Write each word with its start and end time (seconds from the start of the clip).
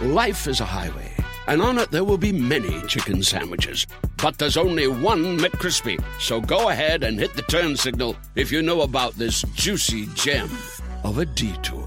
Life 0.00 0.46
is 0.46 0.60
a 0.60 0.64
highway, 0.64 1.10
and 1.46 1.62
on 1.62 1.78
it 1.78 1.90
there 1.90 2.04
will 2.04 2.18
be 2.18 2.32
many 2.32 2.82
chicken 2.82 3.22
sandwiches. 3.22 3.86
But 4.22 4.38
there's 4.38 4.56
only 4.56 4.86
one 4.88 5.38
McCrispy. 5.38 6.02
So 6.20 6.40
go 6.40 6.68
ahead 6.68 7.02
and 7.02 7.18
hit 7.18 7.34
the 7.34 7.42
turn 7.42 7.76
signal 7.76 8.16
if 8.34 8.52
you 8.52 8.62
know 8.62 8.82
about 8.82 9.14
this 9.14 9.42
juicy 9.54 10.06
gem 10.14 10.50
of 11.02 11.18
a 11.18 11.24
detour. 11.24 11.86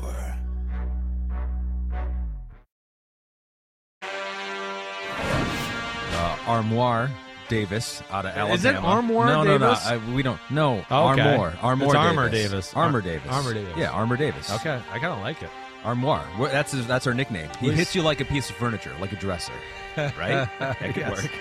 uh, 6.19 6.37
Armoire 6.47 7.09
Davis 7.47 8.03
out 8.11 8.25
of 8.25 8.31
Alabama. 8.31 8.53
Is 8.53 8.65
it 8.65 8.75
Armoire 8.75 9.25
no, 9.27 9.43
Davis? 9.43 9.85
No, 9.85 9.97
no, 9.97 10.11
I, 10.11 10.15
we 10.15 10.23
don't. 10.23 10.39
No, 10.49 10.77
okay. 10.79 10.85
Armoire. 10.89 11.53
Armoire 11.61 11.95
It's 11.95 11.95
Davis. 11.95 12.03
Armour 12.03 12.29
Davis. 12.29 12.73
Armor 12.75 12.97
Ar- 12.97 13.01
Davis. 13.01 13.31
Armour 13.31 13.53
Davis. 13.53 13.73
Yeah, 13.77 13.91
Armor 13.91 14.17
Davis. 14.17 14.51
Okay, 14.51 14.81
I 14.91 14.99
kind 14.99 15.13
of 15.13 15.19
like 15.19 15.41
it. 15.41 15.49
Armoire. 15.83 16.25
That's 16.39 16.71
his, 16.71 16.85
that's 16.87 17.07
our 17.07 17.13
nickname. 17.13 17.49
He 17.59 17.71
hits 17.71 17.95
you 17.95 18.01
like 18.01 18.19
a 18.21 18.25
piece 18.25 18.49
of 18.49 18.55
furniture, 18.57 18.93
like 18.99 19.11
a 19.11 19.15
dresser. 19.15 19.53
Right? 19.97 20.47
that 20.59 20.77
could 20.79 20.95
Yes. 20.97 21.23
work. 21.23 21.31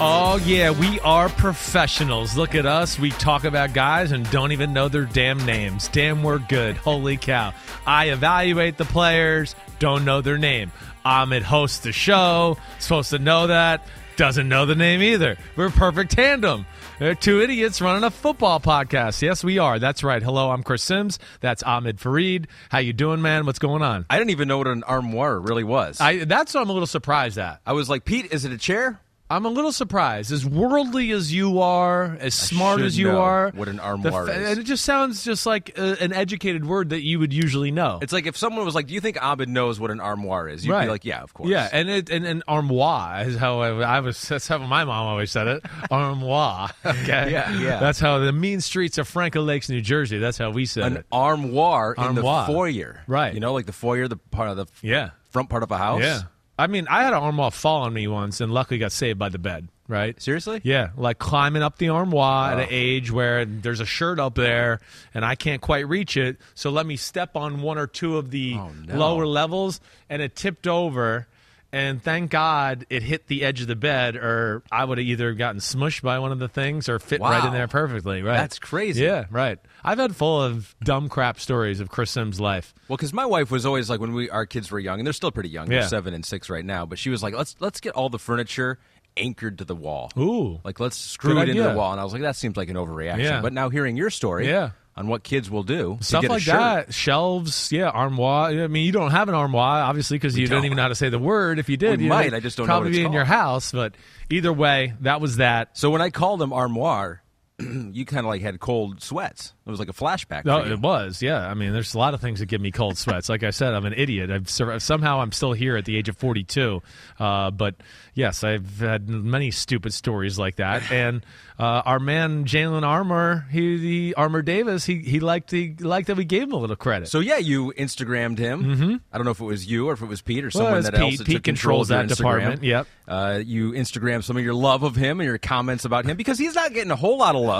Oh 0.00 0.40
yeah, 0.44 0.72
we 0.72 0.98
are 1.00 1.28
professionals. 1.28 2.36
Look 2.36 2.54
at 2.56 2.66
us. 2.66 2.98
We 2.98 3.10
talk 3.10 3.44
about 3.44 3.72
guys 3.74 4.10
and 4.10 4.28
don't 4.32 4.50
even 4.50 4.72
know 4.72 4.88
their 4.88 5.04
damn 5.04 5.44
names. 5.46 5.86
Damn, 5.88 6.24
we're 6.24 6.40
good. 6.40 6.76
Holy 6.76 7.16
cow! 7.16 7.52
I 7.86 8.06
evaluate 8.10 8.76
the 8.76 8.84
players. 8.84 9.54
Don't 9.78 10.04
know 10.04 10.20
their 10.20 10.38
name. 10.38 10.72
Ahmed 11.04 11.44
hosts 11.44 11.78
the 11.80 11.92
show. 11.92 12.56
Supposed 12.80 13.10
to 13.10 13.18
know 13.20 13.46
that. 13.46 13.86
Doesn't 14.16 14.48
know 14.48 14.66
the 14.66 14.74
name 14.74 15.00
either. 15.02 15.36
We're 15.56 15.66
a 15.66 15.70
perfect 15.70 16.12
tandem. 16.12 16.66
They're 17.00 17.16
two 17.16 17.40
idiots 17.40 17.80
running 17.80 18.04
a 18.04 18.10
football 18.10 18.60
podcast. 18.60 19.20
Yes, 19.20 19.42
we 19.42 19.58
are. 19.58 19.80
That's 19.80 20.04
right. 20.04 20.22
Hello, 20.22 20.50
I'm 20.52 20.62
Chris 20.62 20.80
Simms. 20.82 21.18
That's 21.40 21.60
Ahmed 21.64 21.98
Fareed. 21.98 22.46
How 22.68 22.78
you 22.78 22.92
doing, 22.92 23.20
man? 23.20 23.46
What's 23.46 23.58
going 23.58 23.82
on? 23.82 24.06
I 24.08 24.16
didn't 24.16 24.30
even 24.30 24.46
know 24.46 24.58
what 24.58 24.68
an 24.68 24.84
armoire 24.84 25.40
really 25.40 25.64
was. 25.64 26.00
I 26.00 26.24
that's 26.24 26.54
what 26.54 26.60
I'm 26.60 26.70
a 26.70 26.72
little 26.72 26.86
surprised 26.86 27.36
at. 27.36 27.60
I 27.66 27.72
was 27.72 27.90
like, 27.90 28.04
Pete, 28.04 28.32
is 28.32 28.44
it 28.44 28.52
a 28.52 28.58
chair? 28.58 29.00
I'm 29.30 29.46
a 29.46 29.48
little 29.48 29.72
surprised. 29.72 30.30
As 30.32 30.44
worldly 30.44 31.10
as 31.10 31.32
you 31.32 31.60
are, 31.60 32.16
as 32.20 32.34
smart 32.34 32.82
as 32.82 32.98
you 32.98 33.10
are, 33.16 33.50
what 33.54 33.68
an 33.68 33.80
armoire 33.80 34.26
fa- 34.26 34.38
is. 34.38 34.50
and 34.50 34.58
it 34.60 34.64
just 34.64 34.84
sounds 34.84 35.24
just 35.24 35.46
like 35.46 35.78
a, 35.78 35.96
an 36.02 36.12
educated 36.12 36.66
word 36.66 36.90
that 36.90 37.02
you 37.02 37.18
would 37.18 37.32
usually 37.32 37.70
know. 37.70 37.98
It's 38.02 38.12
like 38.12 38.26
if 38.26 38.36
someone 38.36 38.66
was 38.66 38.74
like, 38.74 38.86
"Do 38.86 38.92
you 38.94 39.00
think 39.00 39.20
Ahmed 39.22 39.48
knows 39.48 39.80
what 39.80 39.90
an 39.90 39.98
armoire 40.00 40.46
is?" 40.48 40.64
You'd 40.66 40.72
right. 40.72 40.84
be 40.84 40.90
like, 40.90 41.04
"Yeah, 41.06 41.22
of 41.22 41.32
course." 41.32 41.48
Yeah, 41.48 41.68
and 41.72 41.88
it 41.88 42.10
and, 42.10 42.26
and 42.26 42.42
armoire 42.46 43.22
is 43.26 43.36
how 43.36 43.60
I, 43.60 43.96
I 43.96 44.00
was. 44.00 44.20
That's 44.28 44.46
how 44.46 44.58
my 44.58 44.84
mom 44.84 45.06
always 45.06 45.30
said 45.30 45.46
it. 45.48 45.64
armoire. 45.90 46.68
Okay. 46.84 47.30
Yeah, 47.32 47.58
yeah. 47.58 47.80
That's 47.80 47.98
how 48.00 48.18
the 48.18 48.32
mean 48.32 48.60
streets 48.60 48.98
of 48.98 49.08
Franklin 49.08 49.46
Lakes, 49.46 49.70
New 49.70 49.80
Jersey. 49.80 50.18
That's 50.18 50.36
how 50.38 50.50
we 50.50 50.66
said 50.66 50.84
an 50.84 50.96
it. 50.98 51.06
armoire, 51.10 51.94
in 51.96 52.02
Armoire. 52.02 52.46
the 52.46 52.52
foyer. 52.52 53.02
Right. 53.06 53.32
You 53.32 53.40
know, 53.40 53.54
like 53.54 53.64
the 53.66 53.72
foyer, 53.72 54.06
the 54.06 54.16
part 54.18 54.50
of 54.50 54.56
the 54.58 54.66
Yeah. 54.82 55.10
front 55.30 55.48
part 55.48 55.62
of 55.62 55.70
a 55.70 55.78
house. 55.78 56.02
Yeah. 56.02 56.20
I 56.58 56.66
mean, 56.68 56.86
I 56.88 57.02
had 57.02 57.12
an 57.12 57.18
armoire 57.20 57.50
fall 57.50 57.82
on 57.82 57.92
me 57.92 58.06
once, 58.06 58.40
and 58.40 58.52
luckily 58.52 58.78
got 58.78 58.92
saved 58.92 59.18
by 59.18 59.28
the 59.28 59.38
bed. 59.38 59.68
Right? 59.86 60.20
Seriously? 60.22 60.62
Yeah, 60.64 60.90
like 60.96 61.18
climbing 61.18 61.62
up 61.62 61.76
the 61.76 61.90
armoire 61.90 62.52
at 62.52 62.58
an 62.58 62.68
age 62.70 63.10
where 63.10 63.44
there's 63.44 63.80
a 63.80 63.84
shirt 63.84 64.18
up 64.18 64.34
there 64.34 64.80
and 65.12 65.26
I 65.26 65.34
can't 65.34 65.60
quite 65.60 65.86
reach 65.86 66.16
it. 66.16 66.38
So 66.54 66.70
let 66.70 66.86
me 66.86 66.96
step 66.96 67.36
on 67.36 67.60
one 67.60 67.76
or 67.76 67.86
two 67.86 68.16
of 68.16 68.30
the 68.30 68.54
Oh, 68.58 68.70
no. 68.86 68.96
lower 68.96 69.26
levels, 69.26 69.82
and 70.08 70.22
it 70.22 70.34
tipped 70.36 70.66
over. 70.66 71.26
And 71.70 72.00
thank 72.02 72.30
God 72.30 72.86
it 72.88 73.02
hit 73.02 73.26
the 73.26 73.44
edge 73.44 73.60
of 73.60 73.66
the 73.66 73.74
bed, 73.76 74.14
or 74.16 74.62
I 74.72 74.84
would 74.84 74.96
have 74.98 75.06
either 75.06 75.34
gotten 75.34 75.60
smushed 75.60 76.00
by 76.02 76.18
one 76.20 76.30
of 76.32 76.38
the 76.38 76.46
things 76.48 76.88
or 76.88 76.98
fit 77.00 77.20
right 77.20 77.40
in 77.40 77.46
Wow. 77.46 77.52
there 77.52 77.68
perfectly. 77.68 78.22
Right? 78.22 78.36
That's 78.36 78.58
crazy. 78.60 79.02
Yeah, 79.04 79.24
right. 79.30 79.58
I've 79.84 79.98
had 79.98 80.16
full 80.16 80.42
of 80.42 80.74
dumb 80.82 81.08
crap 81.08 81.38
stories 81.38 81.80
of 81.80 81.90
Chris 81.90 82.10
Simms' 82.10 82.40
life. 82.40 82.72
Well, 82.88 82.96
because 82.96 83.12
my 83.12 83.26
wife 83.26 83.50
was 83.50 83.66
always 83.66 83.90
like 83.90 84.00
when 84.00 84.14
we 84.14 84.30
our 84.30 84.46
kids 84.46 84.70
were 84.70 84.78
young, 84.78 84.98
and 84.98 85.06
they're 85.06 85.12
still 85.12 85.30
pretty 85.32 85.50
young. 85.50 85.70
Yeah. 85.70 85.80
They're 85.80 85.88
seven 85.88 86.14
and 86.14 86.24
six 86.24 86.48
right 86.48 86.64
now. 86.64 86.86
But 86.86 86.98
she 86.98 87.10
was 87.10 87.22
like, 87.22 87.34
"Let's 87.34 87.54
let's 87.60 87.80
get 87.80 87.92
all 87.94 88.08
the 88.08 88.18
furniture 88.18 88.78
anchored 89.16 89.58
to 89.58 89.64
the 89.64 89.76
wall. 89.76 90.10
Ooh. 90.18 90.58
like 90.64 90.80
let's 90.80 90.96
screw 90.96 91.38
it 91.40 91.48
into 91.48 91.62
the 91.62 91.74
wall." 91.74 91.92
And 91.92 92.00
I 92.00 92.04
was 92.04 92.12
like, 92.12 92.22
"That 92.22 92.36
seems 92.36 92.56
like 92.56 92.68
an 92.70 92.76
overreaction." 92.76 93.18
Yeah. 93.24 93.40
But 93.42 93.52
now 93.52 93.68
hearing 93.68 93.96
your 93.96 94.10
story, 94.10 94.48
Yeah. 94.48 94.70
on 94.96 95.06
what 95.08 95.22
kids 95.24 95.50
will 95.50 95.64
do 95.64 95.98
stuff 96.00 96.24
like 96.28 96.40
shirt. 96.42 96.54
that 96.54 96.94
shelves 96.94 97.72
yeah 97.72 97.88
armoire 97.88 98.50
i 98.50 98.68
mean 98.68 98.86
you 98.86 98.92
don't 98.92 99.10
have 99.10 99.28
an 99.28 99.34
armoire 99.34 99.82
obviously 99.82 100.14
because 100.16 100.38
you 100.38 100.46
don't. 100.46 100.58
don't. 100.58 100.66
even 100.66 100.76
know 100.76 100.82
how 100.82 100.88
to 100.88 100.94
say 100.94 101.08
the 101.08 101.18
word 101.18 101.58
if 101.58 101.68
you 101.68 101.76
did 101.76 101.98
We 101.98 102.04
you 102.04 102.08
might, 102.10 102.32
I 102.32 102.38
just 102.38 102.56
don't 102.56 102.68
know 102.68 102.74
probably 102.74 102.92
be 102.92 103.02
in 103.02 103.12
your 103.12 103.24
house 103.24 103.72
but 103.72 103.96
either 104.30 104.52
way 104.52 104.92
that 105.00 105.20
was 105.20 105.38
that 105.38 105.76
So 105.76 105.90
when 105.90 106.00
I 106.00 106.10
called 106.10 106.38
them 106.38 106.52
armoire, 106.52 107.23
you 107.92 108.04
kind 108.04 108.20
of 108.20 108.26
like 108.26 108.42
had 108.42 108.58
cold 108.60 109.02
sweats. 109.02 109.52
It 109.66 109.70
was 109.70 109.78
like 109.78 109.88
a 109.88 109.94
flashback. 109.94 110.44
no 110.44 110.58
it 110.58 110.78
was 110.78 111.22
yeah 111.22 111.38
i 111.48 111.54
mean 111.54 111.72
there's 111.72 111.94
a 111.94 111.98
lot 111.98 112.12
of 112.12 112.20
things 112.20 112.40
that 112.40 112.46
give 112.46 112.60
me 112.60 112.70
cold 112.70 112.98
sweats 112.98 113.30
like 113.30 113.42
i 113.42 113.48
said 113.48 113.72
i'm 113.72 113.86
an 113.86 113.94
idiot 113.96 114.30
i've 114.30 114.50
somehow 114.50 115.22
i'm 115.22 115.32
still 115.32 115.54
here 115.54 115.78
at 115.78 115.86
the 115.86 115.96
age 115.96 116.10
of 116.10 116.18
42 116.18 116.82
uh, 117.18 117.50
but 117.50 117.74
yes 118.12 118.44
i've 118.44 118.78
had 118.80 119.08
many 119.08 119.50
stupid 119.50 119.94
stories 119.94 120.38
like 120.38 120.56
that 120.56 120.82
and 120.92 121.24
uh, 121.58 121.62
our 121.86 121.98
man 121.98 122.44
jalyn 122.44 122.82
armour 122.82 123.46
he 123.50 123.78
the 123.78 124.14
armour 124.16 124.42
davis 124.42 124.84
he, 124.84 124.98
he 124.98 125.18
liked 125.18 125.48
the 125.48 125.74
liked 125.80 126.08
that 126.08 126.18
we 126.18 126.26
gave 126.26 126.42
him 126.42 126.52
a 126.52 126.58
little 126.58 126.76
credit 126.76 127.08
So 127.08 127.20
yeah, 127.20 127.38
you 127.38 127.72
Instagrammed 127.78 128.36
him. 128.38 128.64
Mm-hmm. 128.64 128.94
I 129.12 129.16
don't 129.16 129.24
know 129.24 129.30
if 129.30 129.40
it 129.40 129.44
was 129.44 129.66
you 129.66 129.88
or 129.88 129.94
if 129.94 130.02
it 130.02 130.06
was 130.06 130.20
Pete 130.20 130.44
or 130.44 130.50
someone 130.50 130.76
it's 130.78 130.90
that 130.90 130.98
else 131.00 131.10
Pete. 131.10 131.18
that 131.20 131.26
Pete 131.26 131.42
controls 131.44 131.88
that 131.88 132.04
Instagram. 132.06 132.16
department. 132.16 132.62
Yep. 132.64 132.86
Uh, 133.08 133.40
you 133.44 133.72
Instagram 133.72 134.22
some 134.22 134.36
of 134.36 134.44
your 134.44 134.52
love 134.54 134.82
of 134.82 134.94
him 134.96 135.20
and 135.20 135.26
your 135.26 135.38
comments 135.38 135.84
about 135.86 136.04
him 136.04 136.16
because 136.18 136.38
he's 136.38 136.54
not 136.54 136.74
getting 136.74 136.90
a 136.90 136.96
whole 136.96 137.16
lot 137.18 137.34
of 137.34 137.40
love 137.42 137.53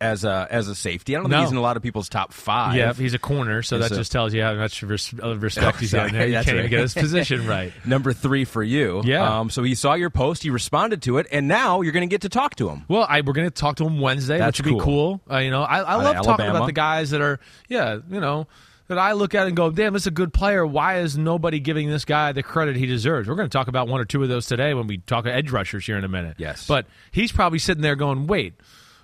as 0.00 0.24
a 0.24 0.48
as 0.50 0.66
a 0.66 0.74
safety. 0.74 1.14
I 1.14 1.20
don't 1.20 1.30
think 1.30 1.40
he's 1.42 1.52
in 1.52 1.56
a 1.56 1.60
lot 1.60 1.76
of 1.76 1.82
people's 1.84 2.08
top 2.08 2.32
five. 2.32 2.74
Yeah, 2.74 2.92
he's 2.92 3.14
a 3.14 3.20
corner, 3.20 3.62
so 3.62 3.78
that 3.78 3.92
just 3.92 4.10
tells 4.10 4.34
you 4.34 4.42
how 4.42 4.52
much 4.54 4.82
res- 4.82 5.14
uh, 5.22 5.36
respect 5.38 5.76
Oh, 5.76 5.78
he's 5.78 5.92
getting 5.92 6.14
there. 6.14 6.26
you 6.26 6.34
can't 6.42 6.58
even 6.58 6.70
get 6.70 6.80
his 6.80 6.92
position 6.94 7.46
right. 7.48 7.72
Number 7.86 8.12
three 8.12 8.44
for 8.44 8.64
you. 8.64 9.02
Yeah. 9.04 9.38
Um, 9.40 9.48
so 9.50 9.62
he 9.62 9.76
saw 9.76 9.94
your 9.94 10.10
post, 10.10 10.42
he 10.42 10.50
responded 10.50 11.02
to 11.02 11.18
it, 11.18 11.28
and 11.30 11.46
now 11.46 11.82
you're 11.82 11.92
going 11.92 12.08
to 12.08 12.12
get 12.12 12.22
to 12.22 12.28
talk 12.28 12.56
to 12.56 12.68
him. 12.68 12.84
Well, 12.88 13.06
I, 13.08 13.20
we're 13.20 13.32
going 13.32 13.46
to 13.48 13.54
talk 13.54 13.76
to 13.76 13.84
him 13.86 14.00
Wednesday, 14.00 14.38
That's 14.38 14.58
which 14.58 14.66
would 14.66 14.78
be 14.78 14.84
cool. 14.84 15.20
cool. 15.28 15.34
Uh, 15.36 15.38
you 15.38 15.52
know, 15.52 15.62
I, 15.62 15.78
I 15.82 15.94
love 15.94 16.24
talking 16.24 16.46
about 16.46 16.66
the 16.66 16.72
guys 16.72 17.10
that 17.10 17.20
are, 17.20 17.38
yeah, 17.68 17.98
you 18.10 18.18
know, 18.18 18.48
that 18.88 18.98
I 18.98 19.12
look 19.12 19.36
at 19.36 19.46
and 19.46 19.56
go, 19.56 19.70
damn, 19.70 19.92
this 19.92 20.02
is 20.02 20.06
a 20.08 20.10
good 20.10 20.32
player. 20.34 20.66
Why 20.66 20.98
is 20.98 21.16
nobody 21.16 21.60
giving 21.60 21.88
this 21.88 22.04
guy 22.04 22.32
the 22.32 22.42
credit 22.42 22.74
he 22.74 22.86
deserves? 22.86 23.28
We're 23.28 23.36
going 23.36 23.48
to 23.48 23.56
talk 23.56 23.68
about 23.68 23.86
one 23.86 24.00
or 24.00 24.04
two 24.04 24.20
of 24.24 24.28
those 24.28 24.46
today 24.46 24.74
when 24.74 24.88
we 24.88 24.98
talk 24.98 25.26
edge 25.26 25.52
rushers 25.52 25.86
here 25.86 25.96
in 25.96 26.02
a 26.02 26.08
minute. 26.08 26.34
Yes. 26.38 26.66
But 26.66 26.86
he's 27.12 27.30
probably 27.30 27.60
sitting 27.60 27.82
there 27.82 27.94
going, 27.94 28.26
wait. 28.26 28.54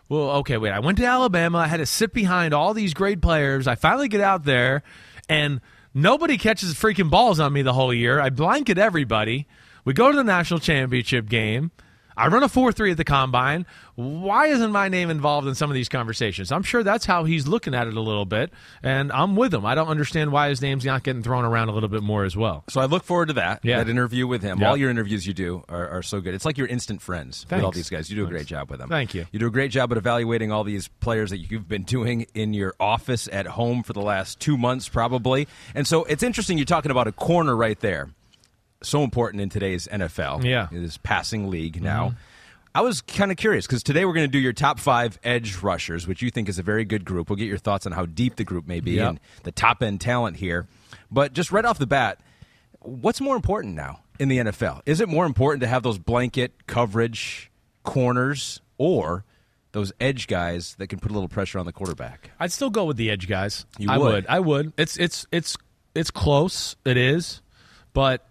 Well, 0.08 0.30
okay, 0.38 0.56
wait. 0.56 0.70
I 0.70 0.78
went 0.78 0.98
to 0.98 1.04
Alabama. 1.04 1.58
I 1.58 1.66
had 1.66 1.78
to 1.78 1.86
sit 1.86 2.12
behind 2.12 2.54
all 2.54 2.72
these 2.72 2.94
great 2.94 3.20
players. 3.20 3.66
I 3.66 3.74
finally 3.74 4.08
get 4.08 4.22
out 4.22 4.44
there, 4.44 4.82
and 5.28 5.60
nobody 5.92 6.38
catches 6.38 6.74
freaking 6.74 7.10
balls 7.10 7.40
on 7.40 7.52
me 7.52 7.62
the 7.62 7.74
whole 7.74 7.92
year. 7.92 8.20
I 8.20 8.30
blanket 8.30 8.78
everybody. 8.78 9.46
We 9.84 9.92
go 9.92 10.10
to 10.10 10.16
the 10.16 10.24
national 10.24 10.60
championship 10.60 11.28
game. 11.28 11.70
I 12.18 12.26
run 12.28 12.42
a 12.42 12.48
4 12.48 12.72
3 12.72 12.90
at 12.90 12.96
the 12.96 13.04
combine. 13.04 13.64
Why 13.94 14.46
isn't 14.46 14.70
my 14.70 14.88
name 14.88 15.10
involved 15.10 15.48
in 15.48 15.54
some 15.54 15.70
of 15.70 15.74
these 15.74 15.88
conversations? 15.88 16.52
I'm 16.52 16.62
sure 16.62 16.82
that's 16.82 17.04
how 17.04 17.24
he's 17.24 17.48
looking 17.48 17.74
at 17.74 17.86
it 17.88 17.94
a 17.94 18.00
little 18.00 18.24
bit, 18.24 18.52
and 18.82 19.10
I'm 19.10 19.34
with 19.34 19.52
him. 19.52 19.66
I 19.66 19.74
don't 19.74 19.88
understand 19.88 20.30
why 20.30 20.50
his 20.50 20.62
name's 20.62 20.84
not 20.84 21.02
getting 21.02 21.22
thrown 21.22 21.44
around 21.44 21.68
a 21.68 21.72
little 21.72 21.88
bit 21.88 22.02
more 22.02 22.24
as 22.24 22.36
well. 22.36 22.64
So 22.68 22.80
I 22.80 22.86
look 22.86 23.02
forward 23.04 23.26
to 23.26 23.34
that. 23.34 23.64
Yeah. 23.64 23.78
That 23.78 23.88
interview 23.88 24.26
with 24.26 24.42
him. 24.42 24.60
Yeah. 24.60 24.68
All 24.68 24.76
your 24.76 24.90
interviews 24.90 25.26
you 25.26 25.34
do 25.34 25.64
are, 25.68 25.88
are 25.88 26.02
so 26.02 26.20
good. 26.20 26.34
It's 26.34 26.44
like 26.44 26.58
you're 26.58 26.68
instant 26.68 27.02
friends 27.02 27.46
with 27.50 27.62
all 27.62 27.72
these 27.72 27.90
guys. 27.90 28.10
You 28.10 28.16
do 28.16 28.26
a 28.26 28.28
great 28.28 28.46
job 28.46 28.70
with 28.70 28.78
them. 28.80 28.88
Thank 28.88 29.14
you. 29.14 29.26
You 29.32 29.38
do 29.38 29.46
a 29.46 29.50
great 29.50 29.70
job 29.70 29.90
at 29.90 29.98
evaluating 29.98 30.52
all 30.52 30.64
these 30.64 30.88
players 30.88 31.30
that 31.30 31.38
you've 31.38 31.68
been 31.68 31.84
doing 31.84 32.26
in 32.34 32.54
your 32.54 32.74
office 32.78 33.28
at 33.32 33.46
home 33.46 33.82
for 33.82 33.92
the 33.92 34.02
last 34.02 34.38
two 34.38 34.56
months, 34.56 34.88
probably. 34.88 35.48
And 35.74 35.86
so 35.86 36.04
it's 36.04 36.22
interesting 36.22 36.58
you're 36.58 36.64
talking 36.64 36.90
about 36.90 37.06
a 37.08 37.12
corner 37.12 37.56
right 37.56 37.78
there. 37.80 38.10
So 38.82 39.02
important 39.02 39.40
in 39.42 39.48
today's 39.48 39.88
NFL. 39.88 40.44
Yeah. 40.44 40.66
Mm-hmm. 40.66 40.82
This 40.82 40.96
passing 40.98 41.48
league 41.50 41.82
now. 41.82 42.14
I 42.74 42.80
was 42.82 43.00
kind 43.00 43.32
of 43.32 43.36
curious 43.36 43.66
because 43.66 43.82
today 43.82 44.04
we're 44.04 44.12
going 44.12 44.28
to 44.28 44.30
do 44.30 44.38
your 44.38 44.52
top 44.52 44.78
five 44.78 45.18
edge 45.24 45.56
rushers, 45.62 46.06
which 46.06 46.22
you 46.22 46.30
think 46.30 46.48
is 46.48 46.58
a 46.60 46.62
very 46.62 46.84
good 46.84 47.04
group. 47.04 47.28
We'll 47.28 47.36
get 47.36 47.48
your 47.48 47.58
thoughts 47.58 47.86
on 47.86 47.92
how 47.92 48.06
deep 48.06 48.36
the 48.36 48.44
group 48.44 48.68
may 48.68 48.78
be 48.80 48.92
Yep. 48.92 49.08
and 49.08 49.20
the 49.42 49.50
top 49.50 49.82
end 49.82 50.00
talent 50.00 50.36
here. 50.36 50.68
But 51.10 51.32
just 51.32 51.50
right 51.50 51.64
off 51.64 51.78
the 51.78 51.86
bat, 51.88 52.20
what's 52.80 53.20
more 53.20 53.34
important 53.34 53.74
now 53.74 54.00
in 54.20 54.28
the 54.28 54.38
NFL? 54.38 54.82
Is 54.86 55.00
it 55.00 55.08
more 55.08 55.26
important 55.26 55.62
to 55.62 55.66
have 55.66 55.82
those 55.82 55.98
blanket 55.98 56.66
coverage 56.68 57.50
corners 57.82 58.60
or 58.76 59.24
those 59.72 59.92
edge 59.98 60.28
guys 60.28 60.76
that 60.78 60.86
can 60.86 61.00
put 61.00 61.10
a 61.10 61.14
little 61.14 61.28
pressure 61.28 61.58
on 61.58 61.66
the 61.66 61.72
quarterback? 61.72 62.30
I'd 62.38 62.52
still 62.52 62.70
go 62.70 62.84
with 62.84 62.96
the 62.96 63.10
edge 63.10 63.26
guys. 63.26 63.66
You 63.78 63.90
I 63.90 63.98
would? 63.98 64.12
would. 64.12 64.26
I 64.28 64.38
would. 64.40 64.72
It's 64.76 64.96
it's 64.98 65.26
it's 65.32 65.56
it's 65.96 66.10
close. 66.12 66.76
It 66.84 66.96
is, 66.96 67.40
but 67.92 68.27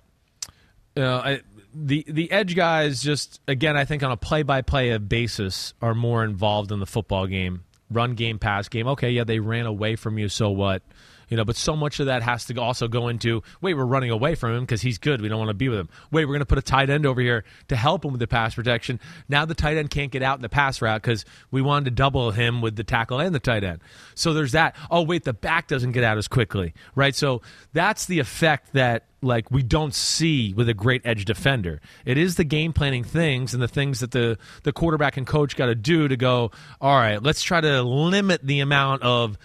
uh, 0.98 1.22
I, 1.24 1.42
the 1.74 2.06
the 2.08 2.32
edge 2.32 2.56
guys 2.56 3.02
just 3.02 3.40
again 3.48 3.78
I 3.78 3.86
think 3.86 4.04
on 4.04 4.12
a 4.12 4.18
play 4.18 4.44
by 4.44 4.62
play 4.62 4.98
basis 4.98 5.74
are 5.82 5.94
more 5.94 6.24
involved 6.24 6.72
in 6.72 6.80
the 6.80 6.86
football 6.86 7.28
game, 7.28 7.64
run 7.92 8.16
game, 8.16 8.40
pass 8.40 8.68
game. 8.68 8.88
Okay, 8.88 9.12
yeah, 9.12 9.24
they 9.24 9.40
ran 9.40 9.66
away 9.66 9.96
from 9.96 10.18
you, 10.18 10.30
so 10.30 10.50
what? 10.50 10.82
You 11.27 11.38
know, 11.38 11.45
but 11.45 11.56
so 11.56 11.75
much 11.75 12.00
of 12.00 12.06
that 12.06 12.24
has 12.24 12.45
to 12.45 12.56
also 12.62 12.88
go 12.88 13.07
into 13.07 13.44
wait, 13.62 13.74
we're 13.74 13.85
running 13.85 14.12
away 14.12 14.35
from 14.35 14.53
him 14.53 14.62
because 14.62 14.81
he's 14.81 14.97
good. 14.97 15.21
We 15.21 15.27
don't 15.27 15.39
want 15.39 15.50
to 15.50 15.56
be 15.56 15.69
with 15.69 15.79
him. 15.79 15.89
Wait, 16.12 16.25
we're 16.25 16.33
going 16.33 16.39
to 16.39 16.45
put 16.45 16.57
a 16.57 16.62
tight 16.62 16.89
end 16.89 17.06
over 17.06 17.21
here 17.21 17.44
to 17.68 17.75
help 17.75 18.06
him 18.06 18.12
with 18.12 18.19
the 18.19 18.27
pass 18.27 18.56
protection. 18.56 19.00
Now 19.27 19.45
the 19.45 19.56
tight 19.56 19.77
end 19.77 19.89
can't 19.89 20.12
get 20.12 20.24
out 20.24 20.38
in 20.38 20.41
the 20.41 20.50
pass 20.50 20.81
route 20.81 21.01
because 21.01 21.25
we 21.51 21.62
wanted 21.62 21.85
to 21.85 21.91
double 21.91 22.31
him 22.31 22.62
with 22.62 22.75
the 22.75 22.83
tackle 22.83 23.19
and 23.19 23.33
the 23.33 23.39
tight 23.39 23.63
end. 23.63 23.81
So 24.15 24.33
there's 24.33 24.53
that. 24.53 24.75
Oh, 24.89 25.03
wait, 25.03 25.24
the 25.24 25.33
back 25.33 25.68
doesn't 25.68 25.91
get 25.91 26.03
out 26.03 26.18
as 26.18 26.27
quickly, 26.27 26.74
right? 26.95 27.15
So 27.15 27.41
that's 27.74 28.06
the 28.06 28.19
effect 28.19 28.74
that 28.74 29.03
like 29.21 29.50
we 29.50 29.63
don't 29.63 29.94
see 29.94 30.53
with 30.53 30.69
a 30.69 30.74
great 30.74 31.01
edge 31.06 31.25
defender. 31.25 31.81
It 32.06 32.18
is 32.18 32.35
the 32.35 32.44
game 32.44 32.74
planning 32.74 33.03
things 33.03 33.53
and 33.53 33.62
the 33.62 33.68
things 33.68 34.00
that 34.00 34.12
the 34.12 34.38
the 34.63 34.71
quarterback 34.71 35.18
and 35.18 35.25
coach 35.25 35.56
got 35.56 35.68
to 35.68 35.75
do 35.75 36.07
to 36.07 36.18
go. 36.18 36.51
All 36.79 36.95
right, 36.95 37.21
let's 37.21 37.41
try 37.41 37.62
to 37.62 37.81
limit 37.81 38.45
the 38.45 38.59
amount 38.59 39.01
of 39.03 39.38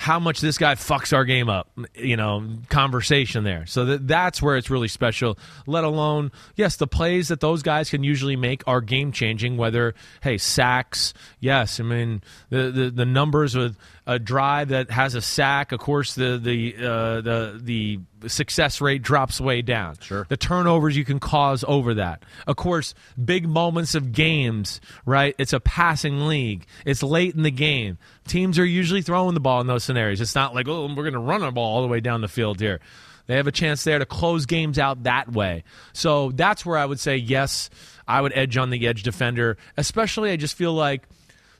how 0.00 0.18
much 0.18 0.40
this 0.40 0.56
guy 0.56 0.76
fucks 0.76 1.14
our 1.14 1.26
game 1.26 1.50
up, 1.50 1.68
you 1.94 2.16
know, 2.16 2.42
conversation 2.70 3.44
there. 3.44 3.66
So 3.66 3.84
that, 3.84 4.08
that's 4.08 4.40
where 4.40 4.56
it's 4.56 4.70
really 4.70 4.88
special, 4.88 5.38
let 5.66 5.84
alone, 5.84 6.32
yes, 6.56 6.76
the 6.76 6.86
plays 6.86 7.28
that 7.28 7.40
those 7.40 7.62
guys 7.62 7.90
can 7.90 8.02
usually 8.02 8.34
make 8.34 8.62
are 8.66 8.80
game 8.80 9.12
changing, 9.12 9.58
whether, 9.58 9.94
hey, 10.22 10.38
sacks, 10.38 11.12
yes, 11.38 11.80
I 11.80 11.82
mean, 11.82 12.22
the, 12.48 12.70
the, 12.70 12.90
the 12.90 13.04
numbers 13.04 13.54
with 13.54 13.76
a 14.06 14.18
drive 14.18 14.70
that 14.70 14.90
has 14.90 15.14
a 15.14 15.20
sack, 15.20 15.70
of 15.70 15.80
course, 15.80 16.14
the 16.14 16.38
the 16.38 16.74
uh, 16.78 17.20
the 17.20 17.60
the 17.62 18.00
success 18.26 18.80
rate 18.80 19.02
drops 19.02 19.40
way 19.40 19.62
down. 19.62 19.96
Sure. 20.00 20.26
The 20.28 20.36
turnovers 20.36 20.96
you 20.96 21.04
can 21.04 21.20
cause 21.20 21.64
over 21.66 21.94
that. 21.94 22.22
Of 22.46 22.56
course, 22.56 22.94
big 23.22 23.48
moments 23.48 23.94
of 23.94 24.12
games, 24.12 24.80
right? 25.04 25.34
It's 25.38 25.52
a 25.52 25.60
passing 25.60 26.26
league. 26.26 26.66
It's 26.84 27.02
late 27.02 27.34
in 27.34 27.42
the 27.42 27.50
game. 27.50 27.98
Teams 28.26 28.58
are 28.58 28.64
usually 28.64 29.02
throwing 29.02 29.34
the 29.34 29.40
ball 29.40 29.60
in 29.60 29.66
those 29.66 29.84
scenarios. 29.84 30.20
It's 30.20 30.34
not 30.34 30.54
like, 30.54 30.68
oh, 30.68 30.86
we're 30.86 31.02
going 31.02 31.12
to 31.12 31.18
run 31.18 31.42
a 31.42 31.52
ball 31.52 31.76
all 31.76 31.82
the 31.82 31.88
way 31.88 32.00
down 32.00 32.20
the 32.20 32.28
field 32.28 32.60
here. 32.60 32.80
They 33.26 33.36
have 33.36 33.46
a 33.46 33.52
chance 33.52 33.84
there 33.84 33.98
to 33.98 34.06
close 34.06 34.46
games 34.46 34.78
out 34.78 35.04
that 35.04 35.30
way. 35.30 35.64
So 35.92 36.32
that's 36.32 36.66
where 36.66 36.76
I 36.76 36.84
would 36.84 36.98
say, 36.98 37.16
yes, 37.16 37.70
I 38.08 38.20
would 38.20 38.32
edge 38.34 38.56
on 38.56 38.70
the 38.70 38.86
edge 38.88 39.02
defender. 39.02 39.56
Especially, 39.76 40.30
I 40.30 40.36
just 40.36 40.56
feel 40.56 40.72
like 40.72 41.08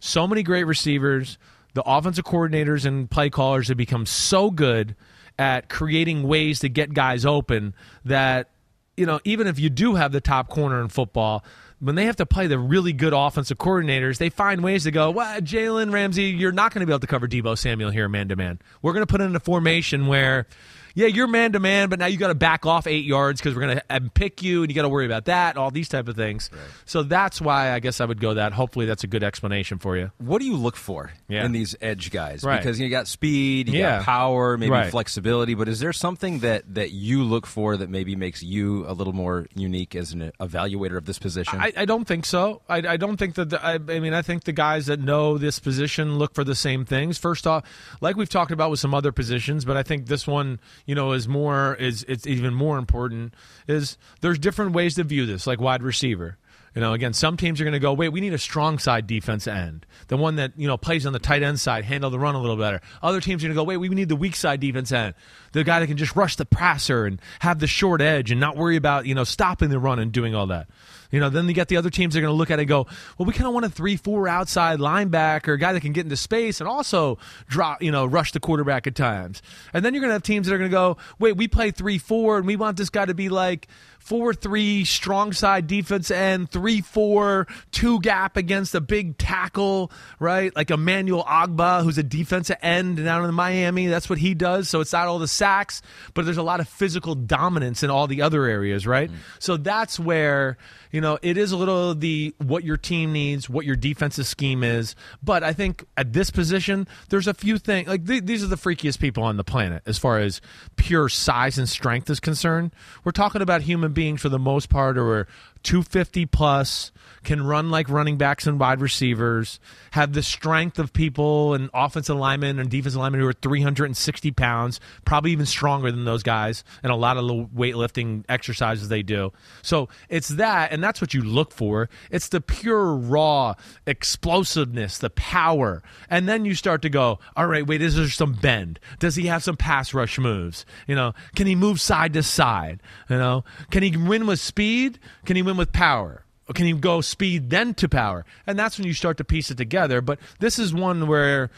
so 0.01 0.27
many 0.27 0.43
great 0.43 0.65
receivers– 0.65 1.39
the 1.75 1.83
offensive 1.87 2.25
coordinators 2.25 2.85
and 2.85 3.11
play 3.11 3.31
callers 3.31 3.69
have 3.69 3.77
become 3.77 4.07
so 4.07 4.51
good 4.51 4.97
at 5.41 5.71
creating 5.71 6.23
ways 6.23 6.59
to 6.59 6.69
get 6.69 6.93
guys 6.93 7.25
open 7.25 7.75
that 8.05 8.51
you 8.95 9.07
know 9.07 9.19
even 9.25 9.47
if 9.47 9.59
you 9.59 9.71
do 9.71 9.95
have 9.95 10.13
the 10.13 10.21
top 10.21 10.51
corner 10.51 10.83
in 10.83 10.89
football 10.89 11.43
when 11.79 11.95
they 11.95 12.05
have 12.05 12.17
to 12.17 12.27
play 12.27 12.47
the 12.47 12.59
really 12.59 12.93
good 12.93 13.15
offensive 13.15 13.57
coordinators, 13.57 14.19
they 14.19 14.29
find 14.29 14.63
ways 14.63 14.85
to 14.85 14.91
go, 14.91 15.11
well, 15.11 15.41
Jalen 15.41 15.91
Ramsey, 15.91 16.25
you're 16.25 16.53
not 16.53 16.75
going 16.75 16.81
to 16.81 16.87
be 16.87 16.93
able 16.93 17.01
to 17.01 17.07
cover 17.07 17.27
Deebo 17.27 17.57
Samuel 17.57 17.89
here 17.89 18.07
man 18.07 18.29
to 18.29 18.37
man. 18.37 18.59
We're 18.83 18.93
going 18.93 19.07
to 19.07 19.11
put 19.11 19.23
in 19.23 19.35
a 19.35 19.41
formation 19.41 20.07
where 20.07 20.47
yeah, 20.95 21.07
you're 21.07 21.27
man 21.27 21.53
to 21.53 21.61
man, 21.61 21.89
but 21.89 21.99
now 21.99 22.07
you 22.07 22.17
got 22.17 22.29
to 22.29 22.35
back 22.35 22.67
off 22.67 22.87
eight 22.87 23.05
yards 23.05 23.41
because 23.41 23.55
we're 23.55 23.63
going 23.63 23.81
to 23.89 24.11
pick 24.15 24.43
you, 24.43 24.63
and 24.63 24.71
you 24.71 24.75
got 24.75 24.83
to 24.83 24.89
worry 24.89 25.07
about 25.07 25.27
that, 25.27 25.57
all 25.57 25.71
these 25.71 25.89
type 25.89 26.09
of 26.09 26.17
things. 26.17 26.51
Right. 26.53 26.61
So 26.85 27.03
that's 27.03 27.41
why 27.41 27.73
I 27.73 27.81
guess 27.81 28.01
I 28.01 28.05
would 28.05 28.21
go 28.21 28.35
that. 28.35 28.53
Hopefully, 28.53 28.87
that's 28.87 29.05
a 29.05 29.07
good 29.07 29.23
explanation 29.23 29.79
for 29.79 29.97
you. 29.97 30.11
What 30.19 30.41
do 30.41 30.47
you 30.47 30.57
look 30.57 30.77
for 30.77 31.13
yeah. 31.29 31.45
in 31.45 31.53
these 31.53 31.77
edge 31.81 32.11
guys? 32.11 32.43
Right. 32.43 32.59
Because 32.59 32.81
you 32.81 32.89
got 32.89 33.09
speed, 33.09 33.69
you 33.69 33.81
yeah. 33.81 33.99
got 33.99 34.05
power, 34.05 34.57
maybe 34.57 34.73
right. 34.73 34.91
flexibility, 34.91 35.55
but 35.55 35.69
is 35.69 35.81
there 35.81 35.93
something 35.93 36.41
that 36.41 36.75
that 36.75 36.91
you 36.93 37.23
look 37.23 37.47
for 37.47 37.77
that 37.77 37.89
maybe 37.89 38.17
makes 38.17 38.43
you 38.43 38.87
a 38.87 38.93
little 38.93 39.13
more 39.13 39.47
unique 39.55 39.95
as 39.95 40.13
an 40.13 40.33
evaluator 40.41 40.97
of 40.97 41.07
this 41.07 41.19
position? 41.19 41.61
I, 41.61 41.73
I 41.77 41.85
don't 41.85 42.07
think 42.07 42.27
so. 42.27 42.63
I, 42.69 42.77
I 42.79 42.97
don't 42.97 43.17
think 43.17 43.35
that. 43.35 43.51
The, 43.51 43.65
I, 43.65 43.75
I 43.75 44.01
mean, 44.01 44.15
I 44.15 44.23
think 44.23 44.45
the 44.45 44.53
guys 44.53 44.87
that 44.87 45.01
know 45.01 45.39
this 45.39 45.59
position 45.59 46.19
look 46.19 46.35
for 46.35 46.45
the 46.45 46.55
same 46.55 46.85
things. 46.85 47.19
First 47.19 47.47
off, 47.47 47.65
like 48.01 48.17
we've 48.17 48.29
talked 48.29 48.53
about 48.53 48.71
with 48.71 48.81
some 48.81 48.95
other 48.95 49.13
positions, 49.13 49.65
but 49.65 49.77
I 49.77 49.83
think 49.83 50.07
this 50.07 50.27
one, 50.27 50.61
you 50.91 50.97
know, 50.97 51.13
is 51.13 51.29
more 51.29 51.77
is 51.77 52.05
it's 52.09 52.27
even 52.27 52.53
more 52.53 52.77
important 52.77 53.33
is 53.69 53.97
there's 54.23 54.41
different 54.41 54.73
ways 54.73 54.97
to 54.97 55.05
view 55.05 55.25
this, 55.25 55.47
like 55.47 55.61
wide 55.61 55.85
receiver. 55.85 56.37
You 56.75 56.81
know, 56.81 56.95
again, 56.95 57.13
some 57.13 57.37
teams 57.37 57.61
are 57.61 57.65
going 57.65 57.75
to 57.75 57.79
go, 57.79 57.93
wait, 57.93 58.09
we 58.09 58.21
need 58.21 58.33
a 58.33 58.39
strong 58.39 58.81
side 58.81 59.07
defense 59.07 59.47
end. 59.47 59.87
The 60.09 60.17
one 60.17 60.35
that, 60.37 60.55
you 60.57 60.67
know, 60.67 60.77
plays 60.77 61.07
on 61.07 61.13
the 61.13 61.21
tight 61.21 61.45
end 61.45 61.61
side, 61.61 61.85
handle 61.85 62.11
the 62.11 62.19
run 62.19 62.35
a 62.35 62.41
little 62.41 62.57
better. 62.57 62.81
Other 63.03 63.21
teams 63.21 63.45
are 63.45 63.47
going 63.47 63.55
to 63.55 63.61
go, 63.61 63.63
wait, 63.63 63.77
we 63.77 63.89
need 63.89 64.09
the 64.09 64.17
weak 64.17 64.35
side 64.35 64.59
defense 64.59 64.91
end. 64.91 65.15
The 65.53 65.63
guy 65.63 65.79
that 65.79 65.87
can 65.87 65.97
just 65.97 66.17
rush 66.17 66.35
the 66.35 66.45
passer 66.45 67.07
and 67.07 67.23
have 67.39 67.61
the 67.61 67.69
short 67.69 68.01
edge 68.01 68.33
and 68.33 68.41
not 68.41 68.57
worry 68.57 68.75
about, 68.75 69.07
you 69.07 69.15
know, 69.15 69.23
stopping 69.23 69.71
the 69.71 69.79
run 69.79 70.01
and 70.01 70.11
doing 70.11 70.35
all 70.35 70.49
that. 70.49 70.67
You 71.11 71.21
know, 71.21 71.29
then 71.29 71.49
you 71.49 71.55
get 71.55 71.69
the 71.69 71.77
other 71.77 71.91
teams 71.91 72.15
that 72.15 72.21
are 72.21 72.23
going 72.23 72.33
to 72.33 72.37
look 72.37 72.51
at 72.51 72.59
it 72.59 72.63
and 72.63 72.69
go, 72.69 72.87
well, 73.19 73.27
we 73.27 73.33
kind 73.33 73.47
of 73.47 73.55
want 73.55 73.67
a 73.67 73.71
three-four 73.71 74.29
outside 74.29 74.79
linebacker, 74.79 75.55
a 75.55 75.59
guy 75.59 75.73
that 75.73 75.81
can 75.81 75.93
get 75.93 76.05
into 76.05 76.17
space 76.17 76.61
and 76.61 76.69
also 76.69 77.19
drop, 77.49 77.83
you 77.83 77.91
know, 77.91 78.07
rush 78.07 78.33
the 78.33 78.41
quarterback 78.41 78.87
at 78.87 78.95
times. 78.95 79.43
And 79.73 79.85
then 79.85 79.93
you're 79.95 80.01
going 80.01 80.11
to 80.11 80.15
have 80.15 80.23
teams 80.23 80.47
that 80.47 80.55
are 80.55 80.59
going 80.59 80.71
to 80.71 80.75
go, 80.75 80.97
wait, 81.19 81.37
we 81.37 81.49
play 81.49 81.71
three-four, 81.71 82.39
and 82.39 82.47
we 82.47 82.57
want 82.57 82.77
this 82.77 82.91
guy 82.91 83.05
to 83.05 83.15
be 83.15 83.29
like 83.29 83.69
four 84.11 84.35
three 84.35 84.85
strong 84.85 85.33
side 85.33 85.69
defense 85.69 86.11
end, 86.11 86.51
three 86.51 86.81
four 86.81 87.47
two 87.71 88.01
gap 88.01 88.37
against 88.37 88.75
a 88.75 88.81
big 88.81 89.17
tackle, 89.19 89.93
right? 90.19 90.55
Like 90.57 90.73
Emmanuel 90.73 91.23
Ogbah, 91.23 91.85
who's 91.85 91.97
a 91.97 92.03
defensive 92.03 92.57
end 92.61 92.97
down 92.97 93.25
in 93.25 93.33
Miami. 93.33 93.87
That's 93.87 94.11
what 94.11 94.19
he 94.19 94.35
does. 94.35 94.69
So 94.69 94.81
it's 94.81 94.93
not 94.93 95.07
all 95.07 95.21
the 95.21 95.29
sacks, 95.29 95.81
but 96.13 96.25
there's 96.25 96.39
a 96.39 96.43
lot 96.43 96.59
of 96.59 96.69
physical 96.69 97.15
dominance 97.15 97.85
in 97.85 97.91
all 97.91 98.09
the 98.09 98.23
other 98.23 98.47
areas, 98.47 98.85
right? 98.85 99.09
Mm. 99.09 99.15
So 99.39 99.57
that's 99.57 100.01
where 100.01 100.59
you 100.91 101.01
know 101.01 101.21
it 101.23 101.37
is 101.37 101.53
a 101.53 101.57
little 101.57 101.95
the 101.95 102.35
what 102.39 102.65
your 102.65 102.79
team 102.79 103.13
needs, 103.13 103.49
what 103.49 103.65
your 103.65 103.77
defensive 103.77 104.27
scheme 104.27 104.65
is. 104.65 104.97
But 105.23 105.45
I 105.45 105.53
think 105.53 105.85
at 105.97 106.13
this 106.13 106.33
position, 106.33 106.89
there's 107.11 107.29
a 107.29 107.35
few 107.35 107.59
things 107.59 107.87
like 107.87 108.05
th- 108.09 108.25
these 108.25 108.43
are 108.43 108.49
the 108.49 108.57
freakiest 108.57 108.99
people 108.99 109.23
on 109.23 109.37
the 109.37 109.45
planet 109.45 109.85
as 109.87 109.99
far 109.99 110.19
as 110.19 110.41
pure 110.75 111.09
size 111.09 111.59
and 111.59 111.69
strength 111.69 112.11
is 112.11 112.19
concerned. 112.19 112.75
We're 113.05 113.13
talking 113.13 113.41
about 113.41 113.63
human 113.63 113.93
beings 113.93 114.00
for 114.17 114.29
the 114.29 114.39
most 114.39 114.69
part 114.69 114.97
are 114.99 115.27
250 115.63 116.27
plus, 116.27 116.93
can 117.25 117.45
run 117.47 117.71
like 117.71 117.89
running 117.89 118.17
backs 118.17 118.47
and 118.47 118.59
wide 118.59 118.81
receivers, 118.81 119.61
have 119.93 120.13
the 120.13 120.23
strength 120.23 120.79
of 120.79 120.93
people 120.93 121.55
and 121.55 121.71
offensive 121.75 122.17
linemen 122.17 122.59
and 122.59 122.71
defensive 122.71 123.01
linemen 123.01 123.21
who 123.21 123.27
are 123.27 123.33
360 123.33 124.31
pounds, 124.33 124.81
probably 125.05 125.33
even 125.33 125.47
stronger 125.47 125.91
than 125.91 126.05
those 126.05 126.23
guys, 126.23 126.65
and 126.83 126.93
a 126.93 126.97
lot 126.97 127.17
of 127.17 127.27
the 127.27 127.45
weightlifting 127.55 128.25
exercises 128.29 128.89
they 128.89 129.03
do. 129.03 129.33
So 129.63 129.89
it's 130.09 130.29
that, 130.29 130.73
and 130.73 130.83
that's 130.83 131.01
what 131.01 131.15
you 131.15 131.23
look 131.23 131.53
for. 131.53 131.89
It's 132.11 132.29
the 132.29 132.41
pure, 132.41 132.95
raw 132.95 133.55
explosiveness, 133.87 134.99
the 134.99 135.11
power. 135.11 135.83
And 136.09 136.29
then 136.29 136.45
you 136.45 136.55
start 136.55 136.83
to 136.83 136.89
go, 136.89 137.19
all 137.37 137.47
right, 137.47 137.67
wait, 137.67 137.83
is 137.83 137.97
there 137.97 138.09
some 138.09 138.33
bend? 138.33 138.81
Does 138.99 139.17
he 139.17 139.27
have 139.27 139.43
some 139.43 139.57
pass 139.57 139.93
rush 139.93 140.19
moves? 140.19 140.65
You 140.87 140.95
know, 140.95 141.13
can 141.35 141.47
he 141.47 141.55
move 141.55 141.81
side 141.81 142.13
to 142.15 142.23
side? 142.23 142.83
You 143.09 143.17
know, 143.17 143.45
can 143.71 143.83
he 143.83 143.97
win 143.97 144.27
with 144.27 144.41
speed? 144.41 144.99
Can 145.25 145.37
he 145.37 145.43
win 145.43 145.57
with 145.57 145.73
power? 145.73 146.25
Can 146.55 146.67
he 146.67 146.73
go 146.73 147.01
speed 147.01 147.51
then 147.51 147.75
to 147.75 147.89
power? 147.89 148.25
And 148.47 148.59
that's 148.59 148.79
when 148.79 148.87
you 148.87 148.95
start 148.95 149.17
to 149.19 149.25
piece 149.25 149.51
it 149.51 149.57
together. 149.57 150.01
But 150.01 150.19
this 150.39 150.59
is 150.59 150.75
one 150.75 151.07
where 151.07 151.51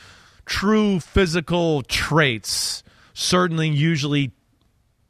true 0.44 1.00
physical 1.00 1.82
traits 1.82 2.82
certainly 3.14 3.68
usually 3.68 4.32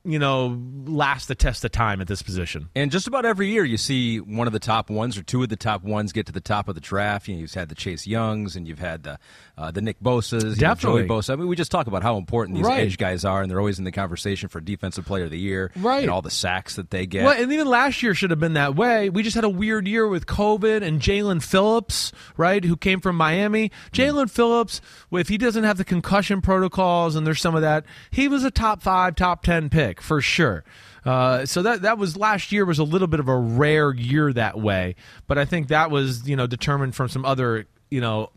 you 0.05 0.19
know, 0.19 0.61
last 0.85 1.29
the 1.29 1.35
test 1.35 1.65
of 1.65 1.71
time 1.71 2.01
at 2.01 2.09
this 2.09 2.23
position. 2.23 2.69
And 2.75 2.91
just 2.91 3.07
about 3.07 3.25
every 3.25 3.49
year, 3.49 3.65
you 3.65 3.77
see 3.77 4.19
one 4.19 4.49
of 4.49 4.53
the 4.53 4.59
top 4.59 4.91
ones 4.91 5.17
or 5.17 5.23
two 5.23 5.43
of 5.43 5.49
the 5.49 5.57
top 5.57 5.85
ones 5.85 6.13
get 6.13 6.27
to 6.27 6.33
the 6.33 6.41
top 6.41 6.69
of 6.69 6.75
the 6.75 6.81
draft. 6.81 7.29
You 7.29 7.35
know, 7.35 7.41
you've 7.41 7.55
had 7.55 7.69
the 7.69 7.77
Chase 7.77 8.07
Youngs 8.07 8.57
and 8.57 8.67
you've 8.67 8.81
had 8.81 9.05
the 9.05 9.19
uh, 9.57 9.71
the 9.71 9.81
Nick 9.81 10.01
Bosa's, 10.01 10.59
definitely 10.59 11.07
Joey 11.07 11.09
Bosa. 11.09 11.35
I 11.35 11.37
mean, 11.37 11.47
we 11.47 11.55
just 11.55 11.71
talk 11.71 11.87
about 11.87 12.03
how 12.03 12.17
important 12.17 12.57
these 12.57 12.67
right. 12.67 12.81
edge 12.81 12.99
guys 12.99 13.25
are, 13.25 13.43
and 13.43 13.51
they're 13.51 13.61
always 13.61 13.79
in 13.79 13.85
the 13.85 13.93
conversation 13.93 14.49
for 14.49 14.61
Defensive 14.61 15.05
Player 15.05 15.25
of 15.25 15.31
the 15.31 15.39
Year, 15.39 15.71
right? 15.77 16.03
And 16.03 16.11
all 16.11 16.23
the 16.23 16.31
sacks 16.31 16.77
that 16.77 16.91
they 16.91 17.07
get. 17.07 17.25
Well, 17.25 17.41
and 17.41 17.53
even 17.53 17.69
last 17.69 18.03
year 18.03 18.15
should 18.15 18.31
have 18.31 18.41
been 18.41 18.55
that 18.55 18.75
way. 18.75 19.09
We 19.09 19.23
just 19.23 19.37
had 19.37 19.45
a 19.45 19.51
weird 19.51 19.87
year 19.87 20.09
with 20.09 20.27
COVID 20.27 20.83
and 20.83 21.01
Jaelan 21.01 21.43
Phillips, 21.43 22.13
right, 22.37 22.65
who 22.65 22.77
came 22.77 23.01
from 23.01 23.17
Miami. 23.17 23.71
Jaelan 23.93 24.25
mm. 24.25 24.31
Phillips, 24.31 24.81
if 25.13 25.29
he 25.29 25.39
doesn't 25.39 25.65
have 25.65 25.77
the 25.77 25.85
concussion 25.85 26.41
protocols 26.41 27.15
and 27.15 27.27
there's 27.27 27.41
some 27.41 27.55
of 27.55 27.63
that, 27.63 27.85
he 28.11 28.27
was 28.27 28.43
a 28.43 28.51
top 28.51 28.83
five, 28.83 29.15
top 29.15 29.43
ten 29.43 29.69
pick 29.69 29.92
for 30.01 30.21
sure. 30.21 30.65
Uh, 31.05 31.45
so 31.47 31.63
that 31.63 31.83
that 31.83 31.99
was 31.99 32.17
last 32.17 32.53
year 32.53 32.65
was 32.65 32.79
a 32.79 32.85
little 32.85 33.09
bit 33.09 33.19
of 33.21 33.29
a 33.29 33.37
rare 33.37 33.93
year 33.93 34.33
that 34.33 34.59
way, 34.59 34.95
but 35.27 35.37
I 35.37 35.45
think 35.45 35.69
that 35.69 35.91
was 35.91 36.29
you 36.29 36.37
know 36.37 36.47
determined 36.47 36.95
from 36.95 37.09
some 37.09 37.25
other 37.25 37.67
you 37.91 38.01
know 38.01 38.31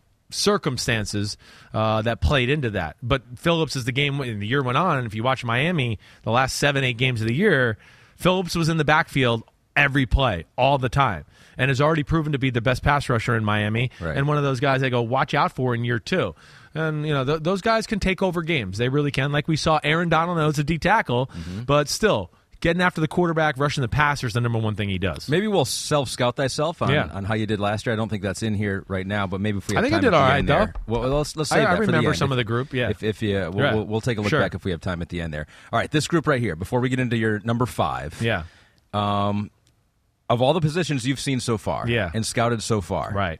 circumstances 0.50 1.36
uh, 1.74 2.02
that 2.02 2.20
played 2.20 2.48
into 2.50 2.70
that. 2.70 2.96
But 3.02 3.22
Phillips, 3.36 3.76
as 3.76 3.84
the 3.84 3.92
game 3.92 4.18
the 4.18 4.46
year 4.46 4.62
went 4.62 4.78
on, 4.78 4.98
and 4.98 5.06
if 5.06 5.14
you 5.14 5.22
watch 5.22 5.44
Miami, 5.44 5.98
the 6.22 6.30
last 6.30 6.56
seven 6.56 6.84
eight 6.84 6.96
games 6.96 7.20
of 7.20 7.26
the 7.28 7.34
year, 7.34 7.78
Phillips 8.16 8.54
was 8.54 8.68
in 8.68 8.76
the 8.76 8.84
backfield 8.84 9.42
every 9.76 10.06
play, 10.06 10.44
all 10.56 10.78
the 10.78 10.88
time, 10.88 11.24
and 11.58 11.68
has 11.68 11.80
already 11.80 12.02
proven 12.02 12.32
to 12.32 12.38
be 12.38 12.50
the 12.50 12.60
best 12.62 12.82
pass 12.82 13.08
rusher 13.08 13.36
in 13.36 13.44
Miami, 13.44 13.90
Right. 14.00 14.16
and 14.16 14.26
one 14.26 14.38
of 14.38 14.42
those 14.42 14.58
guys 14.60 14.82
I 14.82 14.88
go 14.88 15.02
watch 15.02 15.34
out 15.34 15.52
for 15.52 15.74
in 15.74 15.84
year 15.84 15.98
two. 15.98 16.34
And 16.78 17.06
you 17.06 17.12
know 17.14 17.24
th- 17.24 17.40
those 17.42 17.60
guys 17.60 17.86
can 17.86 17.98
take 18.00 18.22
over 18.22 18.42
games; 18.42 18.78
they 18.78 18.88
really 18.88 19.10
can. 19.10 19.32
Like 19.32 19.48
we 19.48 19.56
saw, 19.56 19.80
Aaron 19.82 20.08
Donald 20.08 20.38
knows 20.38 20.58
a 20.58 20.64
D 20.64 20.78
tackle, 20.78 21.26
Mm-hmm. 21.26 21.62
but 21.62 21.88
still 21.88 22.30
getting 22.60 22.80
after 22.80 23.02
the 23.02 23.06
quarterback, 23.08 23.58
rushing 23.58 23.82
the 23.82 23.88
passer 23.88 24.26
is 24.26 24.32
the 24.32 24.40
number 24.40 24.58
one 24.58 24.74
thing 24.74 24.88
he 24.88 24.98
does. 24.98 25.28
Maybe 25.28 25.46
we'll 25.46 25.66
self 25.66 26.08
scout 26.08 26.36
thyself 26.36 26.80
on, 26.80 26.90
Yeah. 26.90 27.08
on 27.12 27.24
how 27.24 27.34
you 27.34 27.46
did 27.46 27.60
last 27.60 27.84
year. 27.86 27.92
I 27.92 27.96
don't 27.96 28.08
think 28.08 28.22
that's 28.22 28.42
in 28.42 28.54
here 28.54 28.82
right 28.88 29.06
now, 29.06 29.26
but 29.26 29.40
maybe 29.42 29.58
if 29.58 29.68
we 29.68 29.76
I 29.76 29.82
think 29.82 29.92
I 29.92 30.00
did 30.00 30.14
all 30.14 30.22
right, 30.22 30.44
though. 30.44 30.54
there- 30.66 30.74
Well, 30.86 31.02
let's 31.10 31.36
let's 31.36 31.52
I- 31.52 31.56
save 31.56 31.66
I 31.66 31.70
that 31.72 31.76
for 31.76 31.82
the 31.86 31.92
remember 31.92 32.10
end. 32.10 32.18
some 32.18 32.28
If- 32.28 32.32
of 32.32 32.36
the 32.38 32.44
group, 32.44 32.72
yeah. 32.72 32.88
If 32.88 33.02
if 33.02 33.20
you 33.22 33.34
we'll, 33.52 33.64
Yeah. 33.64 33.74
we'll, 33.74 33.84
we'll 33.84 34.00
take 34.00 34.16
a 34.18 34.22
look 34.22 34.30
Sure. 34.30 34.40
back 34.40 34.54
if 34.54 34.64
we 34.64 34.70
have 34.70 34.80
time 34.80 35.02
at 35.02 35.10
the 35.10 35.20
end 35.20 35.34
there. 35.34 35.46
All 35.72 35.78
right, 35.78 35.90
this 35.90 36.06
group 36.08 36.26
right 36.26 36.40
here. 36.40 36.56
Before 36.56 36.80
we 36.80 36.88
get 36.88 36.98
into 36.98 37.16
your 37.18 37.40
number 37.40 37.66
five, 37.66 38.20
Yeah, 38.22 38.44
Um, 38.94 39.50
of 40.30 40.40
all 40.40 40.54
the 40.54 40.60
positions 40.60 41.06
you've 41.06 41.20
seen 41.20 41.40
so 41.40 41.58
far, 41.58 41.86
Yeah. 41.88 42.10
and 42.14 42.24
scouted 42.24 42.62
so 42.62 42.80
far, 42.80 43.12
right. 43.14 43.38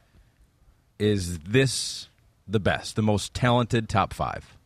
is 0.98 1.38
this 1.40 2.08
the 2.46 2.60
best, 2.60 2.96
the 2.96 3.02
most 3.02 3.34
talented 3.34 3.88
top 3.88 4.12
five? 4.12 4.56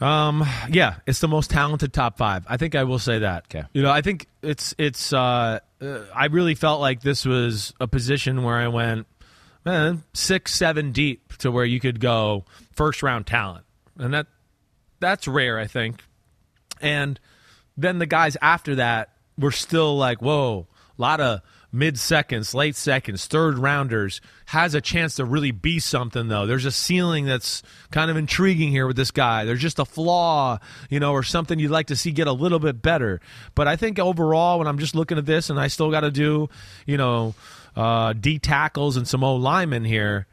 Um, 0.00 0.46
yeah, 0.70 0.96
it's 1.06 1.20
the 1.20 1.28
most 1.28 1.50
talented 1.50 1.92
top 1.92 2.16
five. 2.16 2.44
I 2.48 2.56
think 2.56 2.74
I 2.74 2.84
will 2.84 2.98
say 2.98 3.18
that. 3.18 3.44
Okay. 3.44 3.66
You 3.72 3.82
know, 3.82 3.90
I 3.90 4.00
think 4.00 4.26
it's 4.42 4.74
it's. 4.78 5.12
Uh, 5.12 5.60
uh, 5.80 6.00
I 6.14 6.26
really 6.26 6.54
felt 6.54 6.80
like 6.80 7.02
this 7.02 7.26
was 7.26 7.74
a 7.80 7.86
position 7.86 8.42
where 8.42 8.56
I 8.56 8.68
went, 8.68 9.06
man, 9.64 10.02
six, 10.14 10.54
seven 10.54 10.92
deep 10.92 11.36
to 11.38 11.50
where 11.50 11.66
you 11.66 11.80
could 11.80 12.00
go 12.00 12.44
first 12.72 13.02
round 13.02 13.26
talent, 13.26 13.66
and 13.98 14.14
that 14.14 14.26
that's 15.00 15.28
rare, 15.28 15.58
I 15.58 15.66
think. 15.66 16.02
And 16.80 17.20
then 17.76 17.98
the 17.98 18.06
guys 18.06 18.38
after 18.40 18.76
that 18.76 19.10
were 19.38 19.52
still 19.52 19.98
like, 19.98 20.22
whoa, 20.22 20.66
a 20.98 21.02
lot 21.02 21.20
of 21.20 21.40
mid 21.72 21.98
seconds, 21.98 22.54
late 22.54 22.76
seconds, 22.76 23.26
third 23.26 23.58
rounders 23.58 24.20
has 24.46 24.74
a 24.74 24.80
chance 24.80 25.16
to 25.16 25.24
really 25.24 25.50
be 25.50 25.78
something 25.78 26.28
though. 26.28 26.46
There's 26.46 26.64
a 26.64 26.72
ceiling 26.72 27.26
that's 27.26 27.62
kind 27.90 28.10
of 28.10 28.16
intriguing 28.16 28.70
here 28.70 28.86
with 28.86 28.96
this 28.96 29.10
guy. 29.10 29.44
There's 29.44 29.60
just 29.60 29.78
a 29.78 29.84
flaw, 29.84 30.58
you 30.88 31.00
know, 31.00 31.12
or 31.12 31.22
something 31.22 31.58
you'd 31.58 31.70
like 31.70 31.86
to 31.88 31.96
see 31.96 32.10
get 32.10 32.26
a 32.26 32.32
little 32.32 32.58
bit 32.58 32.82
better. 32.82 33.20
But 33.54 33.68
I 33.68 33.76
think 33.76 33.98
overall, 33.98 34.58
when 34.58 34.66
I'm 34.66 34.78
just 34.78 34.94
looking 34.94 35.18
at 35.18 35.26
this 35.26 35.50
and 35.50 35.60
I 35.60 35.68
still 35.68 35.90
got 35.90 36.00
to 36.00 36.10
do, 36.10 36.48
you 36.86 36.96
know, 36.96 37.34
uh, 37.76 38.12
D 38.12 38.38
tackles 38.38 38.96
and 38.96 39.06
some 39.06 39.22
O 39.24 39.36
linemen 39.36 39.84
here. 39.84 40.26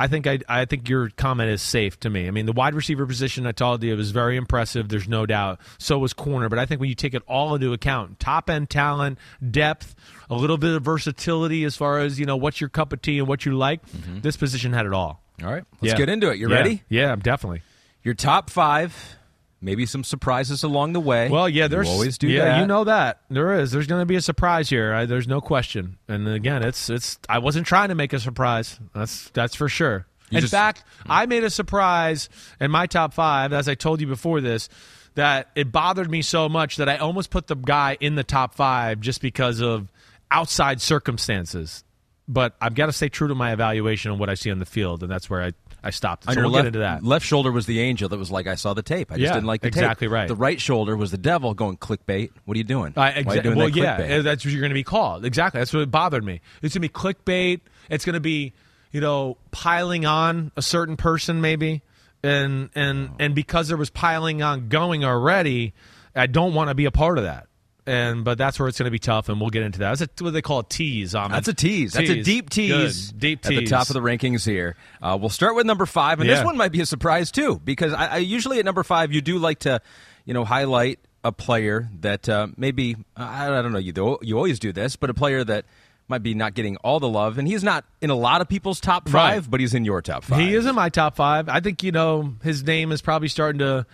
I 0.00 0.08
think 0.08 0.26
I, 0.26 0.40
I 0.48 0.64
think 0.64 0.88
your 0.88 1.10
comment 1.10 1.50
is 1.50 1.62
safe 1.62 2.00
to 2.00 2.10
me. 2.10 2.26
I 2.26 2.32
mean, 2.32 2.44
the 2.44 2.52
wide 2.52 2.74
receiver 2.74 3.06
position 3.06 3.46
I 3.46 3.52
told 3.52 3.84
you 3.84 3.96
was 3.96 4.10
very 4.10 4.36
impressive. 4.36 4.88
There's 4.88 5.06
no 5.06 5.26
doubt. 5.26 5.60
So 5.78 5.96
was 5.96 6.12
corner, 6.12 6.48
but 6.48 6.58
I 6.58 6.66
think 6.66 6.80
when 6.80 6.88
you 6.88 6.96
take 6.96 7.14
it 7.14 7.22
all 7.28 7.54
into 7.54 7.72
account, 7.72 8.18
top 8.18 8.50
end 8.50 8.68
talent, 8.68 9.18
depth, 9.48 9.94
a 10.32 10.36
little 10.38 10.58
bit 10.58 10.74
of 10.74 10.82
versatility 10.82 11.64
as 11.64 11.76
far 11.76 11.98
as 12.00 12.18
you 12.18 12.26
know 12.26 12.36
what's 12.36 12.60
your 12.60 12.70
cup 12.70 12.92
of 12.92 13.02
tea 13.02 13.18
and 13.18 13.28
what 13.28 13.44
you 13.44 13.52
like. 13.52 13.84
Mm-hmm. 13.86 14.20
This 14.20 14.36
position 14.36 14.72
had 14.72 14.86
it 14.86 14.92
all. 14.92 15.22
All 15.42 15.50
right, 15.52 15.64
let's 15.80 15.92
Yeah. 15.92 15.98
get 15.98 16.08
into 16.08 16.30
it. 16.30 16.38
You 16.38 16.48
Yeah. 16.48 16.56
ready? 16.56 16.82
Yeah, 16.88 17.16
definitely. 17.16 17.62
Your 18.04 18.14
top 18.14 18.50
five, 18.50 19.16
maybe 19.60 19.86
some 19.86 20.04
surprises 20.04 20.62
along 20.62 20.92
the 20.92 21.00
way. 21.00 21.28
Well, 21.28 21.48
yeah, 21.48 21.64
You 21.64 21.68
there's 21.68 21.88
always 21.88 22.18
do 22.18 22.28
yeah, 22.28 22.44
that. 22.44 22.60
you 22.60 22.66
know 22.66 22.84
that 22.84 23.20
there 23.30 23.58
is. 23.60 23.70
There's 23.72 23.86
going 23.86 24.02
to 24.02 24.06
be 24.06 24.16
a 24.16 24.20
surprise 24.20 24.68
here. 24.70 24.92
I, 24.94 25.06
there's 25.06 25.28
no 25.28 25.40
question. 25.40 25.98
And 26.08 26.26
again, 26.28 26.62
it's 26.62 26.88
it's. 26.90 27.18
I 27.28 27.38
wasn't 27.38 27.66
trying 27.66 27.88
to 27.90 27.94
make 27.94 28.12
a 28.12 28.20
surprise. 28.20 28.78
That's 28.94 29.30
that's 29.30 29.54
for 29.54 29.68
sure. 29.68 30.06
You 30.30 30.36
in 30.38 30.40
just- 30.42 30.52
fact, 30.52 30.82
mm. 31.00 31.06
I 31.10 31.26
made 31.26 31.44
a 31.44 31.50
surprise 31.50 32.28
in 32.60 32.70
my 32.70 32.86
top 32.86 33.12
five, 33.14 33.52
as 33.52 33.68
I 33.68 33.74
told 33.74 34.00
you 34.00 34.06
before 34.06 34.40
this, 34.40 34.68
that 35.14 35.48
it 35.54 35.70
bothered 35.70 36.10
me 36.10 36.22
so 36.22 36.48
much 36.48 36.76
that 36.76 36.88
I 36.88 36.96
almost 36.96 37.30
put 37.30 37.46
the 37.48 37.54
guy 37.56 37.98
in 38.00 38.14
the 38.14 38.24
top 38.24 38.54
five 38.54 39.00
just 39.00 39.20
because 39.20 39.60
of 39.60 39.92
outside 40.32 40.80
circumstances. 40.80 41.84
But 42.28 42.54
I've 42.60 42.74
got 42.74 42.86
to 42.86 42.92
stay 42.92 43.08
true 43.08 43.28
to 43.28 43.34
my 43.34 43.52
evaluation 43.52 44.10
on 44.12 44.18
what 44.18 44.30
I 44.30 44.34
see 44.34 44.50
on 44.50 44.58
the 44.60 44.64
field, 44.66 45.02
and 45.02 45.10
that's 45.10 45.28
where 45.28 45.42
I, 45.42 45.52
I 45.82 45.90
stopped. 45.90 46.24
So 46.24 46.34
we'll 46.40 46.50
left, 46.50 46.62
get 46.62 46.66
into 46.68 46.78
that. 46.78 47.02
left 47.02 47.26
shoulder 47.26 47.50
was 47.50 47.66
the 47.66 47.80
angel 47.80 48.08
that 48.08 48.16
was 48.16 48.30
like, 48.30 48.46
I 48.46 48.54
saw 48.54 48.74
the 48.74 48.82
tape. 48.82 49.10
I 49.10 49.16
just 49.16 49.24
Yeah, 49.26 49.34
didn't 49.34 49.46
like 49.48 49.60
the 49.60 49.70
tape. 49.70 49.82
exactly 49.82 50.06
right. 50.06 50.28
The 50.28 50.36
right 50.36 50.60
shoulder 50.60 50.96
was 50.96 51.10
the 51.10 51.18
devil 51.18 51.52
going 51.52 51.76
clickbait. 51.76 52.30
What 52.44 52.54
are 52.54 52.58
you 52.58 52.64
doing? 52.64 52.94
I, 52.96 53.22
Why 53.22 53.32
are 53.32 53.36
you 53.36 53.42
doing 53.42 53.58
well, 53.58 53.68
that 53.70 53.98
clickbait? 54.00 54.22
that's 54.22 54.44
what 54.44 54.52
you're 54.52 54.60
going 54.60 54.70
to 54.70 54.74
be 54.74 54.84
called. 54.84 55.24
Exactly. 55.24 55.60
That's 55.60 55.72
what 55.72 55.90
bothered 55.90 56.24
me. 56.24 56.40
It's 56.62 56.74
going 56.74 56.82
to 56.82 56.88
be 56.88 56.88
clickbait. 56.88 57.60
It's 57.90 58.04
going 58.04 58.14
to 58.14 58.20
be, 58.20 58.52
you 58.92 59.00
know, 59.00 59.36
piling 59.50 60.06
on 60.06 60.52
a 60.56 60.62
certain 60.62 60.96
person 60.96 61.40
maybe, 61.40 61.82
and 62.22 62.70
and 62.76 63.10
and 63.18 63.34
because 63.34 63.66
there 63.66 63.76
was 63.76 63.90
piling 63.90 64.42
on 64.42 64.68
going 64.68 65.04
already, 65.04 65.74
I 66.14 66.28
don't 66.28 66.54
want 66.54 66.68
to 66.68 66.74
be 66.76 66.84
a 66.84 66.92
part 66.92 67.18
of 67.18 67.24
that. 67.24 67.48
And 67.84 68.24
but 68.24 68.38
that's 68.38 68.60
where 68.60 68.68
it's 68.68 68.78
going 68.78 68.86
to 68.86 68.92
be 68.92 69.00
tough, 69.00 69.28
and 69.28 69.40
we'll 69.40 69.50
get 69.50 69.64
into 69.64 69.80
that. 69.80 69.98
That's 69.98 70.20
a, 70.20 70.24
what 70.24 70.32
they 70.32 70.42
call 70.42 70.60
a 70.60 70.64
tease. 70.64 71.16
Ahmed. 71.16 71.32
That's 71.32 71.48
a 71.48 71.54
tease. 71.54 71.94
That's 71.94 72.08
a 72.10 72.22
deep 72.22 72.48
tease. 72.48 73.10
Good. 73.10 73.18
Deep 73.20 73.42
tease 73.42 73.58
At 73.58 73.64
the 73.64 73.66
top 73.70 73.88
of 73.88 73.94
the 73.94 74.00
rankings 74.00 74.46
here. 74.46 74.76
Uh, 75.00 75.18
we'll 75.20 75.30
start 75.30 75.56
with 75.56 75.66
number 75.66 75.84
five, 75.84 76.20
and 76.20 76.28
this 76.28 76.44
one 76.44 76.56
might 76.56 76.70
be 76.70 76.80
a 76.80 76.86
surprise 76.86 77.32
too, 77.32 77.60
because 77.64 77.92
I, 77.92 78.06
I 78.06 78.16
usually 78.18 78.60
at 78.60 78.64
number 78.64 78.84
five 78.84 79.12
you 79.12 79.20
do 79.20 79.38
like 79.38 79.60
to, 79.60 79.80
you 80.24 80.32
know, 80.32 80.44
highlight 80.44 81.00
a 81.24 81.32
player 81.32 81.88
that 82.00 82.28
uh, 82.28 82.48
maybe 82.56 82.96
I, 83.16 83.46
I 83.46 83.62
don't 83.62 83.72
know 83.72 83.78
you 83.78 83.92
do, 83.92 84.18
you 84.22 84.36
always 84.36 84.58
do 84.60 84.72
this, 84.72 84.94
but 84.94 85.10
a 85.10 85.14
player 85.14 85.42
that 85.42 85.64
might 86.08 86.22
be 86.22 86.34
not 86.34 86.54
getting 86.54 86.76
all 86.78 87.00
the 87.00 87.08
love, 87.08 87.38
and 87.38 87.48
he's 87.48 87.64
not 87.64 87.84
in 88.00 88.10
a 88.10 88.14
lot 88.14 88.40
of 88.40 88.48
people's 88.48 88.80
top 88.80 89.08
five, 89.08 89.44
Right. 89.44 89.50
but 89.50 89.60
he's 89.60 89.74
in 89.74 89.84
your 89.84 90.02
top 90.02 90.22
five. 90.24 90.40
He 90.40 90.54
is 90.54 90.66
in 90.66 90.74
my 90.76 90.88
top 90.88 91.16
five. 91.16 91.48
I 91.48 91.58
think 91.60 91.82
you 91.82 91.90
know 91.90 92.34
his 92.44 92.62
name 92.62 92.92
is 92.92 93.02
probably 93.02 93.28
starting 93.28 93.60
to, 93.60 93.86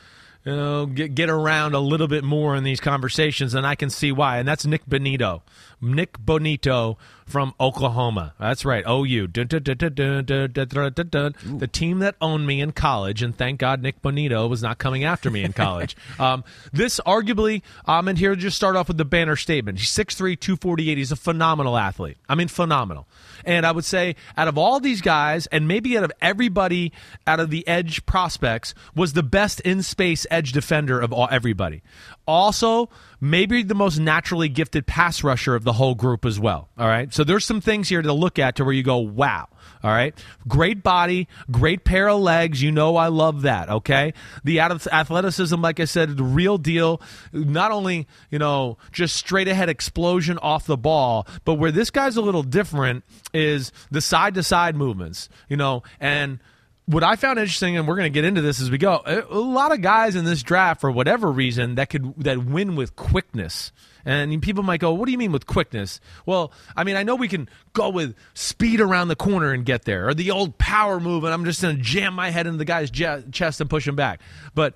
you 0.48 0.56
know, 0.56 0.86
get 0.86 1.14
get 1.14 1.28
around 1.28 1.74
a 1.74 1.78
little 1.78 2.08
bit 2.08 2.24
more 2.24 2.56
in 2.56 2.64
these 2.64 2.80
conversations, 2.80 3.52
and 3.52 3.66
I 3.66 3.74
can 3.74 3.90
see 3.90 4.10
why. 4.10 4.38
And 4.38 4.48
that's 4.48 4.64
Nik 4.64 4.86
Bonitto, 4.86 5.42
Nik 5.78 6.18
Bonitto 6.18 6.96
from 7.28 7.54
Oklahoma. 7.60 8.34
That's 8.40 8.64
right, 8.64 8.82
OU. 8.88 9.28
The 11.58 11.68
team 11.70 11.98
that 11.98 12.16
owned 12.20 12.46
me 12.46 12.60
in 12.60 12.72
college, 12.72 13.22
and 13.22 13.36
thank 13.36 13.60
God 13.60 13.82
Nik 13.82 14.00
Bonitto 14.00 14.48
was 14.48 14.62
not 14.62 14.78
coming 14.78 15.04
after 15.04 15.30
me 15.30 15.44
in 15.44 15.52
college. 15.52 15.96
um, 16.18 16.42
this 16.72 16.98
arguably, 17.06 17.62
um, 17.84 18.08
and 18.08 18.18
here 18.18 18.34
just 18.34 18.56
start 18.56 18.76
off 18.76 18.88
with 18.88 18.96
the 18.96 19.04
banner 19.04 19.36
statement. 19.36 19.78
He's 19.78 19.90
6'3", 19.90 20.40
248. 20.40 20.98
He's 20.98 21.12
a 21.12 21.16
phenomenal 21.16 21.76
athlete. 21.76 22.16
I 22.28 22.34
mean, 22.34 22.48
phenomenal. 22.48 23.06
And 23.44 23.66
I 23.66 23.72
would 23.72 23.84
say 23.84 24.16
out 24.36 24.48
of 24.48 24.56
all 24.58 24.80
these 24.80 25.00
guys, 25.02 25.46
and 25.48 25.68
maybe 25.68 25.96
out 25.98 26.04
of 26.04 26.12
everybody 26.20 26.92
out 27.26 27.40
of 27.40 27.50
the 27.50 27.66
edge 27.68 28.06
prospects, 28.06 28.74
was 28.94 29.12
the 29.12 29.22
best 29.22 29.60
in 29.60 29.82
space 29.82 30.26
edge 30.30 30.52
defender 30.52 30.98
of 31.00 31.12
all, 31.12 31.28
everybody. 31.30 31.82
Also, 32.26 32.88
maybe 33.20 33.62
the 33.62 33.74
most 33.74 33.98
naturally 33.98 34.48
gifted 34.48 34.86
pass 34.86 35.24
rusher 35.24 35.54
of 35.54 35.64
the 35.64 35.72
whole 35.72 35.94
group 35.94 36.24
as 36.24 36.38
well. 36.38 36.68
All 36.78 36.86
right. 36.86 37.12
So 37.12 37.24
there's 37.24 37.44
some 37.44 37.60
things 37.60 37.88
here 37.88 38.02
to 38.02 38.12
look 38.12 38.38
at 38.38 38.56
to 38.56 38.64
where 38.64 38.72
you 38.72 38.82
go, 38.82 38.98
wow. 38.98 39.48
All 39.82 39.90
right. 39.90 40.14
Great 40.46 40.82
body, 40.82 41.28
great 41.50 41.84
pair 41.84 42.08
of 42.08 42.20
legs. 42.20 42.62
You 42.62 42.72
know, 42.72 42.96
I 42.96 43.08
love 43.08 43.42
that. 43.42 43.68
Okay. 43.68 44.12
The 44.42 44.60
athleticism, 44.60 45.60
like 45.60 45.78
I 45.78 45.84
said, 45.84 46.16
the 46.16 46.24
real 46.24 46.58
deal. 46.58 47.00
Not 47.32 47.70
only, 47.70 48.08
you 48.30 48.38
know, 48.38 48.78
just 48.92 49.16
straight 49.16 49.48
ahead 49.48 49.68
explosion 49.68 50.38
off 50.38 50.66
the 50.66 50.76
ball, 50.76 51.26
but 51.44 51.54
where 51.54 51.70
this 51.70 51.90
guy's 51.90 52.16
a 52.16 52.22
little 52.22 52.42
different 52.42 53.04
is 53.32 53.72
the 53.90 54.00
side 54.00 54.34
to 54.34 54.42
side 54.42 54.74
movements, 54.74 55.28
you 55.48 55.56
know, 55.56 55.82
and 56.00 56.40
what 56.88 57.04
I 57.04 57.16
found 57.16 57.38
interesting, 57.38 57.76
and 57.76 57.86
we're 57.86 57.96
going 57.96 58.10
to 58.10 58.14
get 58.14 58.24
into 58.24 58.40
this 58.40 58.62
as 58.62 58.70
we 58.70 58.78
go, 58.78 59.02
a, 59.04 59.38
lot 59.38 59.72
of 59.72 59.82
guys 59.82 60.16
in 60.16 60.24
this 60.24 60.42
draft, 60.42 60.80
for 60.80 60.90
whatever 60.90 61.30
reason, 61.30 61.74
that 61.74 61.90
could 61.90 62.14
that 62.24 62.38
win 62.38 62.76
with 62.76 62.96
quickness. 62.96 63.72
And 64.06 64.40
people 64.40 64.62
might 64.62 64.80
go, 64.80 64.94
"What 64.94 65.04
do 65.04 65.12
you 65.12 65.18
mean 65.18 65.32
with 65.32 65.46
quickness?" 65.46 66.00
Well, 66.24 66.50
I 66.74 66.84
mean, 66.84 66.96
I 66.96 67.02
know 67.02 67.14
we 67.14 67.28
can 67.28 67.46
go 67.74 67.90
with 67.90 68.14
speed 68.32 68.80
around 68.80 69.08
the 69.08 69.16
corner 69.16 69.52
and 69.52 69.66
get 69.66 69.84
there, 69.84 70.08
or 70.08 70.14
the 70.14 70.30
old 70.30 70.56
power 70.56 70.98
move, 70.98 71.24
and 71.24 71.34
I'm 71.34 71.44
just 71.44 71.60
going 71.60 71.76
to 71.76 71.82
jam 71.82 72.14
my 72.14 72.30
head 72.30 72.46
into 72.46 72.56
the 72.56 72.64
guy's 72.64 72.90
chest 72.90 73.60
and 73.60 73.68
push 73.68 73.86
him 73.86 73.96
back. 73.96 74.22
But 74.54 74.72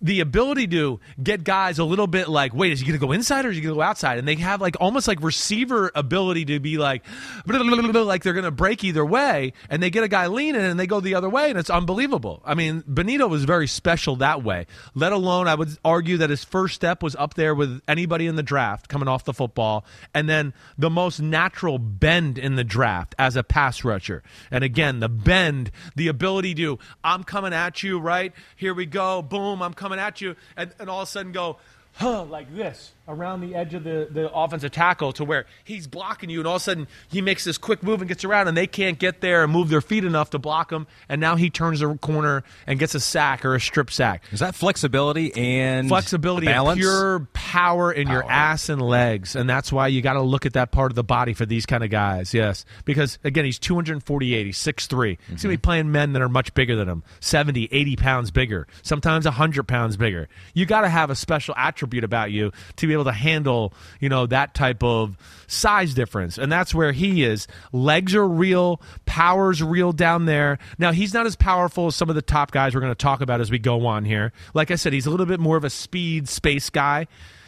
the 0.00 0.20
ability 0.20 0.66
to 0.68 1.00
get 1.22 1.44
guys 1.44 1.78
a 1.78 1.84
little 1.84 2.06
bit 2.06 2.28
like, 2.28 2.54
wait, 2.54 2.72
is 2.72 2.80
he 2.80 2.86
going 2.86 2.98
to 2.98 3.06
go 3.06 3.12
inside 3.12 3.46
or 3.46 3.50
is 3.50 3.56
he 3.56 3.62
going 3.62 3.74
to 3.74 3.78
go 3.78 3.82
outside? 3.82 4.18
And 4.18 4.26
they 4.28 4.34
have 4.36 4.60
like 4.60 4.76
almost 4.80 5.08
like 5.08 5.22
receiver 5.22 5.90
ability 5.94 6.44
to 6.46 6.60
be 6.60 6.78
like, 6.78 7.04
like 7.46 8.22
they're 8.22 8.32
going 8.32 8.44
to 8.44 8.50
break 8.50 8.84
either 8.84 9.04
way. 9.04 9.52
And 9.70 9.82
they 9.82 9.90
get 9.90 10.04
a 10.04 10.08
guy 10.08 10.26
leaning 10.26 10.60
and 10.60 10.78
they 10.78 10.86
go 10.86 11.00
the 11.00 11.14
other 11.14 11.28
way, 11.28 11.50
and 11.50 11.58
it's 11.58 11.70
unbelievable. 11.70 12.42
I 12.44 12.54
mean, 12.54 12.82
Bonitto 12.82 13.28
was 13.28 13.44
very 13.44 13.66
special 13.66 14.16
that 14.16 14.42
way. 14.42 14.66
Let 14.94 15.12
alone, 15.12 15.48
I 15.48 15.54
would 15.54 15.76
argue 15.84 16.18
that 16.18 16.30
his 16.30 16.44
first 16.44 16.74
step 16.74 17.02
was 17.02 17.16
up 17.16 17.34
there 17.34 17.54
with 17.54 17.80
anybody 17.88 18.26
in 18.26 18.36
the 18.36 18.42
draft 18.42 18.88
coming 18.88 19.08
off 19.08 19.24
the 19.24 19.32
football, 19.32 19.84
and 20.12 20.28
then 20.28 20.52
the 20.76 20.90
most 20.90 21.20
natural 21.20 21.78
bend 21.78 22.38
in 22.38 22.56
the 22.56 22.64
draft 22.64 23.14
as 23.18 23.36
a 23.36 23.42
pass 23.42 23.84
rusher. 23.84 24.22
And 24.50 24.64
again, 24.64 25.00
the 25.00 25.08
bend, 25.08 25.70
the 25.96 26.08
ability 26.08 26.54
to, 26.56 26.78
I'm 27.02 27.24
coming 27.24 27.52
at 27.52 27.82
you, 27.82 27.98
right? 27.98 28.32
Here 28.56 28.74
we 28.74 28.86
go, 28.86 29.22
boom, 29.22 29.62
I'm 29.62 29.74
coming 29.74 29.83
at 29.92 30.20
you, 30.20 30.36
and, 30.56 30.72
and 30.78 30.88
all 30.88 31.02
of 31.02 31.08
a 31.08 31.10
sudden 31.10 31.32
go, 31.32 31.58
huh, 31.92 32.24
like 32.24 32.54
this 32.54 32.92
around 33.06 33.40
the 33.40 33.54
edge 33.54 33.74
of 33.74 33.84
the, 33.84 34.08
the 34.10 34.32
offensive 34.32 34.72
tackle 34.72 35.12
to 35.12 35.24
where 35.24 35.46
he's 35.62 35.86
blocking 35.86 36.30
you, 36.30 36.40
and 36.40 36.46
all 36.46 36.56
of 36.56 36.62
a 36.62 36.64
sudden 36.64 36.88
he 37.08 37.20
makes 37.20 37.44
this 37.44 37.58
quick 37.58 37.82
move 37.82 38.00
and 38.00 38.08
gets 38.08 38.24
around, 38.24 38.48
and 38.48 38.56
they 38.56 38.66
can't 38.66 38.98
get 38.98 39.20
there 39.20 39.44
and 39.44 39.52
move 39.52 39.68
their 39.68 39.80
feet 39.80 40.04
enough 40.04 40.30
to 40.30 40.38
block 40.38 40.72
him, 40.72 40.86
and 41.08 41.20
now 41.20 41.36
he 41.36 41.50
turns 41.50 41.80
the 41.80 41.94
corner 41.96 42.42
and 42.66 42.78
gets 42.78 42.94
a 42.94 43.00
sack 43.00 43.44
or 43.44 43.54
a 43.54 43.60
strip 43.60 43.90
sack. 43.90 44.24
Is 44.32 44.40
that 44.40 44.54
flexibility 44.54 45.34
and 45.34 45.88
Flexibility, 45.88 46.48
and 46.48 46.78
pure 46.78 47.28
power 47.32 47.92
in 47.92 48.08
your 48.08 48.30
ass 48.30 48.68
and 48.68 48.80
legs, 48.80 49.36
and 49.36 49.48
that's 49.48 49.72
why 49.72 49.88
you 49.88 50.00
got 50.00 50.14
to 50.14 50.22
look 50.22 50.46
at 50.46 50.54
that 50.54 50.70
part 50.70 50.90
of 50.90 50.96
the 50.96 51.04
body 51.04 51.34
for 51.34 51.46
these 51.46 51.66
kind 51.66 51.84
of 51.84 51.90
guys. 51.90 52.32
Yes, 52.32 52.64
because 52.84 53.18
again, 53.24 53.44
he's 53.44 53.58
248, 53.58 54.46
he's 54.46 54.58
6'3". 54.58 55.18
He's 55.28 55.42
gonna 55.42 55.52
be 55.52 55.56
mm-hmm. 55.56 55.60
playing 55.60 55.92
men 55.92 56.12
that 56.14 56.22
are 56.22 56.28
much 56.28 56.54
bigger 56.54 56.76
than 56.76 56.88
him, 56.88 57.02
70, 57.20 57.68
80 57.70 57.96
pounds 57.96 58.30
bigger, 58.30 58.66
sometimes 58.82 59.26
100 59.26 59.68
pounds 59.68 59.96
bigger. 59.96 60.28
You 60.54 60.66
got 60.66 60.82
to 60.82 60.88
have 60.88 61.10
a 61.10 61.14
special 61.14 61.54
attribute 61.56 62.04
about 62.04 62.30
you 62.30 62.52
to 62.76 62.86
be 62.86 62.93
able 62.94 63.04
to 63.04 63.12
handle, 63.12 63.74
you 64.00 64.08
know, 64.08 64.26
that 64.26 64.54
type 64.54 64.82
of 64.82 65.16
size 65.46 65.94
difference, 65.94 66.38
and 66.38 66.50
that's 66.50 66.74
where 66.74 66.92
he 66.92 67.24
is. 67.24 67.46
Legs 67.72 68.14
are 68.14 68.26
real, 68.26 68.80
power's 69.06 69.62
real 69.62 69.92
down 69.92 70.24
there. 70.24 70.58
Now 70.78 70.92
he's 70.92 71.14
not 71.14 71.26
as 71.26 71.36
powerful 71.36 71.88
as 71.88 71.96
some 71.96 72.08
of 72.08 72.14
the 72.14 72.22
top 72.22 72.50
guys 72.50 72.74
we're 72.74 72.80
going 72.80 72.90
to 72.90 72.96
talk 72.96 73.20
about 73.20 73.40
as 73.40 73.50
we 73.50 73.58
go 73.58 73.86
on 73.86 74.04
here. 74.04 74.32
Like 74.54 74.70
I 74.70 74.76
said, 74.76 74.92
he's 74.92 75.06
a 75.06 75.10
little 75.10 75.26
bit 75.26 75.40
more 75.40 75.56
of 75.56 75.64
a 75.64 75.70
speed 75.70 76.28
space 76.28 76.70
guy. 76.70 77.06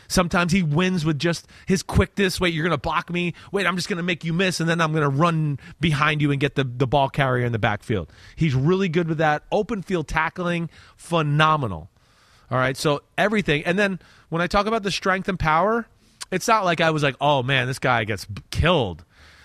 Sometimes 0.08 0.52
he 0.52 0.62
wins 0.62 1.04
with 1.04 1.18
just 1.18 1.46
his 1.66 1.82
quickness. 1.82 2.40
Wait, 2.40 2.54
you're 2.54 2.64
going 2.64 2.70
to 2.70 2.78
block 2.78 3.10
me. 3.10 3.34
Wait, 3.52 3.66
I'm 3.66 3.76
just 3.76 3.88
going 3.88 3.96
to 3.96 4.02
make 4.02 4.24
you 4.24 4.32
miss, 4.32 4.60
and 4.60 4.68
then 4.68 4.80
I'm 4.80 4.92
going 4.92 5.02
to 5.02 5.08
run 5.08 5.58
behind 5.80 6.22
you 6.22 6.30
and 6.30 6.40
get 6.40 6.54
the, 6.54 6.64
the 6.64 6.86
ball 6.86 7.08
carrier 7.08 7.44
in 7.44 7.52
the 7.52 7.58
backfield. 7.58 8.12
He's 8.36 8.54
really 8.54 8.88
good 8.88 9.08
with 9.08 9.18
that. 9.18 9.42
Open 9.50 9.82
field 9.82 10.08
tackling, 10.08 10.70
phenomenal. 10.96 11.90
All 12.50 12.58
right, 12.58 12.76
so 12.76 13.02
everything. 13.18 13.64
And 13.64 13.78
then 13.78 13.98
when 14.28 14.42
I 14.42 14.46
talk 14.46 14.66
about 14.66 14.82
the 14.82 14.90
strength 14.90 15.28
and 15.28 15.38
power, 15.38 15.86
it's 16.30 16.48
not 16.48 16.64
like 16.64 16.80
I 16.80 16.90
was 16.90 17.02
like, 17.02 17.16
oh 17.20 17.42
man, 17.42 17.66
this 17.66 17.78
guy 17.78 18.04
gets 18.04 18.26
killed. 18.50 19.04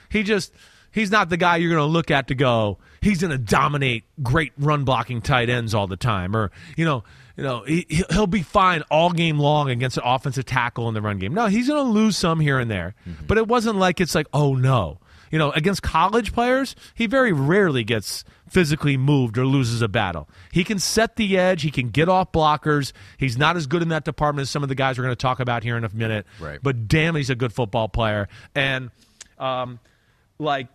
He 0.09 0.23
just, 0.23 0.53
he's 0.91 1.11
not 1.11 1.29
the 1.29 1.37
guy 1.37 1.57
you're 1.57 1.71
going 1.71 1.87
to 1.87 1.91
look 1.91 2.11
at 2.11 2.27
to 2.27 2.35
go, 2.35 2.77
he's 3.01 3.21
going 3.21 3.31
to 3.31 3.37
dominate 3.37 4.03
great 4.21 4.53
run 4.57 4.83
blocking 4.83 5.21
tight 5.21 5.49
ends 5.49 5.73
all 5.73 5.87
the 5.87 5.97
time. 5.97 6.35
Or, 6.35 6.51
you 6.75 6.85
know, 6.85 7.03
you 7.37 7.43
know, 7.43 7.63
he, 7.63 8.03
he'll 8.09 8.27
be 8.27 8.43
fine 8.43 8.83
all 8.91 9.11
game 9.11 9.39
long 9.39 9.69
against 9.69 9.97
an 9.97 10.03
offensive 10.05 10.45
tackle 10.45 10.87
in 10.87 10.93
the 10.93 11.01
run 11.01 11.17
game. 11.17 11.33
No, 11.33 11.47
he's 11.47 11.67
going 11.67 11.85
to 11.85 11.91
lose 11.91 12.17
some 12.17 12.39
here 12.39 12.59
and 12.59 12.69
there. 12.69 12.93
Mm-hmm. 13.07 13.25
But 13.25 13.37
it 13.37 13.47
wasn't 13.47 13.77
like 13.77 13.99
it's 13.99 14.15
like, 14.15 14.27
oh 14.33 14.53
no. 14.53 14.99
You 15.31 15.39
know, 15.39 15.51
against 15.51 15.81
college 15.81 16.33
players, 16.33 16.75
he 16.93 17.07
very 17.07 17.31
rarely 17.31 17.83
gets 17.83 18.23
physically 18.49 18.97
moved 18.97 19.37
or 19.37 19.45
loses 19.45 19.81
a 19.81 19.87
battle. 19.87 20.27
He 20.51 20.63
can 20.65 20.77
set 20.77 21.15
the 21.15 21.37
edge. 21.37 21.61
He 21.61 21.71
can 21.71 21.89
get 21.89 22.09
off 22.09 22.31
blockers. 22.33 22.91
He's 23.17 23.37
not 23.37 23.55
as 23.55 23.65
good 23.65 23.81
in 23.81 23.87
that 23.89 24.03
department 24.03 24.43
as 24.43 24.49
some 24.49 24.61
of 24.61 24.69
the 24.69 24.75
guys 24.75 24.97
we're 24.97 25.05
going 25.05 25.15
to 25.15 25.21
talk 25.21 25.39
about 25.39 25.63
here 25.63 25.77
in 25.77 25.85
a 25.85 25.89
minute. 25.93 26.27
Right. 26.39 26.59
But 26.61 26.87
damn, 26.89 27.15
he's 27.15 27.29
a 27.29 27.35
good 27.35 27.53
football 27.53 27.87
player. 27.87 28.27
And, 28.53 28.91
um, 29.39 29.79
like, 30.37 30.67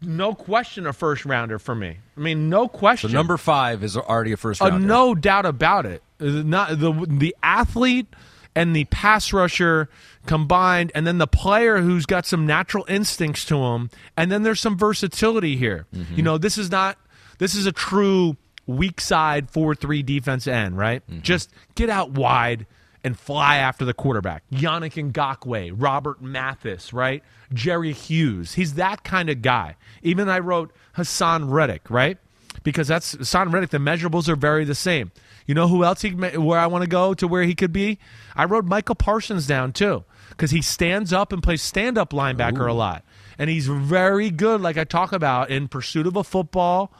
no 0.00 0.34
question 0.34 0.86
a 0.86 0.92
first 0.92 1.24
rounder 1.24 1.58
for 1.58 1.74
me. 1.74 1.98
I 2.16 2.20
mean, 2.20 2.48
no 2.48 2.64
So 2.64 2.68
question. 2.68 3.12
number 3.12 3.36
five 3.36 3.82
is 3.82 3.96
already 3.96 4.32
a 4.32 4.36
first 4.36 4.62
Uh, 4.62 4.78
no 4.78 5.14
doubt 5.14 5.44
about 5.46 5.86
it. 5.86 6.02
Not 6.20 6.78
the 6.78 6.92
the 7.08 7.34
athlete 7.42 8.06
and 8.54 8.76
the 8.76 8.84
pass 8.86 9.32
rusher 9.32 9.88
combined, 10.26 10.92
and 10.94 11.06
then 11.06 11.18
the 11.18 11.26
player 11.26 11.78
who's 11.78 12.06
got 12.06 12.26
some 12.26 12.46
natural 12.46 12.84
instincts 12.88 13.44
to 13.46 13.56
him, 13.56 13.90
and 14.16 14.30
then 14.30 14.42
there's 14.42 14.60
some 14.60 14.76
versatility 14.76 15.56
here. 15.56 15.86
Mm-hmm. 15.94 16.14
You 16.14 16.22
know, 16.22 16.38
this 16.38 16.58
is 16.58 16.70
not 16.70 16.98
this 17.38 17.54
is 17.54 17.66
a 17.66 17.72
true 17.72 18.36
weak 18.66 19.00
side 19.00 19.50
four 19.50 19.74
three 19.74 20.02
defense 20.02 20.46
end, 20.46 20.76
right? 20.76 21.02
Mm-hmm. 21.08 21.22
Just 21.22 21.50
get 21.74 21.90
out 21.90 22.12
wide 22.12 22.66
and 23.04 23.18
fly 23.18 23.56
after 23.56 23.84
the 23.84 23.94
quarterback. 23.94 24.44
Yannick 24.52 25.12
Ngakoue, 25.12 25.72
Robert 25.76 26.22
Mathis, 26.22 26.92
right? 26.92 27.22
Jerry 27.52 27.92
Hughes. 27.92 28.54
He's 28.54 28.74
that 28.74 29.02
kind 29.02 29.28
of 29.28 29.42
guy. 29.42 29.76
Even 30.02 30.28
I 30.28 30.38
wrote 30.38 30.72
Haason 30.96 31.50
Reddick, 31.50 31.90
right? 31.90 32.18
Because 32.62 32.86
that's 32.86 33.16
Haason 33.16 33.52
Reddick. 33.52 33.70
The 33.70 33.78
measurables 33.78 34.28
are 34.28 34.36
very 34.36 34.64
the 34.64 34.74
same. 34.74 35.10
You 35.46 35.54
know 35.54 35.68
who 35.68 35.84
else 35.84 36.02
he 36.02 36.10
where 36.10 36.58
I 36.58 36.66
want 36.66 36.82
to 36.82 36.88
go 36.88 37.14
to 37.14 37.26
where 37.28 37.42
he 37.42 37.54
could 37.54 37.72
be? 37.72 37.98
I 38.36 38.44
wrote 38.44 38.64
Michael 38.64 38.94
Parsons 38.94 39.46
down 39.46 39.72
too 39.72 40.04
because 40.30 40.50
he 40.50 40.62
stands 40.62 41.12
up 41.12 41.32
and 41.32 41.42
plays 41.42 41.62
stand 41.62 41.98
up 41.98 42.10
linebacker 42.10 42.68
a 42.68 42.72
lot, 42.72 43.04
and 43.38 43.50
he's 43.50 43.66
very 43.66 44.30
good. 44.30 44.60
Like 44.60 44.76
I 44.78 44.84
talk 44.84 45.12
about 45.12 45.50
in 45.50 45.68
pursuit 45.68 46.06
of 46.06 46.16
a 46.16 46.24
football 46.24 46.92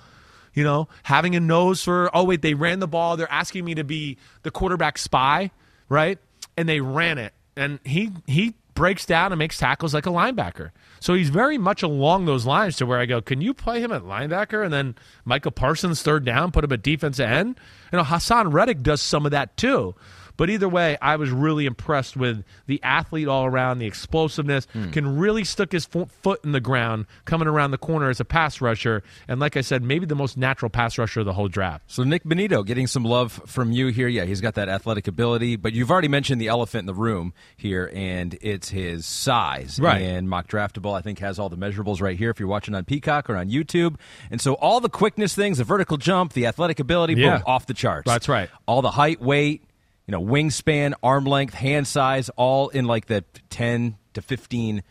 you 0.54 0.64
know, 0.64 0.88
having 1.04 1.34
a 1.34 1.40
nose 1.40 1.82
for, 1.82 2.10
oh, 2.14 2.24
wait, 2.24 2.42
they 2.42 2.54
ran 2.54 2.78
the 2.78 2.88
ball. 2.88 3.16
They're 3.16 3.30
asking 3.30 3.64
me 3.64 3.74
to 3.74 3.84
be 3.84 4.18
the 4.42 4.50
quarterback 4.50 4.98
spy, 4.98 5.50
right? 5.88 6.18
And 6.56 6.68
they 6.68 6.80
ran 6.80 7.18
it. 7.18 7.32
And 7.56 7.78
he, 7.84 8.10
he 8.26 8.54
breaks 8.74 9.06
down 9.06 9.32
and 9.32 9.38
makes 9.38 9.58
tackles 9.58 9.94
like 9.94 10.06
a 10.06 10.10
linebacker. 10.10 10.70
So 11.02 11.14
he's 11.14 11.30
very 11.30 11.58
much 11.58 11.82
along 11.82 12.26
those 12.26 12.46
lines 12.46 12.76
to 12.76 12.86
where 12.86 13.00
I 13.00 13.06
go, 13.06 13.20
can 13.20 13.40
you 13.40 13.54
play 13.54 13.80
him 13.80 13.90
at 13.90 14.02
linebacker 14.02 14.64
and 14.64 14.72
then 14.72 14.94
Michael 15.24 15.50
Parsons 15.50 16.00
third 16.00 16.24
down, 16.24 16.52
put 16.52 16.62
him 16.62 16.72
at 16.72 16.82
defensive 16.82 17.28
end? 17.28 17.58
You 17.90 17.98
know, 17.98 18.04
Haason 18.04 18.52
Reddick 18.52 18.84
does 18.84 19.02
some 19.02 19.26
of 19.26 19.32
that 19.32 19.56
too. 19.56 19.96
But 20.36 20.50
either 20.50 20.68
way, 20.68 20.96
I 21.00 21.16
was 21.16 21.30
really 21.30 21.66
impressed 21.66 22.16
with 22.16 22.44
the 22.66 22.80
athlete 22.82 23.28
all 23.28 23.44
around, 23.44 23.78
the 23.78 23.86
explosiveness, 23.86 24.66
hmm. 24.72 24.90
can 24.90 25.18
really 25.18 25.44
stick 25.44 25.72
his 25.72 25.84
fo- 25.84 26.06
foot 26.06 26.44
in 26.44 26.52
the 26.52 26.60
ground 26.60 27.06
coming 27.24 27.48
around 27.48 27.70
the 27.70 27.78
corner 27.78 28.10
as 28.10 28.20
a 28.20 28.24
pass 28.24 28.60
rusher. 28.60 29.02
And 29.28 29.40
like 29.40 29.56
I 29.56 29.60
said, 29.60 29.82
maybe 29.82 30.06
the 30.06 30.14
most 30.14 30.36
natural 30.36 30.70
pass 30.70 30.98
rusher 30.98 31.20
of 31.20 31.26
the 31.26 31.32
whole 31.32 31.48
draft. 31.48 31.84
So 31.86 32.02
Nik 32.02 32.24
Bonitto 32.24 32.64
getting 32.66 32.86
some 32.86 33.04
love 33.04 33.40
from 33.46 33.72
you 33.72 33.88
here. 33.88 34.08
Yeah, 34.08 34.24
he's 34.24 34.40
got 34.40 34.54
that 34.54 34.68
athletic 34.68 35.08
ability, 35.08 35.56
but 35.56 35.72
you've 35.72 35.90
already 35.90 36.08
mentioned 36.08 36.40
the 36.40 36.48
elephant 36.48 36.80
in 36.82 36.86
the 36.86 36.94
room 36.94 37.32
here, 37.56 37.90
and 37.94 38.36
it's 38.40 38.70
his 38.70 39.06
size. 39.06 39.78
Right. 39.80 40.02
And 40.02 40.28
Mock 40.28 40.48
Draftable, 40.48 40.96
I 40.96 41.02
think, 41.02 41.18
has 41.20 41.38
all 41.38 41.48
the 41.48 41.56
measurables 41.56 42.00
right 42.00 42.16
here 42.16 42.30
if 42.30 42.40
you're 42.40 42.48
watching 42.48 42.74
on 42.74 42.84
Peacock 42.84 43.28
or 43.30 43.36
on 43.36 43.48
YouTube. 43.48 43.96
And 44.30 44.40
so 44.40 44.54
all 44.54 44.80
the 44.80 44.88
quickness 44.88 45.34
things, 45.34 45.58
the 45.58 45.64
vertical 45.64 45.96
jump, 45.96 46.32
the 46.32 46.46
athletic 46.46 46.80
ability, 46.80 47.14
Yeah. 47.14 47.36
boom, 47.36 47.44
off 47.46 47.66
the 47.66 47.74
charts. 47.74 48.06
That's 48.06 48.28
right. 48.28 48.50
All 48.66 48.82
the 48.82 48.90
height, 48.90 49.20
weight, 49.20 49.62
you 50.06 50.12
know, 50.12 50.22
wingspan, 50.22 50.94
arm 51.02 51.24
length, 51.24 51.54
hand 51.54 51.86
size, 51.86 52.28
all 52.36 52.68
in 52.70 52.84
like 52.86 53.06
the 53.06 53.24
10 53.50 53.96
to 54.14 54.22
15 54.22 54.82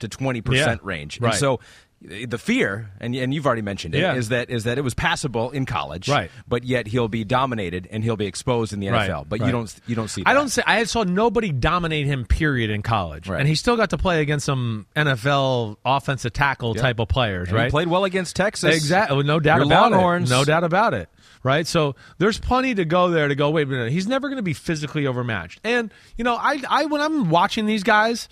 to 0.00 0.08
20% 0.08 0.54
Yeah. 0.54 0.76
range. 0.82 1.20
Right. 1.20 1.30
And 1.32 1.38
so 1.40 1.60
the 2.02 2.36
fear, 2.36 2.90
and, 3.00 3.14
and 3.16 3.32
you've 3.32 3.46
already 3.46 3.62
mentioned 3.62 3.94
it, 3.94 3.98
is 4.16 4.30
Yeah. 4.30 4.38
that 4.38 4.50
is 4.50 4.64
that 4.64 4.76
it 4.76 4.82
was 4.82 4.92
passable 4.92 5.50
in 5.50 5.64
college, 5.64 6.10
Right. 6.10 6.30
But 6.46 6.62
yet 6.64 6.86
he'll 6.86 7.08
be 7.08 7.24
dominated 7.24 7.88
and 7.90 8.04
he'll 8.04 8.18
be 8.18 8.26
exposed 8.26 8.74
in 8.74 8.80
the 8.80 8.88
Right, 8.90 9.08
NFL. 9.10 9.24
But 9.30 9.40
right. 9.40 9.46
you 9.46 9.52
don't 9.52 9.74
you 9.86 9.94
don't 9.96 10.08
see. 10.08 10.22
I 10.26 10.34
don't 10.34 10.50
say 10.50 10.62
I 10.66 10.84
saw 10.84 11.04
nobody 11.04 11.50
dominate 11.52 12.04
him. 12.06 12.26
Period 12.26 12.68
in 12.68 12.82
college, 12.82 13.28
Right. 13.28 13.40
and 13.40 13.48
he 13.48 13.54
still 13.54 13.76
got 13.78 13.90
to 13.90 13.98
play 13.98 14.20
against 14.20 14.44
some 14.44 14.86
NFL 14.94 15.78
offensive 15.86 16.34
tackle 16.34 16.74
type 16.74 16.98
of 17.00 17.08
players, 17.08 17.48
And 17.48 17.56
right? 17.56 17.64
He 17.64 17.70
played 17.70 17.88
well 17.88 18.04
against 18.04 18.36
Texas. 18.36 18.76
Exactly, 18.76 19.16
oh, 19.16 19.22
no 19.22 19.40
doubt 19.40 19.56
Your 19.56 19.66
about 19.66 19.92
Longhorns. 19.92 20.30
it. 20.30 20.34
No 20.34 20.44
doubt 20.44 20.64
about 20.64 20.92
it. 20.92 21.08
Right, 21.46 21.64
so 21.64 21.94
there's 22.18 22.40
plenty 22.40 22.74
to 22.74 22.84
go 22.84 23.08
there 23.08 23.28
to 23.28 23.36
go. 23.36 23.50
Wait 23.50 23.68
a 23.68 23.70
minute, 23.70 23.92
he's 23.92 24.08
never 24.08 24.26
going 24.26 24.38
to 24.38 24.42
be 24.42 24.52
physically 24.52 25.06
overmatched. 25.06 25.60
And 25.62 25.94
you 26.16 26.24
know, 26.24 26.34
I, 26.34 26.60
I 26.68 26.86
when 26.86 27.00
I'm 27.00 27.30
watching 27.30 27.66
these 27.66 27.84
guys, 27.84 28.28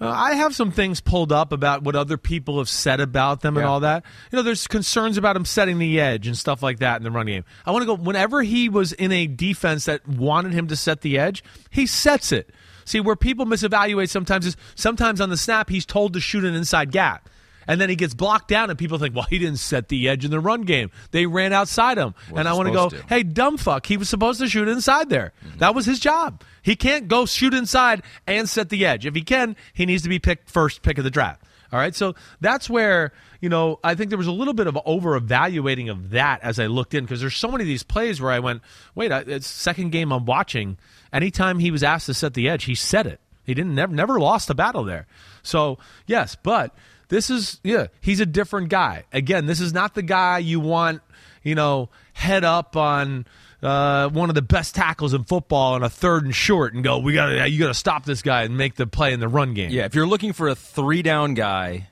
uh, 0.00 0.08
I 0.08 0.34
have 0.34 0.52
some 0.52 0.72
things 0.72 1.00
pulled 1.00 1.30
up 1.30 1.52
about 1.52 1.84
what 1.84 1.94
other 1.94 2.16
people 2.16 2.58
have 2.58 2.68
said 2.68 2.98
about 2.98 3.40
them 3.40 3.56
and 3.56 3.64
all 3.64 3.78
that. 3.80 4.02
You 4.32 4.36
know, 4.36 4.42
there's 4.42 4.66
concerns 4.66 5.16
about 5.16 5.36
him 5.36 5.44
setting 5.44 5.78
the 5.78 6.00
edge 6.00 6.26
and 6.26 6.36
stuff 6.36 6.60
like 6.60 6.80
that 6.80 6.96
in 6.96 7.04
the 7.04 7.10
run 7.12 7.26
game. 7.26 7.44
I 7.64 7.70
want 7.70 7.82
to 7.82 7.86
go 7.86 7.94
whenever 7.94 8.42
he 8.42 8.68
was 8.68 8.92
in 8.92 9.12
a 9.12 9.28
defense 9.28 9.84
that 9.84 10.06
wanted 10.08 10.52
him 10.52 10.66
to 10.66 10.74
set 10.74 11.02
the 11.02 11.20
edge, 11.20 11.44
he 11.70 11.86
sets 11.86 12.32
it. 12.32 12.50
See, 12.84 12.98
where 12.98 13.14
people 13.14 13.46
misevaluate 13.46 14.08
sometimes 14.08 14.44
is 14.44 14.56
sometimes 14.74 15.20
on 15.20 15.30
the 15.30 15.36
snap 15.36 15.70
he's 15.70 15.86
told 15.86 16.14
to 16.14 16.20
shoot 16.20 16.44
an 16.44 16.56
inside 16.56 16.90
gap. 16.90 17.28
And 17.68 17.80
then 17.80 17.88
he 17.88 17.96
gets 17.96 18.14
blocked 18.14 18.48
down, 18.48 18.70
and 18.70 18.78
people 18.78 18.98
think, 18.98 19.14
well, 19.14 19.26
he 19.28 19.38
didn't 19.38 19.58
set 19.58 19.88
the 19.88 20.08
edge 20.08 20.24
in 20.24 20.30
the 20.30 20.40
run 20.40 20.62
game. 20.62 20.90
They 21.10 21.26
ran 21.26 21.52
outside 21.52 21.98
him. 21.98 22.14
and 22.34 22.48
I 22.48 22.52
want 22.52 22.68
to 22.68 22.74
go, 22.74 22.90
hey, 23.08 23.22
dumb 23.22 23.56
fuck, 23.56 23.86
he 23.86 23.96
was 23.96 24.08
supposed 24.08 24.40
to 24.40 24.48
shoot 24.48 24.68
inside 24.68 25.08
there. 25.08 25.32
Mm-hmm. 25.44 25.58
That 25.58 25.74
was 25.74 25.86
his 25.86 25.98
job. 25.98 26.42
He 26.62 26.76
can't 26.76 27.08
go 27.08 27.26
shoot 27.26 27.54
inside 27.54 28.02
and 28.26 28.48
set 28.48 28.68
the 28.68 28.86
edge. 28.86 29.06
If 29.06 29.14
he 29.14 29.22
can, 29.22 29.56
he 29.72 29.86
needs 29.86 30.02
to 30.04 30.08
be 30.08 30.18
picked 30.18 30.50
first 30.50 30.82
pick 30.82 30.98
of 30.98 31.04
the 31.04 31.10
draft. 31.10 31.42
All 31.72 31.78
right, 31.80 31.94
so 31.94 32.14
that's 32.40 32.70
where 32.70 33.12
you 33.40 33.48
know 33.48 33.80
I 33.82 33.96
think 33.96 34.10
there 34.10 34.18
was 34.18 34.28
a 34.28 34.32
little 34.32 34.54
bit 34.54 34.66
of 34.66 34.78
over 34.86 35.16
evaluating 35.16 35.88
of 35.88 36.10
that 36.10 36.42
as 36.42 36.60
I 36.60 36.66
looked 36.66 36.94
in 36.94 37.04
because 37.04 37.20
there's 37.20 37.36
so 37.36 37.50
many 37.50 37.64
of 37.64 37.68
these 37.68 37.82
plays 37.82 38.20
where 38.20 38.30
I 38.30 38.38
went, 38.38 38.62
wait, 38.94 39.10
it's 39.10 39.46
second 39.46 39.90
game 39.90 40.12
I'm 40.12 40.24
watching. 40.26 40.78
Anytime 41.12 41.58
he 41.58 41.70
was 41.70 41.82
asked 41.82 42.06
to 42.06 42.14
set 42.14 42.34
the 42.34 42.48
edge, 42.48 42.64
he 42.64 42.74
set 42.74 43.06
it. 43.06 43.20
He 43.44 43.54
didn't 43.54 43.74
never 43.74 43.92
never 43.92 44.20
lost 44.20 44.48
a 44.50 44.54
battle 44.54 44.84
there. 44.84 45.06
So 45.42 45.78
yes, 46.06 46.36
but 46.40 46.74
this 47.08 47.30
is 47.30 47.60
yeah, 47.62 47.86
he's 48.00 48.20
a 48.20 48.26
different 48.26 48.68
guy. 48.68 49.04
Again, 49.12 49.46
this 49.46 49.60
is 49.60 49.72
not 49.72 49.94
the 49.94 50.02
guy 50.02 50.38
you 50.38 50.60
want, 50.60 51.02
you 51.42 51.54
know, 51.54 51.90
head 52.12 52.44
up 52.44 52.76
on 52.76 53.26
uh, 53.62 54.08
one 54.10 54.28
of 54.28 54.34
the 54.34 54.42
best 54.42 54.74
tackles 54.74 55.14
in 55.14 55.24
football 55.24 55.74
on 55.74 55.82
a 55.82 55.90
third 55.90 56.24
and 56.24 56.34
short 56.34 56.74
and 56.74 56.84
go, 56.84 56.98
we 56.98 57.14
got 57.14 57.26
to 57.26 57.48
you 57.48 57.58
got 57.58 57.68
to 57.68 57.74
stop 57.74 58.04
this 58.04 58.22
guy 58.22 58.42
and 58.42 58.56
make 58.56 58.74
the 58.76 58.86
play 58.86 59.12
in 59.12 59.20
the 59.20 59.28
run 59.28 59.54
game. 59.54 59.70
Yeah, 59.70 59.84
if 59.84 59.94
you're 59.94 60.06
looking 60.06 60.32
for 60.32 60.48
a 60.48 60.54
three 60.54 61.02
down 61.02 61.34
guy, 61.34 61.88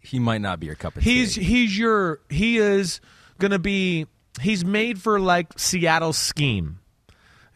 he 0.00 0.18
might 0.18 0.40
not 0.40 0.60
be 0.60 0.66
your 0.66 0.76
cup 0.76 0.96
of 0.96 1.02
He's 1.02 1.34
tea. 1.34 1.42
he's 1.42 1.78
your 1.78 2.20
he 2.28 2.58
is 2.58 3.00
going 3.38 3.50
to 3.52 3.58
be 3.58 4.06
he's 4.40 4.64
made 4.64 5.00
for 5.00 5.18
like 5.20 5.58
Seattle 5.58 6.12
scheme. 6.12 6.78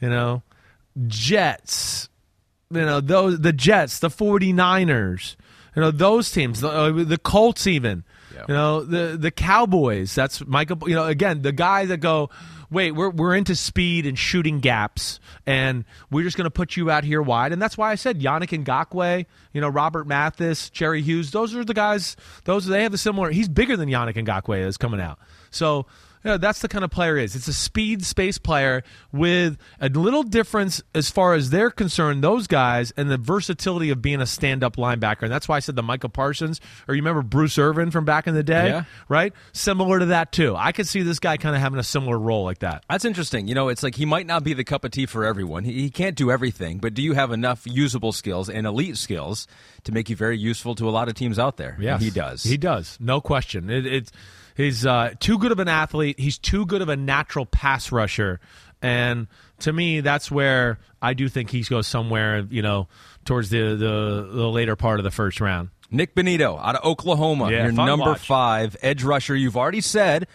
You 0.01 0.11
know, 0.11 0.43
Jets, 1.07 2.09
you 2.71 2.81
know, 2.83 3.01
those 3.01 3.41
the 3.41 3.53
Jets, 3.53 4.01
the 4.01 4.09
49ers, 4.09 5.37
You 5.75 5.83
know 5.83 5.91
those 5.91 6.31
teams, 6.31 6.61
the, 6.61 6.69
uh, 6.69 6.91
the 6.93 7.19
Colts, 7.19 7.67
even. 7.67 8.05
Yeah. 8.35 8.45
You 8.49 8.55
know 8.55 8.85
the 8.85 9.17
the 9.17 9.31
Cowboys. 9.31 10.15
That's 10.15 10.45
Michael. 10.47 10.89
You 10.89 10.95
know 10.95 11.07
again 11.07 11.43
the 11.43 11.53
guys 11.53 11.89
that 11.89 11.99
go. 11.99 12.31
Wait, 12.71 12.93
we're 12.93 13.11
we're 13.11 13.37
into 13.37 13.55
speed 13.55 14.05
and 14.07 14.19
shooting 14.19 14.59
gaps, 14.59 15.21
and 15.47 15.85
we're 16.11 16.25
just 16.25 16.37
going 16.37 16.47
to 16.47 16.51
put 16.51 16.77
you 16.77 16.91
out 16.91 17.05
here 17.05 17.23
wide, 17.23 17.53
and 17.53 17.63
that's 17.63 17.79
why 17.79 17.93
I 17.93 17.95
said 17.95 18.21
Yannick 18.21 18.65
Ngakoue, 18.65 19.27
you 19.53 19.61
know 19.61 19.69
Robert 19.69 20.09
Mathis, 20.09 20.71
Jerry 20.71 21.01
Hughes. 21.03 21.31
Those 21.31 21.55
are 21.55 21.65
the 21.65 21.75
guys. 21.75 22.17
Those 22.45 22.67
they 22.67 22.83
have 22.83 22.91
the 22.91 22.99
similar. 22.99 23.31
He's 23.31 23.49
bigger 23.49 23.77
than 23.77 23.89
Yannick 23.89 24.15
Ngakoue 24.17 24.67
is 24.67 24.77
coming 24.77 25.01
out. 25.01 25.19
So 25.51 25.87
know, 26.31 26.37
that's 26.39 26.61
the 26.61 26.69
kind 26.69 26.85
of 26.85 26.91
player 26.91 27.17
is. 27.17 27.35
It's 27.37 27.49
a 27.49 27.53
speed 27.53 28.05
space 28.05 28.39
player 28.39 28.83
with 29.13 29.57
a 29.81 29.89
little 29.89 30.23
difference 30.23 30.83
as 30.95 31.11
far 31.11 31.35
as 31.35 31.51
they're 31.51 31.71
concerned, 31.71 32.25
those 32.25 32.47
guys, 32.47 32.93
and 32.97 33.11
the 33.11 33.19
versatility 33.19 33.91
of 33.91 34.01
being 34.03 34.21
a 34.21 34.27
stand 34.27 34.65
up 34.65 34.77
linebacker. 34.77 35.23
And 35.23 35.33
that's 35.33 35.49
why 35.49 35.57
I 35.57 35.61
said 35.61 35.77
the 35.77 35.83
Michael 35.83 36.09
Parsons, 36.09 36.61
or 36.89 36.95
you 36.95 37.03
remember 37.03 37.23
Bruce 37.23 37.59
Irvin 37.59 37.91
from 37.91 38.05
back 38.05 38.27
in 38.27 38.35
the 38.35 38.43
day, 38.43 38.69
Yeah. 38.69 38.85
right? 39.09 39.33
Similar 39.53 39.99
to 40.01 40.07
that, 40.07 40.33
too. 40.33 40.55
I 40.57 40.73
could 40.73 40.89
see 40.89 41.03
this 41.03 41.19
guy 41.19 41.37
kind 41.37 41.55
of 41.55 41.61
having 41.63 41.79
a 41.79 41.83
similar 41.85 42.19
role 42.19 42.45
like 42.45 42.61
that. 42.61 42.85
That's 42.89 43.05
interesting. 43.05 43.47
You 43.49 43.55
know, 43.55 43.69
it's 43.69 43.83
like 43.83 43.95
he 43.95 44.07
might 44.07 44.27
not 44.27 44.45
be 44.45 44.55
the 44.55 44.65
cup 44.65 44.85
of 44.85 44.91
tea 44.93 45.07
for 45.07 45.25
everyone. 45.25 45.65
He, 45.65 45.73
he 45.73 45.91
can't 45.91 46.17
do 46.17 46.31
everything, 46.31 46.79
but 46.79 46.95
do 46.95 47.03
you 47.03 47.13
have 47.15 47.33
enough 47.33 47.63
usable 47.67 48.13
skills 48.13 48.49
and 48.49 48.67
elite 48.67 48.97
skills 48.97 49.47
to 49.85 49.93
make 49.93 50.09
you 50.09 50.17
very 50.17 50.39
useful 50.39 50.75
to 50.77 50.89
a 50.89 50.91
lot 50.91 51.09
of 51.09 51.15
teams 51.15 51.39
out 51.39 51.57
there? 51.59 51.77
Yeah, 51.81 51.99
he 51.99 52.11
does. 52.11 52.43
He 52.43 52.57
does. 52.57 52.97
No 53.01 53.21
question. 53.21 53.69
It, 53.71 53.87
it's 53.87 54.13
he's 54.57 54.85
uh, 54.87 55.13
too 55.21 55.39
good 55.39 55.53
of 55.53 55.59
an 55.59 55.69
athlete. 55.69 56.19
He's 56.19 56.39
too 56.39 56.67
good 56.67 56.83
of 56.83 56.89
a 56.89 56.97
natural 56.97 57.47
pass 57.47 57.93
rusher, 57.93 58.41
and 58.83 59.27
to 59.61 59.73
me, 59.73 60.01
that's 60.01 60.31
where 60.31 60.79
I 61.01 61.15
do 61.15 61.29
think 61.29 61.51
he 61.51 61.63
goes 61.63 61.87
somewhere. 61.87 62.47
You 62.51 62.63
know, 62.63 62.89
towards 63.25 63.51
the 63.51 63.77
the, 63.77 64.29
the 64.33 64.49
later 64.49 64.77
part 64.77 65.01
of 65.01 65.05
the 65.05 65.11
first 65.11 65.41
round. 65.41 65.71
Nik 65.91 66.15
Bonitto 66.15 66.59
out 66.61 66.75
of 66.77 66.85
Oklahoma, 66.85 67.51
Yeah, 67.53 67.65
your 67.65 67.73
number 67.73 68.07
watch. 68.13 68.27
five 68.27 68.77
edge 68.83 69.05
rusher. 69.05 69.37
You've 69.37 69.57
already 69.57 69.81
said 69.83 70.27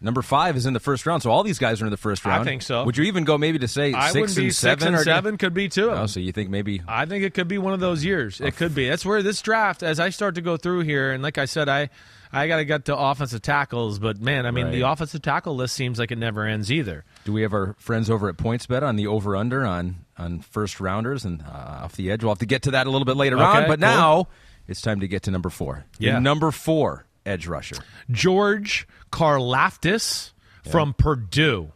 number 0.00 0.22
five 0.22 0.56
is 0.56 0.64
in 0.66 0.72
the 0.72 0.80
first 0.80 1.06
round, 1.06 1.22
so 1.22 1.30
all 1.30 1.44
these 1.44 1.58
guys 1.58 1.80
are 1.82 1.84
in 1.84 1.90
the 1.90 1.96
first 1.96 2.24
round. 2.24 2.40
I 2.40 2.44
think 2.44 2.62
so. 2.62 2.84
Would 2.84 2.96
you 2.96 3.04
even 3.04 3.24
go 3.24 3.36
maybe 3.38 3.58
to 3.60 3.68
say 3.68 3.92
I 3.92 4.10
six 4.10 4.36
and 4.36 4.52
seven? 4.52 4.78
six 4.80 4.84
and 4.86 4.96
or- 4.96 5.04
seven 5.04 5.36
could 5.36 5.54
be 5.54 5.68
too. 5.68 5.90
Oh, 5.90 6.06
so 6.06 6.18
you 6.20 6.32
think 6.32 6.50
maybe 6.50 6.82
I 6.88 7.04
think 7.04 7.22
it 7.22 7.34
could 7.34 7.48
be 7.48 7.58
one 7.58 7.74
of 7.74 7.80
those 7.80 8.04
years. 8.04 8.40
It 8.40 8.56
could 8.56 8.74
be. 8.74 8.88
That's 8.88 9.04
where 9.06 9.22
this 9.22 9.40
draft, 9.42 9.82
as 9.84 10.00
I 10.00 10.08
start 10.10 10.34
to 10.36 10.40
go 10.40 10.56
through 10.56 10.80
here, 10.80 11.12
and 11.12 11.22
like 11.22 11.38
I 11.38 11.44
said, 11.44 11.68
I 11.68 11.90
I 12.32 12.46
got 12.48 12.56
to 12.58 12.64
get 12.64 12.84
to 12.86 12.96
offensive 12.96 13.42
tackles, 13.42 13.98
but 13.98 14.20
man, 14.20 14.44
I 14.46 14.50
mean, 14.50 14.66
Right. 14.66 14.72
the 14.72 14.82
offensive 14.82 15.22
tackle 15.22 15.56
list 15.56 15.74
seems 15.74 15.98
like 15.98 16.10
it 16.10 16.18
never 16.18 16.44
ends 16.44 16.70
either. 16.70 17.04
Do 17.24 17.32
we 17.32 17.42
have 17.42 17.52
our 17.54 17.74
friends 17.78 18.10
over 18.10 18.28
at 18.28 18.36
PointsBet 18.36 18.82
on 18.82 18.96
the 18.96 19.06
over 19.06 19.34
under 19.36 19.64
on 19.64 20.04
on 20.18 20.40
first 20.40 20.80
rounders 20.80 21.24
and 21.24 21.42
uh, 21.42 21.80
off 21.84 21.96
the 21.96 22.10
edge? 22.10 22.22
We'll 22.22 22.32
have 22.32 22.38
to 22.40 22.46
get 22.46 22.62
to 22.62 22.70
that 22.72 22.86
a 22.86 22.90
little 22.90 23.06
bit 23.06 23.16
later 23.16 23.36
Okay, 23.36 23.44
on. 23.44 23.62
But 23.68 23.78
cool. 23.80 23.88
now 23.88 24.28
it's 24.66 24.80
time 24.82 25.00
to 25.00 25.08
get 25.08 25.22
to 25.24 25.30
number 25.30 25.48
four. 25.50 25.84
Yeah. 25.98 26.18
number 26.18 26.50
four 26.50 27.06
edge 27.24 27.46
rusher. 27.46 27.76
George 28.10 28.86
Karlaftis 29.10 30.32
from 30.70 30.92
Purdue. 30.94 31.72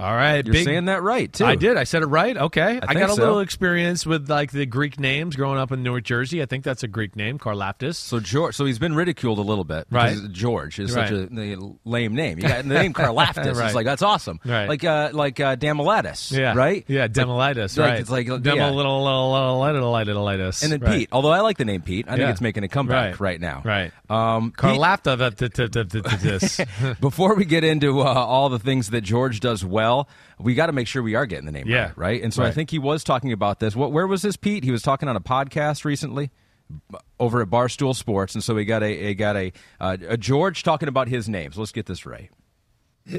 All 0.00 0.14
right, 0.14 0.44
You're 0.44 0.52
big- 0.54 0.64
saying 0.64 0.86
that 0.86 1.02
right 1.02 1.32
too. 1.32 1.44
I 1.44 1.56
did. 1.56 1.76
I 1.76 1.84
said 1.84 2.02
it 2.02 2.06
right. 2.06 2.36
Okay. 2.36 2.78
I, 2.82 2.86
think 2.86 3.00
got 3.00 3.10
a 3.10 3.14
so. 3.14 3.20
little 3.22 3.40
experience 3.40 4.06
with 4.06 4.30
like 4.30 4.50
the 4.50 4.64
Greek 4.66 4.98
names 4.98 5.36
growing 5.36 5.58
up 5.58 5.72
in 5.72 5.82
North 5.82 6.04
Jersey. 6.04 6.40
I 6.42 6.46
think 6.46 6.64
that's 6.64 6.82
a 6.82 6.88
Greek 6.88 7.16
name, 7.16 7.38
Karlaftis. 7.38 7.96
So 7.96 8.18
George, 8.18 8.54
so 8.54 8.64
he's 8.64 8.78
been 8.78 8.94
ridiculed 8.94 9.38
a 9.38 9.42
little 9.42 9.64
bit. 9.64 9.86
Right. 9.90 10.16
George 10.32 10.78
is 10.78 10.92
such 10.92 11.10
a 11.10 11.28
lame 11.84 12.14
name. 12.14 12.38
You 12.38 12.48
got 12.48 12.62
the 12.66 12.74
name 12.74 12.92
Karlaftis. 12.94 13.50
Right. 13.60 13.66
It's 13.66 13.74
like 13.74 13.84
that's 13.86 14.02
awesome. 14.02 14.40
Right. 14.44 14.68
Like 14.68 14.84
uh, 14.84 15.10
like 15.12 15.38
uh, 15.40 15.56
Damalatis. 15.56 16.32
Yeah. 16.36 16.54
Right. 16.54 16.84
Yeah, 16.88 17.04
It's 17.04 17.76
like- 17.76 17.90
right. 17.90 18.00
It's 18.00 18.10
like 18.10 18.28
little 18.28 18.40
And 20.62 20.72
then 20.72 20.80
right. 20.80 20.98
Pete. 21.00 21.08
Although 21.12 21.30
I 21.32 21.40
like 21.40 21.58
the 21.58 21.64
name 21.64 21.82
Pete, 21.82 22.06
I 22.08 22.12
think 22.12 22.20
Yeah. 22.20 22.30
it's 22.30 22.40
making 22.40 22.64
a 22.64 22.68
comeback 22.68 23.20
Right. 23.20 23.20
right, 23.20 23.40
now. 23.40 23.62
Right. 23.64 23.92
Um, 24.08 24.52
Karlafta. 24.52 25.20
Before 27.00 27.34
we 27.34 27.44
get 27.44 27.64
into 27.64 28.00
uh, 28.00 28.04
all 28.04 28.48
the 28.48 28.58
things 28.58 28.90
that 28.90 29.02
George 29.02 29.40
does 29.40 29.64
well, 29.64 29.89
we 30.38 30.54
got 30.54 30.66
to 30.66 30.72
make 30.72 30.86
sure 30.86 31.02
we 31.02 31.14
are 31.14 31.26
getting 31.26 31.46
the 31.46 31.52
name 31.52 31.66
Yeah. 31.68 31.86
right, 31.88 31.96
right? 31.96 32.22
And 32.22 32.32
so 32.34 32.42
I 32.42 32.50
think 32.50 32.70
he 32.70 32.78
was 32.78 33.04
talking 33.04 33.32
about 33.32 33.60
this. 33.60 33.74
What, 33.76 33.92
where 33.92 34.06
was 34.06 34.22
this, 34.22 34.36
Pete? 34.36 34.64
He 34.64 34.70
was 34.70 34.82
talking 34.82 35.08
on 35.08 35.16
a 35.16 35.20
podcast 35.20 35.84
recently 35.84 36.30
over 37.18 37.42
at 37.42 37.48
Barstool 37.48 37.94
Sports, 37.96 38.34
and 38.34 38.44
so 38.44 38.54
we 38.54 38.64
got 38.64 38.82
a, 38.82 38.86
a 38.86 39.14
got 39.14 39.36
a, 39.36 39.52
uh, 39.80 39.96
a 40.08 40.16
George 40.16 40.62
talking 40.62 40.88
about 40.88 41.08
his 41.08 41.28
name. 41.28 41.52
So 41.52 41.60
let's 41.60 41.72
get 41.72 41.86
this 41.86 42.06
right. 42.06 42.30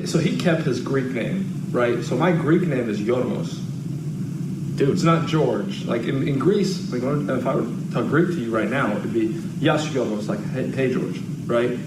So 0.06 0.20
he 0.20 0.38
kept 0.38 0.62
his 0.64 0.80
Greek 0.80 1.08
name, 1.12 1.68
right? 1.72 2.02
So 2.04 2.16
my 2.16 2.32
Greek 2.32 2.62
name 2.62 2.90
is 2.90 3.00
Yorgos. 3.02 3.60
Dude, 4.78 4.90
it's 4.90 5.04
not 5.04 5.28
George. 5.28 5.84
Like 5.86 6.04
in, 6.04 6.26
in 6.28 6.40
Greece, 6.40 6.92
like 6.94 7.04
if 7.04 7.46
I 7.46 7.56
were 7.56 7.62
to 7.64 7.92
talk 7.92 8.08
Greek 8.08 8.28
to 8.30 8.40
you 8.40 8.56
right 8.56 8.70
now, 8.70 8.96
it'd 8.96 9.14
be 9.14 9.28
Yas 9.60 9.86
Yorgos, 9.88 10.28
like 10.30 10.40
hey, 10.52 10.68
hey 10.72 10.94
George, 10.94 11.20
right? 11.46 11.78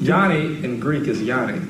Yanni 0.00 0.64
in 0.64 0.80
Greek 0.80 1.06
is 1.06 1.22
Yanni. 1.22 1.60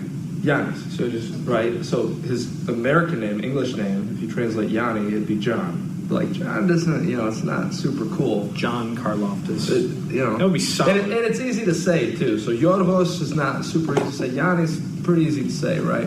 Yanis. 0.44 0.96
So 0.96 1.08
just 1.10 1.32
right. 1.46 1.84
So 1.84 2.08
his 2.08 2.68
American 2.68 3.20
name, 3.20 3.42
English 3.42 3.74
name, 3.74 4.10
if 4.14 4.20
you 4.22 4.30
translate 4.30 4.70
Yanni, 4.70 5.08
it'd 5.08 5.26
be 5.26 5.38
John. 5.38 5.90
Like 6.10 6.30
John 6.32 6.66
doesn't, 6.66 7.08
you 7.08 7.16
know, 7.16 7.26
it's 7.28 7.42
not 7.42 7.72
super 7.72 8.04
cool. 8.14 8.52
John 8.52 8.94
Karlaftis. 8.96 9.70
It- 9.70 10.12
you 10.14 10.20
know, 10.24 10.36
That 10.36 10.44
would 10.44 10.52
be 10.52 10.58
solid. 10.60 10.96
And, 10.98 11.10
it- 11.12 11.16
and 11.16 11.26
it's 11.26 11.40
easy 11.40 11.64
to 11.64 11.74
say 11.74 12.14
too. 12.14 12.38
So 12.38 12.50
Yorgos 12.52 13.20
is 13.22 13.34
not 13.34 13.64
super 13.64 13.94
easy 13.94 14.04
to 14.04 14.12
say. 14.12 14.28
Yanni's 14.28 14.78
pretty 15.02 15.22
easy 15.22 15.42
to 15.44 15.50
say, 15.50 15.80
right? 15.80 16.06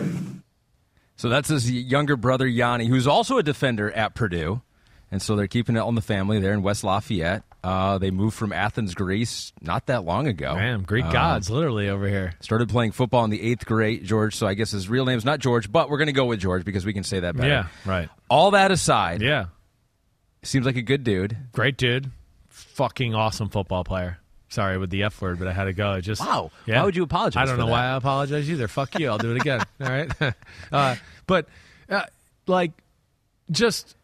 So 1.16 1.28
that's 1.28 1.48
his 1.48 1.70
younger 1.70 2.16
brother 2.16 2.46
Yanni, 2.46 2.86
who's 2.86 3.06
also 3.08 3.38
a 3.38 3.42
defender 3.42 3.90
at 3.90 4.14
Purdue, 4.14 4.62
and 5.10 5.20
so 5.20 5.34
they're 5.34 5.48
keeping 5.48 5.74
it 5.76 5.80
on 5.80 5.96
the 5.96 6.00
family 6.00 6.38
there 6.38 6.52
in 6.54 6.62
West 6.62 6.84
Lafayette. 6.84 7.42
Uh, 7.68 7.98
they 7.98 8.10
moved 8.10 8.34
from 8.36 8.52
Athens, 8.52 8.94
Greece, 8.94 9.52
not 9.60 9.86
that 9.86 10.04
long 10.04 10.26
ago. 10.26 10.54
Damn, 10.54 10.82
Greek 10.84 11.04
Um, 11.04 11.12
gods, 11.12 11.50
literally 11.50 11.88
over 11.88 12.08
here. 12.08 12.32
Started 12.40 12.68
playing 12.68 12.92
football 12.92 13.24
in 13.24 13.30
the 13.30 13.42
eighth 13.42 13.66
grade, 13.66 14.04
George. 14.04 14.34
So 14.36 14.46
I 14.46 14.54
guess 14.54 14.70
his 14.70 14.88
real 14.88 15.04
name's 15.04 15.24
not 15.24 15.38
George, 15.40 15.70
but 15.70 15.90
we're 15.90 15.98
going 15.98 16.06
to 16.06 16.12
go 16.12 16.24
with 16.24 16.40
George 16.40 16.64
because 16.64 16.86
we 16.86 16.92
can 16.92 17.04
say 17.04 17.20
that 17.20 17.36
better. 17.36 17.48
Yeah, 17.48 17.66
right. 17.84 18.08
All 18.30 18.52
that 18.52 18.70
aside, 18.70 19.20
Yeah, 19.22 19.46
seems 20.42 20.64
like 20.66 20.76
a 20.76 20.82
good 20.82 21.04
dude. 21.04 21.36
great 21.52 21.76
dude, 21.76 22.10
fucking 22.48 23.14
awesome 23.14 23.48
football 23.50 23.84
player. 23.84 24.18
Sorry 24.50 24.78
with 24.78 24.88
the 24.88 25.02
F 25.02 25.20
word, 25.20 25.38
but 25.38 25.46
I 25.46 25.52
had 25.52 25.64
to 25.64 25.74
go. 25.74 25.92
It 25.92 26.02
just 26.02 26.22
Wow. 26.24 26.50
Yeah. 26.64 26.78
Why 26.78 26.84
would 26.86 26.96
you 26.96 27.02
apologize 27.02 27.42
I 27.42 27.44
don't 27.44 27.58
know 27.58 27.66
that? 27.66 27.70
why 27.72 27.84
I 27.84 27.96
apologize 27.96 28.50
either. 28.50 28.66
Fuck 28.66 28.98
you. 28.98 29.10
I'll 29.10 29.18
do 29.18 29.32
it 29.32 29.36
again. 29.42 29.60
All 29.80 29.88
right. 29.88 30.10
uh, 30.72 30.96
but 31.26 31.48
uh, 31.90 32.04
like, 32.46 32.72
just 33.50 33.94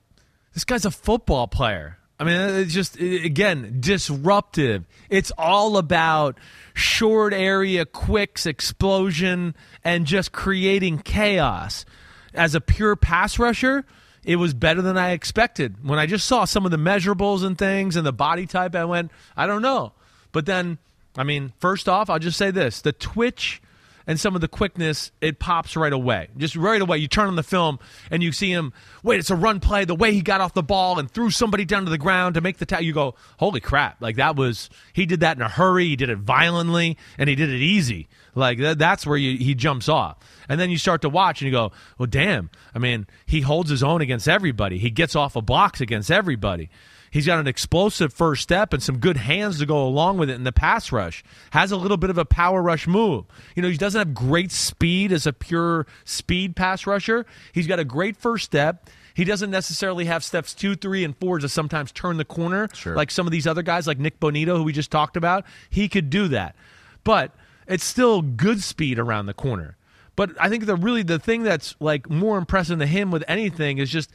this 0.53 0.65
guy's 0.65 0.85
a 0.85 0.91
football 0.91 1.47
player. 1.49 1.97
I 2.19 2.25
mean, 2.25 2.37
uh, 2.37 2.49
it's 2.59 2.73
just 2.73 3.01
uh, 3.01 3.05
again 3.05 3.79
disruptive. 3.81 4.85
It's 5.11 5.33
all 5.37 5.77
about 5.77 6.39
short 6.73 7.33
area 7.33 7.85
quicks, 7.85 8.47
explosion, 8.47 9.55
and 9.83 10.07
just 10.07 10.33
creating 10.33 10.99
chaos. 10.99 11.85
As 12.33 12.55
a 12.55 12.61
pure 12.61 12.97
pass 12.97 13.39
rusher, 13.39 13.85
it 14.25 14.37
was 14.37 14.55
better 14.55 14.83
than 14.83 14.97
I 14.97 15.11
expected. 15.11 15.87
When 15.87 15.99
I 15.99 16.07
just 16.07 16.27
saw 16.27 16.45
some 16.45 16.65
of 16.65 16.71
the 16.71 16.77
measurables 16.77 17.45
and 17.45 17.57
things 17.57 17.97
and 17.97 18.07
the 18.07 18.13
body 18.13 18.47
type, 18.47 18.75
I 18.75 18.85
went, 18.85 19.11
I 19.37 19.47
don't 19.47 19.63
know. 19.63 19.93
But 20.33 20.47
then, 20.47 20.79
I 21.17 21.25
mean, 21.25 21.53
first 21.59 21.89
off, 21.89 22.11
I'll 22.11 22.19
just 22.19 22.39
say 22.39 22.51
this: 22.51 22.81
the 22.81 22.93
twitch 22.93 23.61
and 24.07 24.19
some 24.21 24.35
of 24.35 24.41
the 24.41 24.49
quickness, 24.49 25.13
it 25.21 25.39
pops 25.39 25.77
right 25.77 25.93
away. 25.93 26.29
Just 26.37 26.57
right 26.57 26.81
away, 26.81 26.99
you 26.99 27.09
turn 27.09 27.29
on 27.29 27.37
the 27.37 27.43
film 27.43 27.79
and 28.11 28.23
you 28.23 28.33
see 28.33 28.51
him. 28.51 28.73
Wait, 29.03 29.19
it's 29.19 29.31
a 29.31 29.37
run 29.37 29.61
play. 29.61 29.85
The 29.85 29.95
way 29.95 30.13
he 30.13 30.23
got 30.23 30.41
off 30.41 30.55
the 30.55 30.63
ball 30.63 30.99
and 30.99 31.11
threw 31.11 31.31
somebody 31.31 31.65
down 31.65 31.85
to 31.85 31.91
the 31.91 31.99
ground 31.99 32.35
to 32.35 32.41
make 32.41 32.59
the 32.59 32.67
tackle. 32.67 32.85
You 32.85 32.93
go, 32.93 33.15
holy 33.39 33.61
crap! 33.61 34.01
Like 34.01 34.17
that 34.17 34.37
was 34.37 34.71
he 34.93 35.07
did 35.07 35.21
that 35.21 35.37
in 35.37 35.43
a 35.43 35.49
hurry. 35.49 35.87
He 35.87 35.97
did 35.97 36.11
it 36.11 36.19
violently 36.19 36.99
and 37.19 37.29
he 37.29 37.35
did 37.35 37.51
it 37.51 37.61
easy. 37.61 38.09
Like 38.35 38.59
that, 38.59 38.79
that's 38.79 39.07
where 39.07 39.17
you, 39.17 39.39
he 39.39 39.55
jumps 39.55 39.89
off. 39.89 40.19
And 40.49 40.61
then 40.61 40.71
you 40.71 40.79
start 40.79 41.03
to 41.03 41.09
watch 41.09 41.41
and 41.41 41.47
you 41.47 41.53
go, 41.53 41.73
well, 41.99 42.07
damn. 42.07 42.51
I 42.75 42.79
mean, 42.79 43.07
he 43.27 43.41
holds 43.41 43.71
his 43.71 43.83
own 43.83 44.01
against 44.01 44.29
everybody. 44.29 44.79
He 44.79 44.91
gets 44.91 45.15
off 45.17 45.37
of 45.37 45.47
box 45.47 45.81
against 45.81 46.11
everybody. 46.11 46.69
He's 47.15 47.27
got 47.27 47.39
an 47.39 47.47
explosive 47.47 48.13
first 48.13 48.43
step 48.43 48.73
and 48.73 48.83
some 48.83 48.99
good 48.99 49.17
hands 49.17 49.61
to 49.61 49.67
go 49.67 49.87
along 49.87 50.19
with 50.19 50.29
it 50.29 50.35
in 50.35 50.43
the 50.43 50.51
pass 50.51 50.91
rush. 50.91 51.23
Has 51.53 51.71
a 51.71 51.77
little 51.77 51.97
bit 51.97 52.11
of 52.11 52.19
a 52.19 52.25
power 52.25 52.61
rush 52.61 52.89
move. 52.89 53.25
You 53.55 53.63
know, 53.63 53.69
he 53.69 53.77
doesn't 53.77 53.97
have 53.97 54.15
great 54.15 54.51
speed 54.51 55.13
as 55.13 55.25
a 55.25 55.33
pure 55.33 55.87
speed 56.05 56.57
pass 56.57 56.89
rusher. 56.89 57.25
He's 57.53 57.69
got 57.69 57.79
a 57.79 57.85
great 57.85 58.17
first 58.17 58.45
step. 58.47 58.91
He 59.15 59.23
doesn't 59.23 59.53
necessarily 59.53 60.07
have 60.07 60.25
steps 60.25 60.55
two, 60.55 60.75
three, 60.75 61.05
and 61.05 61.17
four 61.17 61.39
to 61.39 61.49
sometimes 61.49 61.93
turn 61.93 62.17
the 62.17 62.25
corner 62.25 62.69
Sure. 62.75 62.97
like 62.97 63.13
some 63.13 63.29
of 63.29 63.31
these 63.31 63.47
other 63.47 63.63
guys, 63.63 63.87
like 63.87 64.01
Nik 64.01 64.19
Bonitto, 64.19 64.57
who 64.57 64.65
we 64.65 64.73
just 64.73 64.91
talked 64.91 65.17
about. 65.17 65.45
He 65.71 65.89
could 65.89 66.11
do 66.11 66.27
that. 66.27 66.57
But 67.05 67.31
it's 67.69 67.85
still 67.85 68.23
good 68.23 68.61
speed 68.61 68.99
around 68.99 69.27
the 69.27 69.35
corner. 69.35 69.77
But 70.17 70.31
I 70.41 70.49
think 70.49 70.67
the 70.67 70.75
really 70.75 71.05
the 71.05 71.21
thing 71.21 71.45
that's 71.45 71.77
like 71.79 72.11
more 72.11 72.39
impressive 72.39 72.81
to 72.81 72.87
him 72.87 73.13
with 73.13 73.23
anything 73.29 73.79
is 73.79 73.89
just 73.89 74.11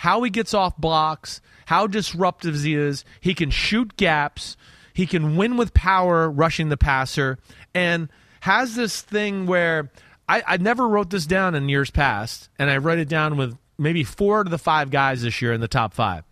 how 0.00 0.22
he 0.22 0.30
gets 0.30 0.54
off 0.54 0.74
blocks, 0.78 1.42
how 1.66 1.86
disruptive 1.86 2.62
he 2.62 2.74
is. 2.74 3.04
He 3.20 3.34
can 3.34 3.50
shoot 3.50 3.98
gaps. 3.98 4.56
He 4.94 5.06
can 5.06 5.36
win 5.36 5.58
with 5.58 5.74
power 5.74 6.30
rushing 6.30 6.70
the 6.70 6.78
passer 6.78 7.38
and 7.74 8.08
has 8.40 8.76
this 8.76 9.02
thing 9.02 9.44
where 9.44 9.90
I, 10.26 10.42
I 10.46 10.56
never 10.56 10.88
wrote 10.88 11.10
this 11.10 11.26
down 11.26 11.54
in 11.54 11.68
years 11.68 11.90
past, 11.90 12.48
and 12.58 12.70
I 12.70 12.78
wrote 12.78 12.98
it 12.98 13.10
down 13.10 13.36
with 13.36 13.58
maybe 13.76 14.02
four 14.02 14.42
to 14.42 14.48
the 14.48 14.56
five 14.56 14.90
guys 14.90 15.20
this 15.20 15.42
year 15.42 15.52
in 15.52 15.60
the 15.60 15.68
top 15.68 15.92
five. 15.92 16.24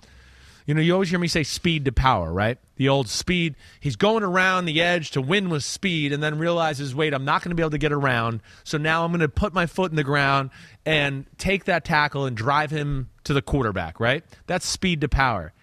You 0.68 0.74
know, 0.74 0.83
you 0.83 0.92
always 0.92 1.09
hear 1.09 1.18
me 1.18 1.28
say 1.28 1.44
speed 1.44 1.87
to 1.87 1.92
power, 1.92 2.31
right? 2.31 2.59
The 2.76 2.90
old 2.90 3.09
speed. 3.09 3.54
He's 3.81 3.96
going 3.96 4.22
around 4.22 4.66
the 4.66 4.83
edge 4.83 5.12
to 5.12 5.22
win 5.22 5.48
with 5.48 5.64
speed 5.64 6.12
and 6.12 6.22
then 6.22 6.38
realizes, 6.38 6.94
wait, 6.94 7.14
I'm 7.14 7.24
not 7.24 7.42
going 7.42 7.52
to 7.52 7.54
be 7.54 7.62
able 7.62 7.70
to 7.70 7.78
get 7.78 7.90
around. 7.90 8.42
So 8.64 8.76
now 8.76 9.02
I'm 9.02 9.11
going 9.11 9.20
to 9.20 9.31
put 9.31 9.54
my 9.54 9.64
foot 9.64 9.90
in 9.90 9.96
the 9.96 10.04
ground 10.04 10.50
and 10.85 11.24
take 11.38 11.64
that 11.64 11.87
tackle 11.87 12.26
and 12.26 12.37
drive 12.37 12.70
him 12.70 13.09
to 13.24 13.33
the 13.33 13.40
quarterback, 13.40 13.98
right? 13.98 14.22
That's 14.46 14.66
speed 14.66 15.00
to 15.00 15.09
power. 15.09 15.54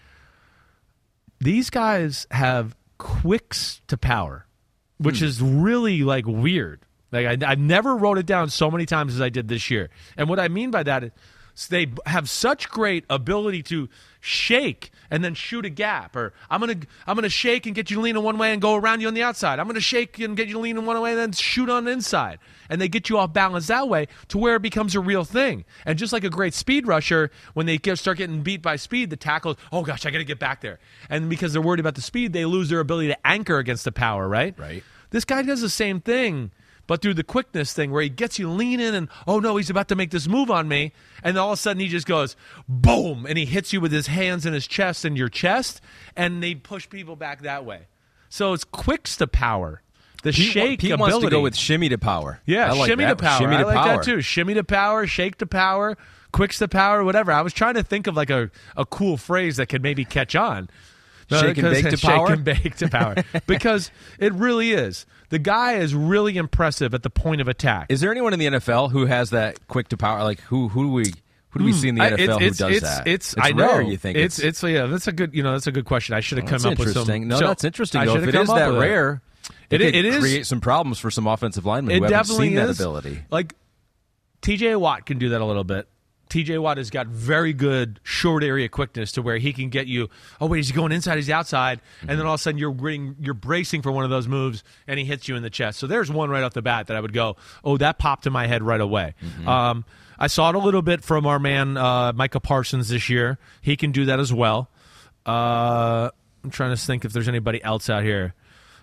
These 1.39 1.69
guys 1.69 2.25
have 2.31 2.75
quicks 2.97 3.81
to 3.89 3.97
power, 3.97 4.47
which 4.97 5.19
hmm. 5.19 5.25
is 5.25 5.39
really 5.39 6.01
like 6.01 6.25
weird. 6.25 6.81
Like 7.11 7.43
I, 7.43 7.51
I 7.51 7.53
never 7.53 7.95
wrote 7.95 8.17
it 8.17 8.25
down 8.25 8.49
so 8.49 8.71
many 8.71 8.87
times 8.87 9.13
as 9.13 9.21
I 9.21 9.29
did 9.29 9.49
this 9.49 9.69
year. 9.69 9.91
And 10.17 10.29
what 10.29 10.39
I 10.39 10.47
mean 10.47 10.71
by 10.71 10.81
that 10.81 11.03
is 11.03 11.11
they 11.69 11.87
have 12.05 12.29
such 12.29 12.69
great 12.69 13.05
ability 13.09 13.63
to 13.63 13.87
shake 14.19 14.91
and 15.09 15.23
then 15.23 15.33
shoot 15.33 15.65
a 15.65 15.69
gap 15.69 16.15
or 16.15 16.33
i'm 16.49 16.59
gonna 16.59 16.75
i'm 17.05 17.15
gonna 17.15 17.29
shake 17.29 17.65
and 17.65 17.75
get 17.75 17.89
you 17.91 18.01
leaning 18.01 18.23
one 18.23 18.37
way 18.37 18.51
and 18.51 18.61
go 18.61 18.75
around 18.75 18.99
you 18.99 19.07
on 19.07 19.13
the 19.13 19.23
outside. 19.23 19.59
I'm 19.59 19.67
gonna 19.67 19.79
shake 19.79 20.19
and 20.19 20.35
get 20.35 20.47
you 20.47 20.59
leaning 20.59 20.85
one 20.85 20.99
way 20.99 21.11
and 21.11 21.19
then 21.19 21.31
shoot 21.31 21.69
on 21.69 21.85
the 21.85 21.91
inside. 21.91 22.39
And 22.69 22.81
they 22.81 22.87
get 22.87 23.09
you 23.09 23.17
off 23.17 23.31
balance 23.31 23.67
that 23.67 23.87
way 23.87 24.07
to 24.29 24.37
where 24.37 24.55
it 24.55 24.61
becomes 24.61 24.95
a 24.95 24.99
real 24.99 25.23
thing. 25.23 25.63
And 25.85 25.97
just 25.97 26.11
like 26.11 26.23
a 26.23 26.29
great 26.29 26.53
speed 26.53 26.87
rusher 26.87 27.29
when 27.53 27.67
they 27.67 27.77
get, 27.77 27.99
start 27.99 28.17
getting 28.17 28.41
beat 28.41 28.61
by 28.61 28.75
speed 28.75 29.09
the 29.11 29.15
tackles 29.15 29.57
oh 29.71 29.83
gosh 29.83 30.05
i 30.05 30.11
gotta 30.11 30.23
get 30.23 30.39
back 30.39 30.61
there. 30.61 30.79
And 31.09 31.29
because 31.29 31.53
they're 31.53 31.61
worried 31.61 31.79
about 31.79 31.95
the 31.95 32.01
speed 32.01 32.33
they 32.33 32.45
lose 32.45 32.69
their 32.69 32.79
ability 32.79 33.09
to 33.09 33.27
anchor 33.27 33.59
against 33.59 33.85
the 33.85 33.91
power 33.91 34.27
right? 34.27 34.57
Right. 34.57 34.83
this 35.11 35.23
guy 35.25 35.43
does 35.43 35.61
the 35.61 35.69
same 35.69 36.01
thing, 36.01 36.51
but 36.87 37.01
through 37.01 37.13
the 37.15 37.23
quickness 37.23 37.73
thing 37.73 37.91
where 37.91 38.01
he 38.01 38.09
gets 38.09 38.37
you 38.39 38.49
leaning 38.49 38.93
and, 38.95 39.07
oh 39.27 39.39
no, 39.39 39.57
he's 39.57 39.69
about 39.69 39.87
to 39.89 39.95
make 39.95 40.11
this 40.11 40.27
move 40.27 40.51
on 40.51 40.67
me. 40.67 40.91
And 41.23 41.37
all 41.37 41.51
of 41.51 41.59
a 41.59 41.61
sudden 41.61 41.79
he 41.79 41.87
just 41.87 42.05
goes, 42.07 42.35
boom, 42.67 43.25
and 43.25 43.37
he 43.37 43.45
hits 43.45 43.73
you 43.73 43.81
with 43.81 43.91
his 43.91 44.07
hands 44.07 44.45
and 44.45 44.53
his 44.53 44.67
chest 44.67 45.05
and 45.05 45.17
your 45.17 45.29
chest, 45.29 45.81
and 46.15 46.41
they 46.43 46.55
push 46.55 46.87
people 46.89 47.15
back 47.15 47.41
that 47.41 47.65
way. 47.65 47.87
So 48.29 48.53
it's 48.53 48.63
quicks 48.63 49.17
to 49.17 49.27
power. 49.27 49.81
The 50.23 50.31
Pete, 50.31 50.51
shake 50.51 50.79
Pete 50.79 50.91
ability. 50.91 51.11
wants 51.13 51.25
to 51.25 51.29
go 51.31 51.41
with 51.41 51.55
shimmy 51.55 51.89
to 51.89 51.97
power. 51.99 52.41
Yeah, 52.45 52.71
I 52.71 52.73
like 52.73 52.89
shimmy 52.89 53.03
that. 53.05 53.17
to 53.19 53.23
power. 53.23 53.39
Shimmy 53.39 53.55
I 53.55 53.59
to 53.59 53.65
like 53.67 53.75
power. 53.75 53.95
that 53.97 54.03
too. 54.03 54.21
Shimmy 54.21 54.53
to 54.55 54.63
power, 54.63 55.05
shake 55.05 55.37
to 55.37 55.45
power, 55.45 55.95
quicks 56.31 56.57
to 56.59 56.67
power, 56.67 57.03
whatever. 57.03 57.31
I 57.31 57.41
was 57.43 57.53
trying 57.53 57.75
to 57.75 57.83
think 57.83 58.07
of 58.07 58.15
like 58.15 58.31
a, 58.31 58.49
a 58.75 58.85
cool 58.85 59.17
phrase 59.17 59.57
that 59.57 59.67
could 59.67 59.83
maybe 59.83 60.03
catch 60.03 60.35
on. 60.35 60.69
No, 61.29 61.41
Shake 61.41 61.57
and 61.57 61.69
bake 61.71 61.89
to 61.89 61.97
shake 61.97 62.09
power? 62.09 62.31
and 62.31 62.43
bake 62.43 62.75
to 62.77 62.87
power. 62.89 63.15
because 63.47 63.91
it 64.19 64.33
really 64.33 64.71
is. 64.71 65.05
The 65.35 65.39
guy 65.39 65.73
is 65.73 65.93
really 65.93 66.37
impressive 66.37 66.93
at 66.93 67.03
the 67.03 67.09
point 67.09 67.41
of 67.41 67.49
attack. 67.49 67.87
Is 67.89 67.99
there 67.99 68.09
anyone 68.09 68.31
in 68.31 68.39
the 68.39 68.45
NFL 68.45 68.89
who 68.89 69.05
has 69.05 69.31
that 69.31 69.67
quick 69.67 69.89
to 69.89 69.97
power? 69.97 70.23
Like 70.23 70.39
who 70.39 70.69
who 70.69 70.83
do 70.85 70.91
we 70.93 71.13
who 71.49 71.59
do 71.59 71.65
we 71.65 71.73
see 71.73 71.89
in 71.89 71.95
the 71.95 72.07
Hmm. 72.07 72.13
NFL 72.15 72.19
it's, 72.21 72.39
who 72.39 72.45
it's, 72.45 72.57
does 72.57 72.71
it's, 72.71 72.81
that? 72.81 73.07
It's, 73.07 73.35
I 73.37 73.51
know. 73.51 73.67
rare. 73.67 73.81
You 73.81 73.97
think 73.97 74.17
it's 74.17 74.39
it's 74.39 74.63
yeah. 74.63 74.85
That's 74.85 75.07
a 75.07 75.11
good 75.11 75.33
you 75.33 75.43
know 75.43 75.51
that's 75.51 75.67
a 75.67 75.73
good 75.73 75.83
question. 75.83 76.15
I 76.15 76.21
should 76.21 76.37
have 76.37 76.47
come 76.47 76.65
up 76.71 76.79
with 76.79 76.93
some. 76.93 77.27
no, 77.27 77.37
so- 77.37 77.47
that's 77.47 77.65
interesting. 77.65 78.05
Though. 78.05 78.15
If 78.15 78.23
it 78.23 78.29
is 78.29 78.29
it 78.29 78.31
come 78.31 78.43
is 78.43 78.49
up 78.49 78.55
that 78.55 78.79
rare, 78.79 79.21
It- 79.69 79.81
it, 79.81 79.87
it 79.87 79.91
could 80.03 80.05
is- 80.05 80.19
create 80.19 80.45
some 80.45 80.61
problems 80.61 80.99
for 80.99 81.11
some 81.11 81.27
offensive 81.27 81.65
linemen 81.65 81.91
It 81.91 81.97
who 81.97 82.03
haven't 82.05 82.17
definitely 82.17 82.47
seen 82.47 82.55
that 82.55 82.69
ability. 82.69 83.21
Like 83.29 83.55
TJ 84.41 84.79
Watt 84.79 85.05
can 85.05 85.17
do 85.19 85.27
that 85.31 85.41
a 85.41 85.45
little 85.45 85.65
bit. 85.65 85.89
TJ 86.35 86.59
Watt 86.59 86.75
has 86.77 86.89
got 86.89 87.07
very 87.07 87.53
good 87.53 88.01
short 88.03 88.43
area 88.43 88.67
quickness 88.67 89.13
to 89.13 89.21
where 89.21 89.37
he 89.37 89.53
can 89.53 89.69
get 89.69 89.87
you. 89.87 90.09
Oh 90.41 90.47
wait, 90.47 90.59
is 90.59 90.67
he 90.67 90.73
going 90.73 90.91
inside? 90.91 91.17
Is 91.17 91.27
he 91.27 91.33
outside? 91.33 91.79
And 92.01 92.19
then 92.19 92.25
all 92.25 92.33
of 92.33 92.41
a 92.41 92.43
sudden 92.43 92.57
you're 92.57 92.71
ring- 92.71 93.15
you're 93.21 93.33
bracing 93.33 93.81
for 93.81 93.89
one 93.89 94.03
of 94.03 94.09
those 94.09 94.27
moves, 94.27 94.61
and 94.85 94.99
he 94.99 95.05
hits 95.05 95.29
you 95.29 95.37
in 95.37 95.43
the 95.43 95.49
chest. 95.49 95.79
So 95.79 95.87
there's 95.87 96.11
one 96.11 96.29
right 96.29 96.43
off 96.43 96.51
the 96.51 96.61
bat 96.61 96.87
that 96.87 96.97
I 96.97 96.99
would 96.99 97.13
go, 97.13 97.37
oh, 97.63 97.77
that 97.77 97.99
popped 97.99 98.27
in 98.27 98.33
my 98.33 98.47
head 98.47 98.63
right 98.63 98.81
away. 98.81 99.15
Um, 99.47 99.85
I 100.19 100.27
saw 100.27 100.49
it 100.49 100.55
a 100.55 100.59
little 100.59 100.81
bit 100.81 101.05
from 101.05 101.25
our 101.25 101.39
man 101.39 101.77
uh, 101.77 102.11
Micah 102.13 102.41
Parsons 102.41 102.89
this 102.89 103.09
year. 103.09 103.37
He 103.61 103.77
can 103.77 103.93
do 103.93 104.03
that 104.05 104.19
as 104.19 104.33
well. 104.33 104.69
Uh, 105.25 106.09
I'm 106.43 106.51
trying 106.51 106.75
to 106.75 106.77
think 106.77 107.05
if 107.05 107.13
there's 107.13 107.29
anybody 107.29 107.63
else 107.63 107.89
out 107.89 108.03
here. 108.03 108.33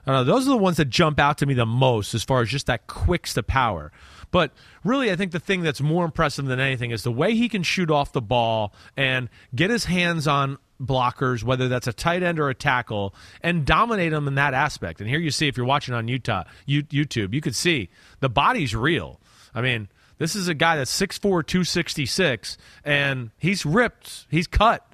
I 0.06 0.12
don't 0.12 0.26
know. 0.26 0.32
Those 0.32 0.46
are 0.46 0.50
the 0.50 0.56
ones 0.56 0.78
that 0.78 0.86
jump 0.86 1.20
out 1.20 1.38
to 1.38 1.46
me 1.46 1.52
the 1.54 1.66
most 1.66 2.14
as 2.14 2.24
far 2.24 2.40
as 2.40 2.48
just 2.48 2.66
that 2.66 2.86
quicks 2.86 3.34
to 3.34 3.42
power. 3.42 3.92
But 4.32 4.50
really, 4.82 5.12
I 5.12 5.16
think 5.16 5.30
the 5.30 5.38
thing 5.38 5.62
that's 5.62 5.80
more 5.80 6.04
impressive 6.04 6.46
than 6.46 6.58
anything 6.58 6.90
is 6.90 7.04
the 7.04 7.12
way 7.12 7.34
he 7.34 7.48
can 7.48 7.62
shoot 7.62 7.90
off 7.90 8.12
the 8.12 8.20
ball 8.20 8.74
and 8.96 9.28
get 9.54 9.70
his 9.70 9.84
hands 9.84 10.26
on 10.26 10.58
blockers, 10.80 11.44
whether 11.44 11.68
that's 11.68 11.86
a 11.86 11.92
tight 11.92 12.24
end 12.24 12.40
or 12.40 12.48
a 12.48 12.54
tackle, 12.54 13.14
and 13.42 13.64
dominate 13.64 14.10
them 14.10 14.26
in 14.26 14.34
that 14.34 14.54
aspect. 14.54 15.00
And 15.00 15.08
here 15.08 15.20
you 15.20 15.30
see, 15.30 15.46
if 15.46 15.56
you're 15.56 15.66
watching 15.66 15.94
on 15.94 16.08
Utah, 16.08 16.44
you, 16.66 16.82
YouTube, 16.84 17.32
you 17.32 17.40
could 17.40 17.54
see 17.54 17.90
the 18.18 18.28
body's 18.28 18.74
real. 18.74 19.20
I 19.54 19.60
mean, 19.60 19.88
this 20.18 20.34
is 20.34 20.48
a 20.48 20.54
guy 20.54 20.76
that's 20.76 20.98
6'4", 20.98 21.20
266, 21.20 22.56
and 22.84 23.30
he's 23.38 23.64
ripped, 23.64 24.26
he's 24.30 24.46
cut. 24.48 24.86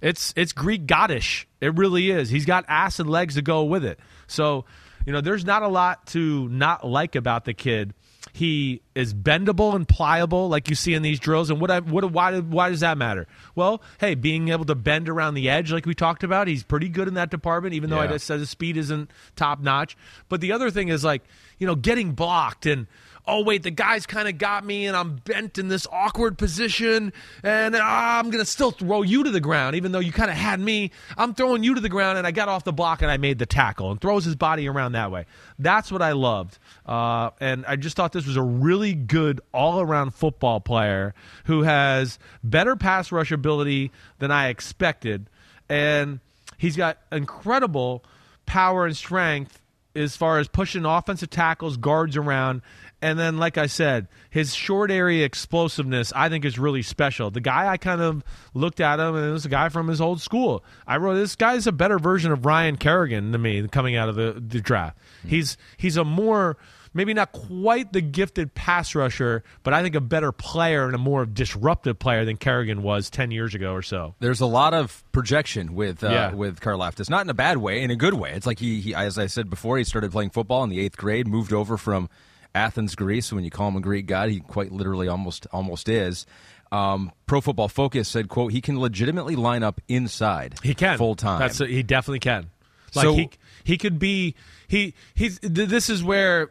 It's 0.00 0.34
it's 0.36 0.52
Greek 0.52 0.86
goddish. 0.86 1.46
It 1.62 1.74
really 1.76 2.10
is. 2.10 2.28
He's 2.28 2.44
got 2.44 2.66
ass 2.68 3.00
and 3.00 3.08
legs 3.08 3.36
to 3.36 3.42
go 3.42 3.64
with 3.64 3.86
it. 3.86 3.98
So, 4.26 4.66
you 5.06 5.12
know, 5.14 5.22
there's 5.22 5.46
not 5.46 5.62
a 5.62 5.68
lot 5.68 6.06
to 6.08 6.46
not 6.50 6.86
like 6.86 7.16
about 7.16 7.46
the 7.46 7.54
kid. 7.54 7.94
He 8.36 8.80
is 8.96 9.14
bendable 9.14 9.76
and 9.76 9.86
pliable, 9.86 10.48
like 10.48 10.68
you 10.68 10.74
see 10.74 10.92
in 10.92 11.02
these 11.02 11.20
drills. 11.20 11.50
And 11.50 11.60
what 11.60 11.70
I 11.70 11.78
what 11.78 12.10
why 12.10 12.40
why 12.40 12.68
does 12.68 12.80
that 12.80 12.98
matter? 12.98 13.28
Well, 13.54 13.80
hey, 14.00 14.16
being 14.16 14.48
able 14.48 14.64
to 14.64 14.74
bend 14.74 15.08
around 15.08 15.34
the 15.34 15.48
edge, 15.48 15.70
like 15.70 15.86
we 15.86 15.94
talked 15.94 16.24
about, 16.24 16.48
he's 16.48 16.64
pretty 16.64 16.88
good 16.88 17.06
in 17.06 17.14
that 17.14 17.30
department. 17.30 17.74
Even 17.74 17.90
though 17.90 18.00
I 18.00 18.06
Yeah. 18.06 18.10
just 18.14 18.26
said 18.26 18.40
his 18.40 18.50
speed 18.50 18.76
isn't 18.76 19.08
top 19.36 19.60
notch. 19.60 19.96
But 20.28 20.40
the 20.40 20.50
other 20.50 20.68
thing 20.72 20.88
is 20.88 21.04
like 21.04 21.22
you 21.58 21.66
know 21.68 21.76
getting 21.76 22.10
blocked 22.10 22.66
and 22.66 22.88
oh 23.26 23.42
wait 23.42 23.62
the 23.62 23.70
guy's 23.70 24.06
kind 24.06 24.28
of 24.28 24.38
got 24.38 24.64
me 24.64 24.86
and 24.86 24.96
i'm 24.96 25.16
bent 25.16 25.58
in 25.58 25.68
this 25.68 25.86
awkward 25.90 26.36
position 26.36 27.12
and 27.42 27.74
ah, 27.76 28.18
i'm 28.18 28.30
gonna 28.30 28.44
still 28.44 28.70
throw 28.70 29.02
you 29.02 29.24
to 29.24 29.30
the 29.30 29.40
ground 29.40 29.76
even 29.76 29.92
though 29.92 30.00
you 30.00 30.12
kind 30.12 30.30
of 30.30 30.36
had 30.36 30.60
me. 30.60 30.90
I'm 31.16 31.34
throwing 31.34 31.64
you 31.64 31.74
to 31.74 31.80
the 31.80 31.88
ground 31.88 32.18
and 32.18 32.26
i 32.26 32.30
got 32.30 32.48
off 32.48 32.64
the 32.64 32.72
block 32.72 33.02
and 33.02 33.10
i 33.10 33.16
made 33.16 33.38
the 33.38 33.46
tackle 33.46 33.90
and 33.90 34.00
throws 34.00 34.24
his 34.24 34.36
body 34.36 34.68
around 34.68 34.92
that 34.92 35.10
way. 35.10 35.26
That's 35.58 35.90
what 35.90 36.02
i 36.02 36.12
loved. 36.12 36.58
Uh, 36.86 37.30
and 37.40 37.64
i 37.66 37.76
just 37.76 37.96
thought 37.96 38.12
this 38.12 38.26
was 38.26 38.36
a 38.36 38.42
really 38.42 38.94
good 38.94 39.40
all-around 39.52 40.14
football 40.14 40.60
player 40.60 41.14
who 41.44 41.62
has 41.62 42.18
better 42.42 42.76
pass 42.76 43.10
rush 43.10 43.32
ability 43.32 43.90
than 44.18 44.30
i 44.30 44.48
expected. 44.48 45.28
And 45.68 46.20
he's 46.58 46.76
got 46.76 46.98
incredible 47.10 48.04
power 48.46 48.86
and 48.86 48.96
strength 48.96 49.60
as 49.96 50.16
far 50.16 50.38
as 50.38 50.48
pushing 50.48 50.84
offensive 50.84 51.30
tackles, 51.30 51.76
guards 51.76 52.16
around. 52.16 52.62
And 53.04 53.18
then, 53.18 53.36
like 53.36 53.58
I 53.58 53.66
said, 53.66 54.08
his 54.30 54.54
short 54.54 54.90
area 54.90 55.24
explosiveness, 55.26 56.10
I 56.16 56.28
think, 56.30 56.44
is 56.46 56.58
really 56.58 56.80
special. 56.82 57.30
The 57.30 57.40
guy 57.40 57.68
I 57.68 57.76
kind 57.76 58.00
of 58.00 58.24
looked 58.54 58.80
at 58.80 58.98
him, 58.98 59.14
and 59.14 59.26
it 59.26 59.30
was 59.30 59.44
a 59.44 59.50
guy 59.50 59.68
from 59.68 59.88
his 59.88 60.00
old 60.00 60.20
school. 60.22 60.64
I 60.86 60.96
wrote, 60.96 61.14
this 61.14 61.36
guy's 61.36 61.66
a 61.66 61.72
better 61.72 61.98
version 61.98 62.32
of 62.32 62.46
Ryan 62.46 62.76
Kerrigan 62.78 63.32
to 63.32 63.38
me 63.38 63.68
coming 63.68 63.94
out 63.94 64.08
of 64.08 64.14
the, 64.14 64.32
the 64.44 64.60
draft. 64.60 64.96
He's 65.26 65.56
he's 65.76 65.96
a 65.98 66.04
more 66.04 66.56
maybe 66.96 67.12
not 67.12 67.32
quite 67.32 67.92
the 67.92 68.00
gifted 68.00 68.54
pass 68.54 68.94
rusher, 68.94 69.42
but 69.64 69.74
I 69.74 69.82
think 69.82 69.96
a 69.96 70.00
better 70.00 70.30
player 70.32 70.84
and 70.86 70.94
a 70.94 70.98
more 70.98 71.26
disruptive 71.26 71.98
player 71.98 72.24
than 72.24 72.36
Kerrigan 72.36 72.82
was 72.82 73.10
ten 73.10 73.30
years 73.30 73.54
ago 73.54 73.72
or 73.74 73.82
so. 73.82 74.14
There's 74.20 74.40
a 74.40 74.46
lot 74.46 74.72
of 74.74 75.04
projection 75.12 75.74
with 75.74 76.02
uh, 76.04 76.08
Yeah. 76.08 76.32
with 76.34 76.60
Karlaftis, 76.60 77.10
not 77.10 77.22
in 77.26 77.30
a 77.30 77.34
bad 77.34 77.58
way, 77.58 77.82
in 77.82 77.90
a 77.90 77.96
good 77.96 78.14
way. 78.14 78.32
It's 78.32 78.46
like 78.46 78.60
he, 78.60 78.80
he, 78.80 78.94
as 78.94 79.18
I 79.18 79.26
said 79.26 79.50
before, 79.50 79.76
he 79.76 79.84
started 79.84 80.10
playing 80.12 80.30
football 80.30 80.62
in 80.64 80.70
the 80.70 80.80
eighth 80.80 80.96
grade, 80.96 81.26
moved 81.26 81.52
over 81.52 81.76
from 81.76 82.08
Athens, 82.54 82.94
Greece. 82.94 83.32
When 83.32 83.44
you 83.44 83.50
call 83.50 83.68
him 83.68 83.76
a 83.76 83.80
Greek 83.80 84.06
god, 84.06 84.30
he 84.30 84.40
quite 84.40 84.72
literally 84.72 85.08
almost 85.08 85.46
almost 85.52 85.88
is. 85.88 86.26
Um, 86.72 87.12
Pro 87.26 87.40
Football 87.40 87.68
Focus 87.68 88.08
said, 88.08 88.28
"quote 88.28 88.52
He 88.52 88.60
can 88.60 88.78
legitimately 88.80 89.36
line 89.36 89.62
up 89.62 89.80
inside. 89.88 90.54
He 90.62 90.74
can 90.74 90.98
full 90.98 91.14
time. 91.14 91.38
That's 91.38 91.58
he 91.58 91.82
definitely 91.82 92.20
can. 92.20 92.50
Like 92.94 93.04
So- 93.04 93.14
he 93.14 93.30
he 93.64 93.78
could 93.78 93.98
be 93.98 94.34
he 94.68 94.94
he's 95.14 95.38
th- 95.38 95.68
this 95.68 95.88
is 95.88 96.02
where 96.02 96.50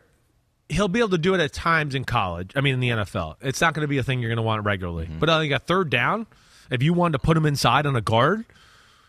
he'll 0.70 0.88
be 0.88 1.00
able 1.00 1.10
to 1.10 1.18
do 1.18 1.34
it 1.34 1.42
at 1.42 1.52
times 1.54 1.94
in 1.96 2.04
college. 2.06 2.52
I 2.56 2.62
mean 2.62 2.76
in 2.76 2.80
the 2.80 2.90
NFL. 2.90 3.36
It's 3.42 3.62
not 3.62 3.74
going 3.74 3.84
to 3.84 3.88
be 3.88 3.98
a 3.98 4.04
thing 4.04 4.20
you're 4.20 4.30
going 4.30 4.38
to 4.38 4.44
want 4.44 4.64
regularly. 4.64 5.06
Mm-hmm. 5.06 5.20
But 5.20 5.30
I 5.30 5.40
think 5.40 5.54
a 5.54 5.60
third 5.60 5.90
down, 5.90 6.26
if 6.72 6.82
you 6.84 6.94
wanted 6.94 7.14
to 7.14 7.20
put 7.20 7.36
him 7.38 7.46
inside 7.46 7.86
on 7.86 7.96
a 7.96 8.02
guard, 8.02 8.46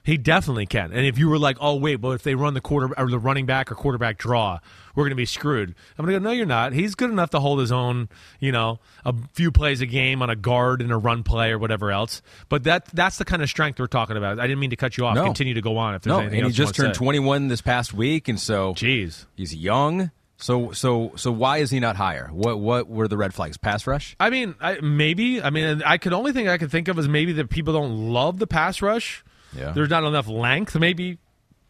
he 0.04 0.18
definitely 0.18 0.66
can. 0.66 0.92
And 0.92 1.06
if 1.06 1.18
you 1.18 1.28
were 1.28 1.38
like, 1.38 1.56
"Oh 1.60 1.76
wait, 1.76 1.96
but 1.96 2.10
if 2.10 2.22
they 2.22 2.34
run 2.34 2.54
the 2.54 2.60
quarter 2.60 2.96
or 2.98 3.08
the 3.08 3.18
running 3.18 3.46
back 3.46 3.72
or 3.72 3.74
quarterback 3.74 4.18
draw, 4.18 4.58
we're 4.94 5.04
going 5.04 5.10
to 5.10 5.16
be 5.16 5.24
screwed." 5.24 5.74
I'm 5.98 6.04
going 6.04 6.14
to 6.14 6.20
go, 6.20 6.24
"No, 6.24 6.30
you're 6.30 6.46
not. 6.46 6.74
He's 6.74 6.94
good 6.94 7.10
enough 7.10 7.30
to 7.30 7.40
hold 7.40 7.58
his 7.58 7.72
own, 7.72 8.10
you 8.38 8.52
know, 8.52 8.80
a 9.04 9.14
few 9.32 9.50
plays 9.50 9.80
a 9.80 9.86
game 9.86 10.20
on 10.20 10.28
a 10.28 10.36
guard 10.36 10.82
and 10.82 10.92
a 10.92 10.96
run 10.96 11.22
play 11.22 11.50
or 11.50 11.58
whatever 11.58 11.90
else." 11.90 12.20
But 12.50 12.64
that 12.64 12.84
that's 12.92 13.16
the 13.16 13.24
kind 13.24 13.42
of 13.42 13.48
strength 13.48 13.80
we're 13.80 13.86
talking 13.86 14.16
about. 14.16 14.38
I 14.38 14.46
didn't 14.46 14.60
mean 14.60 14.70
to 14.70 14.76
cut 14.76 14.96
you 14.98 15.06
off. 15.06 15.14
No. 15.14 15.24
Continue 15.24 15.54
to 15.54 15.62
go 15.62 15.78
on 15.78 15.94
if 15.94 16.02
there's 16.02 16.12
no, 16.12 16.20
anything 16.20 16.40
and 16.40 16.48
he 16.48 16.52
just 16.52 16.74
turned 16.74 16.94
21 16.94 17.48
this 17.48 17.62
past 17.62 17.94
week, 17.94 18.28
and 18.28 18.38
so 18.38 18.74
Jeez. 18.74 19.24
he's 19.36 19.54
young. 19.54 20.10
So 20.36 20.72
so 20.72 21.12
so 21.16 21.32
why 21.32 21.58
is 21.58 21.70
he 21.70 21.80
not 21.80 21.96
higher? 21.96 22.28
What 22.30 22.60
what 22.60 22.88
were 22.88 23.08
the 23.08 23.16
red 23.16 23.32
flags? 23.32 23.56
Pass 23.56 23.86
rush? 23.86 24.16
I 24.20 24.28
mean, 24.28 24.54
I, 24.60 24.80
maybe. 24.80 25.40
I 25.40 25.48
mean, 25.48 25.82
I 25.82 25.96
could 25.96 26.12
only 26.12 26.32
thing 26.32 26.48
I 26.48 26.58
could 26.58 26.70
think 26.70 26.88
of 26.88 26.98
is 26.98 27.08
maybe 27.08 27.32
that 27.34 27.48
people 27.48 27.72
don't 27.72 28.12
love 28.12 28.38
the 28.38 28.46
pass 28.46 28.82
rush. 28.82 29.24
Yeah. 29.56 29.72
There's 29.72 29.90
not 29.90 30.04
enough 30.04 30.28
length, 30.28 30.74
maybe 30.78 31.18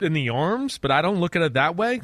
in 0.01 0.13
the 0.13 0.31
arms, 0.31 0.79
but 0.79 0.91
I 0.91 1.03
don't 1.03 1.19
look 1.21 1.37
at 1.37 1.43
it 1.43 1.55
that 1.55 1.77
way. 1.77 2.01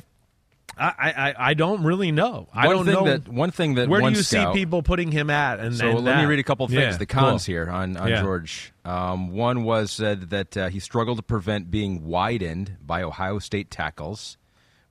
I, 0.79 0.95
I, 1.37 1.51
I 1.51 1.55
don't 1.55 1.83
really 1.83 2.13
know. 2.13 2.49
I 2.55 2.69
One 2.69 2.77
don't 2.77 2.85
thing 2.87 2.95
know 2.95 3.05
that 3.05 3.29
one 3.29 3.51
thing 3.51 3.75
that 3.75 3.89
where 3.89 4.01
do 4.01 4.09
you 4.11 4.23
scout- 4.23 4.55
see 4.55 4.61
people 4.61 4.83
putting 4.83 5.11
him 5.11 5.29
at. 5.29 5.59
And 5.59 5.75
So 5.77 5.89
and 5.89 6.05
let 6.05 6.19
me 6.19 6.25
read 6.27 6.39
a 6.39 6.45
couple 6.45 6.65
of 6.65 6.71
things. 6.71 6.93
Yeah, 6.93 6.97
the 6.97 7.07
cons 7.07 7.45
cool. 7.45 7.53
here 7.55 7.69
on, 7.69 7.97
on 7.97 8.09
Yeah. 8.09 8.23
George. 8.23 8.73
Um, 8.85 9.33
one 9.33 9.65
was 9.65 9.91
said 9.91 10.31
that 10.31 10.57
uh, 10.57 10.69
he 10.69 10.79
struggled 10.79 11.17
to 11.19 11.23
prevent 11.25 11.71
being 11.71 12.05
widened 12.07 12.77
by 12.81 13.03
Ohio 13.03 13.41
State 13.41 13.71
tackles. 13.71 14.39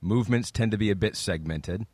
Movements 0.02 0.50
tend 0.50 0.70
to 0.72 0.78
be 0.78 0.90
a 0.90 0.96
bit 0.96 1.16
segmented. 1.16 1.86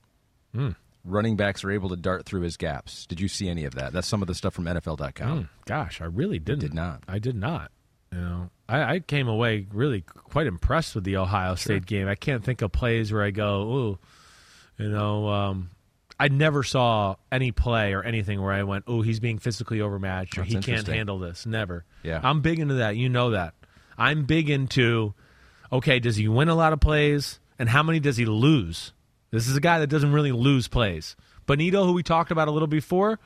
Hmm. 0.53 0.71
Running 1.05 1.37
backs 1.37 1.63
are 1.63 1.71
able 1.71 1.89
to 1.91 1.97
dart 1.97 2.27
through 2.27 2.41
his 2.43 2.57
gaps. 2.57 3.07
Did 3.07 3.21
you 3.21 3.29
see 3.29 3.49
any 3.49 3.65
of 3.65 3.77
that? 3.77 3.93
That's 3.93 4.09
some 4.09 4.21
of 4.21 4.27
the 4.29 4.35
stuff 4.35 4.53
from 4.55 4.65
NFL.com. 4.65 5.39
Hmm. 5.39 5.43
Gosh, 5.65 6.01
I 6.01 6.07
really 6.07 6.41
didn't. 6.41 6.61
did 6.61 6.75
not. 6.75 7.05
I 7.07 7.21
did 7.21 7.37
not. 7.37 7.71
You 8.13 8.19
know, 8.19 8.51
I, 8.69 8.95
I 8.95 8.99
came 9.01 9.29
away 9.29 9.67
really 9.73 10.03
quite 10.03 10.47
impressed 10.47 10.95
with 10.95 11.05
the 11.05 11.19
Ohio 11.19 11.55
State 11.55 11.87
game. 11.87 12.09
I 12.09 12.15
can't 12.15 12.45
think 12.45 12.63
of 12.63 12.73
plays 12.73 13.13
where 13.13 13.23
I 13.23 13.31
go, 13.31 13.63
ooh, 13.63 13.99
you 14.79 14.89
know, 14.89 15.29
um, 15.29 15.71
I 16.19 16.29
never 16.29 16.63
saw 16.63 17.17
any 17.31 17.53
play 17.53 17.93
or 17.93 18.03
anything 18.03 18.41
where 18.41 18.53
I 18.53 18.63
went, 18.63 18.85
oh, 18.87 19.03
he's 19.03 19.21
being 19.21 19.39
physically 19.39 19.81
overmatched 19.81 20.39
or 20.39 20.43
That's 20.43 20.55
he 20.55 20.61
can't 20.61 20.87
handle 20.87 21.19
this. 21.19 21.47
Never. 21.47 21.85
Yeah. 22.03 22.21
I'm 22.23 22.41
big 22.41 22.59
into 22.59 22.75
that. 22.75 22.97
You 22.97 23.09
know 23.09 23.31
that. 23.31 23.55
I'm 23.99 24.25
big 24.25 24.51
into, 24.51 25.15
okay, 25.71 26.01
does 26.01 26.17
he 26.17 26.29
win 26.29 26.49
a 26.49 26.55
lot 26.55 26.73
of 26.73 26.81
plays 26.81 27.39
and 27.59 27.69
how 27.69 27.83
many 27.83 28.01
does 28.01 28.17
he 28.17 28.25
lose? 28.25 28.93
This 29.31 29.49
is 29.49 29.57
a 29.57 29.61
guy 29.61 29.79
that 29.81 29.89
doesn't 29.89 30.13
really 30.13 30.33
lose 30.33 30.69
plays. 30.69 31.17
Bonitto, 31.47 31.85
who 31.85 31.93
we 31.93 32.03
talked 32.03 32.31
about 32.31 32.49
a 32.49 32.51
little 32.51 32.69
before, 32.69 33.19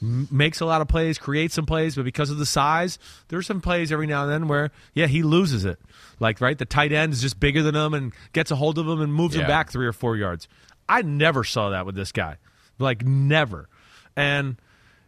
makes 0.00 0.60
a 0.60 0.66
lot 0.66 0.80
of 0.80 0.88
plays, 0.88 1.18
creates 1.18 1.54
some 1.54 1.66
plays, 1.66 1.94
but 1.94 2.04
because 2.04 2.30
of 2.30 2.38
the 2.38 2.46
size, 2.46 2.98
there's 3.28 3.46
some 3.46 3.60
plays 3.60 3.90
every 3.90 4.06
now 4.06 4.24
and 4.24 4.32
then 4.32 4.48
where, 4.48 4.70
yeah, 4.94 5.06
he 5.06 5.22
loses 5.22 5.64
it. 5.64 5.78
Like, 6.20 6.40
right, 6.40 6.56
the 6.56 6.64
tight 6.64 6.92
end 6.92 7.12
is 7.12 7.22
just 7.22 7.40
bigger 7.40 7.62
than 7.62 7.74
him 7.74 7.94
and 7.94 8.12
gets 8.32 8.50
a 8.50 8.56
hold 8.56 8.78
of 8.78 8.86
him 8.86 9.00
and 9.00 9.12
moves 9.12 9.34
him 9.36 9.46
back 9.46 9.70
three 9.70 9.86
or 9.86 9.92
four 9.92 10.16
yards. 10.16 10.48
I 10.88 11.02
never 11.02 11.44
saw 11.44 11.70
that 11.70 11.86
with 11.86 11.94
this 11.94 12.12
guy. 12.12 12.36
Like, 12.78 13.04
never. 13.04 13.68
And, 14.14 14.56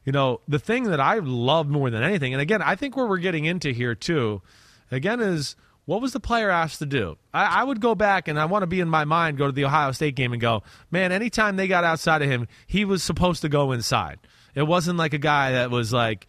you 0.05 0.13
know, 0.13 0.41
the 0.49 0.59
thing 0.59 0.85
that 0.85 1.01
I 1.01 1.19
love 1.19 1.69
more 1.69 1.91
than 1.91 2.03
anything, 2.03 2.33
and 2.33 2.41
again, 2.41 2.63
I 2.63 2.75
think 2.75 2.97
where 2.97 3.07
we're 3.07 3.19
getting 3.19 3.45
into 3.45 3.73
here 3.73 3.95
too, 3.95 4.43
again, 4.91 5.21
is 5.21 5.55
what 5.85 6.03
was 6.03 6.13
the 6.13 6.21
player 6.21 6.51
asked 6.51 6.81
to 6.81 6.87
do? 6.87 7.17
I, 7.33 7.61
I 7.61 7.65
would 7.65 7.81
go 7.81 7.95
back 7.95 8.29
and 8.29 8.39
I 8.39 8.45
want 8.47 8.63
to 8.63 8.67
be 8.67 8.81
in 8.81 8.89
my 8.89 9.05
mind, 9.05 9.39
go 9.39 9.47
to 9.47 9.53
the 9.53 9.65
Ohio 9.65 9.93
State 9.93 10.15
game 10.15 10.33
and 10.33 10.41
go, 10.41 10.63
man, 10.91 11.13
anytime 11.13 11.57
they 11.57 11.69
got 11.69 11.85
outside 11.85 12.21
of 12.21 12.29
him, 12.29 12.49
he 12.67 12.85
was 12.85 13.03
supposed 13.03 13.43
to 13.43 13.49
go 13.49 13.73
inside. 13.73 14.19
It 14.59 14.67
wasn't 14.67 14.99
like 14.99 15.15
a 15.15 15.19
guy 15.19 15.53
that 15.53 15.71
was 15.71 15.93
like, 15.93 16.27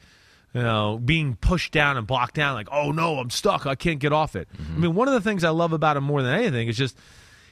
you 0.54 0.62
know, 0.62 1.00
being 1.04 1.36
pushed 1.36 1.72
down 1.72 1.98
and 1.98 2.06
blocked 2.06 2.36
down, 2.36 2.54
like, 2.54 2.70
oh 2.72 2.92
no, 2.92 3.18
I'm 3.18 3.32
stuck, 3.32 3.66
I 3.66 3.74
can't 3.74 4.00
get 4.00 4.14
off 4.14 4.36
it. 4.36 4.48
Mm-hmm. 4.54 4.76
I 4.76 4.80
mean, 4.80 4.96
one 4.96 5.08
of 5.08 5.16
the 5.16 5.22
things 5.22 5.44
I 5.44 5.50
love 5.50 5.74
about 5.74 5.98
him 5.98 6.04
more 6.04 6.22
than 6.22 6.34
anything 6.34 6.68
is 6.68 6.78
just 6.78 6.96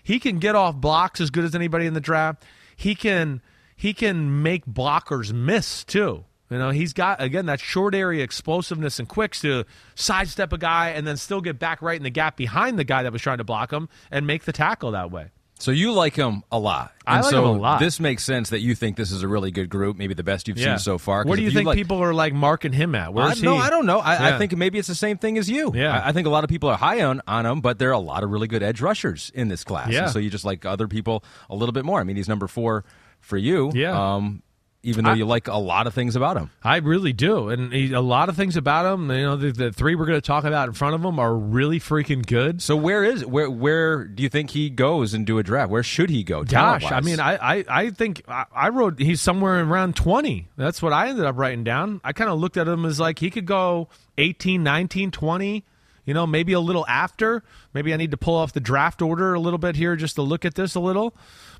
he 0.04 0.20
can 0.20 0.38
get 0.38 0.56
off 0.56 0.76
blocks 0.76 1.20
as 1.20 1.32
good 1.32 1.46
as 1.46 1.56
anybody 1.56 1.88
in 1.88 1.96
the 1.96 2.00
draft. 2.00 2.44
He 2.76 2.94
can 2.94 3.42
he 3.76 3.94
can 3.94 4.44
make 4.44 4.66
blockers 4.66 5.34
miss 5.34 5.84
too. 5.84 6.26
You 6.50 6.58
know, 6.60 6.70
he's 6.70 6.94
got 6.94 7.22
again 7.22 7.48
that 7.48 7.60
short 7.60 7.96
area 7.96 8.24
explosiveness 8.24 9.00
and 9.00 9.08
quicks 9.08 9.42
to 9.42 9.66
sidestep 9.96 10.54
a 10.54 10.60
guy 10.60 10.90
and 10.90 11.08
then 11.08 11.18
still 11.18 11.42
get 11.42 11.58
back 11.58 11.82
right 11.82 11.98
in 11.98 12.04
the 12.04 12.12
gap 12.12 12.38
behind 12.38 12.78
the 12.78 12.84
guy 12.84 13.02
that 13.02 13.12
was 13.12 13.22
trying 13.22 13.40
to 13.40 13.44
block 13.44 13.74
him 13.74 13.90
and 14.12 14.28
make 14.28 14.44
the 14.46 14.54
tackle 14.54 14.92
that 14.92 15.10
way. 15.10 15.32
So 15.60 15.72
you 15.72 15.92
like 15.92 16.16
him 16.16 16.44
a 16.52 16.60
lot. 16.60 16.92
I 17.06 17.16
And 17.16 17.24
like 17.24 17.32
so 17.32 17.44
him 17.52 17.58
a 17.58 17.62
lot. 17.62 17.80
This 17.80 18.00
makes 18.00 18.24
sense 18.24 18.50
that 18.52 18.60
you 18.60 18.76
think 18.76 18.96
this 18.96 19.12
is 19.12 19.24
a 19.24 19.28
really 19.28 19.50
good 19.52 19.70
group, 19.70 19.98
maybe 19.98 20.14
the 20.14 20.24
best 20.24 20.48
you've 20.48 20.58
Yeah. 20.58 20.76
seen 20.76 20.80
so 20.80 20.98
far. 20.98 21.24
What 21.24 21.38
do 21.38 21.42
if 21.42 21.46
you 21.46 21.52
think 21.52 21.66
like- 21.68 21.76
people 21.78 22.02
are 22.04 22.14
like 22.14 22.34
marking 22.34 22.74
him 22.74 22.94
at? 22.96 23.08
I, 23.08 23.10
Where's 23.10 23.42
no. 23.42 23.56
I 23.58 23.70
don't 23.70 23.86
know. 23.86 24.00
I, 24.00 24.36
I 24.36 24.38
think 24.38 24.56
maybe 24.56 24.78
it's 24.78 24.88
the 24.88 24.96
same 24.96 25.18
thing 25.18 25.38
as 25.38 25.50
you. 25.50 25.72
Yeah. 25.74 26.00
I, 26.00 26.10
I 26.10 26.12
think 26.12 26.28
a 26.28 26.30
lot 26.30 26.44
of 26.44 26.50
people 26.50 26.70
are 26.70 26.78
high 26.78 27.02
on, 27.04 27.22
on 27.28 27.46
him, 27.46 27.62
but 27.62 27.80
there 27.80 27.90
are 27.90 27.94
a 27.94 28.00
lot 28.00 28.24
of 28.24 28.30
really 28.30 28.48
good 28.48 28.62
edge 28.64 28.82
rushers 28.82 29.32
in 29.34 29.48
this 29.48 29.64
class. 29.64 29.90
Yeah. 29.92 30.04
And 30.04 30.12
so 30.12 30.20
you 30.20 30.30
just 30.30 30.46
like 30.46 30.66
other 30.66 30.88
people 30.88 31.24
a 31.50 31.56
little 31.56 31.74
bit 31.74 31.86
more. 31.86 32.00
I 32.00 32.04
mean, 32.04 32.16
he's 32.18 32.30
number 32.30 32.48
four 32.48 32.84
for 33.20 33.38
you. 33.38 33.72
Yeah. 33.74 34.16
Um, 34.16 34.44
even 34.88 35.06
though 35.06 35.12
I- 35.12 35.16
you 35.16 35.26
like 35.26 35.48
a 35.48 35.58
lot 35.58 35.86
of 35.86 35.94
things 35.94 36.16
about 36.16 36.38
him. 36.38 36.50
I 36.64 36.78
really 36.78 37.14
do, 37.14 37.50
and 37.50 37.72
he, 37.74 37.94
a 37.94 38.02
lot 38.02 38.30
of 38.30 38.36
things 38.36 38.58
about 38.58 38.92
him. 38.92 39.12
You 39.12 39.18
know, 39.26 39.36
the, 39.36 39.52
the 39.52 39.72
three 39.72 39.96
we're 39.96 40.06
going 40.06 40.18
to 40.18 40.26
talk 40.26 40.44
about 40.46 40.68
in 40.70 40.74
front 40.74 40.96
of 40.96 41.04
him 41.04 41.20
are 41.20 41.36
really 41.36 41.80
freaking 41.80 42.26
good. 42.26 42.62
So 42.62 42.76
where 42.76 43.04
is 43.04 43.26
where 43.26 43.50
where 43.50 44.06
do 44.06 44.24
you 44.24 44.30
think 44.30 44.52
he 44.52 44.70
goes 44.70 45.14
into 45.14 45.38
a 45.40 45.44
draft? 45.44 45.70
Where 45.70 45.84
should 45.84 46.10
he 46.10 46.24
go? 46.24 46.44
Gosh, 46.44 46.84
I 46.92 47.02
mean, 47.02 47.20
I, 47.20 47.36
I, 47.58 47.66
I 47.70 47.90
think 47.92 48.22
I, 48.28 48.46
I 48.54 48.70
wrote 48.70 49.00
he's 49.00 49.22
somewhere 49.22 49.60
in 49.60 49.68
around 49.68 49.96
20. 49.96 50.48
That's 50.58 50.82
what 50.82 50.94
I 50.94 51.10
ended 51.10 51.26
up 51.26 51.38
writing 51.38 51.64
down. 51.64 52.02
I 52.04 52.14
kind 52.14 52.30
of 52.30 52.40
looked 52.40 52.58
at 52.58 52.68
him 52.68 52.86
as 52.86 53.00
like 53.00 53.20
he 53.20 53.30
could 53.30 53.46
go 53.46 53.90
18, 54.18 54.64
19, 54.64 55.12
20, 55.12 55.64
you 56.06 56.14
know, 56.14 56.26
maybe 56.26 56.54
a 56.54 56.60
little 56.60 56.86
after. 56.88 57.44
Maybe 57.74 57.94
I 57.94 57.98
need 57.98 58.12
to 58.12 58.18
pull 58.18 58.36
off 58.36 58.54
the 58.54 58.60
draft 58.62 59.02
order 59.02 59.34
a 59.34 59.40
little 59.40 59.60
bit 59.60 59.76
here 59.76 59.96
just 59.96 60.16
to 60.16 60.22
look 60.22 60.46
at 60.46 60.56
this 60.56 60.74
a 60.76 60.80
little. 60.80 61.14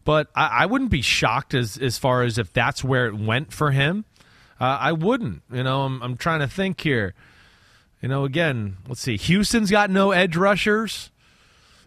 But 0.08 0.30
I, 0.34 0.60
I 0.62 0.66
wouldn't 0.68 0.90
be 0.90 1.02
shocked 1.02 1.54
as, 1.54 1.78
as 1.78 1.98
far 1.98 2.24
as 2.24 2.38
if 2.38 2.54
that's 2.54 2.82
where 2.82 3.08
it 3.08 3.14
went 3.14 3.52
for 3.52 3.72
him. 3.72 4.06
Uh, 4.58 4.78
I 4.80 4.94
wouldn't. 4.94 5.42
You 5.52 5.64
know, 5.64 5.82
I'm, 5.82 6.02
I'm 6.02 6.16
trying 6.16 6.40
to 6.40 6.48
think 6.48 6.80
here. 6.80 7.14
You 8.02 8.08
know, 8.08 8.24
again, 8.24 8.78
let's 8.88 9.02
see. 9.02 9.18
Houston's 9.18 9.70
got 9.70 9.90
no 9.90 10.12
edge 10.12 10.38
rushers. 10.38 11.12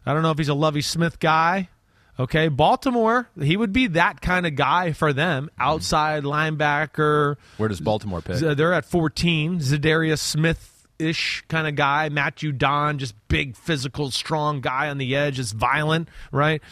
I 0.04 0.12
don't 0.12 0.22
know 0.22 0.32
if 0.32 0.36
he's 0.36 0.50
a 0.50 0.54
Lovie 0.54 0.82
Smith 0.82 1.18
guy. 1.18 1.70
Okay, 2.18 2.48
Baltimore, 2.48 3.30
he 3.40 3.56
would 3.56 3.72
be 3.72 3.86
that 3.86 4.20
kind 4.20 4.46
of 4.46 4.54
guy 4.54 4.92
for 4.92 5.14
them. 5.14 5.48
Outside 5.58 6.22
linebacker. 6.24 7.36
where 7.56 7.70
does 7.70 7.80
Baltimore 7.80 8.20
pick? 8.20 8.36
They're 8.36 8.74
at 8.74 8.84
14. 8.84 9.60
Za'Darius 9.60 10.18
Smith 10.18 10.79
ish 11.00 11.42
kind 11.48 11.66
of 11.66 11.74
guy. 11.74 12.08
Matthew 12.08 12.52
Judon, 12.52 12.98
just 12.98 13.14
big, 13.28 13.56
physical, 13.56 14.10
strong 14.10 14.60
guy 14.60 14.88
on 14.88 14.98
the 14.98 15.16
edge, 15.16 15.36
just 15.36 15.54
violent, 15.54 16.08
right? 16.30 16.62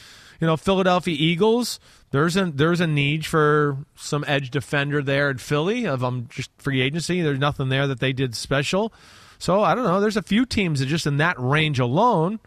You 0.41 0.47
know, 0.47 0.57
Philadelphia 0.57 1.17
Eagles. 1.19 1.81
There's 2.11 2.37
a 2.37 2.47
there's 2.47 2.81
a 2.81 2.87
need 2.87 3.27
for 3.27 3.79
some 3.97 4.25
edge 4.27 4.51
defender 4.51 5.03
there 5.03 5.31
in 5.31 5.39
Philly 5.39 5.87
of 5.87 6.03
um 6.03 6.27
just 6.31 6.51
free 6.59 6.81
agency. 6.81 7.21
There's 7.21 7.39
nothing 7.39 7.69
there 7.69 7.87
that 7.87 8.01
they 8.01 8.13
did 8.13 8.35
special. 8.35 8.93
So 9.39 9.63
I 9.63 9.75
don't 9.75 9.85
know. 9.85 10.01
There's 10.01 10.17
a 10.17 10.23
few 10.23 10.47
teams 10.47 10.81
that 10.81 10.87
just 10.87 11.07
in 11.07 11.19
that 11.19 11.39
range 11.39 11.79
alone 11.79 12.41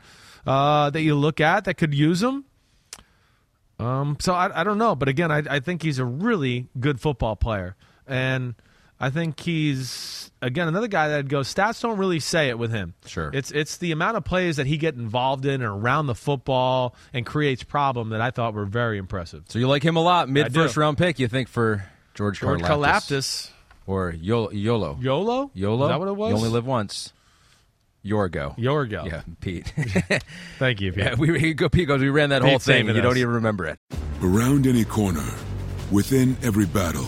uh, 0.46 0.90
that 0.90 1.02
you 1.02 1.16
look 1.16 1.40
at 1.40 1.66
that 1.66 1.76
could 1.76 1.94
use 1.94 2.20
them. 2.20 2.46
Um, 3.80 4.18
so 4.20 4.34
I, 4.34 4.62
I 4.62 4.64
don't 4.64 4.78
know, 4.78 4.96
but 4.96 5.08
again, 5.08 5.32
I, 5.32 5.42
I 5.50 5.60
think 5.60 5.82
he's 5.82 5.98
a 5.98 6.06
really 6.06 6.68
good 6.80 7.02
football 7.02 7.36
player, 7.36 7.76
and 8.06 8.54
I 9.02 9.10
think 9.10 9.40
he's 9.40 10.32
again 10.42 10.68
another 10.68 10.88
guy 10.88 11.10
that 11.10 11.28
goes. 11.28 11.54
Stats 11.54 11.82
don't 11.82 11.98
really 11.98 12.20
say 12.20 12.50
it 12.50 12.58
with 12.60 12.72
him. 12.72 12.94
Sure. 13.06 13.30
it's 13.34 13.52
it's 13.52 13.78
the 13.78 13.92
amount 13.92 14.18
of 14.18 14.24
plays 14.24 14.58
that 14.58 14.68
he 14.68 14.78
get 14.78 14.96
involved 14.96 15.46
in 15.46 15.56
and 15.62 15.64
around 15.64 16.08
the 16.08 16.16
football 16.16 16.96
and 17.14 17.26
creates 17.26 17.64
problem 17.64 18.10
that 18.10 18.22
I 18.22 18.32
thought 18.32 18.54
were 18.54 18.66
very 18.66 18.98
impressive. 18.98 19.44
so 19.50 19.60
you 19.60 19.68
like 19.68 19.84
him 19.84 19.96
a 19.96 20.02
lot. 20.02 20.30
Mid 20.30 20.54
do. 20.54 20.62
first 20.62 20.78
round 20.78 20.98
pick. 20.98 21.20
You 21.20 21.28
think 21.28 21.48
for 21.48 21.84
George, 22.14 22.40
George 22.40 22.62
Karlaftis. 22.62 23.50
Or 23.88 24.12
Yo- 24.12 24.52
YOLO? 24.52 24.98
YOLO, 25.02 25.52
YOLO. 25.56 25.86
Is 25.86 25.90
that 25.90 26.00
what 26.00 26.08
it 26.08 26.16
was? 26.16 26.30
You 26.30 26.38
only 26.38 26.50
live 26.50 26.66
once. 26.68 27.12
Yorgo. 28.06 28.58
Yorgo. 28.58 29.06
Yeah, 29.06 29.22
Pete. 29.42 29.74
Thank 30.60 30.82
you. 30.82 30.92
Pete. 30.92 31.04
yeah, 31.04 31.16
we, 31.16 31.32
we 31.32 31.54
go. 31.54 31.70
Pete 31.70 31.88
goes. 31.88 32.02
We 32.02 32.10
ran 32.10 32.30
that 32.30 32.42
whole 32.42 32.60
thing. 32.60 32.88
and 32.88 32.96
You 32.96 33.02
don't 33.02 33.18
even 33.18 33.34
remember 33.36 33.66
it. 33.66 33.80
Around 34.22 34.66
any 34.68 34.86
corner, 34.86 35.26
within 35.92 36.36
every 36.44 36.66
battle, 36.66 37.08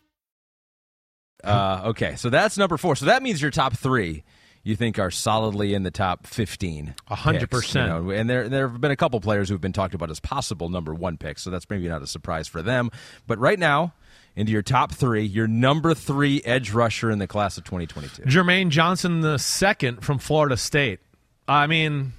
Uh, 1.43 1.81
okay, 1.87 2.15
so 2.15 2.29
that's 2.29 2.57
number 2.57 2.77
four. 2.77 2.95
So 2.95 3.05
that 3.07 3.23
means 3.23 3.41
your 3.41 3.51
top 3.51 3.75
three 3.77 4.23
you 4.63 4.75
think 4.75 4.99
are 4.99 5.09
solidly 5.09 5.73
in 5.73 5.83
the 5.83 5.91
top 5.91 6.27
fifteen. 6.27 6.93
A 7.07 7.15
hundred 7.15 7.49
picks, 7.49 7.53
you 7.53 7.57
percent. 7.59 7.87
know, 8.05 8.11
And 8.11 8.29
there 8.29 8.47
there 8.47 8.67
have 8.67 8.79
been 8.79 8.91
a 8.91 8.95
couple 8.95 9.19
players 9.19 9.49
who've 9.49 9.61
been 9.61 9.73
talked 9.73 9.93
about 9.93 10.11
as 10.11 10.19
possible 10.19 10.69
number 10.69 10.93
one 10.93 11.17
picks. 11.17 11.41
So 11.41 11.49
that's 11.49 11.69
maybe 11.69 11.87
not 11.87 12.01
a 12.01 12.07
surprise 12.07 12.47
for 12.47 12.61
them. 12.61 12.91
But 13.27 13.39
right 13.39 13.57
now, 13.57 13.93
into 14.35 14.51
your 14.51 14.61
top 14.61 14.91
three, 14.91 15.23
your 15.23 15.47
number 15.47 15.93
three 15.93 16.41
edge 16.45 16.71
rusher 16.71 17.09
in 17.09 17.19
the 17.19 17.27
class 17.27 17.57
of 17.57 17.63
2022. 17.63 18.23
Jermaine 18.23 18.69
Johnson 18.69 19.21
the 19.21 19.39
second 19.39 20.03
from 20.03 20.19
Florida 20.19 20.57
State. 20.57 20.99
I 21.47 21.65
mean, 21.67 22.13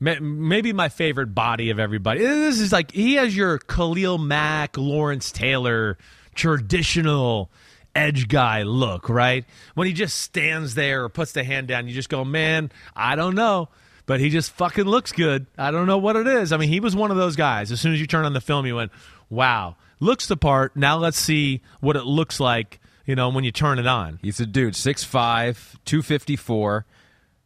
maybe 0.00 0.72
my 0.72 0.88
favorite 0.88 1.34
body 1.34 1.70
of 1.70 1.78
everybody. 1.80 2.20
This 2.20 2.60
is 2.60 2.72
like 2.72 2.92
he 2.92 3.14
has 3.14 3.36
your 3.36 3.58
Khalil 3.58 4.18
Mack, 4.18 4.78
Lawrence 4.78 5.32
Taylor, 5.32 5.98
traditional 6.38 7.50
edge 7.94 8.28
guy 8.28 8.62
look, 8.62 9.08
right? 9.08 9.44
When 9.74 9.86
he 9.86 9.92
just 9.92 10.18
stands 10.20 10.74
there 10.74 11.04
or 11.04 11.08
puts 11.08 11.32
the 11.32 11.42
hand 11.44 11.68
down, 11.68 11.88
you 11.88 11.94
just 11.94 12.08
go, 12.08 12.24
man, 12.24 12.70
I 12.94 13.16
don't 13.16 13.34
know. 13.34 13.68
but 14.06 14.20
he 14.20 14.30
just 14.30 14.52
fucking 14.52 14.86
looks 14.86 15.12
good. 15.12 15.44
I 15.58 15.70
don't 15.70 15.86
know 15.86 15.98
what 15.98 16.16
it 16.16 16.26
is. 16.26 16.50
I 16.50 16.56
mean, 16.56 16.70
he 16.70 16.80
was 16.80 16.96
one 16.96 17.10
of 17.10 17.18
those 17.18 17.36
guys. 17.36 17.70
As 17.70 17.78
soon 17.78 17.92
as 17.92 18.00
you 18.00 18.06
turn 18.06 18.24
on 18.24 18.32
the 18.32 18.40
film, 18.40 18.64
you 18.64 18.74
went, 18.76 18.90
"Wow, 19.28 19.76
looks 20.00 20.26
the 20.26 20.36
part." 20.36 20.74
Now 20.74 20.96
let's 20.96 21.18
see 21.18 21.60
what 21.80 21.94
it 21.94 22.04
looks 22.06 22.40
like. 22.40 22.80
You 23.04 23.14
know, 23.16 23.28
when 23.28 23.44
you 23.44 23.52
turn 23.52 23.78
it 23.78 23.86
on. 23.86 24.18
He's 24.22 24.40
a 24.40 24.46
dude, 24.46 24.74
6'5", 24.74 25.76
254, 25.84 26.86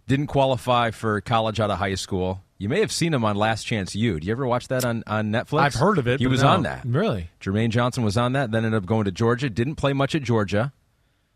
didn't 0.07 0.29
qualify 0.29 0.93
for 0.93 1.21
college 1.21 1.59
out 1.59 1.71
of 1.73 1.79
high 1.79 1.97
school. 1.97 2.45
You 2.63 2.69
may 2.69 2.79
have 2.79 2.93
seen 2.93 3.13
him 3.13 3.25
on 3.25 3.35
Last 3.35 3.65
Chance 3.65 3.97
U. 3.97 4.21
Do 4.21 4.25
you 4.25 4.31
ever 4.31 4.47
watch 4.47 4.69
that 4.69 4.85
on, 4.85 5.03
on 5.09 5.33
Netflix? 5.33 5.63
I've 5.63 5.75
heard 5.75 5.99
of 5.99 6.07
it. 6.07 6.21
He 6.21 6.29
was 6.29 6.45
no. 6.45 6.49
on 6.51 6.63
that. 6.63 6.85
Really? 6.85 7.29
Jermaine 7.41 7.71
Johnson 7.71 8.05
was 8.05 8.17
on 8.17 8.35
that, 8.35 8.53
then 8.53 8.65
ended 8.65 8.81
up 8.81 8.87
going 8.87 9.05
to 9.07 9.11
Georgia. 9.11 9.51
Didn't 9.51 9.75
play 9.75 9.93
much 9.93 10.15
at 10.15 10.23
Georgia, 10.23 10.73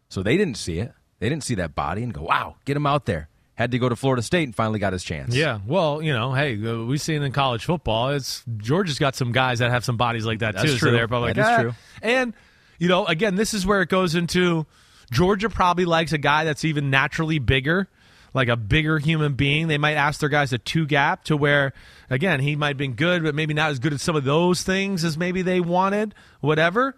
so 0.09 0.23
they 0.23 0.37
didn't 0.37 0.57
see 0.57 0.79
it. 0.79 0.93
They 1.19 1.29
didn't 1.29 1.43
see 1.43 1.57
that 1.57 1.75
body 1.75 2.05
and 2.05 2.15
go, 2.15 2.23
wow, 2.23 2.55
get 2.65 2.77
him 2.77 2.87
out 2.87 3.07
there. 3.07 3.29
Had 3.57 3.73
to 3.73 3.79
go 3.81 3.89
to 3.89 3.97
Florida 3.97 4.23
State 4.23 4.45
and 4.45 4.55
finally 4.55 4.79
got 4.79 4.93
his 4.93 5.03
chance. 5.03 5.35
Yeah. 5.35 5.59
Well, 5.67 6.01
you 6.01 6.13
know, 6.13 6.33
hey, 6.33 6.65
uh, 6.65 6.85
we've 6.85 7.03
seen 7.03 7.25
in 7.25 7.33
college 7.33 7.65
football, 7.65 8.11
it's 8.11 8.45
Georgia's 8.59 9.01
got 9.01 9.17
some 9.17 9.33
guys 9.33 9.59
that 9.59 9.73
have 9.73 9.85
some 9.85 9.97
bodies 9.97 10.27
like 10.27 10.39
that 10.39 10.55
That's 10.55 10.75
too. 10.75 10.79
true. 10.79 10.91
So 10.91 10.93
they're 10.93 11.09
probably 11.09 11.31
like, 11.31 11.37
That 11.39 11.53
is 11.53 11.59
"Ah." 11.59 11.63
true. 11.63 11.75
And 12.03 12.35
you 12.79 12.87
know, 12.87 13.05
again, 13.05 13.35
this 13.35 13.53
is 13.53 13.67
where 13.67 13.83
it 13.83 13.89
goes 13.89 14.15
into 14.15 14.65
Georgia 15.11 15.49
probably 15.49 15.87
likes 15.87 16.13
a 16.13 16.19
guy 16.19 16.45
that's 16.45 16.65
even 16.65 16.91
naturally 16.91 17.41
bigger, 17.41 17.89
like 18.37 18.49
a 18.49 18.57
bigger 18.57 18.99
human 18.99 19.33
being. 19.33 19.67
They 19.67 19.79
might 19.79 19.95
ask 19.95 20.21
their 20.21 20.29
guys 20.29 20.53
a 20.53 20.59
two 20.59 20.87
gap 20.87 21.25
to 21.25 21.37
where, 21.37 21.73
again, 22.11 22.41
he 22.41 22.55
might 22.55 22.69
have 22.69 22.77
been 22.77 22.93
good, 22.93 23.23
but 23.23 23.35
maybe 23.35 23.55
not 23.55 23.71
as 23.71 23.79
good 23.79 23.95
at 23.95 24.01
some 24.01 24.15
of 24.15 24.25
those 24.25 24.63
things 24.63 25.05
as 25.05 25.17
maybe 25.17 25.41
they 25.41 25.59
wanted, 25.59 26.15
whatever. 26.41 26.95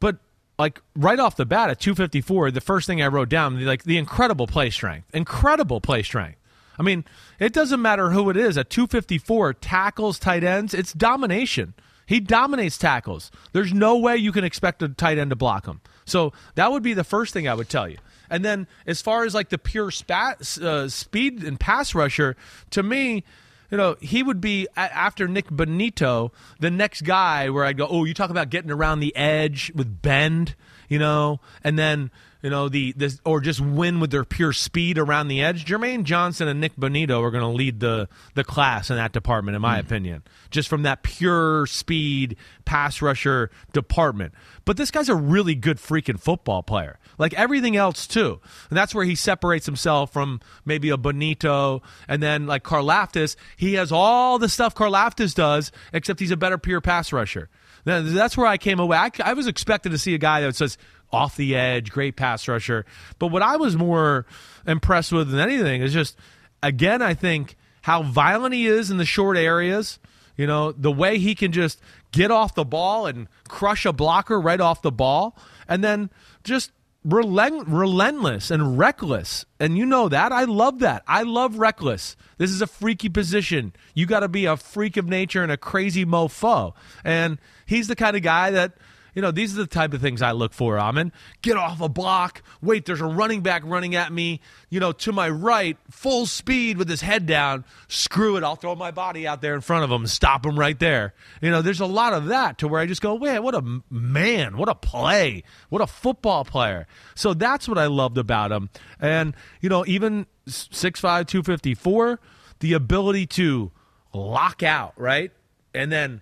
But 0.00 0.16
like 0.58 0.82
right 0.96 1.20
off 1.20 1.36
the 1.36 1.46
bat 1.46 1.70
at 1.70 1.78
254, 1.78 2.50
the 2.50 2.60
first 2.60 2.88
thing 2.88 3.00
I 3.00 3.06
wrote 3.06 3.28
down, 3.28 3.64
like 3.64 3.84
the 3.84 3.96
incredible 3.96 4.48
play 4.48 4.70
strength, 4.70 5.06
incredible 5.14 5.80
play 5.80 6.02
strength. 6.02 6.36
I 6.76 6.82
mean, 6.82 7.04
it 7.38 7.52
doesn't 7.52 7.80
matter 7.80 8.10
who 8.10 8.28
it 8.28 8.36
is 8.36 8.58
at 8.58 8.70
254, 8.70 9.54
tackles, 9.54 10.18
tight 10.18 10.42
ends, 10.42 10.74
it's 10.74 10.92
domination. 10.92 11.74
He 12.06 12.18
dominates 12.18 12.76
tackles. 12.76 13.30
There's 13.52 13.72
no 13.72 13.96
way 13.98 14.16
you 14.16 14.32
can 14.32 14.42
expect 14.42 14.82
a 14.82 14.88
tight 14.88 15.16
end 15.16 15.30
to 15.30 15.36
block 15.36 15.66
him. 15.66 15.80
So 16.06 16.32
that 16.56 16.72
would 16.72 16.82
be 16.82 16.92
the 16.92 17.04
first 17.04 17.32
thing 17.32 17.46
I 17.46 17.54
would 17.54 17.68
tell 17.68 17.88
you. 17.88 17.98
And 18.30 18.44
then 18.44 18.66
as 18.86 19.02
far 19.02 19.24
as 19.24 19.34
like 19.34 19.48
the 19.48 19.58
pure 19.58 19.90
spat, 19.90 20.58
uh, 20.58 20.88
speed 20.88 21.42
and 21.42 21.58
pass 21.58 21.94
rusher, 21.94 22.36
to 22.70 22.82
me, 22.82 23.24
you 23.70 23.76
know, 23.76 23.96
he 24.00 24.22
would 24.22 24.40
be 24.40 24.66
after 24.76 25.28
Nik 25.28 25.48
Bonitto, 25.50 26.32
the 26.58 26.70
next 26.70 27.02
guy 27.02 27.50
where 27.50 27.64
I'd 27.64 27.76
go, 27.76 27.86
oh, 27.88 28.04
you 28.04 28.14
talk 28.14 28.30
about 28.30 28.50
getting 28.50 28.70
around 28.70 29.00
the 29.00 29.14
edge 29.14 29.70
with 29.74 30.02
bend, 30.02 30.54
you 30.88 30.98
know, 30.98 31.40
and 31.62 31.78
then 31.78 32.10
you 32.42 32.50
know 32.50 32.68
the 32.68 32.92
this 32.92 33.20
or 33.24 33.40
just 33.40 33.60
win 33.60 34.00
with 34.00 34.10
their 34.10 34.24
pure 34.24 34.52
speed 34.52 34.98
around 34.98 35.28
the 35.28 35.42
edge. 35.42 35.64
Jermaine 35.64 36.04
Johnson 36.04 36.48
and 36.48 36.60
Nik 36.60 36.76
Bonitto 36.76 37.22
are 37.22 37.30
going 37.30 37.42
to 37.42 37.48
lead 37.48 37.80
the 37.80 38.08
the 38.34 38.44
class 38.44 38.90
in 38.90 38.96
that 38.96 39.12
department, 39.12 39.56
in 39.56 39.62
my 39.62 39.74
hmm. 39.74 39.86
opinion, 39.86 40.22
just 40.50 40.68
from 40.68 40.82
that 40.82 41.02
pure 41.02 41.66
speed 41.66 42.36
pass 42.64 43.02
rusher 43.02 43.50
department. 43.72 44.34
But 44.64 44.76
this 44.76 44.90
guy's 44.90 45.08
a 45.08 45.14
really 45.14 45.54
good 45.54 45.78
freaking 45.78 46.20
football 46.20 46.62
player, 46.62 46.98
like 47.18 47.34
everything 47.34 47.76
else 47.76 48.06
too, 48.06 48.40
and 48.68 48.76
that's 48.76 48.94
where 48.94 49.04
he 49.04 49.14
separates 49.14 49.66
himself 49.66 50.12
from 50.12 50.40
maybe 50.64 50.90
a 50.90 50.96
Bonitto 50.96 51.82
and 52.08 52.22
then 52.22 52.46
like 52.46 52.62
Karlaftis, 52.62 53.36
he 53.56 53.74
has 53.74 53.92
all 53.92 54.38
the 54.38 54.48
stuff 54.48 54.74
Karlaftis 54.74 55.34
does, 55.34 55.72
except 55.92 56.20
he's 56.20 56.30
a 56.30 56.36
better 56.36 56.58
pure 56.58 56.80
pass 56.80 57.12
rusher. 57.12 57.48
That's 57.84 58.36
where 58.36 58.46
I 58.46 58.58
came 58.58 58.78
away. 58.78 58.96
I, 58.96 59.10
I 59.24 59.32
was 59.32 59.46
expecting 59.46 59.92
to 59.92 59.98
see 59.98 60.14
a 60.14 60.18
guy 60.18 60.42
that 60.42 60.54
says 60.54 60.76
off 61.12 61.36
the 61.36 61.56
edge, 61.56 61.90
great 61.90 62.16
pass 62.16 62.46
rusher. 62.46 62.84
But 63.18 63.28
what 63.28 63.42
I 63.42 63.56
was 63.56 63.76
more 63.76 64.26
impressed 64.66 65.12
with 65.12 65.30
than 65.30 65.40
anything 65.40 65.82
is 65.82 65.92
just, 65.92 66.16
again, 66.62 67.02
I 67.02 67.14
think 67.14 67.56
how 67.82 68.02
violent 68.02 68.54
he 68.54 68.66
is 68.66 68.90
in 68.90 68.96
the 68.96 69.04
short 69.04 69.36
areas. 69.36 69.98
You 70.36 70.46
know, 70.46 70.72
the 70.72 70.92
way 70.92 71.18
he 71.18 71.34
can 71.34 71.52
just 71.52 71.80
get 72.12 72.30
off 72.30 72.54
the 72.54 72.64
ball 72.64 73.06
and 73.06 73.28
crush 73.48 73.84
a 73.84 73.92
blocker 73.92 74.40
right 74.40 74.60
off 74.60 74.80
the 74.80 74.92
ball. 74.92 75.36
And 75.68 75.84
then 75.84 76.10
just 76.44 76.72
relent- 77.04 77.68
relentless 77.68 78.50
and 78.50 78.78
reckless. 78.78 79.44
And 79.58 79.76
you 79.76 79.84
know 79.84 80.08
that. 80.08 80.32
I 80.32 80.44
love 80.44 80.78
that. 80.78 81.02
I 81.06 81.22
love 81.22 81.58
reckless. 81.58 82.16
This 82.38 82.50
is 82.50 82.62
a 82.62 82.66
freaky 82.66 83.08
position. 83.08 83.74
You 83.94 84.06
got 84.06 84.20
to 84.20 84.28
be 84.28 84.46
a 84.46 84.56
freak 84.56 84.96
of 84.96 85.06
nature 85.06 85.42
and 85.42 85.52
a 85.52 85.56
crazy 85.56 86.06
mofo. 86.06 86.72
And 87.04 87.38
he's 87.66 87.88
the 87.88 87.96
kind 87.96 88.16
of 88.16 88.22
guy 88.22 88.50
that 88.50 88.74
you 89.14 89.22
know, 89.22 89.30
these 89.30 89.54
are 89.54 89.62
the 89.62 89.66
type 89.66 89.92
of 89.92 90.00
things 90.00 90.22
I 90.22 90.32
look 90.32 90.52
for, 90.52 90.78
Amin. 90.78 91.12
Get 91.42 91.56
off 91.56 91.80
a 91.80 91.88
block. 91.88 92.42
Wait, 92.60 92.84
there's 92.86 93.00
a 93.00 93.06
running 93.06 93.40
back 93.40 93.62
running 93.64 93.94
at 93.94 94.12
me, 94.12 94.40
you 94.68 94.80
know, 94.80 94.92
to 94.92 95.12
my 95.12 95.28
right, 95.28 95.76
full 95.90 96.26
speed 96.26 96.76
with 96.78 96.88
his 96.88 97.00
head 97.00 97.26
down. 97.26 97.64
Screw 97.88 98.36
it. 98.36 98.44
I'll 98.44 98.56
throw 98.56 98.74
my 98.74 98.90
body 98.90 99.26
out 99.26 99.42
there 99.42 99.54
in 99.54 99.60
front 99.60 99.84
of 99.84 99.90
him 99.90 100.02
and 100.02 100.10
stop 100.10 100.44
him 100.44 100.58
right 100.58 100.78
there. 100.78 101.14
You 101.40 101.50
know, 101.50 101.62
there's 101.62 101.80
a 101.80 101.86
lot 101.86 102.12
of 102.12 102.26
that 102.26 102.58
to 102.58 102.68
where 102.68 102.80
I 102.80 102.86
just 102.86 103.02
go, 103.02 103.18
man, 103.18 103.42
what 103.42 103.54
a 103.54 103.82
man. 103.90 104.56
What 104.56 104.68
a 104.68 104.74
play. 104.74 105.42
What 105.68 105.82
a 105.82 105.86
football 105.86 106.44
player. 106.44 106.86
So 107.14 107.34
that's 107.34 107.68
what 107.68 107.78
I 107.78 107.86
loved 107.86 108.18
about 108.18 108.52
him. 108.52 108.70
And, 108.98 109.34
you 109.60 109.68
know, 109.68 109.84
even 109.86 110.26
6'5, 110.48 111.26
254, 111.26 112.20
the 112.60 112.72
ability 112.72 113.26
to 113.26 113.72
lock 114.12 114.62
out, 114.62 114.92
right? 114.96 115.32
And 115.74 115.90
then 115.90 116.20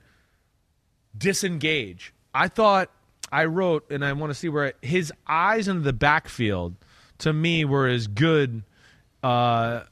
disengage. 1.17 2.13
I 2.35 2.49
thought 2.49 2.91
I 3.31 3.45
wrote, 3.45 3.91
and 3.91 4.05
I 4.05 4.13
want 4.13 4.31
to 4.31 4.35
see 4.35 4.49
where 4.49 4.75
his 4.83 5.13
eyes 5.27 5.69
into 5.69 5.83
the 5.83 5.93
backfield 5.93 6.77
to 7.19 7.33
me 7.33 7.65
were 7.65 7.89
as 7.89 8.07
good 8.07 8.63
uh, 9.23 9.83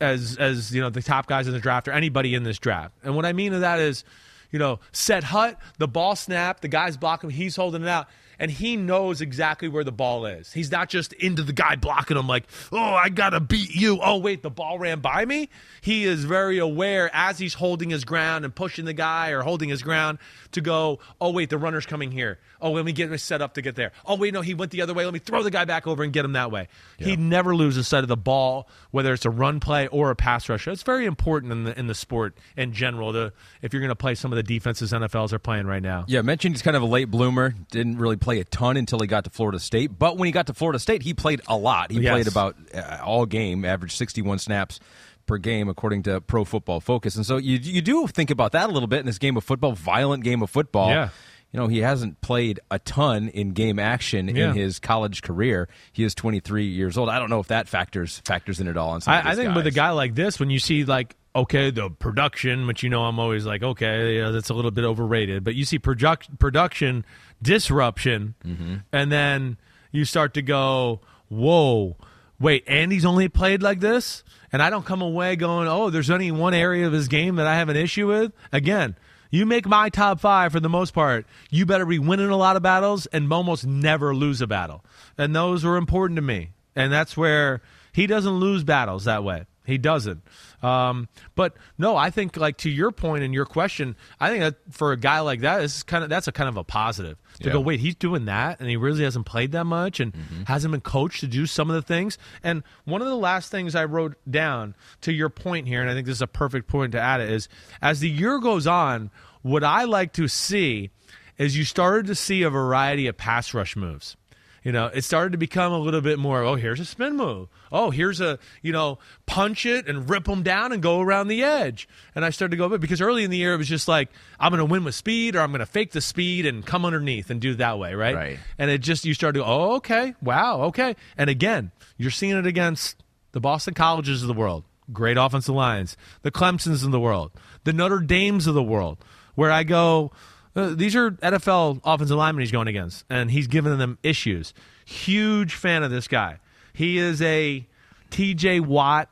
as 0.00 0.36
as 0.36 0.74
you 0.74 0.80
know 0.80 0.90
the 0.90 1.02
top 1.02 1.26
guys 1.26 1.46
in 1.46 1.52
the 1.52 1.60
draft 1.60 1.88
or 1.88 1.92
anybody 1.92 2.34
in 2.34 2.42
this 2.42 2.58
draft. 2.58 2.94
And 3.02 3.16
what 3.16 3.24
I 3.24 3.32
mean 3.32 3.54
of 3.54 3.62
that 3.62 3.78
is, 3.80 4.04
you 4.50 4.58
know, 4.58 4.80
set 4.92 5.24
hut, 5.24 5.58
the 5.78 5.88
ball 5.88 6.16
snap, 6.16 6.60
the 6.60 6.68
guy's 6.68 6.96
blocking, 6.96 7.30
he's 7.30 7.56
holding 7.56 7.82
it 7.82 7.88
out. 7.88 8.08
And 8.38 8.50
he 8.50 8.76
knows 8.76 9.20
exactly 9.20 9.68
where 9.68 9.84
the 9.84 9.92
ball 9.92 10.26
is. 10.26 10.52
He's 10.52 10.70
not 10.70 10.88
just 10.88 11.12
into 11.14 11.42
the 11.42 11.52
guy 11.52 11.76
blocking 11.76 12.16
him 12.16 12.26
like, 12.26 12.44
oh, 12.70 12.78
I 12.78 13.08
got 13.08 13.30
to 13.30 13.40
beat 13.40 13.74
you. 13.74 13.98
Oh, 14.02 14.18
wait, 14.18 14.42
the 14.42 14.50
ball 14.50 14.78
ran 14.78 15.00
by 15.00 15.24
me. 15.24 15.48
He 15.80 16.04
is 16.04 16.24
very 16.24 16.58
aware 16.58 17.10
as 17.12 17.38
he's 17.38 17.54
holding 17.54 17.90
his 17.90 18.04
ground 18.04 18.44
and 18.44 18.54
pushing 18.54 18.84
the 18.84 18.92
guy 18.92 19.30
or 19.30 19.42
holding 19.42 19.68
his 19.68 19.82
ground 19.82 20.18
to 20.52 20.60
go, 20.60 21.00
oh, 21.20 21.32
wait, 21.32 21.50
the 21.50 21.58
runner's 21.58 21.86
coming 21.86 22.12
here. 22.12 22.38
Oh, 22.60 22.72
let 22.72 22.84
me 22.84 22.92
get 22.92 23.10
him 23.10 23.18
set 23.18 23.42
up 23.42 23.54
to 23.54 23.62
get 23.62 23.76
there. 23.76 23.92
Oh, 24.06 24.16
wait, 24.16 24.34
no, 24.34 24.40
he 24.40 24.54
went 24.54 24.70
the 24.70 24.82
other 24.82 24.94
way. 24.94 25.04
Let 25.04 25.14
me 25.14 25.20
throw 25.20 25.42
the 25.42 25.50
guy 25.50 25.64
back 25.64 25.86
over 25.86 26.02
and 26.02 26.12
get 26.12 26.24
him 26.24 26.32
that 26.32 26.50
way. 26.50 26.68
He 26.98 27.16
never 27.16 27.54
loses 27.54 27.88
sight 27.88 28.02
of 28.02 28.08
the 28.08 28.16
ball, 28.16 28.68
whether 28.90 29.12
it's 29.12 29.24
a 29.24 29.30
run 29.30 29.60
play 29.60 29.86
or 29.88 30.10
a 30.10 30.16
pass 30.16 30.48
rush. 30.48 30.66
It's 30.68 30.82
very 30.82 31.06
important 31.06 31.52
in 31.52 31.64
the, 31.64 31.78
in 31.78 31.86
the 31.86 31.94
sport 31.94 32.36
in 32.56 32.72
general 32.72 33.12
to, 33.12 33.32
if 33.62 33.72
you're 33.72 33.80
going 33.80 33.88
to 33.88 33.96
play 33.96 34.14
some 34.14 34.32
of 34.32 34.36
the 34.36 34.42
defenses 34.42 34.92
NFLs 34.92 35.32
are 35.32 35.38
playing 35.38 35.66
right 35.66 35.82
now. 35.82 36.04
Yeah, 36.08 36.22
mentioned 36.22 36.54
he's 36.54 36.62
kind 36.62 36.76
of 36.76 36.82
a 36.82 36.86
late 36.86 37.10
bloomer. 37.10 37.54
Didn't 37.70 37.98
really 37.98 38.16
play 38.16 38.27
a 38.36 38.44
ton 38.44 38.76
until 38.76 38.98
he 39.00 39.06
got 39.06 39.24
to 39.24 39.30
Florida 39.30 39.58
State. 39.58 39.98
But 39.98 40.18
when 40.18 40.26
he 40.26 40.32
got 40.32 40.46
to 40.48 40.54
Florida 40.54 40.78
State, 40.78 41.02
he 41.02 41.14
played 41.14 41.40
a 41.48 41.56
lot. 41.56 41.90
He 41.90 42.00
Yes. 42.00 42.12
played 42.12 42.26
about 42.28 42.56
uh, 42.74 42.98
all 43.02 43.24
game, 43.26 43.64
averaged 43.64 43.96
61 43.96 44.38
snaps 44.38 44.78
per 45.26 45.38
game, 45.38 45.68
according 45.68 46.02
to 46.04 46.20
Pro 46.20 46.44
Football 46.44 46.80
Focus. 46.80 47.16
And 47.16 47.24
so 47.26 47.36
you 47.38 47.58
you 47.58 47.80
do 47.82 48.06
think 48.06 48.30
about 48.30 48.52
that 48.52 48.68
a 48.68 48.72
little 48.72 48.86
bit 48.86 49.00
in 49.00 49.06
this 49.06 49.18
game 49.18 49.36
of 49.36 49.44
football, 49.44 49.72
violent 49.72 50.22
game 50.24 50.42
of 50.42 50.50
football. 50.50 50.90
Yeah. 50.90 51.08
You 51.50 51.58
know, 51.60 51.66
he 51.66 51.78
hasn't 51.78 52.20
played 52.20 52.60
a 52.70 52.78
ton 52.78 53.28
in 53.28 53.50
game 53.52 53.78
action 53.78 54.28
Yeah. 54.28 54.50
in 54.50 54.54
his 54.56 54.78
college 54.78 55.22
career. 55.22 55.66
He 55.92 56.04
is 56.04 56.14
23 56.14 56.66
years 56.66 56.98
old. 56.98 57.08
I 57.08 57.18
don't 57.18 57.30
know 57.30 57.40
if 57.40 57.48
that 57.48 57.68
factors 57.68 58.20
factors 58.26 58.60
in 58.60 58.68
at 58.68 58.76
all 58.76 58.90
on 58.90 59.00
some 59.00 59.14
of 59.14 59.24
I, 59.26 59.30
I 59.30 59.34
think 59.34 59.54
with 59.54 59.66
a 59.66 59.70
guy 59.70 59.90
like 59.90 60.14
this, 60.14 60.38
when 60.38 60.50
you 60.50 60.58
see 60.58 60.84
like 60.84 61.16
okay 61.38 61.70
the 61.70 61.90
production, 61.90 62.66
which 62.66 62.82
you 62.82 62.90
know 62.90 63.04
I'm 63.04 63.18
always 63.18 63.44
like 63.46 63.62
okay 63.62 64.18
yeah, 64.18 64.30
that's 64.30 64.50
a 64.50 64.54
little 64.54 64.70
bit 64.70 64.84
overrated, 64.84 65.44
but 65.44 65.54
you 65.54 65.64
see 65.64 65.78
product, 65.78 66.38
production 66.38 67.04
disruption, 67.42 68.34
Mm-hmm. 68.46 68.76
and 68.92 69.10
then 69.12 69.56
you 69.92 70.04
start 70.04 70.34
to 70.34 70.42
go 70.42 71.00
whoa. 71.28 71.96
Wait, 72.40 72.62
Andy's 72.68 73.04
only 73.04 73.28
played 73.28 73.62
like 73.62 73.80
this, 73.80 74.22
and 74.52 74.62
I 74.62 74.70
don't 74.70 74.84
come 74.86 75.02
away 75.02 75.34
going, 75.34 75.66
"Oh, 75.66 75.90
there's 75.90 76.08
only 76.10 76.30
one 76.30 76.54
area 76.54 76.86
of 76.86 76.92
his 76.92 77.08
game 77.08 77.36
that 77.36 77.46
I 77.48 77.56
have 77.56 77.68
an 77.68 77.76
issue 77.76 78.06
with." 78.06 78.32
Again, 78.52 78.94
you 79.30 79.44
make 79.44 79.66
my 79.66 79.88
top 79.88 80.20
five 80.20 80.52
for 80.52 80.60
the 80.60 80.68
most 80.68 80.92
part. 80.94 81.26
You 81.50 81.66
better 81.66 81.84
be 81.84 81.98
winning 81.98 82.30
a 82.30 82.36
lot 82.36 82.54
of 82.56 82.62
battles 82.62 83.06
and 83.06 83.32
almost 83.32 83.66
never 83.66 84.14
lose 84.14 84.40
a 84.40 84.46
battle, 84.46 84.84
and 85.16 85.34
those 85.34 85.64
were 85.64 85.76
important 85.76 86.16
to 86.16 86.22
me. 86.22 86.50
And 86.76 86.92
that's 86.92 87.16
where 87.16 87.60
he 87.92 88.06
doesn't 88.06 88.34
lose 88.38 88.62
battles 88.62 89.04
that 89.06 89.24
way. 89.24 89.46
He 89.68 89.78
doesn't. 89.78 90.22
Um, 90.62 91.08
but 91.34 91.54
no, 91.76 91.94
I 91.96 92.10
think 92.10 92.36
like 92.36 92.56
to 92.58 92.70
your 92.70 92.90
point 92.90 93.22
and 93.22 93.32
your 93.34 93.44
question, 93.44 93.94
I 94.18 94.30
think 94.30 94.40
that 94.40 94.56
for 94.70 94.92
a 94.92 94.96
guy 94.96 95.20
like 95.20 95.40
that, 95.42 95.58
this 95.60 95.76
is 95.76 95.82
kind 95.82 96.02
of 96.02 96.10
that's 96.10 96.26
a 96.26 96.32
kind 96.32 96.48
of 96.48 96.56
a 96.56 96.64
positive 96.64 97.18
to 97.40 97.46
Yeah. 97.48 97.52
go. 97.52 97.60
Wait, 97.60 97.78
he's 97.80 97.94
doing 97.94 98.24
that, 98.24 98.58
and 98.60 98.68
he 98.68 98.76
really 98.76 99.04
hasn't 99.04 99.26
played 99.26 99.52
that 99.52 99.64
much, 99.64 100.00
and 100.00 100.14
hasn't 100.46 100.72
been 100.72 100.80
coached 100.80 101.20
to 101.20 101.26
do 101.26 101.46
some 101.46 101.68
of 101.70 101.74
the 101.76 101.82
things. 101.82 102.16
And 102.42 102.62
one 102.86 103.02
of 103.02 103.08
the 103.08 103.14
last 103.16 103.50
things 103.50 103.74
I 103.74 103.84
wrote 103.84 104.16
down 104.28 104.74
to 105.02 105.12
your 105.12 105.28
point 105.28 105.68
here, 105.68 105.80
and 105.82 105.90
I 105.90 105.94
think 105.94 106.06
this 106.06 106.16
is 106.16 106.22
a 106.22 106.26
perfect 106.26 106.66
point 106.66 106.92
to 106.92 107.00
add 107.00 107.20
it 107.20 107.30
is 107.30 107.48
as 107.82 108.00
the 108.00 108.08
year 108.10 108.38
goes 108.38 108.66
on, 108.66 109.10
what 109.42 109.62
I 109.62 109.84
like 109.84 110.12
to 110.14 110.28
see 110.28 110.90
is 111.36 111.56
you 111.56 111.64
started 111.64 112.06
to 112.06 112.14
see 112.14 112.42
a 112.42 112.50
variety 112.50 113.06
of 113.06 113.16
pass 113.16 113.54
rush 113.54 113.76
moves. 113.76 114.16
You 114.64 114.72
know, 114.72 114.86
it 114.86 115.02
started 115.02 115.32
to 115.32 115.38
become 115.38 115.72
a 115.72 115.78
little 115.78 116.00
bit 116.00 116.18
more. 116.18 116.42
Oh, 116.42 116.56
here's 116.56 116.80
a 116.80 116.84
spin 116.84 117.16
move. 117.16 117.48
Oh, 117.70 117.90
here's 117.90 118.20
a 118.20 118.38
you 118.62 118.72
know 118.72 118.98
punch 119.26 119.64
it 119.66 119.88
and 119.88 120.08
rip 120.08 120.24
them 120.24 120.42
down 120.42 120.72
and 120.72 120.82
go 120.82 121.00
around 121.00 121.28
the 121.28 121.42
edge. 121.42 121.88
And 122.14 122.24
I 122.24 122.30
started 122.30 122.52
to 122.52 122.56
go 122.56 122.76
because 122.76 123.00
early 123.00 123.24
in 123.24 123.30
the 123.30 123.36
year 123.36 123.54
it 123.54 123.58
was 123.58 123.68
just 123.68 123.88
like 123.88 124.08
I'm 124.40 124.50
going 124.50 124.58
to 124.58 124.64
win 124.64 124.84
with 124.84 124.94
speed 124.94 125.36
or 125.36 125.40
I'm 125.40 125.50
going 125.50 125.60
to 125.60 125.66
fake 125.66 125.92
the 125.92 126.00
speed 126.00 126.46
and 126.46 126.66
come 126.66 126.84
underneath 126.84 127.30
and 127.30 127.40
do 127.40 127.52
it 127.52 127.58
that 127.58 127.78
way, 127.78 127.94
right? 127.94 128.14
Right. 128.14 128.38
And 128.58 128.70
it 128.70 128.78
just 128.78 129.04
you 129.04 129.14
start 129.14 129.34
to 129.34 129.40
go, 129.40 129.46
oh, 129.46 129.76
okay, 129.76 130.14
wow, 130.20 130.62
okay. 130.62 130.96
And 131.16 131.30
again, 131.30 131.70
you're 131.96 132.10
seeing 132.10 132.36
it 132.36 132.46
against 132.46 133.02
the 133.32 133.40
Boston 133.40 133.74
Colleges 133.74 134.22
of 134.22 134.28
the 134.28 134.34
world, 134.34 134.64
great 134.92 135.16
offensive 135.16 135.54
lines, 135.54 135.96
the 136.22 136.30
Clemsons 136.30 136.84
of 136.84 136.90
the 136.90 137.00
world, 137.00 137.30
the 137.64 137.72
Notre 137.72 138.00
Dames 138.00 138.46
of 138.46 138.54
the 138.54 138.62
world, 138.62 138.98
where 139.34 139.50
I 139.50 139.62
go. 139.62 140.10
Uh, 140.58 140.74
these 140.74 140.96
are 140.96 141.12
NFL 141.12 141.80
offensive 141.84 142.16
linemen 142.16 142.40
he's 142.40 142.50
going 142.50 142.68
against, 142.68 143.04
and 143.08 143.30
he's 143.30 143.46
giving 143.46 143.78
them 143.78 143.96
issues. 144.02 144.52
Huge 144.84 145.54
fan 145.54 145.82
of 145.84 145.90
this 145.90 146.08
guy. 146.08 146.38
He 146.72 146.98
is 146.98 147.22
a 147.22 147.64
T.J. 148.10 148.60
Watt, 148.60 149.08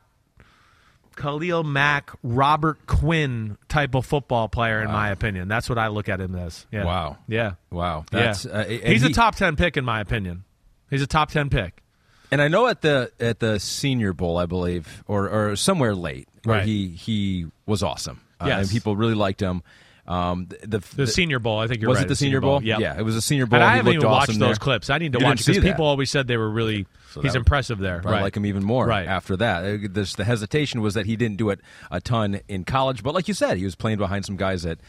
Khalil 1.15 1.63
Mack, 1.63 2.11
Robert 2.21 2.85
Quinn 2.85 3.57
type 3.69 3.95
of 3.95 4.05
football 4.05 4.47
player, 4.49 4.81
in 4.81 4.91
my 4.91 5.09
opinion. 5.09 5.47
That's 5.47 5.67
what 5.69 5.77
I 5.77 5.87
look 5.87 6.09
at 6.09 6.19
him 6.19 6.35
as. 6.35 6.65
Yeah. 6.71 6.83
Wow. 6.85 7.17
Yeah. 7.27 7.53
Wow. 7.71 8.05
Yeah. 8.13 8.35
Uh, 8.51 8.65
He's 8.65 9.03
a 9.03 9.09
top 9.09 9.35
ten 9.35 9.55
pick 9.55 9.77
in 9.77 9.85
my 9.85 9.99
opinion. 10.01 10.43
He's 10.89 11.01
a 11.01 11.07
top 11.07 11.31
ten 11.31 11.49
pick. 11.49 11.81
And 12.29 12.41
I 12.41 12.49
know 12.49 12.67
at 12.67 12.81
the 12.81 13.11
at 13.19 13.39
the 13.39 13.59
Senior 13.59 14.13
Bowl, 14.13 14.37
I 14.37 14.45
believe, 14.45 15.03
or 15.07 15.29
or 15.29 15.55
somewhere 15.55 15.95
late, 15.95 16.27
where 16.43 16.57
Right. 16.57 16.65
he 16.65 16.89
he 16.89 17.47
was 17.65 17.81
awesome. 17.83 18.19
Uh, 18.39 18.45
Yes. 18.47 18.59
and 18.63 18.69
people 18.69 18.95
really 18.95 19.15
liked 19.15 19.39
him. 19.41 19.63
Um, 20.07 20.45
the, 20.47 20.79
the, 20.79 20.95
The, 20.95 21.07
Senior 21.07 21.39
Bowl, 21.39 21.59
I 21.59 21.67
think 21.67 21.81
you're 21.81 21.89
was 21.89 21.97
right. 21.97 22.05
it 22.05 22.07
the 22.09 22.15
Senior 22.15 22.39
Bowl? 22.39 22.63
Yeah. 22.63 22.77
Yeah, 22.79 22.97
it 22.97 23.01
was 23.03 23.15
a 23.15 23.21
Senior 23.21 23.45
Bowl. 23.45 23.57
And 23.59 23.63
I 23.63 23.75
haven't 23.75 23.93
even 23.93 24.07
watched 24.07 24.29
awesome 24.29 24.39
those 24.39 24.57
there. 24.57 24.63
clips. 24.63 24.89
I 24.89 24.97
need 24.99 25.11
to 25.13 25.19
You 25.19 25.25
watch 25.25 25.45
because 25.45 25.61
people 25.63 25.85
always 25.85 26.09
said 26.09 26.27
they 26.27 26.37
were 26.37 26.49
really. 26.49 26.85
So 27.11 27.21
he's 27.21 27.35
impressive 27.35 27.79
there. 27.79 28.01
I 28.05 28.11
Right. 28.11 28.21
like 28.21 28.37
him 28.37 28.45
even 28.45 28.63
more 28.63 28.85
Right. 28.87 29.07
after 29.07 29.35
that. 29.37 29.65
Uh, 29.65 29.87
This, 29.91 30.13
the 30.13 30.23
hesitation 30.23 30.81
was 30.81 30.93
that 30.93 31.05
he 31.07 31.15
didn't 31.17 31.37
do 31.37 31.49
it 31.49 31.59
a 31.91 31.99
ton 31.99 32.39
in 32.47 32.63
college, 32.63 33.03
but 33.03 33.13
like 33.13 33.27
you 33.27 33.33
said, 33.33 33.57
he 33.57 33.63
was 33.65 33.75
playing 33.75 33.97
behind 33.97 34.25
some 34.25 34.37
guys 34.37 34.65
at 34.65 34.79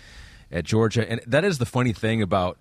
at 0.52 0.64
Georgia, 0.64 1.08
and 1.10 1.20
that 1.26 1.44
is 1.44 1.58
the 1.58 1.66
funny 1.66 1.92
thing 1.92 2.22
about 2.22 2.56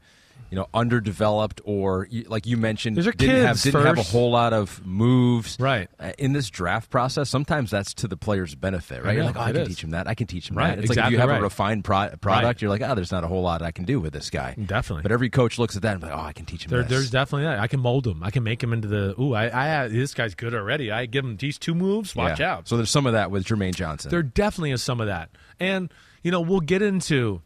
you 0.49 0.55
know 0.55 0.67
underdeveloped 0.73 1.59
or 1.65 2.07
like 2.27 2.45
you 2.45 2.55
mentioned 2.57 2.95
didn't 2.95 3.45
have 3.45 3.61
didn't 3.61 3.85
have 3.85 3.97
a 3.97 4.03
whole 4.03 4.31
lot 4.31 4.53
of 4.53 4.85
moves 4.85 5.57
Right. 5.59 5.89
uh, 5.99 6.11
in 6.17 6.33
this 6.33 6.49
draft 6.49 6.89
process. 6.89 7.29
Sometimes 7.29 7.69
that's 7.71 7.93
to 7.95 8.07
the 8.07 8.15
player's 8.17 8.55
benefit, 8.55 9.03
right? 9.03 9.11
I 9.11 9.13
You're 9.13 9.23
like, 9.25 9.35
oh, 9.37 9.41
I 9.41 9.51
can 9.51 9.61
is. 9.61 9.67
teach 9.67 9.83
him 9.83 9.89
that. 9.91 10.07
I 10.07 10.15
can 10.15 10.27
teach 10.27 10.49
him 10.49 10.57
Right, 10.57 10.75
that. 10.75 10.79
It's 10.79 10.89
like 10.95 11.05
if 11.05 11.11
you 11.11 11.17
have 11.17 11.29
right. 11.29 11.39
a 11.39 11.43
refined 11.43 11.83
pro- 11.83 12.09
product, 12.21 12.45
Right. 12.45 12.61
you're 12.61 12.69
like, 12.69 12.81
oh, 12.81 12.95
there's 12.95 13.11
not 13.11 13.23
a 13.23 13.27
whole 13.27 13.41
lot 13.41 13.61
I 13.61 13.71
can 13.71 13.85
do 13.85 13.99
with 13.99 14.13
this 14.13 14.29
guy. 14.29 14.55
Definitely. 14.63 15.03
But 15.03 15.11
every 15.11 15.29
coach 15.29 15.59
looks 15.59 15.75
at 15.75 15.81
that 15.81 15.95
and 15.95 16.01
like, 16.03 16.11
oh, 16.13 16.19
I 16.21 16.33
can 16.33 16.45
teach 16.45 16.65
him 16.65 16.69
There, 16.71 16.83
there's 16.83 17.09
definitely 17.09 17.43
that. 17.45 17.59
I 17.59 17.67
can 17.67 17.79
mold 17.79 18.07
him. 18.07 18.23
I 18.23 18.31
can 18.31 18.43
make 18.43 18.63
him 18.63 18.71
into 18.73 18.87
the. 18.87 19.19
Ooh, 19.19 19.33
I, 19.33 19.83
I 19.83 19.87
this 19.89 20.13
guy's 20.13 20.33
good 20.35 20.53
already. 20.53 20.91
I 20.91 21.05
give 21.07 21.25
him 21.25 21.35
these 21.37 21.57
two 21.57 21.75
moves. 21.75 22.15
Watch 22.15 22.39
Yeah. 22.39 22.53
out. 22.53 22.67
So 22.67 22.77
there's 22.77 22.89
some 22.89 23.05
of 23.05 23.13
that 23.13 23.31
with 23.31 23.43
Jermaine 23.45 23.75
Johnson. 23.75 24.11
There 24.11 24.23
definitely 24.23 24.71
is 24.71 24.81
some 24.81 25.01
of 25.01 25.07
that. 25.07 25.29
And, 25.59 25.91
you 26.23 26.31
know, 26.31 26.39
we'll 26.41 26.59
get 26.61 26.81
into 26.81 27.41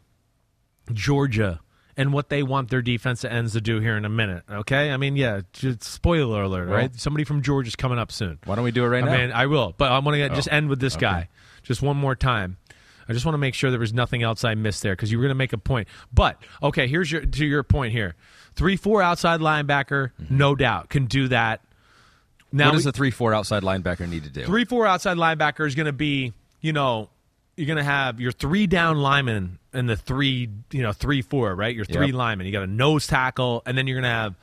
Georgia 0.92 1.60
and 1.96 2.12
what 2.12 2.28
they 2.28 2.42
want 2.42 2.70
their 2.70 2.82
defensive 2.82 3.30
ends 3.30 3.52
to 3.52 3.60
do 3.60 3.80
here 3.80 3.96
in 3.96 4.04
a 4.04 4.08
minute. 4.08 4.44
Okay? 4.50 4.90
I 4.90 4.96
mean, 4.96 5.16
yeah, 5.16 5.42
just 5.52 5.82
spoiler 5.84 6.42
alert, 6.42 6.68
Well- 6.68 6.78
right? 6.78 6.96
Somebody 6.98 7.24
from 7.24 7.42
Georgia's 7.42 7.76
coming 7.76 7.98
up 7.98 8.10
soon. 8.12 8.38
Why 8.44 8.54
don't 8.54 8.64
we 8.64 8.70
do 8.72 8.84
it 8.84 8.88
right 8.88 9.02
I 9.04 9.06
now? 9.06 9.16
mean, 9.18 9.32
I 9.32 9.46
will, 9.46 9.74
but 9.76 9.92
I 9.92 9.98
want 9.98 10.16
to 10.16 10.28
just 10.30 10.48
Oh, 10.50 10.56
end 10.56 10.68
with 10.68 10.80
this 10.80 10.94
okay. 10.96 11.00
guy 11.00 11.28
just 11.62 11.82
one 11.82 11.96
more 11.96 12.14
time. 12.16 12.56
I 13.08 13.12
just 13.12 13.24
want 13.26 13.34
to 13.34 13.38
make 13.38 13.54
sure 13.54 13.70
there 13.70 13.80
was 13.80 13.92
nothing 13.92 14.22
else 14.22 14.44
I 14.44 14.54
missed 14.54 14.82
there 14.82 14.94
because 14.94 15.10
you 15.10 15.18
were 15.18 15.22
going 15.22 15.30
to 15.30 15.34
make 15.36 15.52
a 15.52 15.58
point. 15.58 15.88
But 16.14 16.42
okay, 16.62 16.86
here's 16.86 17.10
your 17.10 17.22
to 17.22 17.44
your 17.44 17.62
point 17.62 17.92
here. 17.92 18.14
Three 18.54 18.76
four 18.76 19.02
outside 19.02 19.40
linebacker, 19.40 20.10
mm-hmm. 20.20 20.36
no 20.36 20.54
doubt, 20.54 20.88
can 20.88 21.06
do 21.06 21.28
that. 21.28 21.60
Now 22.52 22.66
what 22.66 22.72
does 22.72 22.84
we- 22.84 22.90
the 22.90 22.96
three 22.96 23.10
four 23.10 23.34
outside 23.34 23.62
linebacker 23.64 24.08
need 24.08 24.24
to 24.24 24.30
do? 24.30 24.44
three 24.44 24.64
four 24.64 24.86
outside 24.86 25.16
linebacker 25.16 25.66
is 25.66 25.74
going 25.74 25.86
to 25.86 25.92
be 25.92 26.32
you 26.60 26.72
know 26.72 27.10
you're 27.56 27.66
going 27.66 27.76
to 27.78 27.84
have 27.84 28.20
your 28.20 28.32
three 28.32 28.66
down 28.66 28.98
linemen 28.98 29.58
and 29.72 29.88
the 29.88 29.96
three 29.96 30.48
you 30.70 30.82
know 30.82 30.92
three 30.92 31.22
four 31.22 31.54
right 31.54 31.74
your 31.74 31.84
three 31.84 32.06
Yep. 32.06 32.14
linemen 32.14 32.46
you 32.46 32.52
got 32.52 32.62
a 32.62 32.66
nose 32.66 33.06
tackle 33.06 33.62
and 33.66 33.76
then 33.76 33.86
you're 33.86 33.96
going 33.96 34.10
to 34.10 34.16
have 34.16 34.34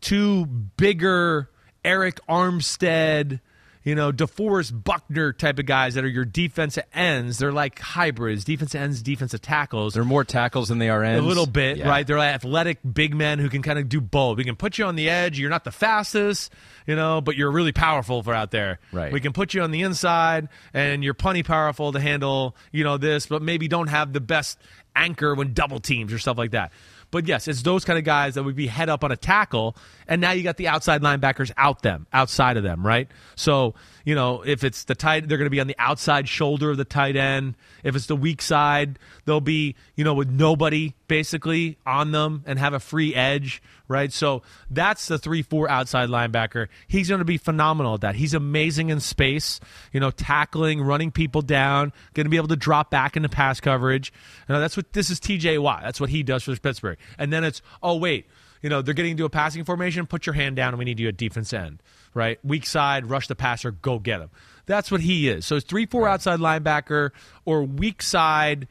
two 0.00 0.44
bigger 0.46 1.50
Arik 1.84 2.18
Armstead 2.28 3.40
you 3.88 3.94
know 3.94 4.12
DeForest 4.12 4.84
Buckner 4.84 5.32
type 5.32 5.58
of 5.58 5.64
guys 5.64 5.94
that 5.94 6.04
are 6.04 6.08
your 6.08 6.26
defensive 6.26 6.84
ends 6.92 7.38
they're 7.38 7.52
like 7.52 7.78
hybrids 7.78 8.44
defensive 8.44 8.80
ends 8.80 9.00
defensive 9.02 9.40
tackles 9.40 9.94
They're 9.94 10.04
more 10.04 10.24
tackles 10.24 10.68
than 10.68 10.78
they 10.78 10.90
are 10.90 11.02
ends. 11.02 11.24
a 11.24 11.26
little 11.26 11.46
bit, 11.46 11.78
Yeah. 11.78 11.88
right? 11.88 12.06
They're 12.06 12.18
athletic 12.18 12.78
big 12.92 13.14
men 13.14 13.38
who 13.38 13.48
can 13.48 13.62
kind 13.62 13.78
of 13.78 13.88
do 13.88 14.00
both. 14.00 14.36
We 14.36 14.44
can 14.44 14.56
put 14.56 14.76
you 14.76 14.84
on 14.84 14.96
the 14.96 15.08
edge. 15.08 15.38
You're 15.38 15.48
not 15.50 15.64
the 15.64 15.70
fastest, 15.72 16.52
you 16.86 16.96
know, 16.96 17.20
but 17.22 17.36
you're 17.36 17.50
really 17.50 17.72
powerful 17.72 18.22
for 18.22 18.34
out 18.34 18.50
there. 18.50 18.78
Right. 18.92 19.12
We 19.12 19.20
can 19.20 19.32
put 19.32 19.54
you 19.54 19.62
on 19.62 19.70
the 19.70 19.82
inside, 19.82 20.48
and 20.74 21.02
you're 21.02 21.14
plenty 21.14 21.42
powerful 21.42 21.92
to 21.92 22.00
handle, 22.00 22.56
you 22.72 22.84
know, 22.84 22.98
this, 22.98 23.26
but 23.26 23.40
maybe 23.42 23.68
don't 23.68 23.88
have 23.88 24.12
the 24.12 24.20
best 24.20 24.58
anchor 24.94 25.34
when 25.34 25.52
double 25.54 25.80
teams 25.80 26.12
or 26.12 26.18
stuff 26.18 26.36
like 26.36 26.50
that. 26.50 26.72
But 27.10 27.26
yes, 27.26 27.48
it's 27.48 27.62
those 27.62 27.84
kind 27.84 27.98
of 27.98 28.04
guys 28.04 28.34
that 28.34 28.42
would 28.42 28.56
be 28.56 28.66
head 28.66 28.88
up 28.88 29.02
on 29.02 29.10
a 29.10 29.16
tackle, 29.16 29.76
and 30.06 30.20
now 30.20 30.32
you 30.32 30.42
got 30.42 30.56
the 30.58 30.68
outside 30.68 31.00
linebackers 31.00 31.50
out 31.56 31.82
them, 31.82 32.06
outside 32.12 32.56
of 32.56 32.62
them, 32.62 32.86
right? 32.86 33.08
So 33.34 33.74
you 34.08 34.14
know, 34.14 34.40
if 34.40 34.64
it's 34.64 34.84
the 34.84 34.94
tight, 34.94 35.28
they're 35.28 35.36
going 35.36 35.44
to 35.44 35.50
be 35.50 35.60
on 35.60 35.66
the 35.66 35.76
outside 35.78 36.30
shoulder 36.30 36.70
of 36.70 36.78
the 36.78 36.86
tight 36.86 37.14
end. 37.14 37.56
If 37.84 37.94
it's 37.94 38.06
the 38.06 38.16
weak 38.16 38.40
side, 38.40 38.98
they'll 39.26 39.42
be 39.42 39.74
you 39.96 40.04
know 40.04 40.14
with 40.14 40.30
nobody 40.30 40.94
basically 41.08 41.76
on 41.84 42.12
them 42.12 42.42
and 42.46 42.58
have 42.58 42.72
a 42.72 42.80
free 42.80 43.14
edge, 43.14 43.62
right? 43.86 44.10
So 44.10 44.40
that's 44.70 45.08
the 45.08 45.18
three 45.18 45.42
four 45.42 45.68
outside 45.68 46.08
linebacker. 46.08 46.68
He's 46.86 47.10
going 47.10 47.18
to 47.18 47.26
be 47.26 47.36
phenomenal 47.36 47.96
at 47.96 48.00
that. 48.00 48.14
He's 48.14 48.32
amazing 48.32 48.88
in 48.88 49.00
space, 49.00 49.60
you 49.92 50.00
know, 50.00 50.10
tackling, 50.10 50.80
running 50.80 51.10
people 51.10 51.42
down, 51.42 51.92
going 52.14 52.24
to 52.24 52.30
be 52.30 52.38
able 52.38 52.48
to 52.48 52.56
drop 52.56 52.90
back 52.90 53.14
into 53.14 53.28
pass 53.28 53.60
coverage. 53.60 54.10
You 54.48 54.54
know, 54.54 54.60
that's 54.62 54.74
what 54.74 54.90
this 54.94 55.10
is. 55.10 55.20
T.J. 55.20 55.58
Watt. 55.58 55.82
That's 55.82 56.00
what 56.00 56.08
he 56.08 56.22
does 56.22 56.44
for 56.44 56.56
Pittsburgh. 56.56 56.96
And 57.18 57.30
then 57.30 57.44
it's 57.44 57.60
oh 57.82 57.96
wait, 57.96 58.24
you 58.62 58.70
know, 58.70 58.80
they're 58.80 58.94
getting 58.94 59.12
into 59.12 59.26
a 59.26 59.30
passing 59.30 59.64
formation. 59.64 60.06
Put 60.06 60.24
your 60.24 60.34
hand 60.34 60.56
down, 60.56 60.70
and 60.70 60.78
we 60.78 60.86
need 60.86 60.98
you 60.98 61.08
at 61.08 61.18
defense 61.18 61.52
end, 61.52 61.82
right? 62.18 62.38
Weak 62.44 62.66
side, 62.66 63.06
rush 63.06 63.28
the 63.28 63.34
passer, 63.34 63.70
go 63.70 63.98
get 63.98 64.20
him. 64.20 64.28
That's 64.66 64.90
what 64.90 65.00
he 65.00 65.28
is. 65.30 65.46
So 65.46 65.56
it's 65.56 65.64
three 65.64 65.86
four 65.86 66.06
outside 66.06 66.40
linebacker 66.40 67.10
or 67.46 67.62
weak 67.62 68.02
side 68.02 68.68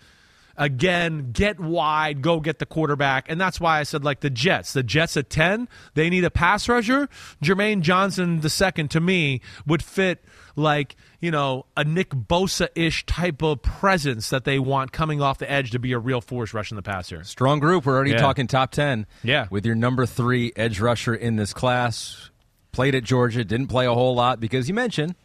again, 0.60 1.32
get 1.32 1.60
wide, 1.60 2.22
go 2.22 2.40
get 2.40 2.60
the 2.60 2.66
quarterback. 2.66 3.30
And 3.30 3.40
that's 3.40 3.60
why 3.60 3.80
I 3.80 3.84
said, 3.84 4.04
like 4.04 4.22
the 4.22 4.30
Jets. 4.30 4.74
The 4.74 4.84
Jets 4.84 5.16
at 5.16 5.30
10, 5.30 5.68
they 5.94 6.10
need 6.10 6.24
a 6.24 6.32
pass 6.32 6.68
rusher. 6.68 7.08
Jermaine 7.44 7.82
Johnson, 7.82 8.42
the 8.42 8.50
second, 8.50 8.90
to 8.92 9.00
me, 9.00 9.42
would 9.68 9.84
fit 9.84 10.24
like, 10.56 10.96
you 11.20 11.30
know, 11.30 11.68
a 11.76 11.84
Nick 11.84 12.10
Bosa 12.10 12.70
ish 12.76 13.06
type 13.06 13.44
of 13.44 13.62
presence 13.62 14.30
that 14.32 14.46
they 14.46 14.58
want 14.58 14.92
coming 14.92 15.22
off 15.22 15.38
the 15.38 15.50
edge 15.50 15.72
to 15.72 15.80
be 15.80 15.92
a 15.92 16.00
real 16.00 16.22
force 16.22 16.54
rushing 16.56 16.76
the 16.76 16.82
passer. 16.82 17.24
Strong 17.24 17.60
group. 17.60 17.86
We're 17.86 17.96
already 17.96 18.12
Yeah. 18.12 18.18
talking 18.18 18.48
top 18.48 18.72
10. 18.72 19.06
Yeah. 19.24 19.46
With 19.52 19.64
your 19.64 19.76
number 19.76 20.08
three 20.08 20.54
edge 20.56 20.80
rusher 20.80 21.14
in 21.14 21.36
this 21.36 21.54
class. 21.54 22.32
Played 22.78 22.94
at 22.94 23.04
Georgia. 23.04 23.44
Didn't 23.44 23.68
play 23.70 23.88
a 23.88 23.94
whole 23.96 24.14
lot 24.14 24.40
because 24.40 24.68
you 24.68 24.76
mentioned 24.76 25.16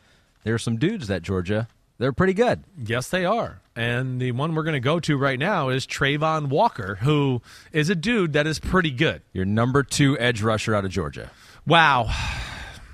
there 0.43 0.55
are 0.55 0.59
some 0.59 0.79
dudes 0.79 1.11
at 1.11 1.21
Georgia. 1.21 1.69
They're 1.99 2.11
pretty 2.15 2.33
good. 2.33 2.65
Yes, 2.79 3.11
they 3.11 3.27
are. 3.27 3.61
And 3.77 4.19
the 4.23 4.33
one 4.33 4.55
we're 4.55 4.63
going 4.63 4.73
to 4.73 4.81
go 4.81 4.99
to 5.01 5.19
right 5.19 5.39
now 5.39 5.69
is 5.69 5.87
Travon 5.87 6.47
Walker, 6.49 6.95
who 7.03 7.43
is 7.71 7.91
a 7.91 7.95
dude 7.95 8.33
that 8.33 8.47
is 8.47 8.59
pretty 8.59 8.91
good. 8.91 9.21
Your 9.35 9.45
number 9.45 9.83
two 9.83 10.19
edge 10.19 10.41
rusher 10.41 10.75
out 10.75 10.87
of 10.87 10.91
Georgia. 10.93 11.31
Wow. 11.67 12.09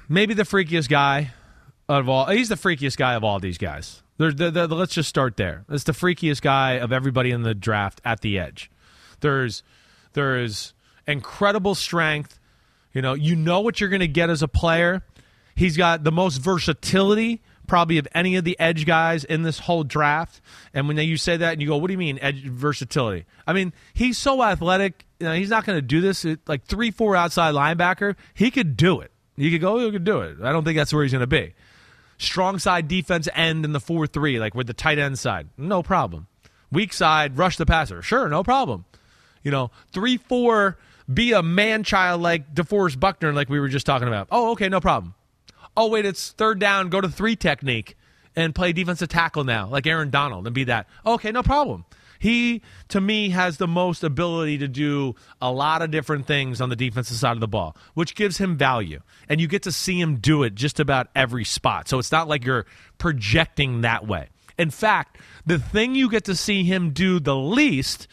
Maybe 0.09 0.35
the 0.35 0.43
freakiest 0.43 0.89
guy 0.89 1.31
of 1.89 2.09
all. 2.09 2.27
He's 2.27 2.49
the 2.49 2.57
freakiest 2.57 2.97
guy 2.97 3.15
of 3.15 3.23
all 3.23 3.39
these 3.39 3.59
guys. 3.59 4.03
They're, 4.17 4.33
they're- 4.33 4.51
they're- 4.51 4.67
let's 4.67 4.93
just 4.93 5.09
start 5.09 5.37
there. 5.37 5.67
It's 5.69 5.85
the 5.85 5.93
freakiest 5.93 6.43
guy 6.43 6.73
of 6.73 6.91
everybody 6.93 7.31
in 7.31 7.45
the 7.45 7.55
draft 7.55 8.01
at 8.05 8.23
the 8.23 8.41
edge. 8.41 8.73
There's 9.21 9.63
there 10.15 10.37
is 10.43 10.73
incredible 11.07 11.77
strength. 11.77 12.38
You 12.99 13.03
know, 13.03 13.15
you 13.15 13.37
know 13.37 13.61
what 13.61 13.81
you're 13.81 13.91
going 13.91 14.01
to 14.01 14.09
get 14.09 14.29
as 14.29 14.43
a 14.43 14.49
player. 14.49 15.05
He's 15.55 15.77
got 15.77 16.03
the 16.03 16.11
most 16.11 16.39
versatility 16.39 17.43
probably 17.69 17.99
of 17.99 18.09
any 18.13 18.35
of 18.35 18.43
the 18.43 18.59
edge 18.59 18.87
guys 18.87 19.23
in 19.23 19.45
this 19.45 19.61
whole 19.61 19.85
draft. 19.85 20.41
And 20.75 20.89
when 20.89 20.97
you 20.97 21.17
say 21.17 21.37
that 21.37 21.53
and 21.53 21.63
you 21.63 21.69
go, 21.69 21.77
what 21.77 21.87
do 21.87 21.93
you 21.93 21.99
mean 21.99 22.19
edge 22.21 22.43
versatility? 22.43 23.25
I 23.47 23.53
mean, 23.53 23.73
he's 23.95 24.19
so 24.19 24.43
athletic. 24.43 25.07
You 25.21 25.27
know, 25.29 25.35
he's 25.35 25.49
not 25.49 25.65
going 25.65 25.77
to 25.77 25.83
do 25.83 26.01
this 26.01 26.25
It- 26.25 26.41
like 26.49 26.65
three, 26.65 26.91
four 26.91 27.15
outside 27.15 27.55
linebacker. 27.55 28.17
He 28.35 28.51
could 28.51 28.77
do 28.77 29.01
it. 29.01 29.13
He 29.37 29.53
could 29.53 29.61
go, 29.61 29.79
he 29.79 29.93
could 29.93 30.03
do 30.03 30.23
it. 30.23 30.39
I 30.43 30.51
don't 30.51 30.65
think 30.65 30.77
that's 30.77 30.93
where 30.93 31.05
he's 31.05 31.13
going 31.13 31.21
to 31.21 31.29
be. 31.29 31.55
Strong 32.17 32.59
side 32.59 32.89
defense 32.89 33.29
end 33.33 33.65
in 33.65 33.71
the 33.71 33.79
4 33.79 34.09
3, 34.09 34.41
like 34.41 34.57
with 34.57 34.67
the 34.67 34.75
tight 34.75 34.99
end 34.99 35.21
side. 35.21 35.51
No 35.57 35.85
problem. 35.85 36.27
Weak 36.73 36.93
side, 36.93 37.39
rush 37.39 37.59
the 37.59 37.65
passer. 37.67 38.03
Sure, 38.03 38.29
no 38.29 38.43
problem. 38.43 38.87
You 39.45 39.53
know, 39.53 39.71
3 39.93 40.17
4, 40.17 40.77
be 41.13 41.33
a 41.33 41.43
man 41.43 41.85
child 41.85 42.21
like 42.21 42.55
DeForest 42.55 43.01
Buckner, 43.01 43.33
like 43.33 43.49
we 43.49 43.61
were 43.61 43.69
just 43.69 43.87
talking 43.87 44.09
about. 44.09 44.29
Oh, 44.31 44.53
okay, 44.53 44.69
no 44.69 44.81
problem. 44.81 45.15
Oh, 45.77 45.89
wait, 45.89 46.05
it's 46.05 46.33
third 46.33 46.59
down, 46.59 46.89
go 46.89 47.01
to 47.01 47.09
three 47.09 47.37
technique 47.37 47.97
and 48.35 48.55
play 48.55 48.73
defensive 48.73 49.09
tackle 49.09 49.45
now, 49.45 49.69
like 49.69 49.87
Aaron 49.87 50.11
Donald, 50.11 50.47
and 50.47 50.55
be 50.55 50.65
that. 50.65 50.89
Okay, 51.07 51.31
no 51.33 51.43
problem. 51.43 51.85
He, 52.19 52.63
to 52.89 53.01
me, 53.01 53.31
has 53.31 53.59
the 53.59 53.69
most 53.69 54.03
ability 54.03 54.59
to 54.59 54.69
do 54.69 55.15
a 55.41 55.53
lot 55.53 55.83
of 55.83 55.91
different 55.91 56.27
things 56.27 56.61
on 56.61 56.69
the 56.69 56.77
defensive 56.77 57.17
side 57.17 57.33
of 57.33 57.41
the 57.41 57.49
ball, 57.49 57.77
which 57.95 58.15
gives 58.15 58.39
him 58.39 58.57
value. 58.57 59.01
And 59.29 59.41
you 59.41 59.47
get 59.47 59.63
to 59.63 59.73
see 59.73 60.01
him 60.01 60.17
do 60.17 60.43
it 60.43 60.55
just 60.55 60.81
about 60.81 61.09
every 61.15 61.45
spot. 61.45 61.89
So 61.89 61.99
it's 61.99 62.11
not 62.11 62.27
like 62.27 62.45
you're 62.45 62.67
projecting 62.99 63.83
that 63.83 64.07
way. 64.07 64.29
In 64.59 64.71
fact, 64.71 65.19
the 65.47 65.61
thing 65.61 65.95
you 65.95 66.11
get 66.11 66.25
to 66.25 66.35
see 66.35 66.65
him 66.65 66.91
do 66.91 67.21
the 67.21 67.37
least 67.37 68.09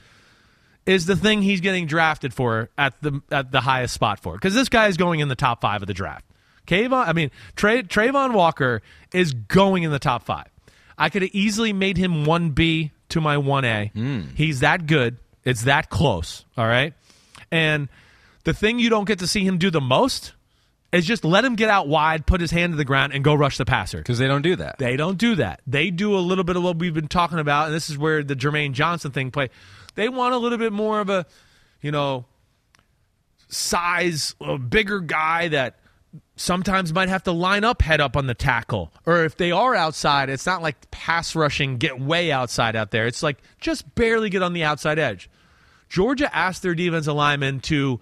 is 0.85 1.05
the 1.05 1.15
thing 1.15 1.41
he's 1.41 1.61
getting 1.61 1.87
drafted 1.87 2.33
for 2.33 2.69
at 2.77 2.93
the 3.01 3.21
at 3.31 3.51
the 3.51 3.61
highest 3.61 3.93
spot 3.93 4.19
for. 4.19 4.33
Because 4.33 4.53
this 4.53 4.69
guy 4.69 4.87
is 4.87 4.97
going 4.97 5.19
in 5.19 5.27
the 5.27 5.35
top 5.35 5.61
five 5.61 5.81
of 5.81 5.87
the 5.87 5.93
draft. 5.93 6.25
Kayvon, 6.67 7.07
I 7.07 7.13
mean, 7.13 7.31
Tra- 7.55 7.83
Travon 7.83 8.33
Walker 8.33 8.81
is 9.13 9.33
going 9.33 9.83
in 9.83 9.91
the 9.91 9.99
top 9.99 10.23
five. 10.23 10.47
I 10.97 11.09
could 11.09 11.21
have 11.21 11.31
easily 11.33 11.73
made 11.73 11.97
him 11.97 12.25
1B 12.25 12.91
to 13.09 13.21
my 13.21 13.35
1A. 13.35 13.91
Hmm. 13.91 14.21
He's 14.35 14.61
that 14.61 14.87
good. 14.87 15.17
It's 15.43 15.63
that 15.65 15.89
close. 15.89 16.43
All 16.57 16.65
right. 16.65 16.93
And 17.51 17.87
the 18.45 18.53
thing 18.53 18.79
you 18.79 18.89
don't 18.89 19.05
get 19.05 19.19
to 19.19 19.27
see 19.27 19.43
him 19.45 19.57
do 19.59 19.69
the 19.69 19.81
most 19.81 20.33
is 20.91 21.05
just 21.05 21.25
let 21.25 21.43
him 21.43 21.55
get 21.55 21.69
out 21.69 21.87
wide, 21.87 22.25
put 22.25 22.41
his 22.41 22.51
hand 22.51 22.73
to 22.73 22.77
the 22.77 22.85
ground, 22.85 23.13
and 23.13 23.23
go 23.23 23.35
rush 23.35 23.57
the 23.57 23.65
passer. 23.65 23.97
because 23.97 24.17
they 24.17 24.27
don't 24.27 24.41
do 24.41 24.55
that. 24.55 24.77
They 24.79 24.95
don't 24.95 25.17
do 25.17 25.35
that. 25.35 25.61
They 25.67 25.91
do 25.91 26.15
a 26.15 26.19
little 26.19 26.43
bit 26.43 26.55
of 26.55 26.63
what 26.63 26.77
we've 26.77 26.93
been 26.93 27.07
talking 27.09 27.39
about, 27.39 27.67
and 27.67 27.75
this 27.75 27.89
is 27.89 27.97
where 27.97 28.23
the 28.23 28.35
Jermaine 28.35 28.71
Johnson 28.71 29.11
thing 29.11 29.29
play. 29.29 29.49
They 29.95 30.09
want 30.09 30.33
a 30.33 30.37
little 30.37 30.57
bit 30.57 30.73
more 30.73 30.99
of 30.99 31.09
a, 31.09 31.25
you 31.81 31.91
know, 31.91 32.25
size, 33.47 34.35
a 34.41 34.57
bigger 34.57 34.99
guy 34.99 35.47
that 35.49 35.79
sometimes 36.35 36.93
might 36.93 37.09
have 37.09 37.23
to 37.23 37.31
line 37.31 37.63
up 37.63 37.81
head 37.81 38.01
up 38.01 38.15
on 38.17 38.27
the 38.27 38.33
tackle. 38.33 38.91
Or 39.05 39.23
if 39.23 39.37
they 39.37 39.51
are 39.51 39.75
outside, 39.75 40.29
it's 40.29 40.45
not 40.45 40.61
like 40.61 40.91
pass 40.91 41.35
rushing, 41.35 41.77
get 41.77 41.99
way 41.99 42.31
outside 42.31 42.75
out 42.75 42.91
there. 42.91 43.07
It's 43.07 43.23
like 43.23 43.37
just 43.59 43.95
barely 43.95 44.29
get 44.29 44.43
on 44.43 44.53
the 44.53 44.63
outside 44.63 44.99
edge. 44.99 45.29
Georgia 45.89 46.33
asked 46.35 46.61
their 46.61 46.75
defensive 46.75 47.13
linemen 47.13 47.59
to 47.61 47.99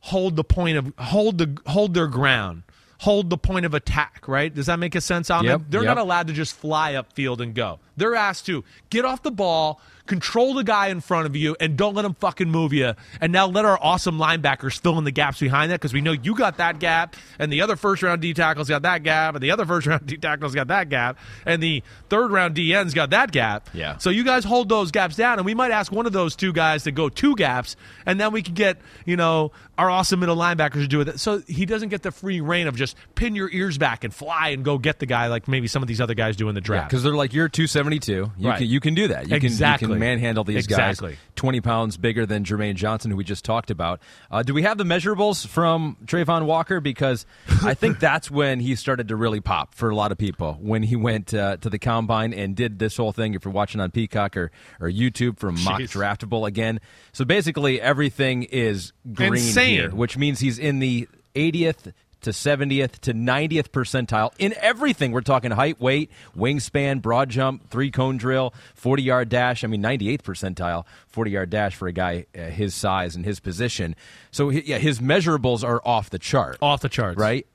hold 0.00 0.36
the 0.36 0.44
point 0.44 0.78
of 0.78 0.92
hold 0.98 1.38
the 1.38 1.58
hold 1.66 1.94
their 1.94 2.06
ground, 2.06 2.62
hold 2.98 3.28
the 3.28 3.38
point 3.38 3.66
of 3.66 3.74
attack. 3.74 4.26
Right? 4.28 4.52
Does 4.52 4.66
that 4.66 4.78
make 4.78 4.94
a 4.94 5.00
sense? 5.00 5.30
Ahmed? 5.30 5.50
Yep, 5.50 5.62
They're 5.68 5.82
yep. 5.82 5.96
not 5.96 5.98
allowed 5.98 6.28
to 6.28 6.32
just 6.32 6.54
fly 6.54 6.94
upfield 6.94 7.40
and 7.40 7.54
go. 7.54 7.80
They're 7.96 8.14
asked 8.14 8.46
to 8.46 8.64
get 8.88 9.04
off 9.04 9.22
the 9.22 9.30
ball, 9.30 9.80
control 10.06 10.54
the 10.54 10.64
guy 10.64 10.88
in 10.88 11.00
front 11.00 11.26
of 11.26 11.36
you, 11.36 11.56
and 11.60 11.76
don't 11.76 11.94
let 11.94 12.04
him 12.04 12.14
fucking 12.14 12.50
move 12.50 12.72
you. 12.72 12.92
And 13.20 13.32
now 13.32 13.46
let 13.46 13.64
our 13.64 13.78
awesome 13.80 14.18
linebackers 14.18 14.80
fill 14.80 14.98
in 14.98 15.04
the 15.04 15.10
gaps 15.10 15.40
behind 15.40 15.70
that 15.70 15.76
because 15.80 15.92
we 15.92 16.00
know 16.00 16.12
you 16.12 16.34
got 16.34 16.56
that 16.58 16.78
gap, 16.78 17.16
and 17.38 17.52
the 17.52 17.60
other 17.62 17.76
first 17.76 18.02
round 18.02 18.20
D 18.20 18.34
tackles 18.34 18.68
got 18.68 18.82
that 18.82 19.02
gap, 19.02 19.34
and 19.34 19.42
the 19.42 19.50
other 19.50 19.64
first 19.64 19.86
round 19.88 20.06
D 20.06 20.16
tackles 20.16 20.54
got 20.54 20.68
that 20.68 20.88
gap, 20.88 21.18
and 21.46 21.62
the 21.62 21.82
third 22.08 22.30
round 22.30 22.54
DN's 22.56 22.94
got 22.94 23.10
that 23.10 23.32
gap. 23.32 23.68
Yeah. 23.72 23.98
So 23.98 24.10
you 24.10 24.24
guys 24.24 24.44
hold 24.44 24.68
those 24.68 24.90
gaps 24.90 25.16
down, 25.16 25.38
and 25.38 25.46
we 25.46 25.54
might 25.54 25.70
ask 25.70 25.92
one 25.92 26.06
of 26.06 26.12
those 26.12 26.36
two 26.36 26.52
guys 26.52 26.82
to 26.84 26.92
go 26.92 27.08
two 27.08 27.34
gaps, 27.36 27.76
and 28.06 28.18
then 28.20 28.32
we 28.32 28.42
can 28.42 28.54
get 28.54 28.78
you 29.06 29.16
know 29.16 29.52
our 29.78 29.88
awesome 29.90 30.20
middle 30.20 30.36
linebackers 30.36 30.74
to 30.82 30.86
do 30.88 31.00
it. 31.00 31.18
So 31.18 31.40
he 31.48 31.64
doesn't 31.64 31.88
get 31.88 32.02
the 32.02 32.10
free 32.12 32.40
reign 32.40 32.66
of 32.66 32.76
just 32.76 32.94
pin 33.14 33.34
your 33.34 33.50
ears 33.50 33.78
back 33.78 34.04
and 34.04 34.12
fly 34.14 34.48
and 34.50 34.64
go 34.64 34.76
get 34.78 34.98
the 34.98 35.06
guy 35.06 35.28
like 35.28 35.48
maybe 35.48 35.66
some 35.66 35.80
of 35.82 35.88
these 35.88 36.00
other 36.00 36.14
guys 36.14 36.36
do 36.36 36.48
in 36.48 36.54
the 36.54 36.60
draft. 36.60 36.90
because 36.90 37.02
they're 37.02 37.14
like 37.14 37.32
you're 37.32 37.48
272. 37.48 38.12
You 38.38 38.48
Right. 38.48 38.58
can 38.58 38.66
you 38.66 38.80
can 38.80 38.94
do 38.94 39.08
that. 39.08 39.28
You 39.28 39.36
Exactly. 39.36 39.88
can 39.88 39.91
can 39.92 40.00
manhandle 40.00 40.44
these 40.44 40.64
Exactly. 40.64 41.10
guys. 41.12 41.18
20 41.36 41.60
pounds 41.60 41.96
bigger 41.96 42.26
than 42.26 42.44
Jermaine 42.44 42.74
Johnson, 42.74 43.10
who 43.10 43.16
we 43.16 43.24
just 43.24 43.44
talked 43.44 43.70
about. 43.70 44.00
Uh, 44.30 44.42
do 44.42 44.54
we 44.54 44.62
have 44.62 44.78
the 44.78 44.84
measurables 44.84 45.46
from 45.46 45.96
Travon 46.04 46.46
Walker? 46.46 46.80
Because 46.80 47.26
I 47.62 47.74
think 47.74 47.98
that's 47.98 48.30
when 48.30 48.60
he 48.60 48.74
started 48.76 49.08
to 49.08 49.16
really 49.16 49.40
pop 49.40 49.74
for 49.74 49.90
a 49.90 49.94
lot 49.94 50.12
of 50.12 50.18
people 50.18 50.58
when 50.60 50.82
he 50.82 50.96
went 50.96 51.34
uh, 51.34 51.56
to 51.58 51.70
the 51.70 51.78
combine 51.78 52.32
and 52.32 52.54
did 52.54 52.78
this 52.78 52.96
whole 52.96 53.12
thing. 53.12 53.34
If 53.34 53.44
you're 53.44 53.54
watching 53.54 53.80
on 53.80 53.90
Peacock 53.90 54.36
or, 54.36 54.50
or 54.80 54.88
YouTube 54.88 55.38
from 55.38 55.56
MockDraftable 55.56 56.46
again, 56.46 56.80
so 57.12 57.24
basically 57.24 57.80
everything 57.80 58.44
is 58.44 58.92
green 59.12 59.34
Insane. 59.34 59.68
here, 59.70 59.90
which 59.90 60.16
means 60.16 60.40
he's 60.40 60.58
in 60.58 60.78
the 60.78 61.08
80th 61.34 61.92
to 62.22 62.30
70th 62.30 62.98
to 63.00 63.14
90th 63.14 63.68
percentile 63.68 64.32
in 64.38 64.54
everything. 64.60 65.12
We're 65.12 65.20
talking 65.20 65.50
height, 65.50 65.80
weight, 65.80 66.10
wingspan, 66.36 67.02
broad 67.02 67.28
jump, 67.28 67.68
three 67.70 67.90
cone 67.90 68.16
drill, 68.16 68.54
40 68.74 69.02
yard 69.02 69.28
dash. 69.28 69.64
I 69.64 69.66
mean, 69.66 69.82
98th 69.82 70.22
percentile, 70.22 70.84
40 71.08 71.30
yard 71.30 71.50
dash 71.50 71.74
for 71.74 71.88
a 71.88 71.92
guy 71.92 72.26
uh, 72.36 72.42
his 72.42 72.74
size 72.74 73.16
and 73.16 73.24
his 73.24 73.40
position. 73.40 73.94
So, 74.30 74.50
yeah, 74.50 74.78
his 74.78 75.00
measurables 75.00 75.64
are 75.64 75.80
off 75.84 76.10
the 76.10 76.18
chart. 76.18 76.58
Off 76.60 76.80
the 76.80 76.88
charts. 76.88 77.18
Right? 77.18 77.46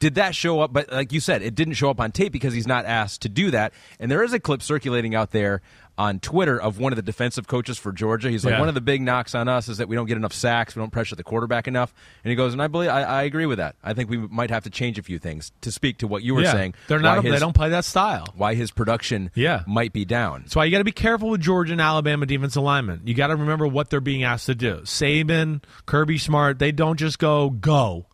Did 0.00 0.16
that 0.16 0.34
show 0.34 0.60
up? 0.60 0.72
But 0.72 0.92
like 0.92 1.12
you 1.12 1.20
said, 1.20 1.40
it 1.42 1.54
didn't 1.54 1.74
show 1.74 1.88
up 1.88 2.00
on 2.00 2.12
tape 2.12 2.32
because 2.32 2.52
he's 2.52 2.66
not 2.66 2.84
asked 2.84 3.22
to 3.22 3.28
do 3.28 3.50
that. 3.52 3.72
And 3.98 4.10
there 4.10 4.22
is 4.22 4.32
a 4.32 4.40
clip 4.40 4.60
circulating 4.60 5.14
out 5.14 5.30
there 5.30 5.62
on 5.96 6.18
Twitter 6.18 6.60
of 6.60 6.78
one 6.80 6.92
of 6.92 6.96
the 6.96 7.02
defensive 7.02 7.46
coaches 7.46 7.78
for 7.78 7.92
Georgia. 7.92 8.28
He's 8.28 8.44
like, 8.44 8.52
Yeah. 8.54 8.58
one 8.58 8.68
of 8.68 8.74
the 8.74 8.80
big 8.80 9.00
knocks 9.00 9.34
on 9.34 9.46
us 9.48 9.68
is 9.68 9.78
that 9.78 9.86
we 9.88 9.94
don't 9.94 10.06
get 10.06 10.16
enough 10.16 10.32
sacks, 10.32 10.74
we 10.74 10.80
don't 10.80 10.90
pressure 10.90 11.14
the 11.14 11.22
quarterback 11.22 11.68
enough. 11.68 11.94
And 12.24 12.30
he 12.30 12.34
goes, 12.34 12.52
and 12.52 12.60
I 12.60 12.66
believe 12.66 12.90
I, 12.90 13.02
I 13.02 13.22
agree 13.22 13.46
with 13.46 13.58
that. 13.58 13.76
I 13.82 13.94
think 13.94 14.10
we 14.10 14.16
might 14.16 14.50
have 14.50 14.64
to 14.64 14.70
change 14.70 14.98
a 14.98 15.02
few 15.04 15.18
things 15.20 15.52
to 15.60 15.70
speak 15.70 15.98
to 15.98 16.08
what 16.08 16.22
you 16.24 16.34
were 16.34 16.42
yeah. 16.42 16.52
saying. 16.52 16.74
They're 16.88 16.98
not. 16.98 17.22
why 17.22 17.30
They 17.30 17.38
don't 17.38 17.54
play 17.54 17.68
that 17.68 17.84
style. 17.84 18.26
Why 18.34 18.54
his 18.54 18.72
production 18.72 19.30
Yeah. 19.36 19.62
might 19.68 19.92
be 19.92 20.04
down. 20.04 20.42
That's 20.42 20.56
why 20.56 20.64
you 20.64 20.72
got 20.72 20.78
to 20.78 20.84
be 20.84 20.90
careful 20.92 21.30
with 21.30 21.40
Georgia 21.40 21.72
and 21.72 21.80
Alabama 21.80 22.26
defense 22.26 22.56
alignment. 22.56 23.06
You 23.06 23.14
got 23.14 23.28
to 23.28 23.36
remember 23.36 23.66
what 23.66 23.90
they're 23.90 24.00
being 24.00 24.24
asked 24.24 24.46
to 24.46 24.54
do. 24.56 24.80
Saban, 24.84 25.62
Kirby 25.86 26.18
Smart, 26.18 26.58
they 26.58 26.72
don't 26.72 26.98
just 26.98 27.18
go 27.20 27.50
go. 27.50 28.06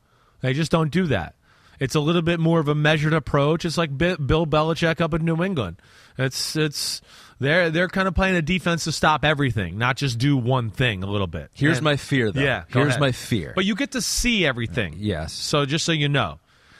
They 0.42 0.52
just 0.52 0.70
don't 0.70 0.90
do 0.90 1.06
that. 1.06 1.34
It's 1.78 1.94
a 1.94 2.00
little 2.00 2.20
bit 2.20 2.38
more 2.38 2.60
of 2.60 2.68
a 2.68 2.74
measured 2.74 3.14
approach. 3.14 3.64
It's 3.64 3.78
like 3.78 3.96
Bi- 3.96 4.16
Bill 4.16 4.46
Belichick 4.46 5.00
up 5.00 5.14
in 5.14 5.24
New 5.24 5.42
England. 5.42 5.80
It's 6.18 6.54
it's 6.54 7.00
they're 7.40 7.70
they're 7.70 7.88
kind 7.88 8.06
of 8.06 8.14
playing 8.14 8.36
a 8.36 8.42
defense 8.42 8.84
to 8.84 8.92
stop 8.92 9.24
everything, 9.24 9.78
not 9.78 9.96
just 9.96 10.18
do 10.18 10.36
one 10.36 10.70
thing 10.70 11.02
a 11.02 11.06
little 11.10 11.26
bit. 11.26 11.50
Here's 11.54 11.78
And- 11.78 11.84
my 11.84 11.96
fear, 11.96 12.30
though. 12.30 12.40
Yeah, 12.40 12.64
Here's 12.68 12.88
ahead. 12.88 13.00
my 13.00 13.12
fear. 13.12 13.52
But 13.56 13.64
you 13.64 13.74
get 13.74 13.92
to 13.92 14.02
see 14.02 14.46
everything. 14.46 14.92
Uh, 14.94 14.98
yes. 14.98 15.32
So 15.32 15.64
just 15.66 15.84
so 15.84 15.92
you 15.92 16.08
know, 16.08 16.38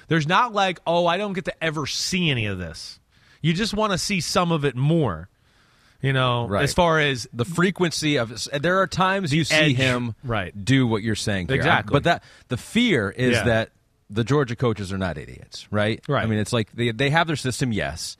there's 0.08 0.28
not 0.28 0.52
like, 0.52 0.78
oh, 0.86 1.06
I 1.06 1.16
don't 1.16 1.32
get 1.32 1.46
to 1.46 1.64
ever 1.64 1.86
see 1.86 2.30
any 2.30 2.46
of 2.46 2.58
this. 2.58 3.00
You 3.42 3.52
just 3.54 3.72
want 3.74 3.92
to 3.92 3.98
see 3.98 4.20
some 4.20 4.52
of 4.52 4.64
it 4.64 4.76
more. 4.76 5.28
You 6.02 6.14
know, 6.14 6.46
Right. 6.48 6.62
as 6.64 6.72
far 6.72 6.98
as 6.98 7.28
the 7.32 7.44
frequency 7.44 8.16
of 8.16 8.48
there 8.58 8.80
are 8.80 8.86
times 8.86 9.34
you 9.34 9.44
see 9.44 9.54
edge. 9.54 9.76
him 9.76 10.14
Right. 10.24 10.52
do 10.64 10.86
what 10.86 11.02
you're 11.02 11.14
saying 11.14 11.48
here. 11.48 11.56
Exactly. 11.56 11.92
but 11.92 12.04
that 12.04 12.22
the 12.48 12.56
fear 12.56 13.10
is 13.10 13.32
Yeah. 13.36 13.42
that 13.44 13.70
the 14.08 14.24
Georgia 14.24 14.56
coaches 14.56 14.92
are 14.94 14.98
not 14.98 15.18
idiots, 15.18 15.68
right? 15.70 16.02
Right. 16.08 16.22
I 16.22 16.26
mean, 16.26 16.38
it's 16.38 16.54
like 16.54 16.72
they 16.72 16.90
they 16.90 17.10
have 17.10 17.26
their 17.26 17.36
system, 17.36 17.70
yes, 17.70 18.16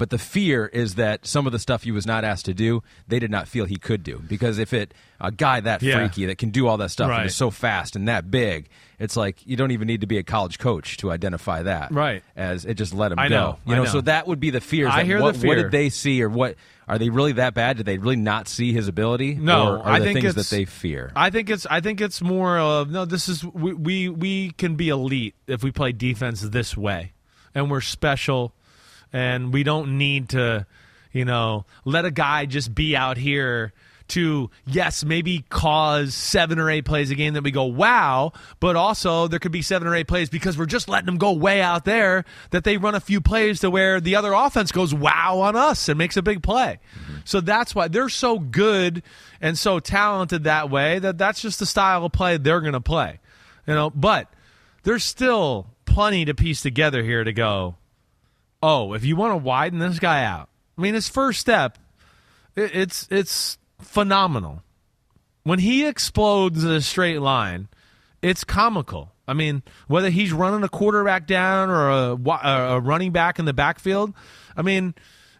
but 0.00 0.08
the 0.10 0.18
fear 0.18 0.66
is 0.66 0.94
that 0.94 1.26
some 1.26 1.44
of 1.46 1.52
the 1.52 1.58
stuff 1.58 1.82
he 1.84 1.92
was 1.92 2.06
not 2.06 2.24
asked 2.24 2.46
to 2.46 2.54
do, 2.54 2.82
they 3.06 3.18
did 3.18 3.30
not 3.30 3.46
feel 3.46 3.66
he 3.66 3.76
could 3.76 4.02
do 4.02 4.18
because 4.26 4.58
if 4.58 4.72
it 4.72 4.94
a 5.20 5.30
guy 5.30 5.60
that 5.60 5.82
Yeah. 5.82 5.96
freaky 5.98 6.24
that 6.26 6.38
can 6.38 6.48
do 6.50 6.66
all 6.66 6.78
that 6.78 6.90
stuff 6.90 7.10
Right. 7.10 7.20
and 7.20 7.26
is 7.28 7.36
so 7.36 7.50
fast 7.50 7.94
and 7.96 8.08
that 8.08 8.30
big, 8.30 8.68
it's 8.98 9.14
like 9.16 9.36
you 9.46 9.56
don't 9.56 9.70
even 9.72 9.86
need 9.86 10.00
to 10.00 10.06
be 10.06 10.16
a 10.16 10.22
college 10.22 10.58
coach 10.58 10.96
to 10.96 11.10
identify 11.10 11.62
that, 11.64 11.92
Right. 11.92 12.22
As 12.34 12.64
it 12.64 12.74
just 12.74 12.94
let 12.94 13.12
him 13.12 13.18
I 13.18 13.28
go, 13.28 13.34
know, 13.34 13.58
you 13.66 13.76
know. 13.76 13.84
know. 13.84 13.90
So 13.90 14.00
that 14.00 14.26
would 14.26 14.40
be 14.40 14.48
the 14.50 14.60
fear. 14.62 14.88
I 14.88 15.04
hear 15.04 15.18
the 15.18 15.24
what, 15.24 15.36
what 15.36 15.54
did 15.56 15.70
they 15.70 15.90
see, 15.90 16.22
or 16.22 16.28
what 16.30 16.56
are 16.88 16.98
they 16.98 17.10
really 17.10 17.32
that 17.32 17.52
bad? 17.54 17.76
Did 17.76 17.84
they 17.86 17.98
really 17.98 18.16
not 18.16 18.48
see 18.48 18.72
his 18.72 18.88
ability? 18.88 19.34
No, 19.34 19.74
or 19.74 19.78
are 19.80 19.90
I 19.92 20.00
think 20.00 20.20
things 20.22 20.34
it's 20.34 20.48
that 20.50 20.56
they 20.56 20.64
fear. 20.64 21.12
I 21.14 21.28
think 21.30 21.50
it's 21.50 21.66
I 21.70 21.80
think 21.80 22.00
it's 22.00 22.20
more 22.22 22.58
of 22.58 22.90
no. 22.90 23.04
This 23.04 23.28
is 23.28 23.44
we 23.44 23.74
we, 23.74 24.08
we 24.08 24.50
can 24.52 24.74
be 24.76 24.88
elite 24.88 25.34
if 25.46 25.62
we 25.62 25.70
play 25.70 25.92
defense 25.92 26.40
this 26.40 26.74
way, 26.76 27.12
and 27.54 27.70
we're 27.70 27.80
special, 27.82 28.54
and 29.12 29.52
we 29.52 29.62
don't 29.62 29.98
need 29.98 30.30
to, 30.30 30.66
you 31.12 31.24
know, 31.24 31.64
let 31.84 32.04
a 32.04 32.10
guy 32.10 32.46
just 32.46 32.74
be 32.74 32.96
out 32.96 33.16
here 33.16 33.72
to 34.08 34.50
yes 34.66 35.04
maybe 35.04 35.44
cause 35.50 36.14
seven 36.14 36.58
or 36.58 36.68
eight 36.68 36.84
plays 36.84 37.12
a 37.12 37.14
game 37.14 37.34
that 37.34 37.44
we 37.44 37.52
go 37.52 37.62
wow 37.62 38.32
but 38.58 38.74
also 38.74 39.28
there 39.28 39.38
could 39.38 39.52
be 39.52 39.62
seven 39.62 39.86
or 39.86 39.94
eight 39.94 40.08
plays 40.08 40.28
because 40.28 40.58
we're 40.58 40.66
just 40.66 40.88
letting 40.88 41.06
them 41.06 41.16
go 41.16 41.32
way 41.32 41.62
out 41.62 41.84
there 41.84 42.24
that 42.50 42.64
they 42.64 42.76
run 42.76 42.96
a 42.96 43.00
few 43.00 43.20
plays 43.20 43.60
to 43.60 43.70
where 43.70 44.00
the 44.00 44.16
other 44.16 44.32
offense 44.32 44.72
goes 44.72 44.92
wow 44.92 45.38
on 45.38 45.54
us 45.54 45.88
and 45.88 45.96
makes 45.96 46.16
a 46.16 46.22
big 46.22 46.42
play. 46.42 46.80
Mm-hmm. 47.00 47.18
So 47.24 47.40
that's 47.40 47.72
why 47.72 47.86
they're 47.86 48.08
so 48.08 48.40
good 48.40 49.04
and 49.40 49.56
so 49.56 49.78
talented 49.78 50.42
that 50.42 50.70
way 50.70 50.98
that 50.98 51.16
that's 51.16 51.40
just 51.40 51.60
the 51.60 51.66
style 51.66 52.04
of 52.04 52.10
play 52.10 52.36
they're 52.36 52.60
going 52.60 52.72
to 52.72 52.80
play 52.80 53.20
you 53.66 53.74
know 53.74 53.90
but 53.90 54.28
there's 54.82 55.04
still 55.04 55.68
plenty 55.84 56.24
to 56.24 56.34
piece 56.34 56.62
together 56.62 57.02
here 57.02 57.24
to 57.24 57.32
go 57.32 57.76
oh 58.62 58.92
if 58.94 59.04
you 59.04 59.16
want 59.16 59.32
to 59.32 59.36
widen 59.36 59.78
this 59.78 59.98
guy 59.98 60.24
out 60.24 60.48
i 60.76 60.80
mean 60.80 60.94
his 60.94 61.08
first 61.08 61.40
step 61.40 61.78
it, 62.56 62.74
it's 62.74 63.08
it's 63.10 63.58
phenomenal. 63.80 64.62
When 65.42 65.58
he 65.58 65.86
explodes 65.86 66.64
in 66.64 66.70
a 66.70 66.80
straight 66.80 67.20
line, 67.20 67.68
it's 68.22 68.44
comical. 68.44 69.12
I 69.26 69.32
mean, 69.32 69.62
whether 69.86 70.10
he's 70.10 70.32
running 70.32 70.62
a 70.64 70.68
quarterback 70.68 71.26
down 71.26 71.70
or 71.70 71.88
a, 71.88 72.18
a 72.46 72.80
running 72.80 73.12
back 73.12 73.38
in 73.38 73.44
the 73.44 73.52
backfield, 73.52 74.12
I 74.56 74.62
mean, 74.62 74.94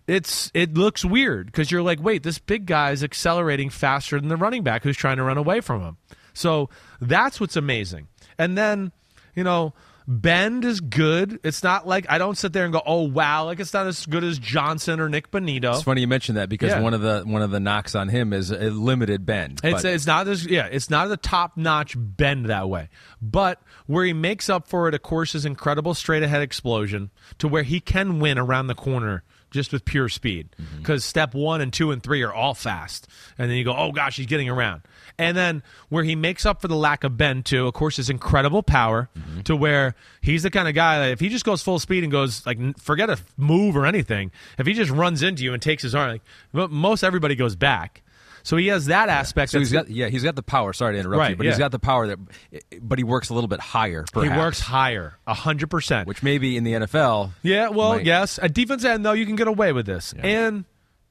it's 0.07 0.51
it 0.55 0.75
looks 0.75 1.05
weird 1.05 1.47
because 1.47 1.71
you're 1.71 1.83
like, 1.83 2.03
wait, 2.03 2.23
this 2.23 2.39
big 2.39 2.67
guy 2.67 2.93
is 2.93 3.05
accelerating 3.05 3.71
faster 3.71 4.19
than 4.19 4.29
the 4.29 4.37
running 4.37 4.63
back 4.63 4.83
who's 4.83 4.97
trying 4.97 5.19
to 5.19 5.23
run 5.25 5.39
away 5.39 5.61
from 5.61 5.83
him. 5.83 5.97
So 6.33 6.71
that's 7.01 7.41
what's 7.41 7.57
amazing. 7.57 8.09
And 8.39 8.57
then, 8.57 8.93
you 9.35 9.45
know, 9.45 9.75
Bend 10.13 10.65
is 10.65 10.81
good. 10.81 11.39
It's 11.45 11.63
not 11.63 11.87
like 11.87 12.05
I 12.09 12.19
don't 12.19 12.37
sit 12.37 12.53
there 12.53 12.65
and 12.65 12.73
go, 12.73 12.83
"Oh 12.85 13.03
wow!" 13.03 13.45
Like 13.45 13.61
it's 13.61 13.73
not 13.73 13.87
as 13.87 14.05
good 14.07 14.25
as 14.25 14.41
Johnson 14.41 14.99
or 14.99 15.09
Nik 15.09 15.31
Bonitto. 15.31 15.73
It's 15.73 15.85
funny 15.85 16.01
you 16.01 16.09
mentioned 16.09 16.37
that 16.37 16.49
because 16.49 16.71
Yeah. 16.71 16.81
one 16.81 16.95
of 16.95 17.01
the 17.01 17.23
one 17.25 17.43
of 17.43 17.53
the 17.53 17.61
knocks 17.61 17.95
on 17.95 18.09
him 18.09 18.33
is 18.33 18.51
a 18.51 18.71
limited 18.71 19.25
bend. 19.25 19.61
It's 19.63 19.83
but- 19.83 19.93
it's 19.93 20.09
not 20.09 20.27
as 20.27 20.45
yeah, 20.45 20.67
it's 20.67 20.91
not 20.91 21.09
a 21.13 21.17
top 21.17 21.57
notch 21.57 21.95
bend 21.97 22.47
that 22.47 22.69
way. 22.69 22.89
But 23.23 23.63
where 23.87 24.05
he 24.05 24.13
makes 24.13 24.51
up 24.51 24.67
for 24.67 24.89
it, 24.89 24.95
of 24.95 25.03
course, 25.03 25.37
is 25.37 25.45
incredible 25.45 25.95
straight 25.95 26.25
ahead 26.25 26.43
explosion 26.43 27.11
to 27.39 27.47
where 27.47 27.63
he 27.63 27.79
can 27.79 28.19
win 28.19 28.37
around 28.37 28.67
the 28.67 28.75
corner 28.75 29.23
just 29.51 29.73
with 29.73 29.85
pure 29.85 30.09
speed. 30.09 30.49
Mm-hmm. 30.61 30.79
Because 30.79 31.05
step 31.05 31.35
one 31.35 31.61
and 31.61 31.73
two 31.73 31.91
and 31.91 32.03
three 32.03 32.23
are 32.23 32.33
all 32.33 32.55
fast, 32.55 33.09
and 33.39 33.51
then 33.51 33.57
you 33.57 33.65
go, 33.65 33.75
oh 33.77 33.93
gosh, 33.93 34.17
he's 34.17 34.27
getting 34.27 34.49
around. 34.49 34.83
And 35.19 35.37
then 35.37 35.63
where 35.91 36.05
he 36.05 36.15
makes 36.17 36.47
up 36.47 36.63
for 36.63 36.69
the 36.69 36.77
lack 36.77 37.05
of 37.05 37.17
bend 37.17 37.45
too, 37.45 37.67
of 37.67 37.75
course, 37.75 37.99
is 37.99 38.09
incredible 38.11 38.63
power 38.63 39.09
Mm-hmm. 39.19 39.41
to 39.43 39.57
where 39.57 39.95
he's 40.21 40.43
the 40.43 40.51
kind 40.51 40.69
of 40.69 40.75
guy 40.75 40.99
that 41.01 41.11
if 41.13 41.21
he 41.21 41.29
just 41.29 41.45
goes 41.45 41.63
full 41.63 41.79
speed 41.79 42.03
and 42.05 42.11
goes 42.13 42.45
like 42.47 42.59
forget 42.79 43.11
a 43.11 43.19
move 43.37 43.77
or 43.77 43.87
anything, 43.87 44.31
if 44.59 44.67
he 44.67 44.73
just 44.73 44.91
runs 44.91 45.23
into 45.23 45.43
you 45.45 45.53
and 45.53 45.61
takes 45.63 45.83
his 45.83 45.95
arm, 45.95 46.19
like 46.53 46.71
most 46.71 47.03
everybody 47.03 47.35
goes 47.35 47.57
back. 47.57 48.03
So 48.43 48.57
he 48.57 48.69
has 48.69 48.87
that 48.87 49.09
aspect. 49.09 49.53
so 49.53 49.59
he's 49.59 49.73
got 49.73 49.89
yeah 49.91 50.09
he's 50.09 50.23
got 50.23 50.37
the 50.37 50.43
power. 50.43 50.73
Sorry 50.73 50.95
to 50.95 50.99
interrupt 51.01 51.17
you, 51.17 51.21
Right, 51.21 51.37
but 51.37 51.47
he's 51.47 51.59
got 51.59 51.73
the 51.73 51.79
power 51.79 52.07
that, 52.09 52.19
but 52.81 52.99
he 52.99 53.05
works 53.05 53.29
a 53.31 53.35
little 53.35 53.49
bit 53.49 53.61
higher. 53.61 54.05
Perhaps, 54.13 54.33
He 54.35 54.39
works 54.39 54.61
higher, 54.61 55.15
hundred 55.27 55.69
percent. 55.71 56.09
which 56.09 56.23
maybe 56.23 56.57
in 56.57 56.65
the 56.65 56.73
NFL. 56.73 57.33
Yeah, 57.43 57.69
well, 57.69 57.95
might- 57.97 58.07
yes, 58.07 58.39
a 58.43 58.49
defense 58.49 58.85
end 58.85 59.05
though 59.05 59.13
you 59.13 59.27
can 59.27 59.37
get 59.37 59.49
away 59.49 59.73
with 59.73 59.87
this, 59.87 60.15
and 60.19 60.65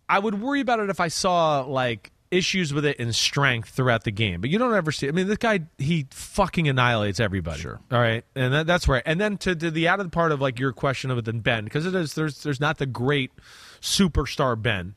I 0.08 0.20
would 0.20 0.42
worry 0.42 0.62
about 0.62 0.80
it 0.80 0.90
if 0.90 1.00
I 1.00 1.08
saw 1.10 1.62
like 1.62 2.12
issues 2.32 2.72
with 2.72 2.86
it 2.86 2.98
in 2.98 3.12
strength 3.12 3.70
throughout 3.70 4.04
the 4.04 4.12
game. 4.12 4.40
But 4.40 4.52
you 4.52 4.60
don't 4.60 4.74
ever 4.76 4.92
see. 4.92 5.08
I 5.08 5.12
mean, 5.12 5.28
this 5.28 5.38
guy 5.38 5.62
he 5.80 6.06
fucking 6.12 6.68
annihilates 6.68 7.20
everybody. 7.20 7.60
Sure. 7.62 7.80
All 7.92 8.00
right, 8.00 8.24
and 8.36 8.54
that, 8.54 8.68
that's 8.68 8.88
right. 8.88 9.02
And 9.06 9.20
then 9.20 9.38
to, 9.40 9.56
to 9.56 9.72
the 9.72 9.88
added 9.88 10.12
part 10.12 10.32
of 10.32 10.40
like 10.42 10.60
your 10.60 10.72
question 10.72 11.10
of 11.12 11.18
it 11.18 11.26
then 11.26 11.40
Ben, 11.40 11.64
because 11.64 11.86
it 11.86 11.96
is 11.96 12.14
there's 12.14 12.44
there's 12.44 12.60
not 12.60 12.78
the 12.78 12.86
great 12.86 13.32
superstar 13.82 14.60
Ben, 14.62 14.96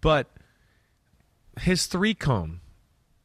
but 0.00 0.26
his 1.58 1.86
three 1.86 2.14
cone. 2.14 2.60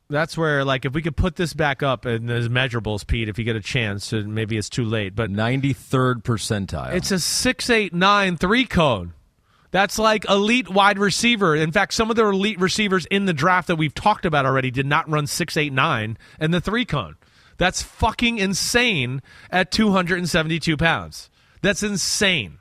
That's 0.08 0.38
where, 0.38 0.64
like, 0.64 0.86
if 0.86 0.94
we 0.94 1.02
could 1.02 1.18
put 1.18 1.36
this 1.36 1.54
back 1.54 1.82
up 1.82 2.06
in 2.06 2.28
his 2.28 2.48
measurables, 2.48 3.08
Pete, 3.08 3.28
if 3.28 3.40
you 3.40 3.44
get 3.44 3.56
a 3.56 3.62
chance, 3.62 4.12
maybe 4.14 4.56
it's 4.56 4.70
too 4.70 4.86
late, 4.86 5.16
but 5.16 5.32
Ninety 5.32 5.74
third 5.74 6.24
percentile. 6.24 6.94
it's 6.94 7.10
a 7.10 7.18
six 7.20 7.70
eight 7.72 7.94
nine 7.94 8.38
three 8.38 8.66
cone. 8.66 9.14
That's 9.72 9.98
like 10.00 10.24
elite 10.30 10.70
wide 10.70 11.00
receiver. 11.00 11.56
In 11.56 11.72
fact, 11.72 11.94
some 11.96 12.10
of 12.10 12.16
the 12.16 12.26
elite 12.26 12.60
receivers 12.60 13.06
in 13.08 13.26
the 13.26 13.34
draft 13.34 13.68
that 13.68 13.76
we've 13.78 13.96
talked 13.96 14.26
about 14.26 14.46
already 14.46 14.70
did 14.72 14.86
not 14.86 15.10
run 15.10 15.26
six 15.28 15.58
eight 15.58 15.74
nine 15.74 16.18
and 16.40 16.54
the 16.54 16.62
three 16.62 16.86
cone. 16.86 17.16
That's 17.58 17.82
fucking 17.82 18.38
insane 18.38 19.22
at 19.50 19.72
two 19.72 19.92
hundred 19.92 20.20
and 20.20 20.30
seventy 20.30 20.60
two 20.60 20.78
pounds. 20.78 21.30
That's 21.62 21.82
insane. 21.82 22.60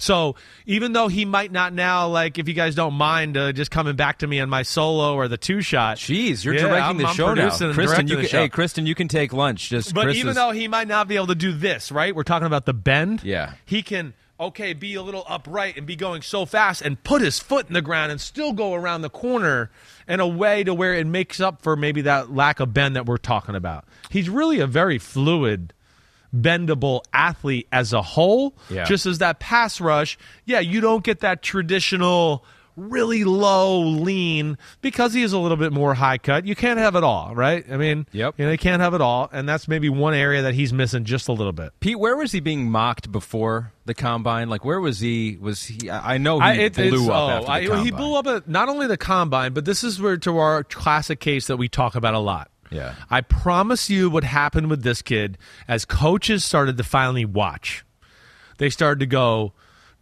So 0.00 0.34
even 0.66 0.92
though 0.92 1.08
he 1.08 1.24
might 1.24 1.52
not 1.52 1.72
now, 1.72 2.08
like 2.08 2.38
if 2.38 2.48
you 2.48 2.54
guys 2.54 2.74
don't 2.74 2.94
mind, 2.94 3.36
uh, 3.36 3.52
just 3.52 3.70
coming 3.70 3.96
back 3.96 4.18
to 4.18 4.26
me 4.26 4.40
on 4.40 4.48
my 4.48 4.62
solo 4.62 5.14
or 5.14 5.28
the 5.28 5.36
two 5.36 5.60
shot. 5.60 5.98
Jeez, 5.98 6.44
you're 6.44 6.54
Yeah, 6.54 6.62
directing 6.62 6.82
I'm- 6.84 6.96
the 6.96 7.06
I'm 7.06 7.14
show 7.14 7.34
now, 7.34 7.50
and 7.60 7.74
Kristen. 7.74 8.08
You 8.08 8.16
can, 8.16 8.26
hey, 8.26 8.48
Kristen, 8.48 8.86
you 8.86 8.94
can 8.94 9.08
take 9.08 9.32
lunch. 9.32 9.68
Just 9.68 9.94
But 9.94 10.04
Chris 10.04 10.16
even 10.16 10.30
is- 10.30 10.36
though 10.36 10.50
he 10.50 10.66
might 10.68 10.88
not 10.88 11.06
be 11.06 11.16
able 11.16 11.28
to 11.28 11.34
do 11.34 11.52
this, 11.52 11.92
right? 11.92 12.14
We're 12.14 12.22
talking 12.24 12.46
about 12.46 12.66
the 12.66 12.72
bend. 12.74 13.22
Yeah. 13.22 13.52
He 13.66 13.82
can, 13.82 14.14
okay, 14.40 14.72
be 14.72 14.94
a 14.94 15.02
little 15.02 15.24
upright 15.28 15.76
and 15.76 15.86
be 15.86 15.96
going 15.96 16.22
so 16.22 16.46
fast 16.46 16.80
and 16.80 17.02
put 17.04 17.20
his 17.20 17.38
foot 17.38 17.68
in 17.68 17.74
the 17.74 17.82
ground 17.82 18.10
and 18.10 18.20
still 18.20 18.52
go 18.54 18.72
around 18.74 19.02
the 19.02 19.10
corner 19.10 19.70
in 20.08 20.18
a 20.18 20.26
way 20.26 20.64
to 20.64 20.72
where 20.72 20.94
it 20.94 21.06
makes 21.06 21.40
up 21.40 21.60
for 21.62 21.76
maybe 21.76 22.00
that 22.00 22.34
lack 22.34 22.58
of 22.58 22.72
bend 22.72 22.96
that 22.96 23.04
we're 23.04 23.18
talking 23.18 23.54
about. 23.54 23.84
He's 24.08 24.30
really 24.30 24.58
a 24.60 24.66
very 24.66 24.96
fluid, 24.98 25.74
bendable 26.34 27.02
athlete 27.12 27.66
as 27.72 27.92
a 27.92 28.02
whole. 28.02 28.54
Yeah. 28.68 28.84
Just 28.84 29.06
as 29.06 29.18
that 29.18 29.40
pass 29.40 29.80
rush, 29.80 30.18
yeah, 30.44 30.60
you 30.60 30.80
don't 30.80 31.04
get 31.04 31.20
that 31.20 31.42
traditional 31.42 32.44
really 32.76 33.24
low 33.24 33.80
lean 33.80 34.56
because 34.80 35.12
he 35.12 35.22
is 35.22 35.32
a 35.34 35.38
little 35.38 35.56
bit 35.56 35.70
more 35.72 35.92
high 35.92 36.16
cut. 36.16 36.46
You 36.46 36.54
can't 36.54 36.78
have 36.78 36.94
it 36.96 37.04
all, 37.04 37.34
right? 37.34 37.62
I 37.70 37.76
mean, 37.76 38.06
Yep. 38.12 38.36
you 38.38 38.46
know, 38.46 38.52
you 38.52 38.58
can't 38.58 38.80
have 38.80 38.94
it 38.94 39.02
all, 39.02 39.28
and 39.32 39.46
that's 39.46 39.68
maybe 39.68 39.90
one 39.90 40.14
area 40.14 40.42
that 40.42 40.54
he's 40.54 40.72
missing 40.72 41.04
just 41.04 41.28
a 41.28 41.32
little 41.32 41.52
bit. 41.52 41.72
Pete, 41.80 41.98
where 41.98 42.16
was 42.16 42.32
he 42.32 42.40
being 42.40 42.70
mocked 42.70 43.12
before 43.12 43.72
the 43.84 43.92
combine? 43.92 44.48
Like, 44.48 44.64
where 44.64 44.80
was 44.80 45.00
he? 45.00 45.36
Was 45.40 45.64
he? 45.64 45.90
I 45.90 46.16
know 46.16 46.38
he 46.40 46.46
I, 46.46 46.52
it- 46.54 46.74
blew 46.74 47.10
up 47.10 47.42
oh, 47.48 47.50
I-. 47.50 47.82
He 47.82 47.90
blew 47.90 48.14
up 48.14 48.26
at 48.26 48.48
not 48.48 48.68
only 48.70 48.86
the 48.86 48.96
combine, 48.96 49.52
but 49.52 49.64
this 49.66 49.84
is 49.84 50.00
where 50.00 50.16
to 50.18 50.38
our 50.38 50.64
classic 50.64 51.20
case 51.20 51.48
that 51.48 51.58
we 51.58 51.68
talk 51.68 51.96
about 51.96 52.14
a 52.14 52.18
lot. 52.20 52.49
Yeah. 52.70 52.94
I 53.10 53.20
promise 53.20 53.90
you 53.90 54.10
what 54.10 54.24
happened 54.24 54.70
with 54.70 54.82
this 54.82 55.02
kid 55.02 55.38
as 55.66 55.84
coaches 55.84 56.44
started 56.44 56.76
to 56.76 56.84
finally 56.84 57.24
watch. 57.24 57.84
They 58.58 58.70
started 58.70 59.00
to 59.00 59.06
go, 59.06 59.52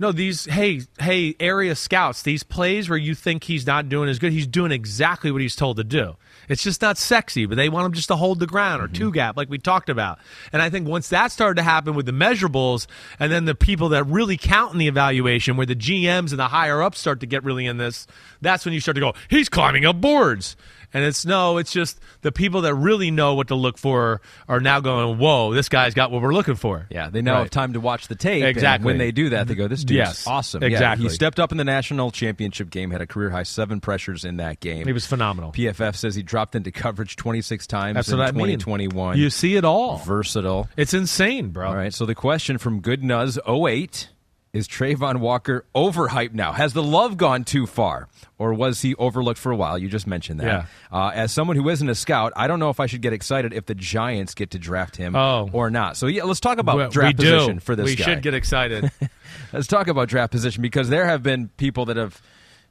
no, 0.01 0.13
these 0.13 0.45
hey, 0.45 0.83
hey, 1.01 1.35
area 1.41 1.75
scouts, 1.75 2.23
these 2.23 2.45
plays 2.45 2.89
where 2.89 2.99
you 2.99 3.15
think 3.15 3.45
he's 3.45 3.67
not 3.67 3.89
doing 3.89 4.09
as 4.09 4.19
good, 4.19 4.33
he's 4.33 4.47
doing 4.47 4.71
exactly 4.71 5.33
what 5.33 5.41
he's 5.41 5.57
told 5.57 5.77
to 5.79 5.85
do. 5.85 6.17
It's 6.49 6.63
just 6.63 6.81
not 6.81 6.99
sexy, 6.99 7.47
but 7.47 7.57
they 7.57 7.69
want 7.69 7.87
him 7.87 7.93
just 7.93 8.09
to 8.09 8.17
hold 8.17 8.39
the 8.39 8.47
ground 8.47 8.81
or 8.81 8.87
mm-hmm. 8.87 8.95
two 8.95 9.13
gap, 9.13 9.37
like 9.37 9.51
we 9.51 9.59
talked 9.59 9.89
about. 9.89 10.19
And 10.53 10.63
I 10.63 10.71
think 10.71 10.87
once 10.87 11.09
that 11.09 11.33
started 11.33 11.57
to 11.57 11.63
happen 11.63 11.95
with 11.95 12.07
the 12.07 12.13
measurables, 12.13 12.87
and 13.19 13.33
then 13.33 13.45
the 13.45 13.57
people 13.57 13.89
that 13.91 14.05
really 14.05 14.37
count 14.37 14.73
in 14.73 14.79
the 14.79 14.87
evaluation, 14.87 15.57
where 15.57 15.67
the 15.67 15.75
GMs 15.75 16.31
and 16.31 16.39
the 16.39 16.49
higher 16.49 16.81
ups 16.81 17.01
start 17.01 17.21
to 17.21 17.27
get 17.27 17.43
really 17.43 17.67
in 17.67 17.77
this, 17.77 18.07
that's 18.41 18.65
when 18.65 18.75
you 18.75 18.81
start 18.81 18.95
to 18.95 19.01
go, 19.01 19.15
he's 19.29 19.49
climbing 19.49 19.85
up 19.85 20.01
boards. 20.01 20.57
And 20.95 21.05
it's 21.05 21.27
no, 21.27 21.59
it's 21.59 21.71
just 21.73 22.01
the 22.23 22.33
people 22.33 22.63
that 22.63 22.75
really 22.75 23.11
know 23.11 23.35
what 23.35 23.49
to 23.49 23.55
look 23.55 23.77
for 23.77 24.21
are 24.49 24.59
now 24.61 24.81
going, 24.81 25.19
whoa, 25.19 25.53
this 25.53 25.69
guy's 25.69 25.93
got 25.95 26.11
what 26.11 26.23
we're 26.23 26.33
looking 26.33 26.55
for. 26.55 26.87
Yeah, 26.91 27.11
they 27.11 27.21
now 27.21 27.35
Right. 27.35 27.39
have 27.41 27.51
time 27.51 27.75
to 27.75 27.81
watch 27.81 28.09
the 28.09 28.15
tape. 28.15 28.41
and 28.43 28.49
Exactly. 28.51 28.87
when 28.87 28.99
they 28.99 29.13
do 29.13 29.29
that, 29.31 29.47
they 29.49 29.55
go, 29.55 29.69
"This 29.69 29.81
dude's 29.85 29.97
Yes, 29.99 30.27
awesome." 30.27 30.63
Yeah, 30.63 30.69
exactly. 30.69 31.05
he 31.05 31.11
stepped 31.11 31.39
up 31.39 31.53
in 31.53 31.59
the 31.59 31.65
national 31.65 32.11
championship 32.11 32.71
game, 32.71 32.91
had 32.91 33.03
a 33.03 33.07
career 33.07 33.31
high 33.31 33.43
seven 33.43 33.81
pressures 33.81 34.25
in 34.25 34.39
that 34.39 34.61
game. 34.61 34.87
He 34.87 34.93
was 34.93 35.07
phenomenal. 35.07 35.53
PFF 35.53 35.95
says 35.97 36.15
he 36.15 36.23
dropped 36.23 36.55
into 36.55 36.71
coverage 36.71 37.17
26 37.17 37.67
times 37.67 37.95
That's 37.97 38.09
in 38.09 38.19
what 38.19 38.29
I 38.29 38.33
mean. 38.33 38.59
2021. 38.59 39.19
You 39.19 39.29
see 39.31 39.57
it 39.57 39.65
all. 39.65 39.99
Versatile. 39.99 40.69
It's 40.77 40.95
insane, 40.95 41.49
bro. 41.51 41.69
All 41.69 41.77
right, 41.77 41.93
so 41.93 42.07
the 42.07 42.15
question 42.15 42.57
from 42.59 42.81
Good 42.81 43.03
Nuz 43.03 43.39
08 43.47 44.09
is 44.53 44.67
Travon 44.67 45.21
Walker 45.21 45.65
overhyped 45.75 46.33
now? 46.33 46.53
Has 46.53 46.73
the 46.73 46.83
love 46.83 47.17
gone 47.17 47.45
too 47.45 47.67
far? 47.67 48.09
Or 48.39 48.55
was 48.55 48.81
he 48.83 48.95
overlooked 48.95 49.39
for 49.39 49.53
a 49.53 49.57
while? 49.57 49.77
You 49.79 49.89
just 49.89 50.07
mentioned 50.07 50.41
that. 50.41 50.47
Yeah. 50.47 50.67
Uh, 50.91 51.11
as 51.15 51.33
someone 51.33 51.57
who 51.57 51.69
isn't 51.69 51.89
a 51.89 51.95
scout, 51.95 52.33
I 52.37 52.47
don't 52.47 52.59
know 52.59 52.71
if 52.71 52.81
I 52.81 52.87
should 52.87 53.03
get 53.03 53.13
excited 53.13 53.53
if 53.53 53.67
the 53.67 53.75
Giants 53.75 54.35
get 54.35 54.51
to 54.53 54.59
draft 54.59 54.97
him 54.97 55.15
Oh. 55.17 55.51
or 55.53 55.71
not. 55.71 55.97
So, 55.97 56.07
yeah, 56.07 56.23
let's 56.25 56.41
talk 56.41 56.59
about 56.59 56.77
We- 56.79 56.89
draft 56.89 57.19
we 57.19 57.25
do. 57.25 57.33
position 57.35 57.61
for 57.61 57.77
this 57.77 57.87
We 57.87 57.97
guy. 57.97 58.05
should 58.05 58.23
get 58.23 58.35
excited. 58.35 58.91
Let's 59.53 59.67
talk 59.67 59.87
about 59.89 60.09
draft 60.09 60.31
position 60.33 60.63
because 60.63 60.89
there 60.89 61.05
have 61.07 61.23
been 61.23 61.49
people 61.57 61.85
that 61.87 61.97
have 61.97 62.21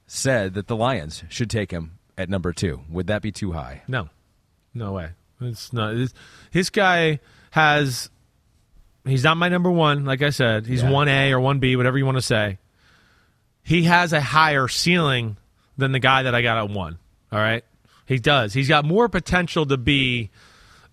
said 0.07 0.53
that 0.55 0.67
the 0.67 0.75
Lions 0.75 1.23
should 1.29 1.49
take 1.49 1.71
him 1.71 1.97
at 2.17 2.29
number 2.29 2.53
two. 2.53 2.81
Would 2.89 3.07
that 3.07 3.21
be 3.21 3.31
too 3.31 3.51
high? 3.53 3.81
no, 3.87 4.09
no 4.73 4.91
way. 4.93 5.09
It's 5.41 5.71
not. 5.73 5.95
It's, 5.95 6.13
his 6.51 6.69
guy 6.69 7.19
has. 7.51 8.09
He's 9.07 9.23
not 9.23 9.37
my 9.37 9.49
number 9.49 9.71
one. 9.71 10.05
Like 10.05 10.21
I 10.21 10.29
said, 10.29 10.65
he's 10.67 10.83
Yeah. 10.83 10.89
one 10.89 11.07
A 11.07 11.31
or 11.33 11.39
one 11.39 11.59
B, 11.59 11.75
whatever 11.75 11.97
you 11.97 12.05
want 12.05 12.17
to 12.17 12.21
say. 12.21 12.57
He 13.63 13.83
has 13.83 14.13
a 14.13 14.21
higher 14.21 14.67
ceiling 14.67 15.37
than 15.77 15.91
the 15.91 15.99
guy 15.99 16.23
that 16.23 16.33
I 16.33 16.41
got 16.41 16.57
at 16.57 16.69
one. 16.69 16.97
All 17.31 17.39
right, 17.39 17.63
he 18.05 18.17
does. 18.19 18.53
He's 18.53 18.67
got 18.69 18.85
more 18.85 19.09
potential 19.09 19.65
to 19.65 19.77
be 19.77 20.29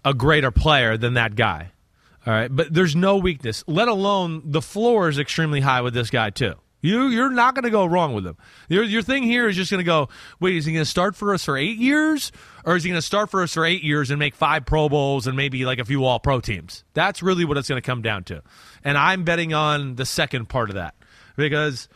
a 0.05 0.13
greater 0.13 0.51
player 0.51 0.97
than 0.97 1.15
that 1.15 1.37
guy. 1.37 1.71
All 2.27 2.33
right, 2.33 2.55
but 2.55 2.73
there's 2.73 2.97
no 2.97 3.17
weakness. 3.19 3.63
Let 3.67 3.89
alone 3.89 4.43
the 4.45 4.63
floor 4.63 5.09
is 5.09 5.19
extremely 5.19 5.61
high 5.61 5.83
with 5.83 5.95
this 5.95 6.11
guy 6.11 6.31
too. 6.31 6.55
You 6.85 7.09
you're 7.09 7.31
not 7.31 7.55
going 7.55 7.63
to 7.63 7.71
go 7.71 7.87
wrong 7.87 8.13
with 8.13 8.27
him. 8.27 8.37
Your 8.69 8.85
your 8.85 9.01
thing 9.01 9.23
here 9.23 9.49
is 9.49 9.57
just 9.57 9.71
going 9.71 9.79
to 9.79 9.85
go. 9.85 10.11
Wait, 10.39 10.55
is 10.55 10.67
he 10.67 10.75
going 10.75 10.85
to 10.85 10.91
start 10.91 11.17
for 11.17 11.33
us 11.33 11.43
for 11.43 11.57
eight 11.57 11.79
years, 11.79 12.31
or 12.63 12.77
is 12.77 12.85
he 12.85 12.91
going 12.91 12.99
to 12.99 13.07
start 13.07 13.31
for 13.31 13.43
us 13.43 13.55
for 13.55 13.65
eight 13.65 13.83
years 13.83 14.11
and 14.11 14.19
make 14.19 14.35
five 14.35 14.67
Pro 14.67 14.91
Bowls 14.91 15.27
and 15.27 15.35
maybe 15.35 15.65
like 15.65 15.79
a 15.79 15.87
few 15.87 16.05
All 16.05 16.21
Pro 16.21 16.41
teams? 16.41 16.85
That's 16.93 17.23
really 17.23 17.47
what 17.47 17.57
it's 17.57 17.71
going 17.71 17.81
to 17.81 17.87
come 17.87 18.03
down 18.03 18.25
to. 18.25 18.43
And 18.85 18.99
I'm 18.99 19.25
betting 19.25 19.55
on 19.55 19.95
the 19.95 20.05
second 20.05 20.51
part 20.51 20.69
of 20.69 20.75
that 20.75 20.95
because 21.37 21.89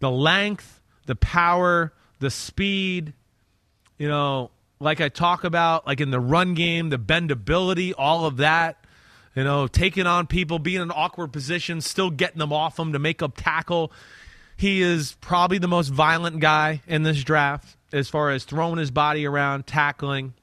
the 0.00 0.10
length, 0.10 0.78
the 1.06 1.16
power, 1.16 1.94
the 2.18 2.28
speed, 2.28 3.14
you 3.96 4.08
know, 4.08 4.50
like 4.78 5.00
I 5.00 5.08
talk 5.08 5.44
about, 5.44 5.86
like 5.86 6.02
in 6.02 6.10
the 6.10 6.20
run 6.20 6.52
game, 6.52 6.90
the 6.90 6.98
bendability, 6.98 7.94
all 7.96 8.26
of 8.26 8.36
that, 8.36 8.84
you 9.34 9.42
know, 9.42 9.68
taking 9.68 10.06
on 10.06 10.26
people, 10.26 10.58
being 10.58 10.76
in 10.76 10.82
an 10.82 10.92
awkward 10.94 11.32
positions, 11.32 11.86
still 11.86 12.10
getting 12.10 12.40
them 12.40 12.52
off 12.52 12.76
them 12.76 12.92
to 12.92 12.98
make 12.98 13.22
up 13.22 13.38
tackle. 13.38 13.90
He 14.56 14.82
is 14.82 15.16
probably 15.20 15.58
the 15.58 15.68
most 15.68 15.88
violent 15.88 16.40
guy 16.40 16.82
in 16.86 17.02
this 17.02 17.22
draft 17.22 17.76
as 17.92 18.08
far 18.08 18.30
as 18.30 18.44
throwing 18.44 18.78
his 18.78 18.90
body 18.90 19.26
around, 19.26 19.66
tackling. 19.66 20.34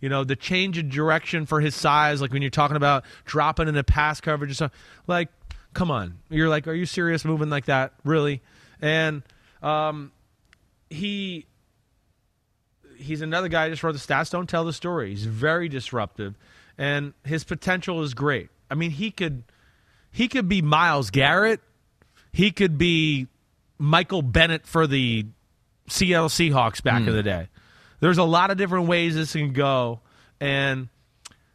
You 0.00 0.08
know, 0.08 0.24
the 0.24 0.36
change 0.36 0.78
of 0.78 0.88
direction 0.88 1.46
for 1.46 1.60
his 1.60 1.74
size, 1.74 2.20
like 2.20 2.32
when 2.32 2.42
you're 2.42 2.50
talking 2.50 2.76
about 2.76 3.04
dropping 3.24 3.68
into 3.68 3.84
pass 3.84 4.20
coverage 4.20 4.50
and 4.50 4.56
stuff. 4.56 4.72
Like, 5.06 5.28
come 5.74 5.90
on. 5.90 6.18
You're 6.28 6.48
like, 6.48 6.66
are 6.66 6.74
you 6.74 6.86
serious 6.86 7.24
moving 7.24 7.50
like 7.50 7.66
that? 7.66 7.92
Really? 8.04 8.42
And 8.80 9.22
um, 9.62 10.10
he 10.90 11.46
he's 12.96 13.20
another 13.20 13.48
guy 13.48 13.64
I 13.64 13.68
just 13.70 13.82
wrote 13.82 13.92
the 13.92 13.98
stats 13.98 14.30
don't 14.30 14.48
tell 14.48 14.64
the 14.64 14.72
story. 14.72 15.10
He's 15.10 15.24
very 15.24 15.68
disruptive 15.68 16.36
and 16.78 17.14
his 17.24 17.44
potential 17.44 18.02
is 18.02 18.14
great. 18.14 18.48
I 18.70 18.74
mean, 18.74 18.90
he 18.90 19.10
could 19.10 19.44
he 20.10 20.28
could 20.28 20.48
be 20.48 20.62
Myles 20.62 21.10
Garrett. 21.10 21.60
He 22.32 22.50
could 22.50 22.78
be 22.78 23.28
Michael 23.82 24.22
Bennett 24.22 24.64
for 24.64 24.86
the 24.86 25.26
Seattle 25.88 26.28
Seahawks 26.28 26.80
back 26.84 27.00
in 27.00 27.08
hmm. 27.08 27.16
the 27.16 27.22
day. 27.24 27.48
There's 27.98 28.18
a 28.18 28.22
lot 28.22 28.52
of 28.52 28.56
different 28.56 28.86
ways 28.86 29.16
this 29.16 29.32
can 29.32 29.52
go, 29.52 30.00
and 30.40 30.88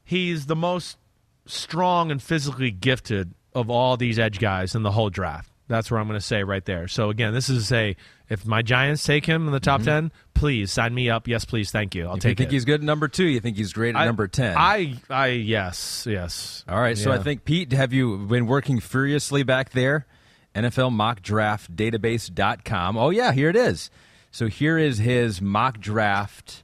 he's 0.04 0.46
the 0.46 0.56
most 0.56 0.98
strong 1.46 2.12
and 2.12 2.22
physically 2.22 2.70
gifted 2.70 3.34
of 3.56 3.70
all 3.70 3.96
these 3.96 4.20
edge 4.20 4.40
guys 4.40 4.76
in 4.76 4.84
the 4.84 4.92
whole 4.92 5.10
draft. 5.10 5.50
That's 5.70 5.90
what 5.90 6.02
I'm 6.02 6.08
going 6.08 6.20
to 6.20 6.26
say 6.26 6.44
right 6.44 6.64
there. 6.66 6.90
So 6.90 7.10
again, 7.10 7.34
this 7.34 7.48
is 7.48 7.72
a 7.72 7.96
if 8.30 8.46
my 8.46 8.62
Giants 8.62 9.06
take 9.06 9.26
him 9.26 9.48
in 9.48 9.54
the 9.54 9.62
top 9.62 9.80
mm-hmm. 9.80 9.90
ten, 9.90 10.12
please 10.34 10.70
sign 10.70 10.94
me 10.94 11.10
up. 11.10 11.30
Yes, 11.30 11.46
please, 11.46 11.72
thank 11.72 11.96
you. 11.96 12.08
I'll 12.08 12.18
If 12.18 12.26
you 12.26 12.36
think 12.36 12.50
it. 12.50 12.52
he's 12.52 12.66
good 12.66 12.82
at 12.82 12.86
number 12.86 13.08
two, 13.08 13.26
you 13.26 13.40
think 13.40 13.56
he's 13.56 13.72
great 13.72 13.96
at 13.96 14.02
I- 14.02 14.06
number 14.06 14.28
ten. 14.28 14.56
I, 14.58 14.96
I, 15.10 15.28
yes, 15.28 16.06
yes. 16.10 16.66
All 16.68 16.80
right, 16.80 16.98
so 16.98 17.10
I 17.10 17.20
think 17.20 17.46
Pete, 17.46 17.72
have 17.72 17.94
you 17.94 18.18
been 18.18 18.48
working 18.48 18.82
furiously 18.82 19.44
back 19.44 19.70
there? 19.72 20.06
NFL 20.58 20.92
mock 20.92 21.22
draft 21.22 21.76
database.com. 21.76 22.98
Oh 22.98 23.10
yeah, 23.10 23.32
here 23.32 23.50
it 23.50 23.56
is. 23.56 23.90
So 24.32 24.48
here 24.48 24.78
is 24.78 24.98
his 24.98 25.42
mock 25.42 25.80
draft 25.80 26.64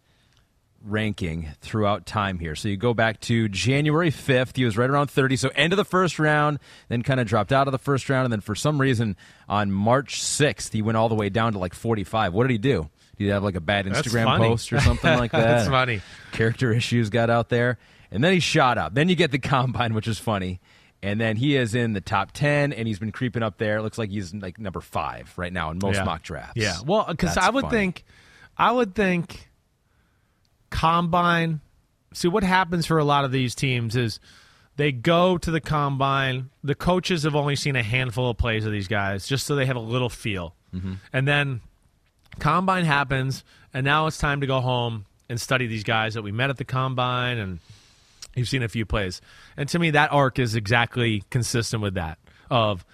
ranking 0.85 1.49
throughout 1.61 2.05
time 2.05 2.39
here. 2.39 2.55
So 2.55 2.67
you 2.67 2.75
go 2.75 2.93
back 2.93 3.19
to 3.21 3.47
January 3.47 4.11
5th, 4.11 4.57
he 4.57 4.65
was 4.65 4.77
right 4.77 4.89
around 4.89 5.09
30, 5.09 5.37
so 5.37 5.49
end 5.55 5.71
of 5.71 5.77
the 5.77 5.85
first 5.85 6.19
round, 6.19 6.59
then 6.89 7.03
kind 7.03 7.19
of 7.21 7.27
dropped 7.27 7.53
out 7.53 7.67
of 7.67 7.71
the 7.71 7.77
first 7.77 8.09
round 8.09 8.25
and 8.25 8.33
then 8.33 8.41
for 8.41 8.53
some 8.53 8.81
reason 8.81 9.15
on 9.47 9.71
March 9.71 10.21
6th, 10.21 10.73
he 10.73 10.81
went 10.81 10.97
all 10.97 11.07
the 11.07 11.15
way 11.15 11.29
down 11.29 11.53
to 11.53 11.59
like 11.59 11.73
45. 11.73 12.33
What 12.33 12.43
did 12.43 12.51
he 12.51 12.57
do? 12.57 12.89
Did 13.17 13.23
he 13.25 13.29
have 13.29 13.43
like 13.43 13.55
a 13.55 13.61
bad 13.61 13.85
Instagram 13.85 14.37
post 14.37 14.73
or 14.73 14.79
something 14.81 15.17
like 15.17 15.31
that? 15.33 15.43
That's 15.45 15.69
funny. 15.69 16.01
character 16.33 16.73
issues 16.73 17.09
got 17.09 17.29
out 17.29 17.49
there. 17.49 17.77
And 18.11 18.23
then 18.23 18.33
he 18.33 18.39
shot 18.39 18.77
up. 18.77 18.93
Then 18.93 19.09
you 19.09 19.15
get 19.15 19.31
the 19.31 19.39
combine, 19.39 19.93
which 19.95 20.07
is 20.07 20.19
funny. 20.19 20.59
And 21.03 21.19
then 21.21 21.35
he 21.35 21.55
is 21.57 21.75
in 21.75 21.93
the 21.93 22.01
top 22.01 22.31
10, 22.31 22.71
and 22.73 22.87
he's 22.87 22.97
been 22.97 23.11
creeping 23.11 23.43
up 23.43 23.57
there. 23.57 23.77
It 23.77 23.81
looks 23.83 23.97
like 23.97 24.09
he's 24.09 24.33
like 24.33 24.57
number 24.57 24.79
five 24.81 25.31
right 25.37 25.51
now 25.53 25.69
in 25.69 25.77
most 25.81 25.97
Yeah. 25.97 26.03
mock 26.05 26.23
drafts. 26.23 26.53
Yeah. 26.55 26.77
Well, 26.85 27.05
because 27.09 27.35
I 27.37 27.49
would 27.49 27.63
funny. 27.65 27.77
think, 27.77 28.05
I 28.57 28.71
would 28.71 28.95
think, 28.95 29.49
combine. 30.69 31.61
See 32.13 32.27
what 32.27 32.43
happens 32.43 32.85
for 32.85 32.97
a 32.97 33.03
lot 33.03 33.25
of 33.25 33.31
these 33.31 33.55
teams 33.55 33.95
is 33.95 34.19
they 34.75 34.91
go 34.91 35.37
to 35.37 35.51
the 35.51 35.61
combine. 35.61 36.49
The 36.63 36.75
coaches 36.75 37.23
have 37.23 37.35
only 37.35 37.55
seen 37.55 37.75
a 37.75 37.83
handful 37.83 38.29
of 38.29 38.37
plays 38.37 38.65
of 38.65 38.71
these 38.71 38.87
guys, 38.87 39.27
just 39.27 39.45
so 39.45 39.55
they 39.55 39.65
have 39.65 39.75
a 39.75 39.79
little 39.81 40.09
feel, 40.09 40.55
Mm-hmm. 40.73 40.93
and 41.11 41.27
then 41.27 41.61
combine 42.39 42.85
happens, 42.85 43.43
and 43.73 43.83
now 43.85 44.07
it's 44.07 44.17
time 44.17 44.41
to 44.41 44.47
go 44.47 44.59
home 44.61 45.05
and 45.29 45.39
study 45.39 45.67
these 45.67 45.83
guys 45.83 46.15
that 46.15 46.23
we 46.23 46.31
met 46.31 46.49
at 46.49 46.57
the 46.57 46.65
combine 46.65 47.37
and 47.37 47.59
You've 48.35 48.49
seen 48.49 48.63
a 48.63 48.69
few 48.69 48.85
plays. 48.85 49.21
And 49.57 49.69
to 49.69 49.79
me, 49.79 49.91
that 49.91 50.11
arc 50.11 50.39
is 50.39 50.55
exactly 50.55 51.23
consistent 51.29 51.83
with 51.83 51.95
that 51.95 52.17
of, 52.49 52.85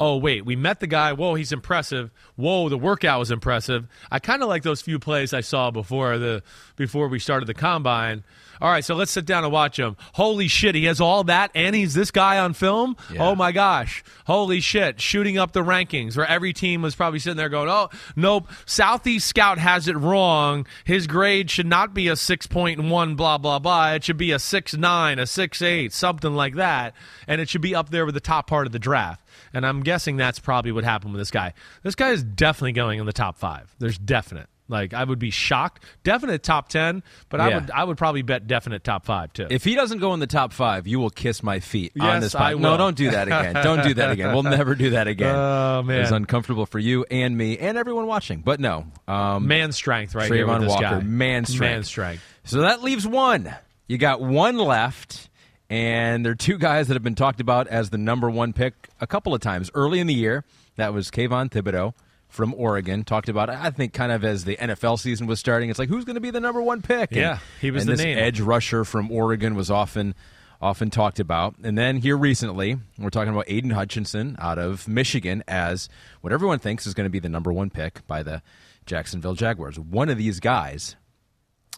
oh, 0.00 0.16
wait, 0.16 0.44
we 0.44 0.56
met 0.56 0.80
the 0.80 0.86
guy. 0.86 1.12
Whoa, 1.12 1.34
he's 1.34 1.52
impressive. 1.52 2.10
Whoa, 2.36 2.68
the 2.68 2.78
workout 2.78 3.18
was 3.18 3.30
impressive. 3.30 3.86
I 4.10 4.18
kind 4.18 4.42
of 4.42 4.48
like 4.48 4.62
those 4.62 4.80
few 4.80 4.98
plays 4.98 5.32
I 5.32 5.42
saw 5.42 5.70
before 5.70 6.18
the 6.18 6.42
before 6.76 7.08
we 7.08 7.18
started 7.18 7.46
the 7.46 7.54
combine. 7.54 8.24
All 8.60 8.70
right, 8.70 8.84
so 8.84 8.94
let's 8.94 9.10
sit 9.10 9.24
down 9.24 9.44
and 9.44 9.52
watch 9.52 9.78
him. 9.78 9.96
Holy 10.14 10.46
shit, 10.48 10.74
he 10.74 10.84
has 10.84 11.00
all 11.00 11.24
that, 11.24 11.50
and 11.54 11.74
he's 11.74 11.94
this 11.94 12.10
guy 12.10 12.38
on 12.38 12.52
film. 12.52 12.96
Yeah. 13.12 13.26
Oh 13.26 13.34
my 13.34 13.52
gosh, 13.52 14.04
holy 14.26 14.60
shit! 14.60 15.00
Shooting 15.00 15.38
up 15.38 15.52
the 15.52 15.62
rankings, 15.62 16.16
where 16.16 16.26
every 16.26 16.52
team 16.52 16.82
was 16.82 16.94
probably 16.94 17.18
sitting 17.18 17.36
there 17.36 17.48
going, 17.48 17.68
"Oh, 17.68 17.88
nope, 18.16 18.48
Southeast 18.66 19.26
Scout 19.26 19.58
has 19.58 19.88
it 19.88 19.96
wrong. 19.96 20.66
His 20.84 21.06
grade 21.06 21.50
should 21.50 21.66
not 21.66 21.94
be 21.94 22.08
a 22.08 22.16
six 22.16 22.46
point 22.46 22.82
one, 22.82 23.14
blah 23.14 23.38
blah 23.38 23.58
blah. 23.58 23.92
It 23.92 24.04
should 24.04 24.18
be 24.18 24.32
a 24.32 24.38
six 24.38 24.74
nine, 24.76 25.18
a 25.18 25.26
six 25.26 25.62
eight, 25.62 25.92
something 25.92 26.34
like 26.34 26.56
that, 26.56 26.94
and 27.26 27.40
it 27.40 27.48
should 27.48 27.62
be 27.62 27.74
up 27.74 27.90
there 27.90 28.04
with 28.04 28.14
the 28.14 28.20
top 28.20 28.46
part 28.46 28.66
of 28.66 28.72
the 28.72 28.78
draft." 28.78 29.26
And 29.52 29.66
I'm 29.66 29.82
guessing 29.82 30.16
that's 30.16 30.38
probably 30.38 30.70
what 30.70 30.84
happened 30.84 31.12
with 31.12 31.20
this 31.20 31.30
guy. 31.30 31.54
This 31.82 31.94
guy 31.94 32.10
is 32.10 32.22
definitely 32.22 32.72
going 32.72 33.00
in 33.00 33.06
the 33.06 33.12
top 33.12 33.36
five. 33.38 33.74
There's 33.78 33.98
definite. 33.98 34.48
Like 34.70 34.94
I 34.94 35.04
would 35.04 35.18
be 35.18 35.30
shocked. 35.30 35.84
Definite 36.04 36.42
top 36.42 36.68
ten, 36.68 37.02
but 37.28 37.40
I 37.40 37.54
would 37.54 37.70
I 37.70 37.84
would 37.84 37.98
probably 37.98 38.22
bet 38.22 38.46
definite 38.46 38.84
top 38.84 39.04
five 39.04 39.32
too. 39.32 39.48
If 39.50 39.64
he 39.64 39.74
doesn't 39.74 39.98
go 39.98 40.14
in 40.14 40.20
the 40.20 40.26
top 40.26 40.52
five, 40.52 40.86
you 40.86 41.00
will 41.00 41.10
kiss 41.10 41.42
my 41.42 41.60
feet 41.60 41.92
on 41.98 42.06
Yes, 42.06 42.22
this 42.22 42.34
I 42.34 42.54
podcast. 42.54 42.60
No, 42.60 42.76
don't 42.76 42.96
do 42.96 43.10
that 43.10 43.26
again. 43.26 43.54
don't 43.64 43.82
do 43.82 43.94
that 43.94 44.10
again. 44.12 44.32
We'll 44.32 44.44
never 44.44 44.74
do 44.74 44.90
that 44.90 45.08
again. 45.08 45.34
Oh, 45.34 45.82
man. 45.82 46.00
It's 46.02 46.12
uncomfortable 46.12 46.66
for 46.66 46.78
you 46.78 47.04
and 47.10 47.36
me 47.36 47.58
and 47.58 47.76
everyone 47.76 48.06
watching. 48.06 48.40
But 48.40 48.60
no. 48.60 48.86
Um, 49.08 49.48
man 49.48 49.72
strength 49.72 50.14
right 50.14 50.32
here 50.32 50.46
Travon 50.46 50.60
with 50.60 50.68
this 50.68 50.70
Walker, 50.70 50.82
guy. 50.82 51.00
man 51.00 51.44
strength. 51.44 51.60
Man 51.72 51.82
strength. 51.84 52.22
So 52.44 52.60
that 52.60 52.82
leaves 52.82 53.06
one. 53.06 53.52
You 53.88 53.98
got 53.98 54.20
one 54.20 54.56
left, 54.56 55.28
and 55.68 56.24
there 56.24 56.32
are 56.32 56.36
two 56.36 56.58
guys 56.58 56.86
that 56.88 56.94
have 56.94 57.02
been 57.02 57.16
talked 57.16 57.40
about 57.40 57.66
as 57.66 57.90
the 57.90 57.98
number 57.98 58.30
one 58.30 58.52
pick 58.52 58.74
a 59.00 59.06
couple 59.06 59.34
of 59.34 59.40
times 59.40 59.68
early 59.74 59.98
in 59.98 60.06
the 60.06 60.14
year. 60.14 60.44
That 60.76 60.94
was 60.94 61.10
Kayvon 61.10 61.50
Thibodeaux 61.50 61.92
from 62.30 62.54
Oregon. 62.54 63.04
Talked 63.04 63.28
about, 63.28 63.50
I 63.50 63.70
think, 63.70 63.92
kind 63.92 64.10
of 64.12 64.24
as 64.24 64.44
the 64.44 64.56
NFL 64.56 64.98
season 64.98 65.26
was 65.26 65.38
starting. 65.38 65.68
It's 65.68 65.78
like, 65.78 65.88
who's 65.90 66.04
going 66.04 66.14
to 66.14 66.20
be 66.20 66.30
the 66.30 66.40
number 66.40 66.62
one 66.62 66.80
pick? 66.82 67.10
And- 67.12 67.20
Yeah, 67.20 67.38
he 67.60 67.70
was 67.70 67.84
the 67.84 67.92
this 67.92 68.00
name. 68.00 68.16
edge 68.18 68.40
rusher 68.40 68.84
from 68.84 69.10
Oregon 69.10 69.54
was 69.54 69.70
often 69.70 70.14
often 70.62 70.90
talked 70.90 71.18
about. 71.18 71.54
And 71.62 71.76
then 71.78 71.96
here 71.96 72.16
recently, 72.18 72.76
we're 72.98 73.08
talking 73.10 73.32
about 73.32 73.46
Aidan 73.48 73.70
Hutchinson 73.70 74.36
out 74.38 74.58
of 74.58 74.86
Michigan 74.86 75.42
as 75.48 75.88
what 76.20 76.32
everyone 76.34 76.58
thinks 76.58 76.86
is 76.86 76.92
going 76.94 77.06
to 77.06 77.10
be 77.10 77.18
the 77.18 77.30
number 77.30 77.50
one 77.50 77.70
pick 77.70 78.06
by 78.06 78.22
the 78.22 78.42
Jacksonville 78.84 79.34
Jaguars. 79.34 79.78
One 79.80 80.10
of 80.10 80.18
these 80.18 80.38
guys 80.38 80.96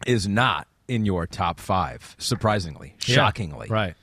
is 0.05 0.27
not 0.27 0.67
in 0.89 1.07
your 1.07 1.29
top 1.29 1.61
five, 1.61 2.17
surprisingly, 2.19 2.97
Yeah, 3.07 3.15
shockingly. 3.15 3.69
Right. 3.71 3.95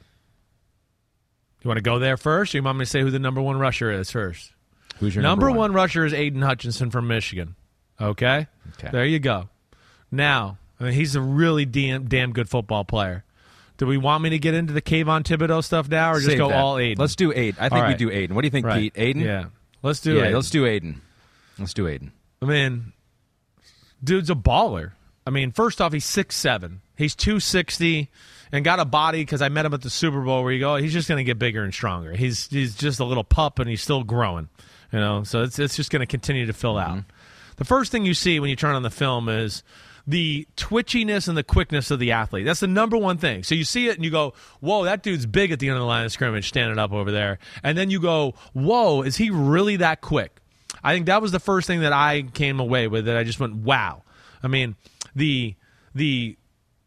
You 1.62 1.68
want 1.68 1.78
to 1.78 1.82
go 1.82 2.00
there 2.00 2.16
first, 2.16 2.56
or 2.56 2.60
you 2.60 2.64
want 2.64 2.78
me 2.78 2.86
to 2.86 2.90
say 2.90 3.02
who 3.02 3.12
the 3.12 3.20
number 3.20 3.42
one 3.42 3.60
rusher 3.60 3.92
is 3.92 4.10
first? 4.12 4.54
Who's 5.00 5.16
your 5.16 5.22
number, 5.22 5.48
number, 5.48 5.60
one? 5.60 5.74
rusher 5.74 6.06
is 6.06 6.14
Aidan 6.14 6.42
Hutchinson 6.42 6.92
from 6.92 7.08
Michigan. 7.08 7.56
Okay? 8.00 8.48
Okay. 8.78 8.90
There 8.92 9.06
you 9.06 9.20
go. 9.20 9.50
Now, 10.12 10.58
I 10.80 10.86
mean, 10.86 10.94
he's 10.94 11.16
a 11.16 11.22
really 11.22 11.66
damn, 11.66 12.08
damn 12.08 12.32
good 12.32 12.50
football 12.50 12.84
player. 12.84 13.24
Do 13.78 13.86
we 13.86 13.98
want 13.98 14.24
me 14.24 14.32
to 14.32 14.40
get 14.40 14.56
into 14.56 14.74
the 14.74 14.82
Kayvon 14.82 15.24
Thibodeaux 15.24 15.64
stuff 15.64 15.88
now, 15.88 16.12
or 16.12 16.16
just 16.16 16.28
Save 16.28 16.38
go 16.38 16.50
that. 16.50 16.58
all 16.58 16.78
Aidan? 16.78 17.00
Let's 17.00 17.16
do 17.16 17.32
Aidan. 17.32 17.64
I 17.64 17.70
think 17.70 17.82
All 17.82 17.88
we 17.88 17.96
do 17.96 18.12
Aidan. 18.12 18.36
What 18.36 18.42
do 18.42 18.48
you 18.48 18.52
think, 18.52 18.66
right. 18.66 18.82
Pete? 18.82 18.94
Aidan? 18.98 19.22
Yeah. 19.22 19.46
Let's 19.82 20.02
do 20.02 20.16
yeah, 20.16 20.24
Aidan. 20.24 20.34
let's 20.34 20.50
do 20.50 20.66
Aidan. 20.66 21.02
Let's 21.58 21.74
do 21.74 21.88
Aidan. 21.88 22.12
I 22.42 22.46
mean, 22.46 22.92
dude's 24.04 24.30
a 24.30 24.36
baller. 24.36 24.92
I 25.26 25.30
mean, 25.30 25.52
first 25.52 25.80
off, 25.80 25.94
he's 25.94 26.06
six 26.06 26.36
seven. 26.36 26.82
He's 26.98 27.16
two 27.16 27.40
sixty, 27.40 28.10
and 28.52 28.66
got 28.66 28.80
a 28.80 28.86
body 28.86 29.22
because 29.22 29.42
I 29.42 29.48
met 29.48 29.66
him 29.66 29.74
at 29.74 29.82
the 29.82 29.90
Super 29.90 30.22
Bowl. 30.22 30.44
Where 30.44 30.52
you 30.52 30.60
go, 30.60 30.74
oh, 30.74 30.78
he's 30.78 30.92
just 30.92 31.08
going 31.08 31.20
to 31.20 31.24
get 31.24 31.40
bigger 31.40 31.64
and 31.64 31.74
stronger. 31.74 32.14
He's 32.14 32.48
he's 32.50 32.76
just 32.76 33.00
a 33.00 33.06
little 33.06 33.24
pup, 33.24 33.60
and 33.60 33.70
he's 33.70 33.82
still 33.82 34.04
growing. 34.04 34.50
You 34.92 35.00
know, 35.00 35.24
so 35.24 35.44
it's 35.44 35.60
it's 35.60 35.76
just 35.76 35.92
going 35.92 36.02
to 36.02 36.06
continue 36.06 36.46
to 36.46 36.54
fill 36.54 36.78
out. 36.78 36.98
Mm-hmm. 36.98 37.10
The 37.58 37.66
first 37.66 37.92
thing 37.92 38.06
you 38.06 38.14
see 38.14 38.40
when 38.40 38.50
you 38.50 38.56
turn 38.56 38.76
on 38.76 38.84
the 38.84 38.90
film 38.90 39.30
is 39.30 39.64
the 40.08 40.48
twitchiness 40.58 41.28
and 41.28 41.38
the 41.38 41.44
quickness 41.44 41.92
of 41.92 42.00
the 42.00 42.12
athlete. 42.12 42.46
That's 42.46 42.62
the 42.62 42.68
number 42.68 42.98
one 42.98 43.18
thing. 43.18 43.44
So 43.44 43.54
you 43.54 43.64
see 43.64 43.88
it 43.88 43.96
and 43.96 44.04
you 44.04 44.10
go, 44.10 44.34
"Whoa, 44.62 44.86
that 44.86 45.04
dude's 45.04 45.26
big 45.26 45.52
at 45.52 45.60
the 45.60 45.68
end 45.68 45.76
of 45.76 45.82
the 45.82 45.86
line 45.86 46.06
of 46.06 46.12
scrimmage, 46.12 46.48
standing 46.48 46.80
up 46.80 46.92
over 46.92 47.12
there." 47.12 47.38
And 47.64 47.78
then 47.78 47.90
you 47.90 48.00
go, 48.02 48.34
"Whoa, 48.54 49.02
is 49.04 49.18
he 49.18 49.30
really 49.30 49.76
that 49.78 50.02
quick?" 50.02 50.42
I 50.84 50.94
think 50.94 51.06
that 51.08 51.22
was 51.22 51.32
the 51.32 51.40
first 51.40 51.68
thing 51.68 51.82
that 51.82 51.94
I 51.94 52.24
came 52.34 52.60
away 52.60 52.88
with. 52.88 53.06
That 53.06 53.18
I 53.18 53.24
just 53.24 53.40
went, 53.40 53.56
"Wow." 53.56 54.04
I 54.42 54.48
mean, 54.48 54.76
the 55.16 55.56
the 55.94 56.38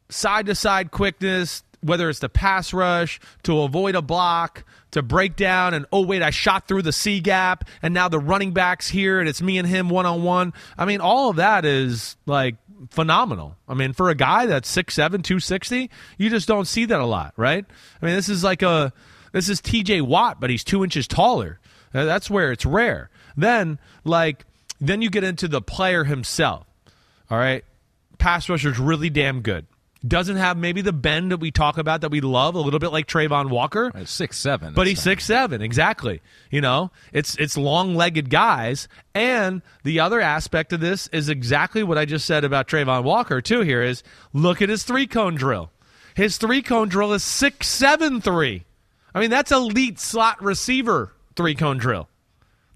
side 0.09 0.47
to 0.47 0.55
side 0.55 0.91
quickness, 0.91 1.63
whether 1.83 2.09
it's 2.09 2.21
the 2.21 2.29
pass 2.29 2.73
rush, 2.73 3.21
to 3.43 3.63
avoid 3.63 3.95
a 3.95 4.03
block, 4.03 4.65
to 4.93 5.03
break 5.03 5.37
down, 5.37 5.75
and 5.75 5.87
oh, 5.93 6.07
wait, 6.07 6.23
I 6.23 6.31
shot 6.31 6.69
through 6.69 6.83
the 6.83 6.93
C 6.93 7.21
gap, 7.21 7.69
and 7.83 7.93
now 7.93 8.09
the 8.09 8.19
running 8.19 8.53
back's 8.53 8.89
here, 8.89 9.21
and 9.21 9.29
it's 9.29 9.43
me 9.43 9.59
and 9.59 9.69
him 9.69 9.89
one 9.89 10.07
on 10.07 10.23
one. 10.23 10.53
I 10.79 10.85
mean, 10.85 11.01
all 11.01 11.31
of 11.31 11.37
that 11.37 11.65
is 11.65 12.17
like 12.27 12.57
phenomenal. 12.91 13.57
I 13.69 13.75
mean, 13.75 13.93
for 13.93 14.11
a 14.11 14.15
guy 14.15 14.47
that's 14.47 14.75
6'7, 14.75 14.95
260, 14.95 15.91
you 16.19 16.31
just 16.31 16.49
don't 16.49 16.67
see 16.67 16.85
that 16.87 17.01
a 17.01 17.07
lot, 17.07 17.35
right? 17.37 17.65
I 18.01 18.07
mean, 18.07 18.15
this 18.15 18.29
is 18.29 18.45
like 18.45 18.63
a. 18.63 18.93
This 19.33 19.49
is 19.49 19.63
TJ 19.63 20.03
Watt, 20.03 20.41
but 20.41 20.51
he's 20.51 20.63
two 20.63 20.85
inches 20.85 21.09
taller. 21.09 21.59
That's 21.93 22.29
where 22.29 22.53
it's 22.53 22.67
rare. 22.67 23.09
Then, 23.35 23.79
like, 24.05 24.45
then 24.79 25.01
you 25.01 25.09
get 25.09 25.25
into 25.25 25.49
the 25.49 25.63
player 25.63 26.05
himself. 26.05 26.67
All 27.31 27.39
right. 27.39 27.65
Pass 28.19 28.51
rusher's 28.51 28.79
really 28.79 29.09
damn 29.09 29.41
good. 29.41 29.67
Doesn't 30.07 30.37
have 30.37 30.57
maybe 30.57 30.81
the 30.81 30.93
bend 30.93 31.31
that 31.31 31.37
we 31.37 31.53
talk 31.53 31.79
about 31.79 32.01
that 32.01 32.11
we 32.11 32.21
love, 32.21 32.57
a 32.57 32.61
little 32.61 32.81
bit 32.81 32.91
like 32.91 33.07
Travon 33.07 33.51
Walker. 33.51 33.93
Right, 33.95 34.09
six 34.09 34.37
seven. 34.37 34.75
But 34.75 34.89
he's 34.89 35.01
six 35.01 35.25
seven, 35.25 35.63
exactly. 35.63 36.21
You 36.51 36.61
know, 36.61 36.91
it's 37.13 37.37
it's 37.37 37.57
long 37.57 37.95
legged 37.95 38.29
guys, 38.29 38.89
and 39.15 39.63
the 39.85 40.01
other 40.01 40.21
aspect 40.21 40.73
of 40.73 40.81
this 40.81 41.07
is 41.09 41.29
exactly 41.29 41.85
what 41.85 41.99
I 41.99 42.05
just 42.05 42.27
said 42.27 42.43
about 42.43 42.67
Travon 42.67 43.05
Walker 43.05 43.41
too. 43.41 43.61
Here 43.61 43.81
is 43.81 44.03
look 44.33 44.61
at 44.61 44.69
his 44.69 44.83
three 44.83 45.07
cone 45.07 45.37
drill. 45.37 45.71
His 46.15 46.37
three 46.37 46.63
cone 46.63 46.89
drill 46.89 47.13
is 47.13 47.23
six 47.23 47.69
seven 47.69 48.21
three. 48.21 48.65
I 49.15 49.21
mean, 49.21 49.31
that's 49.31 49.53
elite 49.53 50.01
slot 50.01 50.43
receiver 50.43 51.13
three 51.37 51.55
cone 51.55 51.79
drill. 51.79 52.09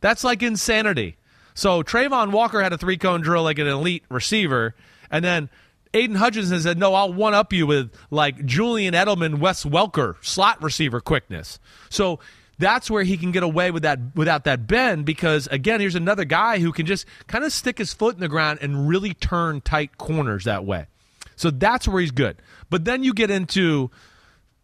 That's 0.00 0.22
like 0.22 0.44
insanity. 0.44 1.16
So 1.54 1.82
Travon 1.82 2.30
Walker 2.30 2.62
had 2.62 2.72
a 2.72 2.78
three 2.78 2.98
cone 2.98 3.20
drill 3.20 3.42
like 3.42 3.58
an 3.58 3.66
elite 3.66 4.04
receiver, 4.08 4.76
and 5.10 5.24
then 5.24 5.50
Aidan 5.95 6.16
Hutchinson 6.16 6.61
said, 6.61 6.78
"No, 6.78 6.95
I'll 6.95 7.12
one 7.12 7.34
up 7.34 7.53
you 7.53 7.66
with 7.66 7.93
like 8.11 8.45
Julian 8.45 8.95
Edelman, 8.95 9.39
Wes 9.39 9.64
Welker 9.64 10.16
slot 10.24 10.62
receiver 10.62 11.01
quickness." 11.01 11.59
So 11.89 12.20
that's 12.59 12.91
where 12.91 13.03
he 13.03 13.16
can 13.16 13.32
get 13.32 13.43
away 13.43 13.70
with 13.70 13.82
that 13.82 13.99
without 14.14 14.45
that 14.45 14.66
bend 14.66 15.05
because 15.05 15.47
again, 15.49 15.80
here's 15.80 15.95
another 15.95 16.24
guy 16.24 16.59
who 16.59 16.72
can 16.72 16.87
just 16.87 17.07
kind 17.26 17.45
of 17.45 17.53
stick 17.53 17.78
his 17.78 17.93
foot 17.93 18.14
in 18.14 18.20
the 18.20 18.28
ground 18.28 18.59
and 18.62 18.89
really 18.89 19.14
turn 19.14 19.61
tight 19.61 19.99
corners 19.99 20.45
that 20.45 20.64
way. 20.64 20.87
So 21.37 21.51
that's 21.51 21.87
where 21.87 22.01
he's 22.01 22.11
good. 22.11 22.37
But 22.70 22.84
then 22.84 23.05
you 23.05 23.12
get 23.12 23.30
into 23.30 23.91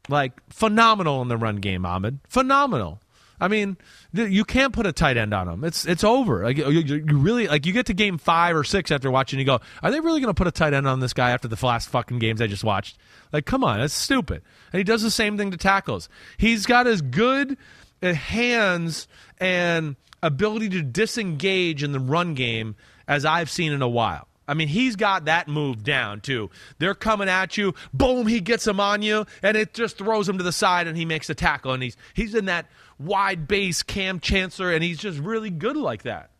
like 0.09 0.33
phenomenal 0.51 1.23
in 1.23 1.29
the 1.29 1.37
run 1.37 1.57
game, 1.57 1.85
Ahmed. 1.85 2.19
Phenomenal. 2.29 3.01
I 3.41 3.49
mean, 3.49 3.77
you 4.13 4.45
can't 4.45 4.73
put 4.73 4.87
a 4.87 4.93
tight 4.93 5.17
end 5.17 5.35
on 5.35 5.49
him. 5.49 5.65
It's 5.65 5.85
it's 5.85 6.05
over. 6.05 6.45
Like 6.45 6.57
you, 6.59 6.69
you 6.69 7.05
really 7.19 7.49
like 7.49 7.67
you 7.67 7.73
get 7.73 7.87
to 7.87 7.95
game 7.95 8.19
five 8.19 8.55
or 8.55 8.65
six 8.65 8.91
after 8.91 9.11
watching, 9.11 9.39
you 9.39 9.45
go, 9.45 9.61
are 9.83 9.91
they 9.91 10.01
really 10.01 10.21
going 10.21 10.33
to 10.33 10.39
put 10.39 10.47
a 10.47 10.53
tight 10.53 10.75
end 10.75 10.87
on 10.87 11.01
this 11.01 11.13
guy 11.13 11.31
after 11.31 11.49
the 11.49 11.67
last 11.67 11.89
fucking 11.89 12.19
games 12.19 12.41
I 12.41 12.47
just 12.47 12.65
watched? 12.65 12.99
Like, 13.33 13.45
come 13.45 13.65
on, 13.65 13.81
that's 13.81 13.95
stupid. 13.95 14.43
And 14.73 14.79
he 14.79 14.85
does 14.85 15.03
the 15.03 15.11
same 15.11 15.37
thing 15.37 15.51
to 15.51 15.57
tackles. 15.57 16.09
He's 16.37 16.67
got 16.67 16.87
as 16.87 17.03
good 17.03 17.57
uh, 18.03 18.13
hands 18.13 19.09
and 19.39 19.97
ability 20.23 20.69
to 20.71 20.83
disengage 20.83 21.83
in 21.83 21.93
the 21.93 22.01
run 22.01 22.35
game 22.35 22.77
as 23.09 23.25
I've 23.25 23.51
seen 23.51 23.73
in 23.73 23.83
a 23.83 23.89
while. 23.89 24.29
I 24.47 24.55
mean, 24.55 24.69
he's 24.69 24.97
got 24.97 25.27
that 25.27 25.49
move 25.49 25.85
down 25.85 26.21
too. 26.21 26.51
They're 26.79 26.95
coming 26.95 27.29
at 27.29 27.57
you, 27.57 27.75
boom, 27.95 28.27
he 28.27 28.41
gets 28.41 28.65
them 28.65 28.81
on 28.81 29.01
you, 29.01 29.25
and 29.43 29.57
it 29.57 29.73
just 29.73 29.99
throws 29.99 30.29
him 30.29 30.39
to 30.39 30.45
the 30.45 30.53
side, 30.53 30.87
and 30.87 30.97
he 30.97 31.05
makes 31.05 31.31
a 31.31 31.35
tackle, 31.35 31.73
and 31.73 31.83
he's 31.83 31.97
he's 32.15 32.35
in 32.35 32.47
that 32.47 32.67
wide 33.05 33.49
base 33.49 33.83
Kam 33.83 34.21
Chancellor, 34.21 34.73
and 34.73 34.83
he's 34.83 34.99
just 34.99 35.19
really 35.19 35.51
good 35.51 35.77
like 35.77 36.03
that. 36.03 36.31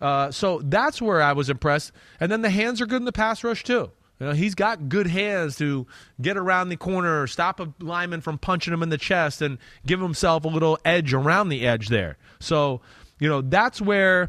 Uh, 0.00 0.30
so 0.30 0.60
that's 0.64 1.00
where 1.00 1.20
I 1.20 1.32
was 1.32 1.50
impressed. 1.50 1.92
And 2.18 2.32
then 2.32 2.42
the 2.42 2.50
hands 2.50 2.80
are 2.80 2.86
good 2.86 3.00
in 3.00 3.04
the 3.04 3.12
pass 3.12 3.44
rush 3.44 3.64
too. 3.64 3.90
You 4.18 4.26
know, 4.26 4.32
he's 4.32 4.54
got 4.54 4.88
good 4.88 5.06
hands 5.06 5.56
to 5.56 5.86
get 6.20 6.36
around 6.36 6.68
the 6.68 6.76
corner, 6.76 7.26
stop 7.26 7.58
a 7.58 7.72
lineman 7.80 8.20
from 8.20 8.36
punching 8.36 8.72
him 8.72 8.82
in 8.82 8.90
the 8.90 8.98
chest, 8.98 9.40
and 9.40 9.58
give 9.86 10.00
himself 10.00 10.44
a 10.44 10.48
little 10.48 10.78
edge 10.84 11.14
around 11.14 11.48
the 11.48 11.66
edge 11.66 11.88
there. 11.88 12.18
So, 12.38 12.82
you 13.18 13.28
know, 13.28 13.40
that's 13.40 13.80
where 13.80 14.28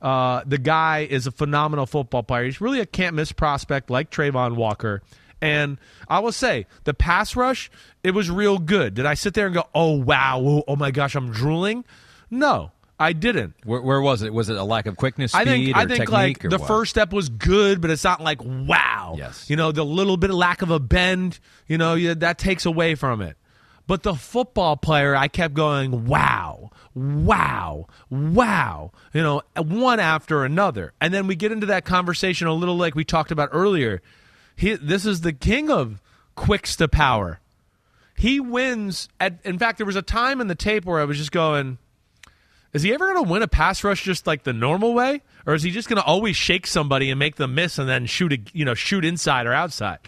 uh, 0.00 0.42
the 0.46 0.58
guy 0.58 1.06
is 1.10 1.26
a 1.26 1.32
phenomenal 1.32 1.86
football 1.86 2.22
player. 2.22 2.44
He's 2.44 2.60
really 2.60 2.80
a 2.80 2.86
can't 2.86 3.16
miss 3.16 3.32
prospect 3.32 3.90
like 3.90 4.10
Travon 4.10 4.54
Walker. 4.54 5.02
And 5.42 5.78
I 6.06 6.20
will 6.20 6.32
say, 6.32 6.66
the 6.84 6.94
pass 6.94 7.34
rush, 7.34 7.70
it 8.04 8.12
was 8.12 8.30
real 8.30 8.58
good. 8.58 8.94
Did 8.94 9.06
I 9.06 9.14
sit 9.14 9.34
there 9.34 9.46
and 9.46 9.54
go, 9.54 9.64
oh, 9.74 9.96
wow, 9.98 10.62
oh 10.66 10.76
my 10.76 10.92
gosh, 10.92 11.16
I'm 11.16 11.32
drooling? 11.32 11.84
No, 12.30 12.70
I 13.02 13.12
didn't. 13.12 13.54
Where, 13.64 13.82
where 13.82 14.00
was 14.00 14.22
it? 14.22 14.32
Was 14.32 14.48
it 14.48 14.56
a 14.56 14.62
lack 14.62 14.86
of 14.86 14.96
quickness, 14.96 15.34
I 15.34 15.44
think 15.44 15.74
or 15.74 15.78
I 15.78 15.86
think 15.86 16.08
technique, 16.08 16.10
like 16.10 16.38
the 16.42 16.58
what? 16.58 16.68
first 16.68 16.90
step 16.90 17.12
was 17.12 17.28
good, 17.28 17.80
but 17.80 17.90
it's 17.90 18.04
not 18.04 18.20
like 18.20 18.40
wow. 18.44 19.16
Yes. 19.18 19.50
you 19.50 19.56
know 19.56 19.72
the 19.72 19.84
little 19.84 20.16
bit 20.16 20.30
of 20.30 20.36
lack 20.36 20.62
of 20.62 20.70
a 20.70 20.78
bend. 20.78 21.40
You 21.66 21.78
know 21.78 21.94
yeah, 21.94 22.14
that 22.14 22.38
takes 22.38 22.64
away 22.64 22.94
from 22.94 23.20
it. 23.20 23.36
But 23.88 24.04
the 24.04 24.14
football 24.14 24.76
player, 24.76 25.16
I 25.16 25.26
kept 25.26 25.54
going 25.54 26.06
wow, 26.06 26.70
wow, 26.94 27.88
wow. 28.08 28.92
You 29.12 29.22
know, 29.22 29.42
one 29.56 29.98
after 29.98 30.44
another, 30.44 30.92
and 31.00 31.12
then 31.12 31.26
we 31.26 31.34
get 31.34 31.50
into 31.50 31.66
that 31.66 31.84
conversation 31.84 32.46
a 32.46 32.54
little 32.54 32.76
like 32.76 32.94
we 32.94 33.04
talked 33.04 33.32
about 33.32 33.48
earlier. 33.52 34.00
He, 34.56 34.74
this 34.74 35.06
is 35.06 35.22
the 35.22 35.32
king 35.32 35.70
of 35.70 36.00
quicks 36.34 36.76
to 36.76 36.88
power. 36.88 37.40
He 38.16 38.40
wins. 38.40 39.08
At, 39.18 39.38
in 39.44 39.58
fact, 39.58 39.78
there 39.78 39.86
was 39.86 39.96
a 39.96 40.02
time 40.02 40.40
in 40.40 40.46
the 40.46 40.54
tape 40.54 40.84
where 40.84 41.00
I 41.00 41.04
was 41.04 41.18
just 41.18 41.32
going. 41.32 41.78
Is 42.72 42.82
he 42.82 42.94
ever 42.94 43.12
going 43.12 43.24
to 43.24 43.30
win 43.30 43.42
a 43.42 43.48
pass 43.48 43.84
rush 43.84 44.02
just 44.02 44.26
like 44.26 44.44
the 44.44 44.52
normal 44.52 44.94
way, 44.94 45.22
or 45.46 45.54
is 45.54 45.62
he 45.62 45.70
just 45.70 45.88
going 45.88 46.00
to 46.00 46.04
always 46.04 46.36
shake 46.36 46.66
somebody 46.66 47.10
and 47.10 47.18
make 47.18 47.36
them 47.36 47.54
miss 47.54 47.78
and 47.78 47.88
then 47.88 48.06
shoot 48.06 48.32
a, 48.32 48.38
you 48.52 48.64
know 48.64 48.74
shoot 48.74 49.04
inside 49.04 49.46
or 49.46 49.52
outside? 49.52 49.98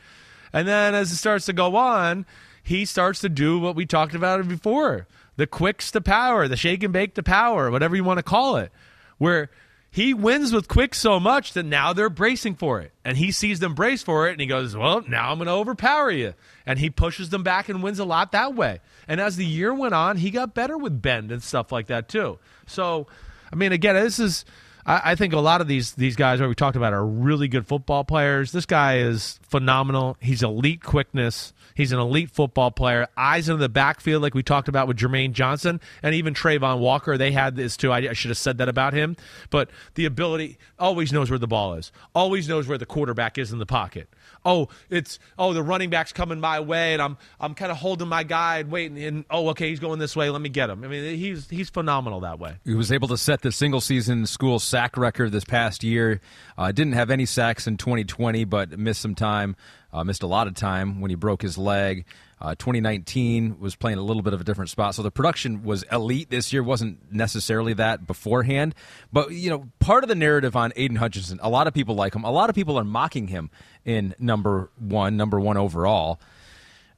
And 0.53 0.67
then 0.67 0.95
as 0.95 1.13
it 1.13 1.17
starts 1.17 1.47
to 1.47 1.53
go 1.53 1.77
on, 1.77 2.25
he 2.63 2.85
starts 2.85 3.21
to 3.21 3.29
do 3.29 3.59
what 3.59 3.77
we 3.77 3.85
talked 3.85 4.15
about 4.15 4.47
before: 4.49 5.07
the 5.37 5.47
quicks 5.47 5.91
to 5.91 6.01
power, 6.01 6.49
the 6.49 6.57
shake 6.57 6.83
and 6.83 6.93
bake 6.93 7.15
to 7.15 7.23
power, 7.23 7.71
whatever 7.71 7.97
you 7.97 8.05
want 8.05 8.19
to 8.19 8.23
call 8.23 8.57
it, 8.57 8.73
where 9.19 9.51
he 9.95 10.13
wins 10.13 10.53
with 10.53 10.67
quick 10.67 10.93
so 10.93 11.21
much 11.21 11.53
that 11.53 11.63
now 11.63 11.93
they're 11.93 12.11
bracing 12.11 12.57
for 12.57 12.81
it. 12.81 12.91
And 13.05 13.17
he 13.17 13.31
sees 13.31 13.61
them 13.61 13.77
brace 13.77 14.03
for 14.03 14.27
it 14.27 14.33
and 14.33 14.41
he 14.41 14.47
goes, 14.49 14.77
Well, 14.77 15.05
now 15.07 15.31
I'm 15.31 15.39
going 15.39 15.47
to 15.47 15.53
overpower 15.53 16.11
you. 16.11 16.35
And 16.67 16.81
he 16.81 16.91
pushes 16.91 17.31
them 17.31 17.45
back 17.45 17.69
and 17.69 17.81
wins 17.81 18.01
a 18.01 18.05
lot 18.05 18.33
that 18.33 18.57
way. 18.57 18.81
And 19.07 19.21
as 19.21 19.37
the 19.37 19.47
year 19.47 19.73
went 19.73 19.95
on, 19.95 20.17
he 20.17 20.33
got 20.33 20.53
better 20.53 20.77
with 20.77 21.01
bend 21.01 21.31
and 21.31 21.41
stuff 21.41 21.71
like 21.71 21.87
that 21.87 22.09
too. 22.09 22.41
So, 22.67 23.07
I 23.53 23.55
mean, 23.55 23.71
again, 23.71 23.95
this 23.95 24.19
is. 24.19 24.45
I 24.85 25.13
I 25.13 25.15
think 25.15 25.33
a 25.33 25.39
lot 25.39 25.61
of 25.61 25.69
these 25.69 25.93
these 25.93 26.17
guys 26.17 26.41
that 26.41 26.49
we 26.49 26.57
talked 26.57 26.77
about 26.77 26.93
are 26.93 27.07
really 27.07 27.47
good 27.47 27.69
football 27.69 28.03
players. 28.03 28.51
This 28.51 28.67
guy 28.67 28.99
is 28.99 29.39
phenomenal. 29.49 30.17
He's 30.21 30.43
elite 30.43 30.83
quickness. 30.83 31.53
He's 31.75 31.93
an 31.93 31.99
elite 31.99 32.31
football 32.31 32.71
player. 32.71 33.09
Eyes 33.17 33.49
in 33.49 33.59
the 33.59 33.69
backfield, 33.69 34.23
like 34.23 34.35
we 34.35 34.43
talked 34.43 34.69
about 34.69 34.89
with 34.89 34.97
Jermaine 34.97 35.33
Johnson 35.33 35.81
and 36.03 36.15
even 36.15 36.35
Travon 36.35 36.79
Walker. 36.79 37.19
They 37.19 37.33
had 37.33 37.57
this 37.57 37.77
too. 37.77 37.93
I, 37.93 37.99
I 37.99 38.13
should 38.13 38.31
have 38.31 38.39
said 38.39 38.59
that 38.59 38.69
about 38.69 38.93
him. 38.93 39.17
But 39.51 39.71
the 39.95 40.05
ability 40.05 40.59
always 40.79 41.13
knows 41.13 41.31
where 41.31 41.39
the 41.39 41.49
ball 41.49 41.75
is. 41.75 41.93
Always 42.15 42.49
knows 42.49 42.69
where 42.69 42.79
the 42.79 42.87
quarterback 42.87 43.39
is 43.39 43.53
in 43.53 43.59
the 43.59 43.67
pocket. 43.67 44.09
Oh, 44.45 44.69
it's 44.91 45.19
oh 45.39 45.53
the 45.53 45.63
running 45.63 45.91
back's 45.91 46.13
coming 46.13 46.39
my 46.39 46.61
way, 46.61 46.93
and 46.93 47.01
I'm 47.01 47.17
I'm 47.41 47.55
kind 47.55 47.73
of 47.73 47.79
holding 47.79 48.09
my 48.09 48.23
guy 48.23 48.59
and 48.59 48.71
waiting. 48.71 49.03
And 49.03 49.25
oh, 49.31 49.49
okay, 49.51 49.71
he's 49.71 49.81
going 49.81 49.99
this 49.99 50.15
way. 50.15 50.31
Let 50.31 50.43
me 50.43 50.51
get 50.51 50.71
him. 50.71 50.85
I 50.85 50.89
mean, 50.89 51.17
he's 51.17 51.49
he's 51.49 51.71
phenomenal 51.71 52.21
that 52.21 52.39
way. 52.39 52.57
He 52.65 52.75
was 52.75 52.93
able 52.93 53.09
to 53.09 53.17
set 53.17 53.43
the 53.43 53.51
single 53.51 53.81
season 53.81 54.27
school 54.27 54.59
sack 54.59 54.97
record 54.97 55.33
this 55.33 55.45
past 55.45 55.83
year. 55.83 56.21
Uh, 56.59 56.73
didn't 56.73 56.93
have 56.93 57.11
any 57.11 57.27
sacks 57.27 57.67
in 57.67 57.77
2020, 57.77 58.45
but 58.45 58.79
missed 58.79 59.01
some 59.01 59.15
time. 59.15 59.57
Uh, 59.95 60.03
missed 60.03 60.25
a 60.25 60.27
lot 60.27 60.49
of 60.49 60.55
time 60.55 61.01
when 61.01 61.09
he 61.11 61.15
broke 61.15 61.41
his 61.41 61.57
leg. 61.57 62.05
Uh, 62.41 62.55
2019 62.57 63.61
was 63.61 63.77
playing 63.77 63.97
a 63.97 64.03
little 64.03 64.23
bit 64.23 64.33
of 64.35 64.41
a 64.41 64.45
different 64.45 64.69
spot, 64.69 64.95
so 64.95 65.03
the 65.03 65.11
production 65.11 65.63
was 65.63 65.85
elite 65.85 66.29
this 66.31 66.53
year. 66.53 66.63
wasn't 66.65 66.99
necessarily 67.13 67.73
that 67.75 68.07
beforehand, 68.07 68.75
but 69.13 69.31
you 69.31 69.49
know, 69.49 69.69
part 69.79 70.03
of 70.03 70.09
the 70.09 70.15
narrative 70.17 70.57
on 70.57 70.73
Aidan 70.77 70.97
Hutchinson, 70.97 71.39
a 71.43 71.49
lot 71.49 71.67
of 71.69 71.73
people 71.75 71.95
like 71.95 72.15
him. 72.15 72.25
A 72.25 72.31
lot 72.33 72.51
of 72.51 72.57
people 72.57 72.77
are 72.79 72.85
mocking 72.85 73.29
him 73.29 73.51
in 73.85 74.15
number 74.19 74.69
one, 74.79 75.17
number 75.17 75.39
one 75.41 75.57
overall. 75.57 76.21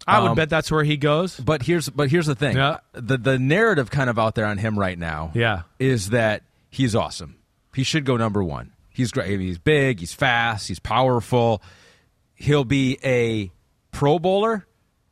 I 0.09 0.21
would 0.21 0.31
Um, 0.31 0.37
bet 0.37 0.49
that's 0.49 0.71
where 0.71 0.85
he 0.85 0.97
goes. 0.97 1.39
But 1.39 1.63
here's 1.63 1.89
but 1.91 2.11
here's 2.11 2.27
the 2.27 2.35
thing. 2.35 2.57
Yeah. 2.57 2.79
The 2.93 3.19
the 3.19 3.39
narrative 3.39 3.91
kind 3.91 4.09
of 4.09 4.19
out 4.19 4.35
there 4.37 4.47
on 4.47 4.57
him 4.59 4.79
right 4.79 4.99
now 4.99 5.33
Yeah. 5.35 5.63
is 5.79 6.11
that 6.11 6.43
he's 6.71 6.95
awesome. 6.97 7.37
He 7.75 7.83
should 7.83 8.05
go 8.07 8.17
number 8.17 8.43
1. 8.43 8.73
He's 8.89 9.11
great. 9.13 9.39
He's 9.39 9.59
big, 9.59 10.01
he's 10.01 10.15
fast, 10.15 10.69
he's 10.69 10.79
powerful. 10.79 11.61
He'll 12.37 12.65
be 12.65 12.99
a 13.03 13.51
pro 13.91 14.19
bowler. 14.19 14.67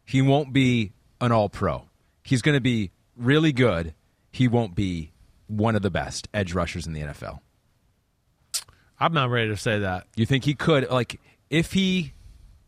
He 0.05 0.23
won't 0.23 0.53
be 0.53 0.93
an 1.21 1.33
all 1.33 1.49
pro. 1.49 1.87
He's 2.23 2.43
going 2.43 2.55
to 2.55 2.61
be 2.61 2.91
really 3.17 3.53
good. 3.53 3.95
He 4.31 4.47
won't 4.47 4.75
be 4.75 5.13
one 5.47 5.75
of 5.75 5.83
the 5.83 5.91
best 5.91 6.29
edge 6.33 6.55
rushers 6.55 6.87
in 6.87 6.93
the 6.93 7.01
NFL. 7.01 7.41
I'm 8.99 9.13
not 9.13 9.31
ready 9.31 9.49
to 9.49 9.57
say 9.57 9.81
that. 9.81 10.07
You 10.17 10.27
think 10.27 10.45
he 10.45 10.55
could 10.55 10.89
like 10.91 11.21
if 11.51 11.73
he 11.73 12.15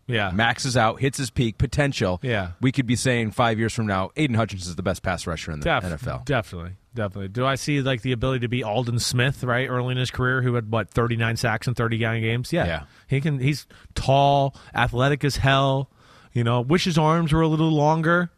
Yeah. 0.08 0.30
maxes 0.32 0.76
out, 0.76 1.00
hits 1.00 1.18
his 1.18 1.30
peak 1.30 1.58
potential, 1.58 2.20
Yeah. 2.22 2.50
we 2.60 2.70
could 2.72 2.86
be 2.86 2.94
saying 2.96 3.32
5 3.32 3.58
years 3.58 3.72
from 3.74 3.86
now 3.86 4.10
Aidan 4.16 4.36
Hutchinson 4.36 4.70
is 4.70 4.76
the 4.76 4.82
best 4.82 5.02
pass 5.02 5.26
rusher 5.26 5.50
in 5.52 5.60
the 5.60 5.64
Def- 5.64 5.82
NFL. 5.84 6.24
Definitely, 6.24 6.72
definitely. 6.94 7.28
Do 7.28 7.44
I 7.44 7.56
see 7.56 7.82
like 7.82 8.02
the 8.02 8.12
ability 8.12 8.40
to 8.40 8.48
be 8.48 8.62
Aldon 8.62 8.98
Smith 9.00 9.42
right 9.42 9.68
early 9.68 9.92
in 9.92 9.98
his 9.98 10.10
career, 10.10 10.42
who 10.42 10.54
had 10.54 10.70
what 10.70 10.90
thirty 10.90 11.16
nine 11.16 11.36
sacks 11.36 11.66
in 11.66 11.74
thirty 11.74 11.98
nine 11.98 12.22
games? 12.22 12.52
Yeah, 12.52 12.66
Yeah. 12.66 12.82
He 13.08 13.20
can. 13.20 13.40
He's 13.40 13.66
tall, 13.94 14.54
athletic 14.74 15.24
as 15.24 15.36
hell. 15.38 15.90
You 16.32 16.44
know, 16.44 16.60
wish 16.60 16.84
his 16.84 16.98
arms 16.98 17.32
were 17.32 17.40
a 17.42 17.48
little 17.48 17.70
longer, 17.72 18.30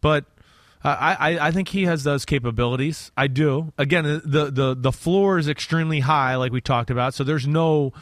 but. 0.00 0.26
uh, 0.84 0.96
I, 0.98 1.14
I 1.32 1.46
I 1.48 1.50
think 1.50 1.68
he 1.68 1.84
has 1.86 2.04
those 2.04 2.24
capabilities. 2.24 3.10
I 3.16 3.26
do. 3.26 3.72
Again, 3.78 4.04
the, 4.24 4.50
the 4.50 4.74
the 4.78 4.92
floor 4.92 5.38
is 5.38 5.48
extremely 5.48 6.00
high, 6.00 6.36
like 6.36 6.52
we 6.52 6.60
talked 6.60 6.88
about. 6.90 7.12
So 7.14 7.22
there's 7.24 7.46
no, 7.46 7.92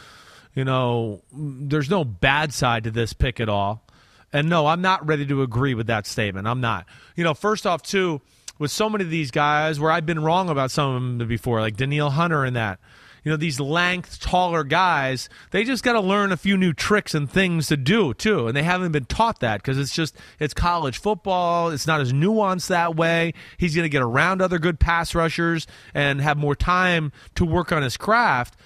you 0.59 0.65
know, 0.65 1.23
there's 1.33 1.89
no 1.89 2.03
bad 2.05 2.53
side 2.53 2.83
to 2.83 2.91
this 2.91 3.13
pick 3.13 3.39
at 3.39 3.49
all. 3.49 3.87
And 4.33 4.49
no, 4.49 4.67
I'm 4.67 4.83
not 4.83 5.07
ready 5.07 5.25
to 5.27 5.43
agree 5.43 5.75
with 5.75 5.87
that 5.87 6.05
statement. 6.05 6.49
I'm 6.49 6.61
not. 6.61 6.85
You 7.15 7.23
know, 7.23 7.33
first 7.33 7.65
off, 7.65 7.81
too, 7.81 8.21
with 8.59 8.73
so 8.73 8.91
many 8.91 9.05
of 9.05 9.11
these 9.11 9.31
guys 9.31 9.79
where 9.79 9.93
I've 9.93 10.05
been 10.05 10.19
wrong 10.19 10.49
about 10.49 10.73
some 10.73 10.97
of 10.97 11.01
them 11.19 11.29
before, 11.29 11.61
like 11.61 11.77
Danielle 11.77 12.11
Hunter 12.11 12.45
and 12.45 12.57
that. 12.57 12.81
You 13.23 13.31
know, 13.31 13.37
these 13.37 13.61
length, 13.61 14.19
taller 14.19 14.65
guys, 14.65 15.29
they 15.53 15.63
just 15.63 15.85
got 15.85 15.93
to 15.93 16.01
learn 16.01 16.33
a 16.33 16.37
few 16.37 16.57
new 16.57 16.73
tricks 16.73 17.15
and 17.15 17.31
things 17.31 17.69
to 17.69 17.77
do, 17.77 18.13
too. 18.13 18.49
And 18.49 18.57
they 18.57 18.65
haven't 18.65 18.91
been 18.91 19.05
taught 19.05 19.39
that 19.39 19.63
because 19.63 19.79
it's 19.79 19.95
just, 19.95 20.17
it's 20.41 20.55
college 20.55 20.99
football. 20.99 21.71
It's 21.71 21.87
not 21.87 22.01
as 22.01 22.13
nuanced 22.13 22.67
that 22.67 22.97
way. 22.97 23.33
He's 23.59 23.77
going 23.77 23.85
to 23.85 23.89
get 23.89 24.03
around 24.03 24.43
other 24.43 24.59
good 24.59 24.81
pass 24.81 25.15
rushers 25.15 25.69
and 25.95 26.21
have 26.21 26.37
more 26.37 26.57
time 26.57 27.13
to 27.37 27.45
work 27.45 27.71
on 27.71 27.85
his 27.85 27.97
craft. 27.97 28.57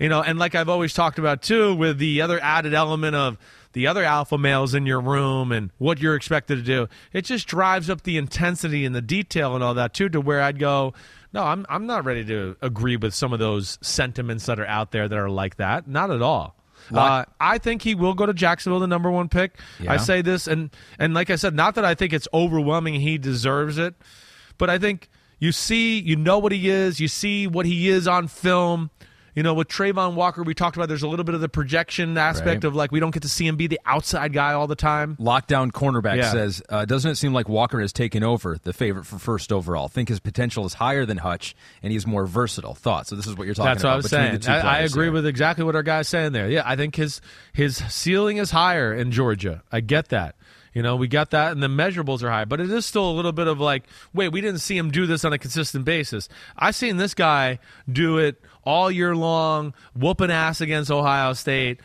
You 0.00 0.08
know, 0.08 0.22
and 0.22 0.38
like 0.38 0.54
I've 0.54 0.70
always 0.70 0.94
talked 0.94 1.18
about 1.18 1.42
too, 1.42 1.74
with 1.74 1.98
the 1.98 2.22
other 2.22 2.40
added 2.42 2.72
element 2.72 3.14
of 3.14 3.36
the 3.72 3.86
other 3.86 4.02
alpha 4.02 4.38
males 4.38 4.74
in 4.74 4.86
your 4.86 5.00
room 5.00 5.52
and 5.52 5.70
what 5.78 6.00
you're 6.00 6.16
expected 6.16 6.56
to 6.56 6.62
do, 6.62 6.88
it 7.12 7.26
just 7.26 7.46
drives 7.46 7.90
up 7.90 8.02
the 8.02 8.16
intensity 8.16 8.86
and 8.86 8.94
the 8.94 9.02
detail 9.02 9.54
and 9.54 9.62
all 9.62 9.74
that 9.74 9.92
too, 9.92 10.08
to 10.08 10.20
where 10.20 10.40
I'd 10.40 10.58
go, 10.58 10.94
no, 11.32 11.44
I'm 11.44 11.66
I'm 11.68 11.86
not 11.86 12.04
ready 12.04 12.24
to 12.24 12.56
agree 12.62 12.96
with 12.96 13.14
some 13.14 13.32
of 13.32 13.38
those 13.38 13.78
sentiments 13.82 14.46
that 14.46 14.58
are 14.58 14.66
out 14.66 14.90
there 14.90 15.06
that 15.06 15.18
are 15.18 15.30
like 15.30 15.56
that. 15.56 15.86
Not 15.86 16.10
at 16.10 16.22
all. 16.22 16.56
Uh, 16.92 17.24
I 17.38 17.58
think 17.58 17.82
he 17.82 17.94
will 17.94 18.14
go 18.14 18.26
to 18.26 18.34
Jacksonville, 18.34 18.80
the 18.80 18.88
number 18.88 19.10
one 19.10 19.28
pick. 19.28 19.58
Yeah. 19.78 19.92
I 19.92 19.96
say 19.98 20.22
this, 20.22 20.46
and 20.46 20.70
and 20.98 21.14
like 21.14 21.30
I 21.30 21.36
said, 21.36 21.54
not 21.54 21.74
that 21.76 21.84
I 21.84 21.94
think 21.94 22.12
it's 22.12 22.26
overwhelming. 22.32 22.94
He 22.94 23.18
deserves 23.18 23.78
it, 23.78 23.94
but 24.58 24.70
I 24.70 24.78
think 24.78 25.08
you 25.38 25.52
see, 25.52 26.00
you 26.00 26.16
know 26.16 26.38
what 26.38 26.52
he 26.52 26.68
is. 26.68 26.98
You 26.98 27.06
see 27.06 27.46
what 27.46 27.66
he 27.66 27.88
is 27.88 28.08
on 28.08 28.28
film. 28.28 28.90
You 29.34 29.42
know, 29.44 29.54
with 29.54 29.68
Travon 29.68 30.14
Walker, 30.14 30.42
we 30.42 30.54
talked 30.54 30.76
about 30.76 30.88
there's 30.88 31.02
a 31.04 31.08
little 31.08 31.24
bit 31.24 31.34
of 31.34 31.40
the 31.40 31.48
projection 31.48 32.18
aspect 32.18 32.46
Right. 32.46 32.64
of 32.64 32.74
like 32.74 32.90
we 32.90 32.98
don't 33.00 33.12
get 33.12 33.22
to 33.22 33.28
see 33.28 33.46
him 33.46 33.56
be 33.56 33.66
the 33.68 33.80
outside 33.86 34.32
guy 34.32 34.52
all 34.54 34.66
the 34.66 34.74
time. 34.74 35.16
Lockdown 35.20 35.70
cornerback 35.70 36.16
Yeah. 36.16 36.32
says, 36.32 36.62
uh, 36.68 36.84
doesn't 36.84 37.12
it 37.12 37.14
seem 37.16 37.32
like 37.32 37.48
Walker 37.48 37.80
has 37.80 37.92
taken 37.92 38.22
over 38.24 38.58
the 38.62 38.72
favorite 38.72 39.06
for 39.06 39.18
first 39.18 39.52
overall? 39.52 39.88
Think 39.88 40.08
his 40.08 40.18
potential 40.20 40.66
is 40.66 40.74
higher 40.74 41.06
than 41.06 41.18
Hutch, 41.18 41.54
and 41.82 41.92
he's 41.92 42.06
more 42.06 42.26
versatile. 42.26 42.74
Thoughts? 42.74 43.10
So 43.10 43.16
this 43.16 43.26
is 43.26 43.36
what 43.36 43.46
you're 43.46 43.54
talking 43.54 43.70
That's 43.72 43.84
what 43.84 43.90
about 43.90 43.94
I 43.94 43.96
was 43.98 44.10
saying. 44.10 44.40
I, 44.48 44.60
I 44.60 44.78
agree 44.80 45.06
there. 45.06 45.12
with 45.12 45.26
exactly 45.26 45.64
what 45.64 45.76
our 45.76 45.82
guy's 45.82 46.08
saying 46.08 46.32
there. 46.32 46.48
Yeah, 46.50 46.62
I 46.64 46.74
think 46.76 46.96
his 46.96 47.20
his 47.52 47.76
ceiling 47.76 48.38
is 48.38 48.50
higher 48.50 48.92
in 48.92 49.10
Georgia. 49.12 49.62
I 49.70 49.80
get 49.80 50.08
that. 50.08 50.34
You 50.72 50.82
know, 50.82 50.94
we 50.96 51.08
got 51.08 51.30
that, 51.30 51.52
and 51.52 51.62
the 51.62 51.68
measurables 51.68 52.22
are 52.22 52.30
high, 52.30 52.44
but 52.44 52.60
it 52.60 52.70
is 52.70 52.86
still 52.86 53.10
a 53.10 53.12
little 53.12 53.32
bit 53.32 53.48
of 53.48 53.58
like, 53.58 53.84
wait, 54.14 54.28
we 54.28 54.40
didn't 54.40 54.60
see 54.60 54.76
him 54.76 54.90
do 54.90 55.06
this 55.06 55.24
on 55.24 55.32
a 55.32 55.38
consistent 55.38 55.84
basis. 55.84 56.28
I've 56.56 56.76
seen 56.76 56.96
this 56.96 57.14
guy 57.14 57.58
do 57.90 58.18
it 58.18 58.40
all 58.64 58.90
year 58.90 59.16
long, 59.16 59.74
whooping 59.96 60.30
ass 60.30 60.60
against 60.60 60.90
Ohio 60.90 61.32
State. 61.32 61.80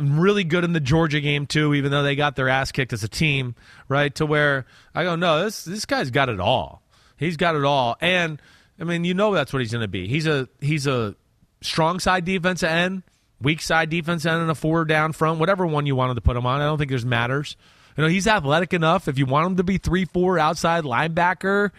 Really 0.00 0.44
good 0.44 0.64
in 0.64 0.72
the 0.72 0.80
Georgia 0.80 1.20
game 1.20 1.46
too, 1.46 1.74
even 1.74 1.90
though 1.92 2.02
they 2.02 2.16
got 2.16 2.36
their 2.36 2.48
ass 2.48 2.72
kicked 2.72 2.92
as 2.92 3.04
a 3.04 3.08
team, 3.08 3.54
right? 3.88 4.14
To 4.16 4.26
where 4.26 4.66
I 4.94 5.04
go, 5.04 5.14
no, 5.14 5.44
this 5.44 5.64
this 5.64 5.84
guy's 5.84 6.10
got 6.10 6.28
it 6.28 6.40
all. 6.40 6.82
He's 7.18 7.36
got 7.36 7.54
it 7.54 7.64
all, 7.64 7.96
and 8.00 8.40
I 8.80 8.84
mean, 8.84 9.04
you 9.04 9.14
know 9.14 9.32
that's 9.32 9.52
what 9.52 9.60
he's 9.60 9.72
going 9.72 9.82
to 9.82 9.88
be. 9.88 10.08
He's 10.08 10.26
a 10.26 10.48
he's 10.60 10.86
a 10.86 11.14
strong 11.60 12.00
side 12.00 12.24
defense 12.24 12.62
end, 12.62 13.02
weak 13.40 13.60
side 13.60 13.90
defense 13.90 14.24
end, 14.26 14.40
and 14.40 14.50
a 14.50 14.54
four 14.54 14.84
down 14.84 15.12
front, 15.12 15.38
whatever 15.38 15.66
one 15.66 15.86
you 15.86 15.94
wanted 15.94 16.14
to 16.14 16.20
put 16.20 16.36
him 16.36 16.46
on. 16.46 16.60
I 16.60 16.64
don't 16.64 16.78
think 16.78 16.90
there's 16.90 17.06
matters. 17.06 17.56
You 17.96 18.02
know, 18.04 18.08
he's 18.08 18.26
athletic 18.26 18.74
enough. 18.74 19.08
If 19.08 19.18
you 19.18 19.26
want 19.26 19.46
him 19.46 19.56
to 19.56 19.64
be 19.64 19.78
three 19.78 20.04
four 20.04 20.38
outside 20.38 20.84
linebacker, 20.84 21.70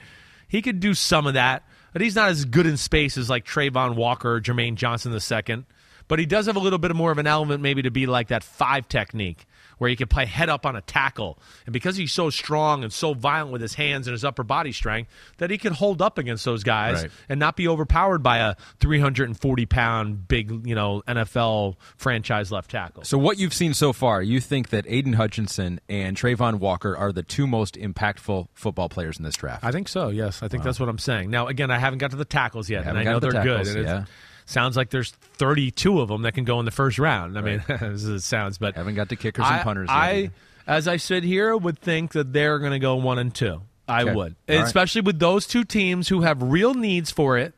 he 0.47 0.61
could 0.61 0.79
do 0.79 0.93
some 0.93 1.27
of 1.27 1.35
that. 1.35 1.63
But 1.93 2.01
he's 2.01 2.15
not 2.15 2.29
as 2.29 2.45
good 2.45 2.65
in 2.65 2.77
space 2.77 3.17
as 3.17 3.29
like 3.29 3.45
Travon 3.45 3.95
Walker 3.95 4.35
or 4.35 4.41
Jermaine 4.41 4.75
Johnson 4.75 5.11
the 5.11 5.19
second. 5.19 5.65
But 6.07 6.19
he 6.19 6.25
does 6.25 6.45
have 6.45 6.55
a 6.55 6.59
little 6.59 6.79
bit 6.79 6.95
more 6.95 7.11
of 7.11 7.17
an 7.17 7.27
element 7.27 7.61
maybe 7.61 7.81
to 7.81 7.91
be 7.91 8.05
like 8.05 8.29
that 8.29 8.43
five 8.43 8.87
technique 8.87 9.45
where 9.77 9.89
he 9.89 9.95
can 9.95 10.07
play 10.07 10.25
head 10.25 10.49
up 10.49 10.65
on 10.65 10.75
a 10.75 10.81
tackle. 10.81 11.37
And 11.65 11.73
because 11.73 11.95
he's 11.97 12.11
so 12.11 12.29
strong 12.29 12.83
and 12.83 12.91
so 12.91 13.13
violent 13.13 13.51
with 13.51 13.61
his 13.61 13.75
hands 13.75 14.07
and 14.07 14.13
his 14.13 14.23
upper 14.25 14.43
body 14.43 14.71
strength, 14.71 15.09
that 15.37 15.49
he 15.49 15.57
can 15.57 15.73
hold 15.73 16.01
up 16.01 16.17
against 16.17 16.45
those 16.45 16.63
guys 16.63 17.01
Right. 17.03 17.11
and 17.29 17.39
not 17.39 17.55
be 17.55 17.67
overpowered 17.67 18.19
by 18.23 18.37
a 18.39 18.55
340 18.79 19.65
pound 19.65 20.27
big, 20.27 20.65
you 20.67 20.75
know, 20.75 21.03
NFL 21.07 21.75
franchise 21.97 22.51
left 22.51 22.71
tackle. 22.71 23.03
So 23.03 23.17
what 23.17 23.37
you've 23.37 23.53
seen 23.53 23.73
so 23.73 23.93
far, 23.93 24.21
you 24.21 24.39
think 24.39 24.69
that 24.69 24.85
Aidan 24.87 25.13
Hutchinson 25.13 25.79
and 25.89 26.17
Travon 26.17 26.55
Walker 26.55 26.95
are 26.95 27.11
the 27.11 27.23
two 27.23 27.47
most 27.47 27.75
impactful 27.75 28.47
football 28.53 28.89
players 28.89 29.17
in 29.17 29.23
this 29.23 29.35
draft? 29.35 29.63
I 29.63 29.71
think 29.71 29.87
so. 29.87 30.09
Yes, 30.09 30.41
I 30.41 30.47
think 30.47 30.63
that's 30.63 30.79
what 30.79 30.89
I'm 30.89 30.97
saying. 30.97 31.29
Now, 31.29 31.47
again, 31.47 31.71
I 31.71 31.77
haven't 31.79 31.99
got 31.99 32.11
to 32.11 32.17
the 32.17 32.25
tackles 32.25 32.69
yet, 32.69 32.85
and 32.87 32.97
I 32.97 33.03
know 33.03 33.19
the 33.19 33.29
they're 33.29 33.43
tackles, 33.43 33.67
good. 33.73 33.77
And 33.77 33.85
yeah. 33.87 34.05
Sounds 34.47 34.75
like 34.75 34.89
there's 34.89 35.11
32 35.11 35.99
of 36.01 36.07
them 36.09 36.23
that 36.23 36.33
can 36.33 36.43
go 36.43 36.59
in 36.59 36.65
the 36.65 36.71
first 36.71 36.97
round. 36.97 37.37
I 37.37 37.41
mean, 37.41 37.63
as 37.69 38.03
it 38.09 38.21
sounds, 38.21 38.57
but 38.57 38.75
Haven't 38.75 38.95
got 38.95 39.09
to 39.09 39.15
kickers 39.15 39.45
and 39.45 39.55
I- 39.57 39.63
punters 39.63 39.87
yet 39.89 39.95
I, 39.95 40.11
either. 40.13 40.31
as 40.65 40.87
I 40.87 40.97
sit 40.97 41.23
here, 41.23 41.55
would 41.55 41.77
think 41.77 42.13
that 42.13 42.33
they're 42.33 42.57
going 42.59 42.71
to 42.71 42.79
go 42.79 42.95
one 42.95 43.19
and 43.19 43.33
two. 43.33 43.61
I 43.87 44.01
Okay. 44.03 44.13
would, 44.15 44.35
All 44.49 44.55
right. 44.57 44.65
especially 44.65 45.01
with 45.01 45.19
those 45.19 45.45
two 45.47 45.63
teams 45.63 46.09
who 46.09 46.21
have 46.21 46.41
real 46.41 46.73
needs 46.73 47.09
for 47.11 47.37
it, 47.37 47.53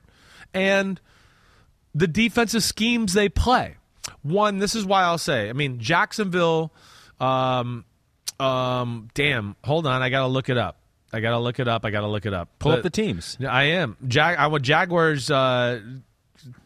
and 0.54 1.00
the 1.96 2.06
defensive 2.08 2.62
schemes 2.64 3.14
they 3.14 3.30
play. 3.30 3.78
One, 4.22 4.60
this 4.60 4.76
is 4.76 4.86
why 4.86 5.04
I'll 5.04 5.18
say. 5.18 5.50
I 5.50 5.54
mean, 5.54 5.80
Jacksonville. 5.80 6.72
Um, 7.20 7.84
um, 8.40 9.10
damn. 9.16 9.56
Hold 9.64 9.88
on, 9.88 10.02
I 10.04 10.10
gotta 10.10 10.28
look 10.28 10.50
it 10.50 10.58
up. 10.58 10.78
I 11.12 11.20
gotta 11.20 11.40
look 11.40 11.60
it 11.60 11.68
up. 11.68 11.84
I 11.84 11.90
gotta 11.90 12.08
look 12.08 12.26
it 12.28 12.34
up. 12.34 12.50
Pull 12.60 12.74
up 12.74 12.84
the 12.84 12.90
teams. 12.92 13.36
I 13.48 13.64
am. 13.64 13.98
Jag. 14.08 14.38
I 14.38 14.48
want 14.48 14.64
Jaguars. 14.64 15.32
Uh, 15.32 15.82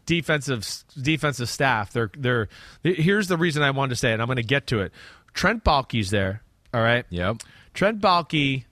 defensive 0.05 0.67
defensive 1.01 1.49
staff. 1.49 1.91
They're 1.93 2.11
they're. 2.17 2.49
Here's 2.83 3.27
the 3.27 3.37
reason 3.37 3.63
I 3.63 3.71
wanted 3.71 3.91
to 3.91 3.95
say 3.95 4.13
it. 4.13 4.19
I'm 4.19 4.27
going 4.27 4.37
to 4.37 4.43
get 4.43 4.67
to 4.67 4.81
it. 4.81 4.91
Trent 5.33 5.63
Baalke's 5.63 6.09
there. 6.09 6.41
All 6.73 6.81
right. 6.81 7.05
Yep. 7.09 7.43
Trent 7.73 7.99
Baalke, 7.99 8.65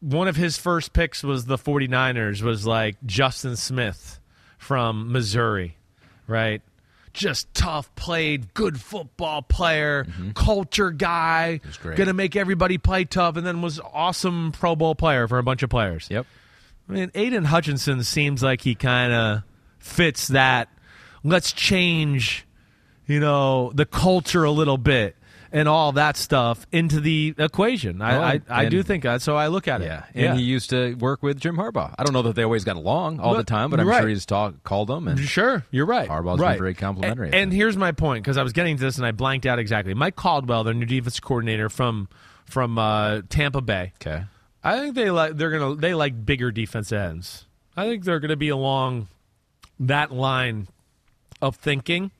one 0.00 0.28
of 0.28 0.36
his 0.36 0.56
first 0.56 0.92
picks 0.92 1.22
was 1.22 1.44
the 1.44 1.58
49ers, 1.58 2.42
was 2.42 2.66
like 2.66 2.96
Justin 3.04 3.56
Smith 3.56 4.18
from 4.56 5.12
Missouri, 5.12 5.76
right? 6.26 6.62
Just 7.12 7.52
tough, 7.52 7.94
played, 7.96 8.54
good 8.54 8.80
football 8.80 9.42
player, 9.42 10.04
mm-hmm. 10.04 10.30
culture 10.30 10.90
guy, 10.90 11.60
great. 11.82 11.96
gonna 11.96 12.12
make 12.12 12.36
everybody 12.36 12.78
play 12.78 13.04
tough, 13.04 13.36
and 13.36 13.46
then 13.46 13.60
was 13.60 13.80
awesome 13.80 14.52
Pro 14.52 14.76
Bowl 14.76 14.94
player 14.94 15.26
for 15.26 15.38
a 15.38 15.42
bunch 15.42 15.62
of 15.62 15.70
players. 15.70 16.06
Yep. 16.10 16.26
I 16.88 16.92
mean, 16.92 17.10
Aidan 17.14 17.44
Hutchinson 17.44 18.02
seems 18.04 18.42
like 18.42 18.60
he 18.62 18.74
kind 18.74 19.12
of 19.12 19.42
fits 19.88 20.28
that. 20.28 20.68
Let's 21.24 21.52
change, 21.52 22.46
you 23.06 23.18
know, 23.20 23.72
the 23.74 23.84
culture 23.86 24.44
a 24.44 24.50
little 24.50 24.78
bit 24.78 25.16
and 25.50 25.66
all 25.66 25.92
that 25.92 26.16
stuff 26.16 26.66
into 26.70 27.00
the 27.00 27.34
equation. 27.38 28.02
I, 28.02 28.16
Oh, 28.16 28.20
I, 28.22 28.40
I 28.50 28.62
and- 28.64 28.70
do 28.70 28.82
think 28.82 29.02
that. 29.04 29.22
So 29.22 29.34
I 29.34 29.46
look 29.48 29.66
at 29.66 29.80
it. 29.80 29.86
Yeah, 29.86 30.04
and 30.14 30.38
he 30.38 30.44
used 30.44 30.70
to 30.70 30.94
work 30.94 31.22
with 31.22 31.40
Jim 31.40 31.56
Harbaugh. 31.56 31.94
I 31.98 32.04
don't 32.04 32.12
know 32.12 32.22
that 32.22 32.36
they 32.36 32.44
always 32.44 32.64
got 32.64 32.76
along 32.76 33.18
all 33.18 33.34
the 33.34 33.44
time, 33.44 33.70
but 33.70 33.80
I'm 33.80 33.88
right. 33.88 34.00
sure 34.00 34.08
he's 34.08 34.26
talk, 34.26 34.62
called 34.62 34.88
them. 34.88 35.08
And 35.08 35.18
Sure, 35.18 35.64
you're 35.70 35.86
right. 35.86 36.08
Harbaugh's 36.08 36.38
been 36.40 36.58
very 36.58 36.74
complimentary, 36.74 37.28
And, 37.28 37.34
and 37.34 37.52
here's 37.52 37.76
my 37.78 37.92
point 37.92 38.22
because 38.24 38.36
I 38.36 38.42
was 38.42 38.52
getting 38.52 38.76
to 38.76 38.82
this 38.82 38.98
and 38.98 39.06
I 39.06 39.12
blanked 39.12 39.46
out 39.46 39.58
exactly. 39.58 39.94
Mike 39.94 40.16
Caldwell, 40.16 40.64
their 40.64 40.74
new 40.74 40.86
defense 40.86 41.18
coordinator 41.18 41.68
from 41.70 42.08
from 42.44 42.78
uh, 42.78 43.22
Tampa 43.28 43.60
Bay. 43.62 43.92
okay, 44.00 44.24
I 44.62 44.78
think 44.80 44.94
they 44.94 45.10
like 45.10 45.36
they're 45.36 45.50
gonna 45.50 45.74
they 45.76 45.94
like 45.94 46.24
bigger 46.26 46.50
defense 46.50 46.92
ends. 46.92 47.46
I 47.76 47.86
think 47.86 48.04
they're 48.04 48.20
gonna 48.20 48.36
be 48.36 48.48
along 48.50 49.08
that 49.80 50.12
line 50.12 50.68
of 51.40 51.56
thinking. 51.56 52.10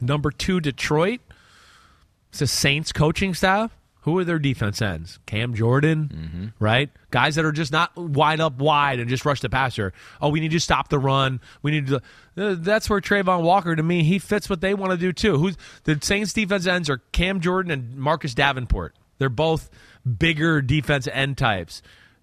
Number 0.00 0.30
two, 0.30 0.60
Detroit. 0.60 1.20
It's 2.30 2.38
the 2.40 2.46
Saints 2.46 2.92
coaching 2.92 3.34
staff. 3.34 3.76
Who 4.02 4.18
are 4.18 4.24
their 4.24 4.40
defense 4.40 4.82
ends? 4.82 5.20
Cam 5.26 5.54
Jordan, 5.54 6.52
right? 6.58 6.90
Guys 7.12 7.36
that 7.36 7.44
are 7.44 7.52
just 7.52 7.70
not 7.70 7.96
wide 7.96 8.40
up 8.40 8.58
wide 8.58 8.98
and 8.98 9.08
just 9.08 9.24
rush 9.24 9.38
the 9.40 9.48
passer. 9.48 9.92
Oh, 10.20 10.28
we 10.30 10.40
need 10.40 10.50
to 10.50 10.58
stop 10.58 10.88
the 10.88 10.98
run. 10.98 11.40
We 11.62 11.70
need 11.70 11.86
to. 11.86 11.96
Uh, 12.36 12.56
That's 12.58 12.90
where 12.90 13.00
Travon 13.00 13.42
Walker, 13.42 13.76
to 13.76 13.82
me, 13.82 14.02
he 14.02 14.18
fits 14.18 14.50
what 14.50 14.60
they 14.60 14.74
want 14.74 14.90
to 14.90 14.96
do 14.98 15.12
too. 15.12 15.38
Who's 15.38 15.56
the 15.84 16.00
Saints 16.02 16.32
defense 16.32 16.66
ends 16.66 16.90
are 16.90 16.98
Cam 17.12 17.40
Jordan 17.40 17.70
and 17.70 17.96
Marcus 17.96 18.34
Davenport. 18.34 18.96
They're 19.18 19.28
both 19.28 19.70
bigger 20.18 20.60
defense 20.62 21.06
end 21.06 21.38
types. 21.38 21.80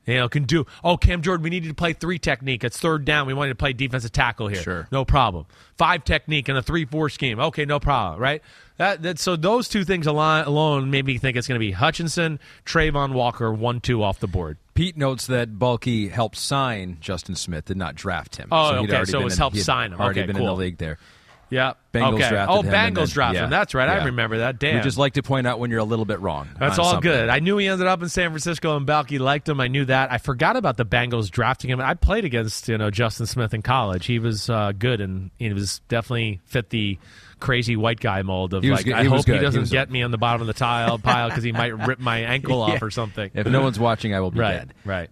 You 0.10 0.18
know, 0.18 0.30
can 0.30 0.44
do. 0.44 0.66
Oh, 0.84 0.98
Cam 0.98 1.22
Jordan, 1.22 1.44
we 1.44 1.50
need 1.50 1.64
you 1.64 1.70
to 1.70 1.76
play 1.76 1.94
three 1.94 2.20
technique. 2.20 2.64
It's 2.64 2.80
third 2.80 3.06
down. 3.06 3.28
We 3.28 3.34
want 3.34 3.48
you 3.50 3.54
to 3.54 3.58
play 3.58 3.74
defensive 3.74 4.12
tackle 4.12 4.48
here. 4.48 4.62
Sure. 4.62 4.88
No 4.92 5.06
problem. 5.06 5.46
Five 5.78 6.04
technique 6.04 6.50
and 6.50 6.58
a 6.58 6.62
three-four 6.62 7.10
scheme. 7.10 7.40
Okay, 7.40 7.66
no 7.66 7.80
problem. 7.80 8.20
Right. 8.20 8.42
That, 8.78 9.02
that 9.04 9.20
so 9.20 9.36
those 9.36 9.68
two 9.68 9.84
things 9.84 10.08
alone, 10.08 10.46
alone 10.46 10.90
made 10.90 11.06
me 11.06 11.18
think 11.18 11.36
it's 11.38 11.48
going 11.48 11.60
to 11.60 11.66
be 11.66 11.72
Hutchinson, 11.72 12.40
Travon 12.66 13.12
Walker, 13.14 13.52
one-two 13.54 14.02
off 14.02 14.20
the 14.20 14.28
board. 14.28 14.58
Pete 14.74 14.96
notes 14.96 15.28
that 15.28 15.60
Baalke 15.60 16.10
helped 16.10 16.38
sign 16.38 16.98
Justin 17.02 17.36
Smith, 17.36 17.66
did 17.66 17.76
not 17.76 17.96
draft 17.96 18.38
him. 18.38 18.48
Oh, 18.52 18.80
he'd 18.80 18.86
okay, 18.86 18.96
already 18.96 19.12
so 19.12 19.18
it 19.18 19.20
been 19.20 19.26
was 19.26 19.34
in- 19.34 19.38
help 19.40 19.54
he 19.54 19.60
had 19.60 19.66
sign 19.66 19.92
him. 19.94 20.00
Already 20.00 20.22
Okay, 20.22 20.28
been 20.28 20.38
in 20.38 20.46
the 20.46 20.54
league 20.54 20.78
there. 20.78 20.98
Yeah. 21.50 21.74
Bengals 21.94 22.14
okay. 22.14 22.30
drafted 22.30 22.58
oh, 22.58 22.62
him 22.62 22.72
Bengals 22.72 22.96
then- 22.96 23.08
drafted 23.08 23.36
yeah, 23.36 23.44
him. 23.46 23.50
That's 23.50 23.74
right. 23.74 23.90
I 23.90 24.06
remember 24.06 24.40
that. 24.40 24.60
Damn. 24.60 24.76
We 24.76 24.82
just 24.82 24.98
like 24.98 25.14
to 25.14 25.24
point 25.24 25.48
out 25.48 25.60
when 25.60 25.72
you're 25.72 25.80
a 25.80 25.86
little 25.86 26.06
bit 26.06 26.20
wrong. 26.20 26.48
That's 26.60 26.78
all 26.78 26.92
something. 26.92 27.10
good. 27.10 27.30
I 27.30 27.40
knew 27.40 27.58
he 27.58 27.68
ended 27.68 27.88
up 27.88 28.02
in 28.04 28.10
San 28.10 28.30
Francisco, 28.30 28.78
and 28.78 28.86
Baalke 28.86 29.20
liked 29.20 29.50
him. 29.50 29.60
I 29.60 29.68
knew 29.68 29.86
that. 29.86 30.12
I 30.12 30.20
forgot 30.20 30.56
about 30.56 30.78
the 30.78 30.86
Bengals 30.86 31.32
drafting 31.32 31.72
him. 31.72 31.82
I 31.82 31.96
played 31.96 32.26
against 32.26 32.70
you 32.70 32.78
know 32.78 32.92
Justin 32.92 33.26
Smith 33.26 33.54
in 33.54 33.64
college. 33.64 34.06
He 34.06 34.20
was 34.20 34.50
uh, 34.50 34.72
good, 34.78 35.02
and 35.02 35.32
he 35.40 35.52
was 35.52 35.82
definitely 35.88 36.40
fit 36.46 36.70
the 36.70 37.00
crazy 37.40 37.76
white 37.76 38.00
guy 38.00 38.22
mold 38.22 38.54
of 38.54 38.64
was 38.64 38.72
like. 38.86 38.88
I 38.94 39.04
hope 39.06 39.20
he 39.20 39.24
good. 39.24 39.36
He 39.36 39.42
doesn't 39.42 39.62
was- 39.62 39.72
get 39.72 39.90
me 39.90 40.04
on 40.04 40.12
the 40.12 40.18
bottom 40.18 40.42
of 40.42 40.48
the 40.48 40.54
tile 40.54 40.98
pile 41.00 41.30
because 41.30 41.44
he 41.44 41.52
might 41.52 41.78
rip 41.88 42.00
my 42.00 42.20
ankle 42.36 42.62
off 42.62 42.74
Yeah. 42.74 42.80
or 42.82 42.92
something. 42.92 43.32
If 43.34 43.48
no 43.48 43.62
one's 43.62 43.80
watching, 43.80 44.14
I 44.14 44.20
will 44.20 44.32
be 44.32 44.40
right, 44.40 44.52
dead. 44.68 44.74
right. 44.86 45.10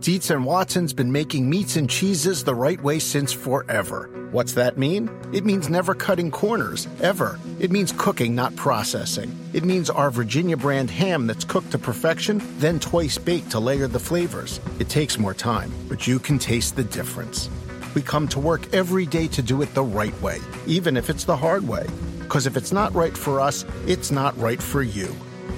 Dietz 0.00 0.30
and 0.30 0.44
Watson's 0.44 0.92
been 0.92 1.10
making 1.10 1.48
meats 1.48 1.76
and 1.76 1.88
cheeses 1.88 2.44
the 2.44 2.54
right 2.54 2.80
way 2.82 2.98
since 2.98 3.32
forever. 3.32 4.10
What's 4.30 4.52
that 4.52 4.76
mean? 4.76 5.08
It 5.32 5.44
means 5.44 5.68
never 5.68 5.94
cutting 5.94 6.30
corners, 6.30 6.86
ever. 7.00 7.38
It 7.58 7.70
means 7.70 7.92
cooking, 7.96 8.34
not 8.34 8.54
processing. 8.56 9.34
It 9.52 9.64
means 9.64 9.88
our 9.88 10.10
Virginia 10.10 10.56
brand 10.56 10.90
ham 10.90 11.26
that's 11.26 11.44
cooked 11.44 11.70
to 11.72 11.78
perfection, 11.78 12.42
then 12.58 12.78
twice 12.78 13.18
baked 13.18 13.50
to 13.52 13.58
layer 13.60 13.88
the 13.88 13.98
flavors. 13.98 14.60
It 14.78 14.88
takes 14.88 15.18
more 15.18 15.34
time, 15.34 15.72
but 15.88 16.06
you 16.06 16.18
can 16.18 16.38
taste 16.38 16.76
the 16.76 16.84
difference. 16.84 17.48
We 17.96 18.02
come 18.02 18.28
to 18.28 18.38
work 18.38 18.74
every 18.74 19.06
day 19.06 19.26
to 19.28 19.40
do 19.40 19.62
it 19.62 19.72
the 19.72 19.82
right 19.82 20.20
way, 20.20 20.38
even 20.66 20.98
if 20.98 21.08
it's 21.08 21.24
the 21.24 21.34
hard 21.34 21.66
way. 21.66 21.86
Because 22.18 22.46
if 22.46 22.54
it's 22.54 22.70
not 22.70 22.94
right 22.94 23.16
for 23.16 23.40
us, 23.40 23.64
it's 23.86 24.10
not 24.10 24.38
right 24.38 24.62
for 24.62 24.82
you. 24.82 25.08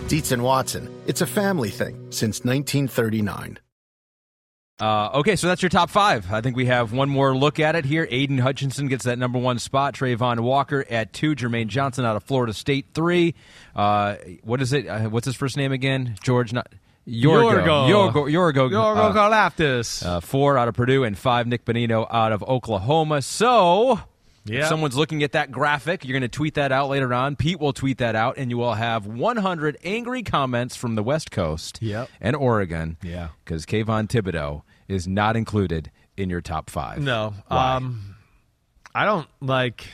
Dietz 0.07 0.31
and 0.31 0.45
Watson, 0.45 0.89
it's 1.09 1.21
a 1.21 1.27
family 1.27 1.71
thing 1.71 1.97
since 2.11 2.45
1939. 2.45 3.59
Uh, 4.81 5.11
okay, 5.15 5.35
so 5.35 5.49
that's 5.49 5.63
your 5.63 5.69
top 5.69 5.91
five. 5.91 6.33
I 6.33 6.41
think 6.41 6.55
we 6.55 6.67
have 6.67 6.93
one 6.93 7.11
more 7.11 7.37
look 7.37 7.59
at 7.59 7.75
it 7.75 7.85
here. 7.85 8.07
Aidan 8.09 8.39
Hutchinson 8.39 8.87
gets 8.87 9.05
that 9.07 9.19
number 9.19 9.41
one 9.41 9.59
spot. 9.59 9.95
Travon 9.95 10.39
Walker 10.39 10.85
at 10.89 11.13
two. 11.13 11.35
Jermaine 11.35 11.67
Johnson 11.67 12.05
out 12.05 12.15
of 12.15 12.23
Florida 12.23 12.55
State 12.55 12.87
three. 12.95 13.35
Uh, 13.75 14.15
what 14.45 14.63
is 14.63 14.73
it? 14.73 14.87
Uh, 14.87 15.09
what's 15.09 15.27
his 15.27 15.35
first 15.35 15.57
name 15.57 15.73
again? 15.73 16.15
George? 16.23 16.53
Not 16.53 16.69
Yorgo. 17.09 17.89
Yorgo. 17.89 18.31
Yorgo. 18.31 18.31
Yorgo. 18.31 18.71
Yorgo 18.71 18.97
uh, 19.11 19.13
Karlaftis. 19.15 20.05
uh, 20.05 20.21
four 20.21 20.59
out 20.59 20.69
of 20.69 20.75
Purdue 20.75 21.05
and 21.05 21.17
five 21.17 21.47
Nik 21.47 21.65
Bonitto 21.65 22.07
out 22.13 22.33
of 22.33 22.43
Oklahoma. 22.43 23.23
So, 23.23 24.01
Yeah. 24.45 24.61
if 24.61 24.67
someone's 24.69 24.95
looking 24.97 25.23
at 25.23 25.33
that 25.33 25.51
graphic, 25.51 26.05
you're 26.05 26.13
going 26.13 26.29
to 26.31 26.35
tweet 26.37 26.55
that 26.55 26.71
out 26.71 26.89
later 26.91 27.13
on. 27.15 27.35
Pete 27.37 27.59
will 27.59 27.73
tweet 27.73 27.99
that 27.99 28.15
out, 28.15 28.37
and 28.37 28.51
you 28.51 28.59
will 28.59 28.75
have 28.75 29.07
100 29.07 29.79
angry 29.85 30.23
comments 30.23 30.77
from 30.77 30.95
the 30.97 31.03
West 31.03 31.31
Coast 31.31 31.79
Yep. 31.81 32.09
and 32.21 32.37
Oregon. 32.37 32.97
Yeah. 33.03 33.29
Because 33.45 33.65
Kayvon 33.65 34.09
Thibodeaux 34.09 34.63
is 34.87 35.09
not 35.09 35.35
included 35.37 35.91
in 36.17 36.29
your 36.31 36.41
top 36.43 36.69
five. 36.71 36.99
No. 37.01 37.33
Why? 37.49 37.77
Um 37.77 38.17
I 38.95 39.05
don't 39.05 39.29
like 39.41 39.87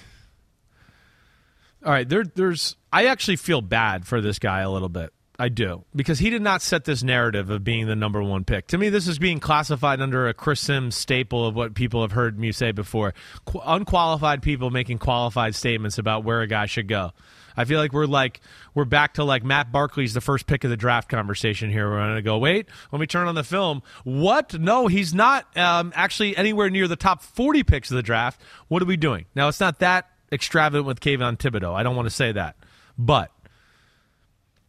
All 1.84 1.92
right, 1.92 2.08
there 2.08 2.24
there's 2.24 2.76
I 2.92 3.06
actually 3.06 3.36
feel 3.36 3.60
bad 3.60 4.06
for 4.06 4.20
this 4.20 4.38
guy 4.38 4.60
a 4.60 4.70
little 4.70 4.88
bit. 4.88 5.12
I 5.36 5.48
do. 5.48 5.84
Because 5.96 6.20
he 6.20 6.30
did 6.30 6.42
not 6.42 6.62
set 6.62 6.84
this 6.84 7.02
narrative 7.02 7.50
of 7.50 7.64
being 7.64 7.86
the 7.86 7.96
number 7.96 8.22
one 8.22 8.44
pick. 8.44 8.68
To 8.68 8.78
me, 8.78 8.88
this 8.88 9.08
is 9.08 9.18
being 9.18 9.40
classified 9.40 10.00
under 10.00 10.28
a 10.28 10.34
Chris 10.34 10.60
Simms 10.60 10.94
staple 10.94 11.46
of 11.46 11.56
what 11.56 11.74
people 11.74 12.02
have 12.02 12.12
heard 12.12 12.38
me 12.38 12.52
say 12.52 12.70
before. 12.70 13.14
Qu- 13.44 13.60
unqualified 13.64 14.42
people 14.42 14.70
making 14.70 14.98
qualified 14.98 15.56
statements 15.56 15.98
about 15.98 16.22
where 16.22 16.40
a 16.40 16.46
guy 16.46 16.66
should 16.66 16.86
go. 16.86 17.12
I 17.56 17.64
feel 17.64 17.78
like 17.78 17.92
we're 17.92 18.06
like 18.06 18.40
we're 18.74 18.84
back 18.84 19.14
to 19.14 19.24
like 19.24 19.44
Matt 19.44 19.70
Barkley's 19.70 20.14
the 20.14 20.20
first 20.20 20.46
pick 20.46 20.64
of 20.64 20.70
the 20.70 20.76
draft 20.76 21.08
conversation 21.08 21.70
here. 21.70 21.88
We're 21.88 21.98
going 21.98 22.16
to 22.16 22.22
go 22.22 22.38
wait. 22.38 22.68
Let 22.90 23.00
me 23.00 23.06
turn 23.06 23.28
on 23.28 23.34
the 23.34 23.44
film. 23.44 23.82
What? 24.02 24.58
No, 24.58 24.88
he's 24.88 25.14
not 25.14 25.56
um, 25.56 25.92
actually 25.94 26.36
anywhere 26.36 26.68
near 26.70 26.88
the 26.88 26.96
top 26.96 27.22
forty 27.22 27.62
picks 27.62 27.90
of 27.90 27.96
the 27.96 28.02
draft. 28.02 28.40
What 28.68 28.82
are 28.82 28.86
we 28.86 28.96
doing 28.96 29.26
now? 29.36 29.48
It's 29.48 29.60
not 29.60 29.78
that 29.80 30.10
extravagant 30.32 30.84
with 30.84 30.98
Kayvon 31.00 31.38
Thibodeaux. 31.38 31.74
I 31.74 31.84
don't 31.84 31.94
want 31.94 32.06
to 32.06 32.14
say 32.14 32.32
that, 32.32 32.56
but 32.98 33.30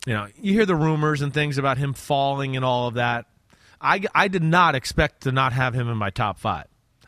you 0.06 0.14
know, 0.14 0.27
you 0.40 0.53
hear 0.53 0.65
the 0.65 0.76
rumors 0.76 1.22
and 1.22 1.34
things 1.34 1.57
about 1.57 1.77
him 1.77 1.94
falling 1.94 2.56
and 2.56 2.64
all 2.64 2.88
of 2.88 2.94
that. 2.94 3.26
I, 3.82 4.03
I 4.14 4.27
did 4.27 4.44
not 4.44 4.76
expect 4.76 5.22
to 5.22 5.32
not 5.32 5.53
have 5.53 5.73
him 5.73 5.90
in 5.90 5.98
my 5.98 6.11
top 6.11 6.40
five. 6.40 6.68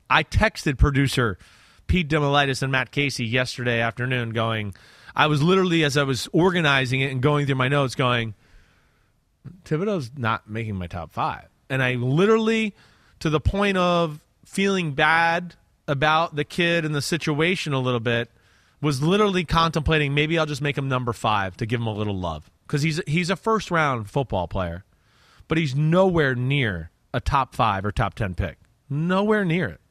I 0.09 0.23
texted 0.23 0.77
producer 0.77 1.37
Pete 1.85 2.09
Damilatis 2.09 2.61
and 2.61 2.71
Matt 2.71 2.91
Casey 2.91 3.25
yesterday 3.25 3.79
afternoon 3.79 4.31
going, 4.31 4.73
I 5.15 5.27
was 5.27 5.41
literally, 5.41 5.83
as 5.83 5.95
I 5.95 6.03
was 6.03 6.27
organizing 6.33 7.01
it 7.01 7.11
and 7.11 7.21
going 7.21 7.45
through 7.45 7.55
my 7.55 7.67
notes, 7.67 7.95
going, 7.95 8.33
Thibodeaux's 9.63 10.11
not 10.17 10.49
making 10.49 10.75
my 10.75 10.87
top 10.87 11.11
five. 11.11 11.47
And 11.69 11.81
I 11.81 11.95
literally, 11.95 12.75
to 13.19 13.29
the 13.29 13.39
point 13.39 13.77
of 13.77 14.19
feeling 14.45 14.93
bad 14.93 15.55
about 15.87 16.35
the 16.35 16.43
kid 16.43 16.83
and 16.83 16.93
the 16.93 17.01
situation 17.01 17.73
a 17.73 17.79
little 17.79 17.99
bit, 17.99 18.29
was 18.81 19.01
literally 19.01 19.45
contemplating 19.45 20.13
maybe 20.13 20.37
I'll 20.37 20.45
just 20.45 20.61
make 20.61 20.77
him 20.77 20.87
number 20.87 21.13
five 21.13 21.57
to 21.57 21.65
give 21.65 21.79
him 21.79 21.87
a 21.87 21.93
little 21.93 22.17
love 22.17 22.49
because 22.67 22.81
he's 22.81 23.01
he's 23.07 23.29
a 23.29 23.35
first 23.35 23.71
round 23.71 24.09
football 24.09 24.47
player, 24.47 24.83
but 25.47 25.57
he's 25.57 25.75
nowhere 25.75 26.35
near 26.35 26.91
a 27.13 27.19
top 27.19 27.55
five 27.55 27.85
or 27.85 27.91
top 27.91 28.13
ten 28.13 28.35
pick. 28.35 28.57
Nowhere 28.89 29.45
near 29.45 29.67
it. 29.67 29.81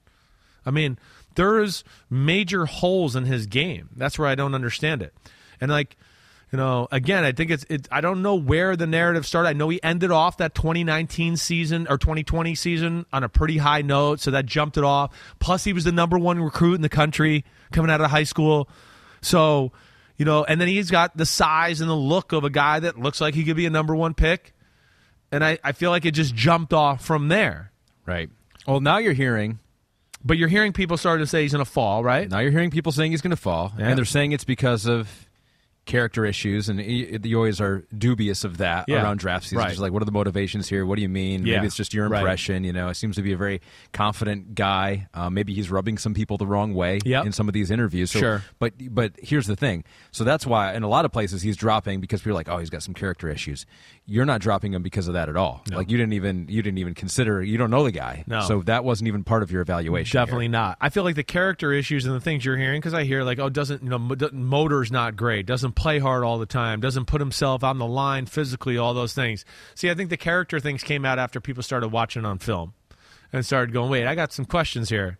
I 0.64 0.70
mean, 0.70 0.98
there's 1.36 1.84
major 2.10 2.66
holes 2.66 3.16
in 3.16 3.24
his 3.24 3.46
game. 3.46 3.90
That's 3.96 4.18
where 4.18 4.28
I 4.28 4.34
don't 4.34 4.54
understand 4.54 5.02
it. 5.02 5.14
And 5.60 5.70
like, 5.70 5.96
you 6.52 6.58
know, 6.58 6.88
again, 6.90 7.24
I 7.24 7.32
think 7.32 7.50
it's 7.50 7.64
it. 7.68 7.88
I 7.90 8.00
don't 8.00 8.22
know 8.22 8.34
where 8.34 8.76
the 8.76 8.86
narrative 8.86 9.26
started. 9.26 9.48
I 9.48 9.52
know 9.52 9.68
he 9.68 9.82
ended 9.82 10.10
off 10.10 10.36
that 10.38 10.54
2019 10.54 11.36
season 11.36 11.86
or 11.88 11.98
2020 11.98 12.54
season 12.54 13.06
on 13.12 13.24
a 13.24 13.28
pretty 13.28 13.58
high 13.58 13.82
note, 13.82 14.20
so 14.20 14.30
that 14.32 14.46
jumped 14.46 14.76
it 14.76 14.84
off. 14.84 15.16
Plus, 15.38 15.64
he 15.64 15.72
was 15.72 15.84
the 15.84 15.92
number 15.92 16.18
one 16.18 16.40
recruit 16.40 16.74
in 16.74 16.82
the 16.82 16.88
country 16.88 17.44
coming 17.72 17.90
out 17.90 18.00
of 18.00 18.10
high 18.10 18.24
school. 18.24 18.68
So, 19.22 19.72
you 20.16 20.24
know, 20.24 20.44
and 20.44 20.60
then 20.60 20.68
he's 20.68 20.90
got 20.90 21.16
the 21.16 21.26
size 21.26 21.80
and 21.80 21.90
the 21.90 21.94
look 21.94 22.32
of 22.32 22.44
a 22.44 22.50
guy 22.50 22.80
that 22.80 22.98
looks 22.98 23.20
like 23.20 23.34
he 23.34 23.44
could 23.44 23.56
be 23.56 23.66
a 23.66 23.70
number 23.70 23.94
one 23.94 24.14
pick. 24.14 24.54
And 25.32 25.44
I, 25.44 25.58
I 25.64 25.72
feel 25.72 25.90
like 25.90 26.04
it 26.04 26.12
just 26.12 26.34
jumped 26.34 26.72
off 26.72 27.04
from 27.04 27.28
there. 27.28 27.72
Right. 28.06 28.30
Well, 28.66 28.80
now 28.80 28.98
you're 28.98 29.12
hearing 29.12 29.58
But 30.24 30.38
you're 30.38 30.48
hearing 30.48 30.72
people 30.72 30.96
starting 30.96 31.24
to 31.24 31.28
say 31.28 31.42
he's 31.42 31.52
going 31.52 31.64
to 31.64 31.70
fall, 31.70 32.02
right? 32.04 32.28
Now 32.28 32.38
you're 32.40 32.50
hearing 32.52 32.70
people 32.70 32.92
saying 32.92 33.10
he's 33.10 33.22
going 33.22 33.30
to 33.32 33.36
fall, 33.36 33.72
Yeah. 33.78 33.88
and 33.88 33.98
they're 33.98 34.04
saying 34.04 34.32
it's 34.32 34.44
because 34.44 34.86
of 34.86 35.25
character 35.86 36.24
issues, 36.26 36.68
and 36.68 36.80
you 36.80 37.36
always 37.36 37.60
are 37.60 37.84
dubious 37.96 38.44
of 38.44 38.58
that 38.58 38.84
Yeah. 38.88 39.02
around 39.02 39.18
draft 39.18 39.44
season. 39.44 39.58
Right. 39.58 39.68
Just 39.70 39.80
like, 39.80 39.92
what 39.92 40.02
are 40.02 40.04
the 40.04 40.12
motivations 40.12 40.68
here? 40.68 40.84
What 40.84 40.96
do 40.96 41.02
you 41.02 41.08
mean? 41.08 41.46
Yeah. 41.46 41.56
Maybe 41.56 41.68
it's 41.68 41.76
just 41.76 41.94
your 41.94 42.08
Right. 42.08 42.18
impression. 42.18 42.64
You 42.64 42.72
know, 42.72 42.88
it 42.88 42.94
seems 42.96 43.16
to 43.16 43.22
be 43.22 43.32
a 43.32 43.36
very 43.36 43.60
confident 43.92 44.54
guy. 44.54 45.06
Uh, 45.14 45.30
maybe 45.30 45.54
he's 45.54 45.70
rubbing 45.70 45.96
some 45.98 46.12
people 46.12 46.36
the 46.36 46.46
wrong 46.46 46.74
way 46.74 46.98
Yep. 47.04 47.26
in 47.26 47.32
some 47.32 47.48
of 47.48 47.54
these 47.54 47.70
interviews. 47.70 48.10
So, 48.10 48.18
Sure. 48.18 48.42
But 48.58 48.74
but 48.90 49.12
here's 49.22 49.46
the 49.46 49.56
thing. 49.56 49.84
So 50.10 50.24
that's 50.24 50.46
why 50.46 50.74
in 50.74 50.82
a 50.82 50.88
lot 50.88 51.04
of 51.04 51.12
places 51.12 51.42
he's 51.42 51.56
dropping 51.56 52.00
because 52.00 52.20
people 52.20 52.32
are 52.32 52.34
like, 52.34 52.48
oh, 52.48 52.58
he's 52.58 52.70
got 52.70 52.82
some 52.82 52.94
character 52.94 53.28
issues. 53.28 53.64
You're 54.06 54.24
not 54.26 54.40
dropping 54.40 54.74
him 54.74 54.82
because 54.82 55.08
of 55.08 55.14
that 55.14 55.28
at 55.28 55.36
all. 55.36 55.62
Like 55.72 55.90
you 55.90 55.96
didn't 55.96 56.12
even 56.14 56.46
you 56.48 56.62
didn't 56.62 56.78
even 56.78 56.94
consider. 56.94 57.42
You 57.42 57.58
don't 57.58 57.70
know 57.70 57.84
the 57.84 57.92
guy. 57.92 58.24
No. 58.26 58.40
So 58.40 58.62
that 58.62 58.84
wasn't 58.84 59.08
even 59.08 59.24
part 59.24 59.42
of 59.42 59.50
your 59.50 59.62
evaluation. 59.62 60.18
here. 60.18 60.24
Definitely 60.26 60.48
not. 60.48 60.76
I 60.80 60.88
feel 60.90 61.04
like 61.04 61.14
the 61.14 61.22
character 61.24 61.72
issues 61.72 62.06
and 62.06 62.14
the 62.14 62.20
things 62.20 62.44
you're 62.44 62.56
hearing 62.56 62.80
because 62.80 62.94
I 62.94 63.04
hear 63.04 63.22
like, 63.22 63.38
oh, 63.38 63.48
doesn't 63.48 63.82
you 63.84 63.88
know, 63.90 63.98
motor's 64.32 64.90
not 64.90 65.14
great, 65.16 65.46
doesn't 65.46 65.75
play 65.76 66.00
hard 66.00 66.24
all 66.24 66.38
the 66.38 66.46
time, 66.46 66.80
doesn't 66.80 67.04
put 67.04 67.20
himself 67.20 67.62
on 67.62 67.78
the 67.78 67.86
line 67.86 68.26
physically, 68.26 68.76
all 68.76 68.94
those 68.94 69.12
things. 69.14 69.44
See, 69.76 69.88
I 69.90 69.94
think 69.94 70.10
the 70.10 70.16
character 70.16 70.58
things 70.58 70.82
came 70.82 71.04
out 71.04 71.18
after 71.20 71.40
people 71.40 71.62
started 71.62 71.88
watching 71.88 72.24
on 72.24 72.38
film 72.38 72.74
and 73.32 73.46
started 73.46 73.72
going, 73.72 73.90
wait, 73.90 74.06
I 74.06 74.14
got 74.16 74.32
some 74.32 74.44
questions 74.46 74.88
here, 74.88 75.18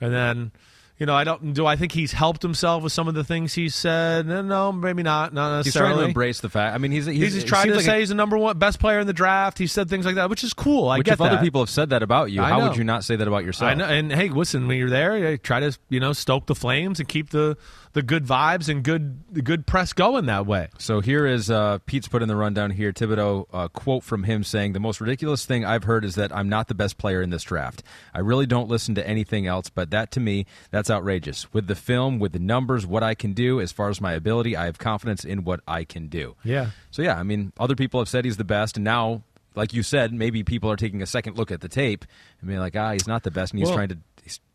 and 0.00 0.12
then. 0.12 0.52
You 0.98 1.06
know, 1.06 1.16
I 1.16 1.24
don't. 1.24 1.52
Do 1.52 1.66
I 1.66 1.74
think 1.74 1.90
he's 1.90 2.12
helped 2.12 2.42
himself 2.42 2.84
with 2.84 2.92
some 2.92 3.08
of 3.08 3.14
the 3.14 3.24
things 3.24 3.54
he 3.54 3.70
said? 3.70 4.24
No, 4.24 4.40
no 4.40 4.70
maybe 4.70 5.02
not. 5.02 5.34
Not 5.34 5.56
necessarily. 5.56 5.64
He's 5.64 5.96
trying 5.96 6.04
to 6.04 6.08
embrace 6.08 6.40
the 6.40 6.48
fact. 6.48 6.76
I 6.76 6.78
mean, 6.78 6.92
he's 6.92 7.06
he's, 7.06 7.34
He's 7.34 7.44
trying 7.44 7.68
to 7.68 7.76
like 7.76 7.84
say 7.84 7.96
a- 7.96 8.00
he's 8.00 8.10
the 8.10 8.14
number 8.14 8.38
one 8.38 8.56
best 8.58 8.78
player 8.78 9.00
in 9.00 9.08
the 9.08 9.12
draft. 9.12 9.58
He 9.58 9.66
said 9.66 9.88
things 9.88 10.06
like 10.06 10.14
that, 10.14 10.30
which 10.30 10.44
is 10.44 10.52
cool. 10.52 10.88
I 10.88 10.98
Which 10.98 11.06
get 11.06 11.14
if 11.14 11.20
other 11.20 11.38
people 11.38 11.60
have 11.60 11.70
said 11.70 11.90
that 11.90 12.04
about 12.04 12.30
you, 12.30 12.40
I 12.40 12.50
how 12.50 12.60
know. 12.60 12.68
would 12.68 12.76
you 12.76 12.84
not 12.84 13.02
say 13.02 13.16
that 13.16 13.26
about 13.26 13.42
yourself? 13.44 13.70
I 13.72 13.74
know, 13.74 13.86
and 13.86 14.12
hey, 14.12 14.28
listen, 14.28 14.68
when 14.68 14.78
you're 14.78 14.90
there, 14.90 15.36
try 15.38 15.58
to 15.58 15.76
you 15.88 15.98
know 15.98 16.12
stoke 16.12 16.46
the 16.46 16.54
flames 16.54 17.00
and 17.00 17.08
keep 17.08 17.30
the 17.30 17.56
the 17.94 18.02
good 18.02 18.24
vibes 18.24 18.68
and 18.68 18.82
good 18.82 19.22
the 19.32 19.42
good 19.42 19.66
press 19.66 19.92
going 19.92 20.26
that 20.26 20.46
way. 20.46 20.68
So 20.78 21.00
here 21.00 21.26
is 21.26 21.50
uh, 21.50 21.78
Pete's 21.86 22.08
put 22.08 22.22
in 22.22 22.28
the 22.28 22.36
rundown 22.36 22.70
here. 22.70 22.92
Thibodeaux 22.92 23.46
uh, 23.52 23.68
quote 23.68 24.02
from 24.02 24.24
him 24.24 24.44
saying, 24.44 24.72
"The 24.72 24.80
most 24.80 25.00
ridiculous 25.00 25.44
thing 25.44 25.64
I've 25.64 25.84
heard 25.84 26.04
is 26.04 26.14
that 26.14 26.34
I'm 26.34 26.48
not 26.48 26.68
the 26.68 26.74
best 26.74 26.98
player 26.98 27.20
in 27.20 27.30
this 27.30 27.42
draft. 27.42 27.82
I 28.14 28.20
really 28.20 28.46
don't 28.46 28.68
listen 28.68 28.94
to 28.96 29.06
anything 29.06 29.46
else, 29.46 29.68
but 29.68 29.90
that 29.90 30.10
to 30.12 30.20
me, 30.20 30.46
that's 30.70 30.90
outrageous. 30.90 31.52
With 31.52 31.66
the 31.66 31.74
film, 31.74 32.18
with 32.18 32.32
the 32.32 32.38
numbers, 32.38 32.86
what 32.86 33.02
I 33.02 33.14
can 33.14 33.32
do 33.34 33.60
as 33.60 33.72
far 33.72 33.88
as 33.90 34.00
my 34.00 34.12
ability, 34.12 34.56
I 34.56 34.64
have 34.66 34.78
confidence 34.78 35.24
in 35.24 35.44
what 35.44 35.60
I 35.68 35.84
can 35.84 36.08
do. 36.08 36.36
Yeah. 36.44 36.70
So 36.90 37.02
yeah, 37.02 37.18
I 37.18 37.22
mean, 37.22 37.52
other 37.58 37.76
people 37.76 38.00
have 38.00 38.08
said 38.08 38.24
he's 38.24 38.36
the 38.38 38.44
best, 38.44 38.76
and 38.76 38.84
now, 38.84 39.22
like 39.54 39.74
you 39.74 39.82
said, 39.82 40.14
maybe 40.14 40.42
people 40.42 40.70
are 40.70 40.76
taking 40.76 41.02
a 41.02 41.06
second 41.06 41.36
look 41.36 41.50
at 41.50 41.60
the 41.60 41.68
tape 41.68 42.06
and 42.40 42.48
being 42.48 42.60
like, 42.60 42.74
ah, 42.76 42.92
he's 42.92 43.06
not 43.06 43.22
the 43.22 43.30
best, 43.30 43.52
and 43.52 43.58
he's 43.60 43.68
Well- 43.68 43.76
trying 43.76 43.88
to 43.88 43.98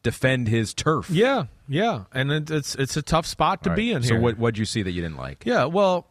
defend 0.04 0.48
his 0.48 0.74
turf. 0.74 1.10
Yeah, 1.10 1.46
yeah, 1.68 2.04
and 2.14 2.32
it, 2.32 2.50
it's 2.52 2.76
it's 2.76 2.96
a 2.98 3.02
tough 3.02 3.26
spot 3.26 3.64
to 3.64 3.74
be 3.74 3.92
in 3.92 4.04
So 4.04 4.14
here. 4.16 4.22
what 4.22 4.38
what'd 4.38 4.58
you 4.58 4.66
see 4.66 4.82
that 4.84 4.92
you 4.92 5.02
didn't 5.02 5.18
like? 5.18 5.44
Yeah, 5.46 5.66
well, 5.66 6.08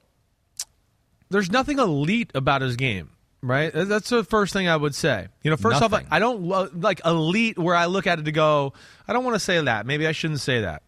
there's 1.31 1.51
nothing 1.51 1.79
elite 1.79 2.31
about 2.35 2.63
his 2.63 2.77
game, 2.77 3.11
right? 3.43 3.73
That's 3.75 4.09
the 4.11 4.25
first 4.25 4.53
thing 4.53 4.69
I 4.69 4.77
would 4.77 4.95
say. 4.95 5.29
You 5.43 5.51
know, 5.51 5.57
first 5.57 5.83
off, 5.83 5.91
Nothing. 5.91 6.07
I 6.11 6.19
don't 6.19 6.43
lo- 6.43 6.69
like 6.75 7.01
elite 7.05 7.59
where 7.59 7.75
I 7.75 7.87
look 7.87 8.07
at 8.07 8.19
it 8.19 8.25
to 8.27 8.33
go. 8.33 8.73
I 9.09 9.13
don't 9.13 9.25
want 9.25 9.35
to 9.35 9.41
say 9.41 9.61
that. 9.61 9.87
Maybe 9.87 10.07
I 10.07 10.13
shouldn't 10.13 10.41
say 10.41 10.61
that. 10.61 10.83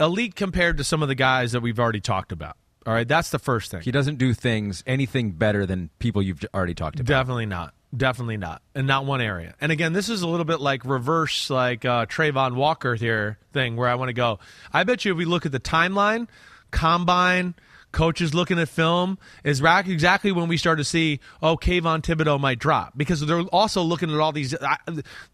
Elite 0.00 0.34
compared 0.34 0.78
to 0.78 0.84
some 0.84 1.02
of 1.02 1.08
the 1.08 1.14
guys 1.14 1.52
that 1.52 1.60
we've 1.60 1.78
already 1.78 2.00
talked 2.00 2.32
about. 2.32 2.56
All 2.86 2.92
right, 2.92 3.06
that's 3.06 3.30
the 3.30 3.38
first 3.38 3.70
thing. 3.70 3.82
He 3.82 3.92
doesn't 3.92 4.16
do 4.16 4.34
things 4.34 4.82
anything 4.86 5.30
better 5.32 5.66
than 5.66 5.90
people 6.00 6.20
you've 6.22 6.44
already 6.52 6.74
talked 6.74 6.96
about. 6.98 7.06
Definitely 7.06 7.46
not. 7.46 7.74
Definitely 7.94 8.38
not. 8.38 8.62
And 8.74 8.86
not 8.86 9.04
one 9.04 9.20
area. 9.20 9.54
And 9.60 9.70
again, 9.70 9.92
this 9.92 10.08
is 10.08 10.22
a 10.22 10.28
little 10.28 10.46
bit 10.46 10.60
like 10.60 10.84
reverse, 10.84 11.50
like 11.50 11.84
uh, 11.84 12.06
Travon 12.06 12.54
Walker 12.54 12.94
here 12.94 13.38
thing 13.52 13.76
where 13.76 13.88
I 13.88 13.96
want 13.96 14.08
to 14.08 14.14
go. 14.14 14.38
I 14.72 14.84
bet 14.84 15.04
you 15.04 15.12
if 15.12 15.18
we 15.18 15.26
look 15.26 15.44
at 15.44 15.52
the 15.52 15.60
timeline, 15.60 16.28
combine, 16.70 17.54
coaches 17.92 18.32
looking 18.32 18.58
at 18.58 18.70
film, 18.70 19.18
is 19.44 19.60
exactly 19.60 20.32
when 20.32 20.48
we 20.48 20.56
start 20.56 20.78
to 20.78 20.84
see, 20.84 21.20
oh, 21.42 21.58
Kayvon 21.58 22.00
Thibodeaux 22.00 22.40
might 22.40 22.58
drop. 22.58 22.96
Because 22.96 23.20
they're 23.20 23.42
also 23.42 23.82
looking 23.82 24.10
at 24.10 24.18
all 24.18 24.32
these. 24.32 24.54
I, 24.54 24.78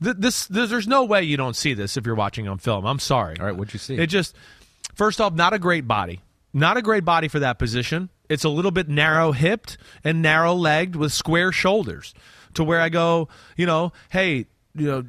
this, 0.01 0.47
this, 0.47 0.69
There's 0.71 0.89
no 0.89 1.05
way 1.05 1.23
you 1.23 1.37
don't 1.37 1.55
see 1.55 1.75
this 1.75 1.97
if 1.97 2.05
you're 2.05 2.17
watching 2.17 2.49
on 2.49 2.59
film. 2.59 2.85
I'm 2.85 2.99
sorry. 2.99 3.39
All 3.39 3.47
right, 3.47 3.57
what'd 3.57 3.73
you 3.73 3.79
see? 3.79 3.97
It 3.97 4.09
just, 4.09 4.35
first 4.95 5.21
off, 5.21 5.33
not 5.33 5.55
a 5.55 5.61
great 5.61 5.87
body. 5.87 6.23
Not 6.53 6.77
a 6.77 6.83
great 6.83 7.05
body 7.05 7.29
for 7.29 7.39
that 7.39 7.61
position. 7.61 8.09
It's 8.29 8.45
a 8.45 8.49
little 8.49 8.71
bit 8.73 8.89
narrow 8.89 9.33
hipped 9.33 9.79
and 10.03 10.21
narrow 10.23 10.55
legged 10.55 10.97
with 10.97 11.13
square 11.13 11.53
shoulders. 11.53 12.15
To 12.55 12.65
where 12.65 12.81
I 12.81 12.89
go, 12.89 13.29
you 13.57 13.67
know, 13.67 13.93
hey, 14.11 14.47
you 14.75 14.87
know, 14.87 15.03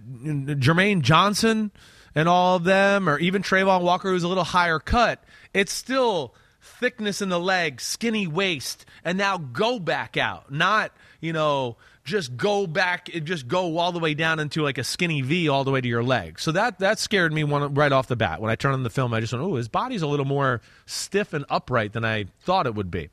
Jermaine 0.55 1.01
Johnson 1.01 1.71
and 2.15 2.27
all 2.27 2.57
of 2.57 2.63
them, 2.63 3.07
or 3.07 3.17
even 3.19 3.41
Travon 3.41 3.81
Walker, 3.81 4.09
who's 4.09 4.23
a 4.23 4.27
little 4.27 4.43
higher 4.43 4.79
cut, 4.79 5.23
it's 5.53 5.71
still 5.71 6.35
thickness 6.61 7.21
in 7.21 7.29
the 7.29 7.39
leg, 7.39 7.81
skinny 7.81 8.27
waist, 8.27 8.85
and 9.03 9.17
now 9.17 9.37
go 9.37 9.79
back 9.79 10.17
out. 10.17 10.51
Not, 10.51 10.91
you 11.21 11.33
know, 11.33 11.77
just 12.03 12.35
go 12.35 12.67
back 12.67 13.13
and 13.13 13.25
just 13.25 13.47
go 13.47 13.77
all 13.77 13.91
the 13.91 13.99
way 13.99 14.13
down 14.13 14.39
into 14.39 14.63
like 14.63 14.77
a 14.77 14.83
skinny 14.83 15.21
V 15.21 15.47
all 15.47 15.63
the 15.63 15.71
way 15.71 15.81
to 15.81 15.87
your 15.87 16.03
leg. 16.03 16.39
So 16.39 16.51
that 16.53 16.79
that 16.79 16.99
scared 16.99 17.31
me 17.31 17.43
one 17.43 17.73
right 17.73 17.91
off 17.91 18.07
the 18.07 18.15
bat. 18.15 18.41
When 18.41 18.51
I 18.51 18.55
turned 18.55 18.73
on 18.73 18.83
the 18.83 18.89
film, 18.89 19.13
I 19.13 19.19
just 19.19 19.31
went, 19.31 19.45
"Oh, 19.45 19.55
his 19.55 19.67
body's 19.67 20.01
a 20.01 20.07
little 20.07 20.25
more 20.25 20.61
stiff 20.85 21.33
and 21.33 21.45
upright 21.49 21.93
than 21.93 22.03
I 22.03 22.25
thought 22.41 22.65
it 22.65 22.75
would 22.75 22.91
be." 22.91 23.09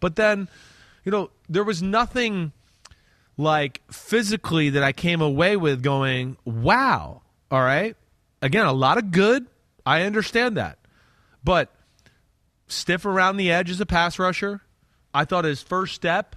But 0.00 0.16
then, 0.16 0.48
you 1.04 1.12
know, 1.12 1.30
there 1.48 1.64
was 1.64 1.82
nothing 1.82 2.52
like 3.36 3.82
physically 3.92 4.70
that 4.70 4.82
I 4.82 4.92
came 4.92 5.20
away 5.20 5.56
with 5.56 5.82
going, 5.82 6.36
wow. 6.44 7.22
All 7.50 7.62
right. 7.62 7.96
Again, 8.42 8.66
a 8.66 8.72
lot 8.72 8.98
of 8.98 9.10
good. 9.10 9.46
I 9.84 10.02
understand 10.02 10.56
that. 10.56 10.78
But 11.44 11.72
stiff 12.66 13.04
around 13.04 13.36
the 13.36 13.50
edge 13.50 13.70
as 13.70 13.80
a 13.80 13.86
pass 13.86 14.18
rusher. 14.18 14.62
I 15.14 15.24
thought 15.24 15.44
his 15.44 15.62
first 15.62 15.94
step 15.94 16.36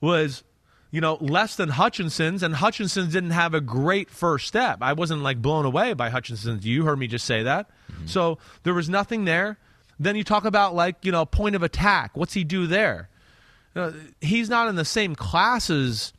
was, 0.00 0.42
you 0.90 1.00
know, 1.00 1.18
less 1.20 1.56
than 1.56 1.68
Hutchinson's, 1.68 2.42
and 2.42 2.54
Hutchinson 2.54 3.10
didn't 3.10 3.30
have 3.30 3.54
a 3.54 3.60
great 3.60 4.10
first 4.10 4.48
step. 4.48 4.78
I 4.80 4.94
wasn't 4.94 5.22
like 5.22 5.42
blown 5.42 5.64
away 5.64 5.92
by 5.92 6.10
Hutchinson's. 6.10 6.64
You 6.64 6.84
heard 6.84 6.98
me 6.98 7.06
just 7.06 7.26
say 7.26 7.42
that. 7.42 7.68
Mm-hmm. 7.92 8.06
So 8.06 8.38
there 8.62 8.74
was 8.74 8.88
nothing 8.88 9.24
there. 9.24 9.58
Then 9.98 10.16
you 10.16 10.24
talk 10.24 10.44
about 10.44 10.74
like, 10.74 11.04
you 11.04 11.12
know, 11.12 11.24
point 11.24 11.54
of 11.54 11.62
attack. 11.62 12.16
What's 12.16 12.34
he 12.34 12.44
do 12.44 12.66
there? 12.66 13.08
Know, 13.74 13.92
he's 14.20 14.48
not 14.48 14.68
in 14.68 14.76
the 14.76 14.84
same 14.84 15.14
class 15.14 15.68
as 15.68 16.12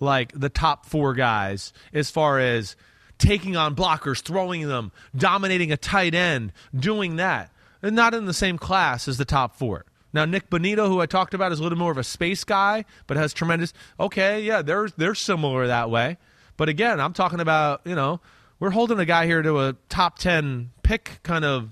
like 0.00 0.32
the 0.32 0.48
top 0.48 0.86
four 0.86 1.14
guys 1.14 1.72
as 1.92 2.10
far 2.10 2.38
as 2.38 2.76
taking 3.18 3.56
on 3.56 3.74
blockers, 3.74 4.22
throwing 4.22 4.68
them, 4.68 4.92
dominating 5.16 5.72
a 5.72 5.76
tight 5.76 6.14
end, 6.14 6.52
doing 6.74 7.16
that. 7.16 7.50
They're 7.80 7.90
not 7.90 8.14
in 8.14 8.26
the 8.26 8.34
same 8.34 8.58
class 8.58 9.08
as 9.08 9.18
the 9.18 9.24
top 9.24 9.56
four. 9.56 9.84
Now 10.12 10.24
Nik 10.24 10.48
Bonitto, 10.48 10.88
who 10.88 11.00
I 11.00 11.06
talked 11.06 11.34
about, 11.34 11.52
is 11.52 11.60
a 11.60 11.62
little 11.62 11.78
more 11.78 11.90
of 11.90 11.98
a 11.98 12.04
space 12.04 12.44
guy, 12.44 12.84
but 13.06 13.16
has 13.16 13.34
tremendous. 13.34 13.72
Okay, 14.00 14.42
yeah, 14.42 14.62
they're 14.62 14.88
they're 14.96 15.14
similar 15.14 15.66
that 15.66 15.90
way. 15.90 16.16
But 16.56 16.68
again, 16.68 17.00
I'm 17.00 17.12
talking 17.12 17.40
about 17.40 17.82
you 17.84 17.94
know 17.94 18.20
we're 18.58 18.70
holding 18.70 18.98
a 18.98 19.04
guy 19.04 19.26
here 19.26 19.42
to 19.42 19.60
a 19.60 19.76
top 19.88 20.18
ten 20.18 20.70
pick 20.82 21.20
kind 21.22 21.44
of 21.44 21.70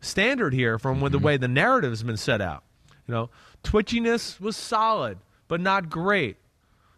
standard 0.00 0.52
here 0.52 0.78
from 0.78 0.96
mm-hmm. 0.96 1.12
the 1.12 1.18
way 1.18 1.36
the 1.36 1.48
narrative's 1.48 2.02
been 2.02 2.16
set 2.16 2.40
out. 2.40 2.64
You 3.06 3.14
know, 3.14 3.30
twitchiness 3.62 4.40
was 4.40 4.56
solid, 4.56 5.18
but 5.46 5.60
not 5.60 5.88
great. 5.88 6.38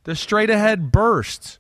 The 0.04 0.16
straight 0.16 0.50
ahead 0.50 0.90
burst, 0.90 1.58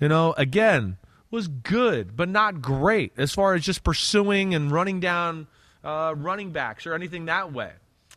you 0.00 0.08
know, 0.08 0.34
again 0.36 0.96
was 1.30 1.48
good, 1.48 2.16
but 2.16 2.28
not 2.28 2.62
great 2.62 3.12
as 3.16 3.32
far 3.32 3.54
as 3.54 3.64
just 3.64 3.82
pursuing 3.82 4.54
and 4.54 4.70
running 4.70 5.00
down 5.00 5.46
uh, 5.82 6.14
running 6.16 6.50
backs 6.50 6.86
or 6.86 6.94
anything 6.94 7.26
that 7.26 7.52
way. 7.52 7.70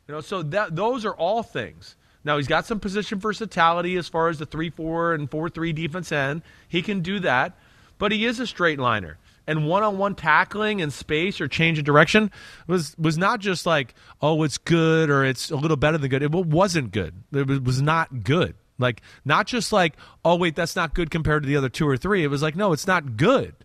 You 0.07 0.15
know, 0.15 0.21
so 0.21 0.41
that 0.43 0.75
those 0.75 1.05
are 1.05 1.13
all 1.13 1.43
things. 1.43 1.95
Now 2.23 2.37
he's 2.37 2.47
got 2.47 2.65
some 2.65 2.79
position 2.79 3.19
versatility 3.19 3.97
as 3.97 4.07
far 4.07 4.29
as 4.29 4.39
the 4.39 4.45
three 4.45 4.69
four 4.69 5.13
and 5.13 5.29
four 5.29 5.49
three 5.49 5.73
defense 5.73 6.11
end. 6.11 6.41
He 6.67 6.81
can 6.81 7.01
do 7.01 7.19
that, 7.19 7.57
but 7.97 8.11
he 8.11 8.25
is 8.25 8.39
a 8.39 8.47
straight 8.47 8.79
liner. 8.79 9.17
And 9.45 9.67
one 9.67 9.81
on 9.81 9.97
one 9.97 10.13
tackling 10.13 10.81
and 10.81 10.91
space 10.91 11.39
or 11.39 11.47
change 11.47 11.79
of 11.79 11.85
direction 11.85 12.31
was 12.67 12.95
was 12.97 13.17
not 13.17 13.39
just 13.39 13.65
like, 13.65 13.93
oh, 14.21 14.43
it's 14.43 14.57
good 14.57 15.09
or 15.09 15.23
it's 15.23 15.51
a 15.51 15.55
little 15.55 15.77
better 15.77 15.97
than 15.97 16.09
good. 16.09 16.23
It 16.23 16.31
wasn't 16.31 16.91
good. 16.91 17.13
It 17.31 17.63
was 17.63 17.81
not 17.81 18.23
good. 18.23 18.55
Like 18.79 19.01
not 19.25 19.47
just 19.47 19.71
like, 19.71 19.95
oh 20.23 20.35
wait, 20.35 20.55
that's 20.55 20.75
not 20.75 20.93
good 20.93 21.09
compared 21.09 21.43
to 21.43 21.49
the 21.49 21.57
other 21.57 21.69
two 21.69 21.87
or 21.87 21.97
three. 21.97 22.23
It 22.23 22.27
was 22.27 22.41
like, 22.41 22.55
no, 22.55 22.73
it's 22.73 22.87
not 22.87 23.17
good. 23.17 23.55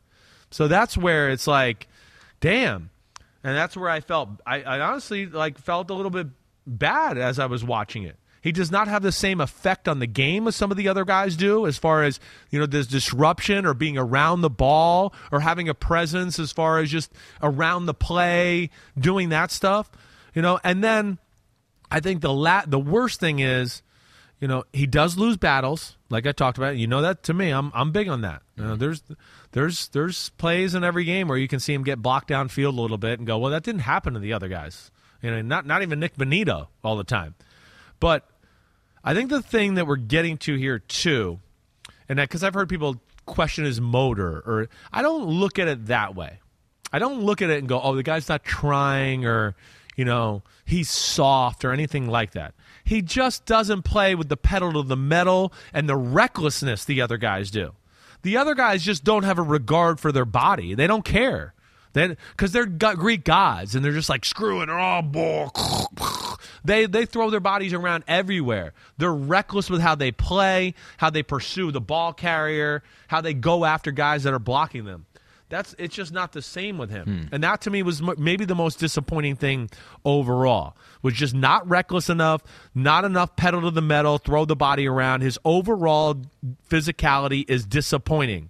So 0.50 0.68
that's 0.68 0.96
where 0.96 1.30
it's 1.30 1.46
like, 1.46 1.88
damn, 2.40 2.90
and 3.44 3.56
that's 3.56 3.76
where 3.76 3.90
I 3.90 4.00
felt 4.00 4.28
I, 4.46 4.62
I 4.62 4.80
honestly 4.80 5.26
like 5.26 5.58
felt 5.58 5.90
a 5.90 5.94
little 5.94 6.10
bit 6.10 6.28
bad 6.66 7.18
as 7.18 7.38
I 7.38 7.46
was 7.46 7.64
watching 7.64 8.04
it. 8.04 8.16
He 8.42 8.50
does 8.50 8.72
not 8.72 8.88
have 8.88 9.02
the 9.02 9.12
same 9.12 9.40
effect 9.40 9.86
on 9.86 10.00
the 10.00 10.06
game 10.06 10.48
as 10.48 10.56
some 10.56 10.72
of 10.72 10.76
the 10.76 10.88
other 10.88 11.04
guys 11.04 11.36
do, 11.36 11.64
as 11.64 11.78
far 11.78 12.02
as 12.02 12.18
you 12.50 12.58
know, 12.58 12.66
this 12.66 12.88
disruption 12.88 13.64
or 13.64 13.72
being 13.72 13.96
around 13.96 14.40
the 14.40 14.50
ball 14.50 15.14
or 15.30 15.38
having 15.40 15.68
a 15.68 15.74
presence 15.74 16.40
as 16.40 16.50
far 16.50 16.80
as 16.80 16.90
just 16.90 17.12
around 17.40 17.86
the 17.86 17.94
play, 17.94 18.70
doing 18.98 19.28
that 19.28 19.52
stuff. 19.52 19.90
You 20.34 20.42
know, 20.42 20.58
and 20.64 20.82
then 20.82 21.18
I 21.88 22.00
think 22.00 22.20
the 22.20 22.32
la- 22.32 22.64
the 22.66 22.80
worst 22.80 23.20
thing 23.20 23.38
is, 23.38 23.80
you 24.42 24.48
know, 24.48 24.64
he 24.72 24.88
does 24.88 25.16
lose 25.16 25.36
battles, 25.36 25.96
like 26.10 26.26
I 26.26 26.32
talked 26.32 26.58
about. 26.58 26.76
You 26.76 26.88
know 26.88 27.02
that 27.02 27.22
to 27.24 27.32
me, 27.32 27.50
I'm 27.50 27.70
I'm 27.76 27.92
big 27.92 28.08
on 28.08 28.22
that. 28.22 28.42
You 28.56 28.64
know, 28.64 28.70
mm-hmm. 28.70 28.80
there's 28.80 29.02
there's 29.52 29.88
there's 29.90 30.30
plays 30.30 30.74
in 30.74 30.82
every 30.82 31.04
game 31.04 31.28
where 31.28 31.38
you 31.38 31.46
can 31.46 31.60
see 31.60 31.72
him 31.72 31.84
get 31.84 32.02
blocked 32.02 32.28
downfield 32.28 32.76
a 32.76 32.80
little 32.80 32.98
bit 32.98 33.20
and 33.20 33.26
go, 33.26 33.38
well, 33.38 33.52
that 33.52 33.62
didn't 33.62 33.82
happen 33.82 34.14
to 34.14 34.18
the 34.18 34.32
other 34.32 34.48
guys. 34.48 34.90
You 35.22 35.30
know, 35.30 35.42
not 35.42 35.64
not 35.64 35.82
even 35.82 36.00
Nik 36.00 36.16
Bonitto 36.16 36.66
all 36.82 36.96
the 36.96 37.04
time. 37.04 37.36
But 38.00 38.28
I 39.04 39.14
think 39.14 39.30
the 39.30 39.42
thing 39.42 39.74
that 39.74 39.86
we're 39.86 39.94
getting 39.94 40.38
to 40.38 40.56
here 40.56 40.80
too, 40.80 41.38
and 42.08 42.18
that 42.18 42.28
because 42.28 42.42
I've 42.42 42.54
heard 42.54 42.68
people 42.68 43.00
question 43.26 43.64
his 43.64 43.80
motor, 43.80 44.42
or 44.44 44.68
I 44.92 45.02
don't 45.02 45.26
look 45.26 45.60
at 45.60 45.68
it 45.68 45.86
that 45.86 46.16
way. 46.16 46.40
I 46.92 46.98
don't 46.98 47.22
look 47.22 47.42
at 47.42 47.50
it 47.50 47.60
and 47.60 47.68
go, 47.68 47.80
oh, 47.80 47.94
the 47.94 48.02
guy's 48.02 48.28
not 48.28 48.42
trying, 48.42 49.24
or 49.24 49.54
you 49.94 50.04
know, 50.04 50.42
he's 50.64 50.90
soft 50.90 51.64
or 51.64 51.70
anything 51.70 52.08
like 52.08 52.32
that. 52.32 52.54
He 52.92 53.00
just 53.00 53.46
doesn't 53.46 53.84
play 53.84 54.14
with 54.14 54.28
the 54.28 54.36
pedal 54.36 54.74
to 54.74 54.82
the 54.82 54.98
metal 54.98 55.50
and 55.72 55.88
the 55.88 55.96
recklessness 55.96 56.84
the 56.84 57.00
other 57.00 57.16
guys 57.16 57.50
do. 57.50 57.72
The 58.20 58.36
other 58.36 58.54
guys 58.54 58.82
just 58.82 59.02
don't 59.02 59.22
have 59.22 59.38
a 59.38 59.42
regard 59.42 59.98
for 59.98 60.12
their 60.12 60.26
body. 60.26 60.74
They 60.74 60.86
don't 60.86 61.02
care. 61.02 61.54
Because 61.94 62.52
they're 62.52 62.66
Greek 62.66 63.24
gods 63.24 63.74
and 63.74 63.82
they're 63.82 63.92
just 63.92 64.10
like 64.10 64.26
screwing 64.26 64.68
oh, 64.68 65.00
it 65.04 65.16
all. 65.16 66.36
They 66.64 66.84
they 66.86 67.06
throw 67.06 67.30
their 67.30 67.40
bodies 67.40 67.72
around 67.72 68.04
everywhere. 68.06 68.74
They're 68.98 69.12
reckless 69.12 69.70
with 69.70 69.80
how 69.80 69.94
they 69.94 70.12
play, 70.12 70.74
how 70.98 71.10
they 71.10 71.22
pursue 71.22 71.72
the 71.72 71.80
ball 71.80 72.12
carrier, 72.12 72.82
how 73.08 73.20
they 73.20 73.34
go 73.34 73.64
after 73.64 73.90
guys 73.90 74.24
that 74.24 74.34
are 74.34 74.38
blocking 74.38 74.84
them. 74.84 75.06
That's 75.52 75.74
it's 75.78 75.94
just 75.94 76.14
not 76.14 76.32
the 76.32 76.40
same 76.40 76.78
with 76.78 76.88
him. 76.88 77.04
Hmm. 77.04 77.34
And 77.34 77.44
that 77.44 77.60
to 77.60 77.70
me 77.70 77.82
was 77.82 78.00
m- 78.00 78.14
maybe 78.16 78.46
the 78.46 78.54
most 78.54 78.78
disappointing 78.80 79.36
thing 79.36 79.68
overall. 80.02 80.78
Was 81.02 81.12
just 81.12 81.34
not 81.34 81.68
reckless 81.68 82.08
enough, 82.08 82.42
not 82.74 83.04
enough 83.04 83.36
pedal 83.36 83.60
to 83.60 83.70
the 83.70 83.82
metal, 83.82 84.16
throw 84.16 84.46
the 84.46 84.56
body 84.56 84.88
around. 84.88 85.20
His 85.20 85.38
overall 85.44 86.22
physicality 86.70 87.44
is 87.50 87.66
disappointing. 87.66 88.48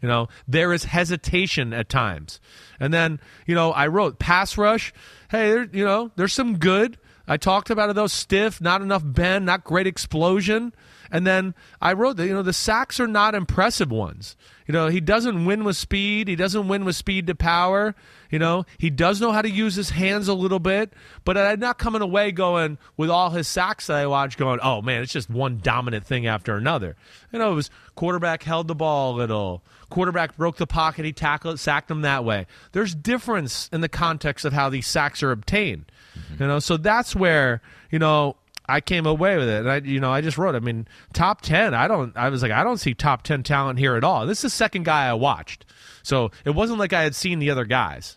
You 0.00 0.06
know, 0.06 0.28
there 0.46 0.72
is 0.72 0.84
hesitation 0.84 1.72
at 1.72 1.88
times. 1.88 2.38
And 2.78 2.94
then, 2.94 3.18
you 3.46 3.56
know, 3.56 3.72
I 3.72 3.88
wrote 3.88 4.20
pass 4.20 4.56
rush. 4.56 4.92
Hey, 5.32 5.50
there, 5.50 5.68
you 5.72 5.84
know, 5.84 6.12
there's 6.14 6.32
some 6.32 6.58
good. 6.58 6.98
I 7.26 7.36
talked 7.36 7.70
about 7.70 7.90
it 7.90 7.94
though, 7.94 8.06
stiff, 8.06 8.60
not 8.60 8.80
enough 8.80 9.02
bend, 9.04 9.44
not 9.44 9.64
great 9.64 9.88
explosion. 9.88 10.72
And 11.14 11.24
then 11.24 11.54
I 11.80 11.92
wrote 11.92 12.16
that, 12.16 12.26
you 12.26 12.34
know, 12.34 12.42
the 12.42 12.52
sacks 12.52 12.98
are 12.98 13.06
not 13.06 13.36
impressive 13.36 13.88
ones. 13.88 14.34
You 14.66 14.72
know, 14.72 14.88
he 14.88 15.00
doesn't 15.00 15.44
win 15.44 15.62
with 15.62 15.76
speed. 15.76 16.26
He 16.26 16.34
doesn't 16.34 16.66
win 16.66 16.84
with 16.84 16.96
speed 16.96 17.28
to 17.28 17.36
power. 17.36 17.94
You 18.32 18.40
know, 18.40 18.66
he 18.78 18.90
does 18.90 19.20
know 19.20 19.30
how 19.30 19.40
to 19.40 19.48
use 19.48 19.76
his 19.76 19.90
hands 19.90 20.26
a 20.26 20.34
little 20.34 20.58
bit, 20.58 20.92
but 21.24 21.38
I'm 21.38 21.60
not 21.60 21.78
coming 21.78 22.02
away 22.02 22.32
going 22.32 22.78
with 22.96 23.10
all 23.10 23.30
his 23.30 23.46
sacks 23.46 23.86
that 23.86 23.98
I 23.98 24.08
watched 24.08 24.38
going, 24.38 24.58
oh 24.60 24.82
man, 24.82 25.02
it's 25.02 25.12
just 25.12 25.30
one 25.30 25.60
dominant 25.62 26.04
thing 26.04 26.26
after 26.26 26.56
another. 26.56 26.96
You 27.32 27.38
know, 27.38 27.52
it 27.52 27.54
was 27.54 27.70
quarterback 27.94 28.42
held 28.42 28.66
the 28.66 28.74
ball 28.74 29.14
a 29.14 29.18
little, 29.18 29.62
quarterback 29.90 30.36
broke 30.36 30.56
the 30.56 30.66
pocket, 30.66 31.04
he 31.04 31.12
tackled, 31.12 31.60
sacked 31.60 31.88
him 31.88 32.00
that 32.00 32.24
way. 32.24 32.48
There's 32.72 32.92
difference 32.92 33.70
in 33.72 33.82
the 33.82 33.88
context 33.88 34.44
of 34.44 34.52
how 34.52 34.68
these 34.68 34.88
sacks 34.88 35.22
are 35.22 35.30
obtained. 35.30 35.92
Mm-hmm. 36.18 36.42
You 36.42 36.48
know, 36.48 36.58
so 36.58 36.76
that's 36.76 37.14
where, 37.14 37.62
you 37.92 38.00
know, 38.00 38.34
I 38.66 38.80
came 38.80 39.06
away 39.06 39.36
with 39.36 39.48
it. 39.48 39.60
And 39.60 39.70
I, 39.70 39.76
you 39.78 40.00
know, 40.00 40.10
I 40.10 40.20
just 40.20 40.38
wrote. 40.38 40.54
I 40.54 40.60
mean, 40.60 40.88
top 41.12 41.42
ten. 41.42 41.74
I 41.74 41.86
don't. 41.86 42.16
I 42.16 42.28
was 42.30 42.42
like, 42.42 42.52
I 42.52 42.64
don't 42.64 42.78
see 42.78 42.94
top 42.94 43.22
ten 43.22 43.42
talent 43.42 43.78
here 43.78 43.96
at 43.96 44.04
all. 44.04 44.26
This 44.26 44.38
is 44.38 44.42
the 44.42 44.50
second 44.50 44.84
guy 44.84 45.06
I 45.06 45.14
watched, 45.14 45.64
so 46.02 46.30
it 46.44 46.50
wasn't 46.50 46.78
like 46.78 46.92
I 46.92 47.02
had 47.02 47.14
seen 47.14 47.38
the 47.38 47.50
other 47.50 47.64
guys. 47.64 48.16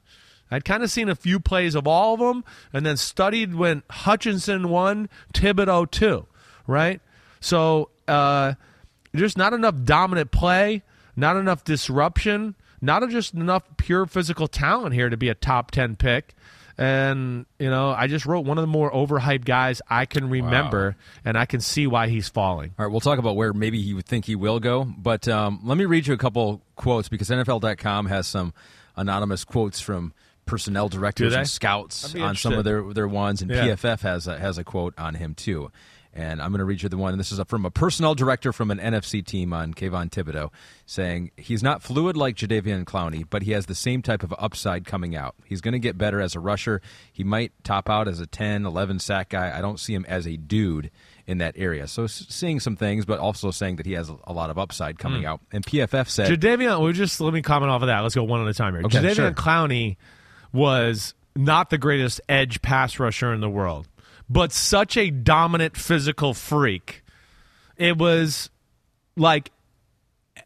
I'd 0.49 0.64
kind 0.64 0.82
of 0.82 0.90
seen 0.90 1.10
a 1.10 1.15
few 1.15 1.41
plays 1.41 1.76
of 1.76 1.88
all 1.88 2.14
of 2.14 2.22
them, 2.22 2.45
and 2.72 2.86
then 2.86 2.95
studied 2.95 3.56
when 3.56 3.84
Hutchinson 3.90 4.69
won, 4.69 5.10
Thibodeaux 5.34 5.91
two, 5.91 6.26
right? 6.65 7.02
So 7.41 7.90
uh, 8.07 8.53
just 9.14 9.38
not 9.38 9.52
enough 9.52 9.76
dominant 9.84 10.32
play, 10.32 10.84
not 11.18 11.36
enough 11.36 11.65
disruption, 11.65 12.56
not 12.80 13.10
just 13.10 13.34
enough 13.34 13.64
pure 13.76 14.06
physical 14.06 14.48
talent 14.48 14.94
here 14.94 15.10
to 15.10 15.18
be 15.18 15.28
a 15.28 15.36
top 15.36 15.72
ten 15.72 15.98
pick. 15.98 16.34
And, 16.78 17.48
you 17.58 17.70
know, 17.72 17.90
I 17.90 18.06
just 18.06 18.28
wrote 18.28 18.45
one 18.45 18.60
of 18.60 18.62
the 18.62 18.68
more 18.68 18.91
overhyped 18.91 19.45
guys 19.45 19.82
I 19.90 20.06
can 20.06 20.30
remember, 20.30 20.95
wow. 20.98 21.22
and 21.26 21.38
I 21.38 21.45
can 21.45 21.60
see 21.60 21.88
why 21.88 22.08
he's 22.08 22.30
falling. 22.30 22.76
All 22.78 22.86
right, 22.86 22.91
we'll 22.91 23.02
talk 23.02 23.18
about 23.18 23.36
where 23.36 23.52
maybe 23.52 23.82
he 23.82 23.95
would 23.95 24.06
think 24.06 24.26
he 24.26 24.36
will 24.36 24.60
go. 24.60 24.84
But 24.84 25.28
um, 25.28 25.62
let 25.64 25.78
me 25.78 25.86
read 25.86 26.06
you 26.06 26.14
a 26.14 26.18
couple 26.18 26.62
quotes 26.76 27.10
because 27.10 27.30
NFL.com 27.30 28.06
has 28.06 28.28
some 28.28 28.54
anonymous 28.95 29.44
quotes 29.44 29.80
from 29.80 30.14
personnel 30.45 30.88
directors 30.88 31.34
and 31.34 31.48
scouts 31.48 32.16
on 32.16 32.36
some 32.36 32.54
of 32.54 32.64
their, 32.64 32.94
their 32.94 33.08
ones, 33.08 33.41
and 33.41 33.49
yeah. 33.49 33.68
PFF 33.68 34.02
has 34.02 34.28
a, 34.28 34.38
has 34.38 34.58
a 34.58 34.64
quote 34.64 34.94
on 34.98 35.16
him 35.16 35.34
too. 35.34 35.72
And 36.18 36.41
I'm 36.41 36.49
going 36.49 36.60
to 36.60 36.65
read 36.65 36.81
you 36.81 36.89
the 36.89 36.98
one. 36.98 37.14
And 37.14 37.19
this 37.19 37.31
is 37.31 37.39
from 37.48 37.64
a 37.64 37.69
personnel 37.69 38.15
director 38.15 38.52
from 38.52 38.72
an 38.72 38.80
NFC 38.80 39.23
team 39.23 39.53
on 39.53 39.76
Kayvon 39.76 40.10
Thibodeaux 40.10 40.49
saying 40.88 41.30
he's 41.38 41.61
not 41.61 41.84
fluid 41.84 42.18
like 42.18 42.35
Jadeveon 42.35 42.85
Clowney, 42.85 43.23
but 43.30 43.44
he 43.44 43.52
has 43.52 43.68
the 43.68 43.76
same 43.76 44.02
type 44.02 44.23
of 44.23 44.34
upside 44.39 44.84
coming 44.84 45.15
out. 45.15 45.35
He's 45.45 45.61
going 45.61 45.73
to 45.73 45.80
get 45.80 45.95
better 45.95 46.19
as 46.19 46.34
a 46.34 46.39
rusher. 46.39 46.81
He 47.14 47.23
might 47.23 47.52
top 47.64 47.88
out 47.88 48.07
as 48.07 48.19
a 48.19 48.26
10, 48.26 48.65
11 48.65 48.98
sack 48.98 49.30
guy. 49.30 49.56
I 49.56 49.61
don't 49.61 49.80
see 49.80 49.94
him 49.94 50.06
as 50.10 50.26
a 50.26 50.38
dude 50.38 50.89
in 51.27 51.38
that 51.38 51.53
area. 51.56 51.88
So 51.88 52.07
seeing 52.07 52.60
some 52.60 52.76
things, 52.76 53.06
but 53.06 53.19
also 53.19 53.52
saying 53.52 53.76
that 53.76 53.85
he 53.85 53.94
has 53.94 54.10
a 54.10 54.34
lot 54.34 54.49
of 54.49 54.57
upside 54.57 54.98
coming 54.98 55.22
mm. 55.22 55.27
out. 55.27 55.41
And 55.52 55.64
PFF 55.64 56.10
said 56.10 56.31
Jadeveon. 56.31 56.84
We 56.84 56.94
just 56.94 57.22
let 57.22 57.31
me 57.31 57.44
comment 57.44 57.69
off 57.69 57.84
of 57.84 57.88
that. 57.88 57.99
Let's 57.99 58.15
go 58.15 58.23
one 58.23 58.41
at 58.41 58.48
a 58.48 58.56
time 58.56 58.73
here. 58.73 58.84
Okay, 58.85 58.98
Jadeveon 58.98 59.15
sure. 59.15 59.31
Clowney 59.34 59.98
was 60.52 61.14
not 61.35 61.69
the 61.69 61.77
greatest 61.77 62.22
edge 62.27 62.64
pass 62.64 62.98
rusher 62.98 63.31
in 63.34 63.41
the 63.41 63.49
world 63.49 63.88
but 64.30 64.52
such 64.52 64.98
a 64.98 65.10
dominant 65.10 65.78
physical 65.78 66.34
freak. 66.34 67.04
It 67.78 67.98
was 67.98 68.49
like 69.16 69.52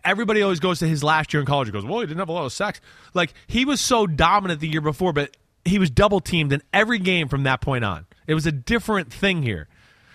everybody 0.03 0.41
always 0.41 0.59
goes 0.59 0.79
to 0.79 0.87
his 0.87 1.03
last 1.03 1.33
year 1.33 1.41
in 1.41 1.47
college 1.47 1.67
and 1.67 1.73
goes, 1.73 1.85
well, 1.85 1.99
he 1.99 2.07
didn't 2.07 2.19
have 2.19 2.29
a 2.29 2.33
lot 2.33 2.45
of 2.45 2.53
sacks. 2.53 2.81
Like 3.13 3.33
he 3.47 3.65
was 3.65 3.81
so 3.81 4.07
dominant 4.07 4.59
the 4.59 4.67
year 4.67 4.81
before, 4.81 5.13
but 5.13 5.35
he 5.65 5.79
was 5.79 5.89
double 5.89 6.19
teamed 6.19 6.53
in 6.53 6.61
every 6.73 6.99
game 6.99 7.27
from 7.27 7.43
that 7.43 7.61
point 7.61 7.83
on. 7.85 8.05
It 8.27 8.33
was 8.33 8.45
a 8.45 8.51
different 8.51 9.11
thing 9.11 9.43
here. 9.43 9.67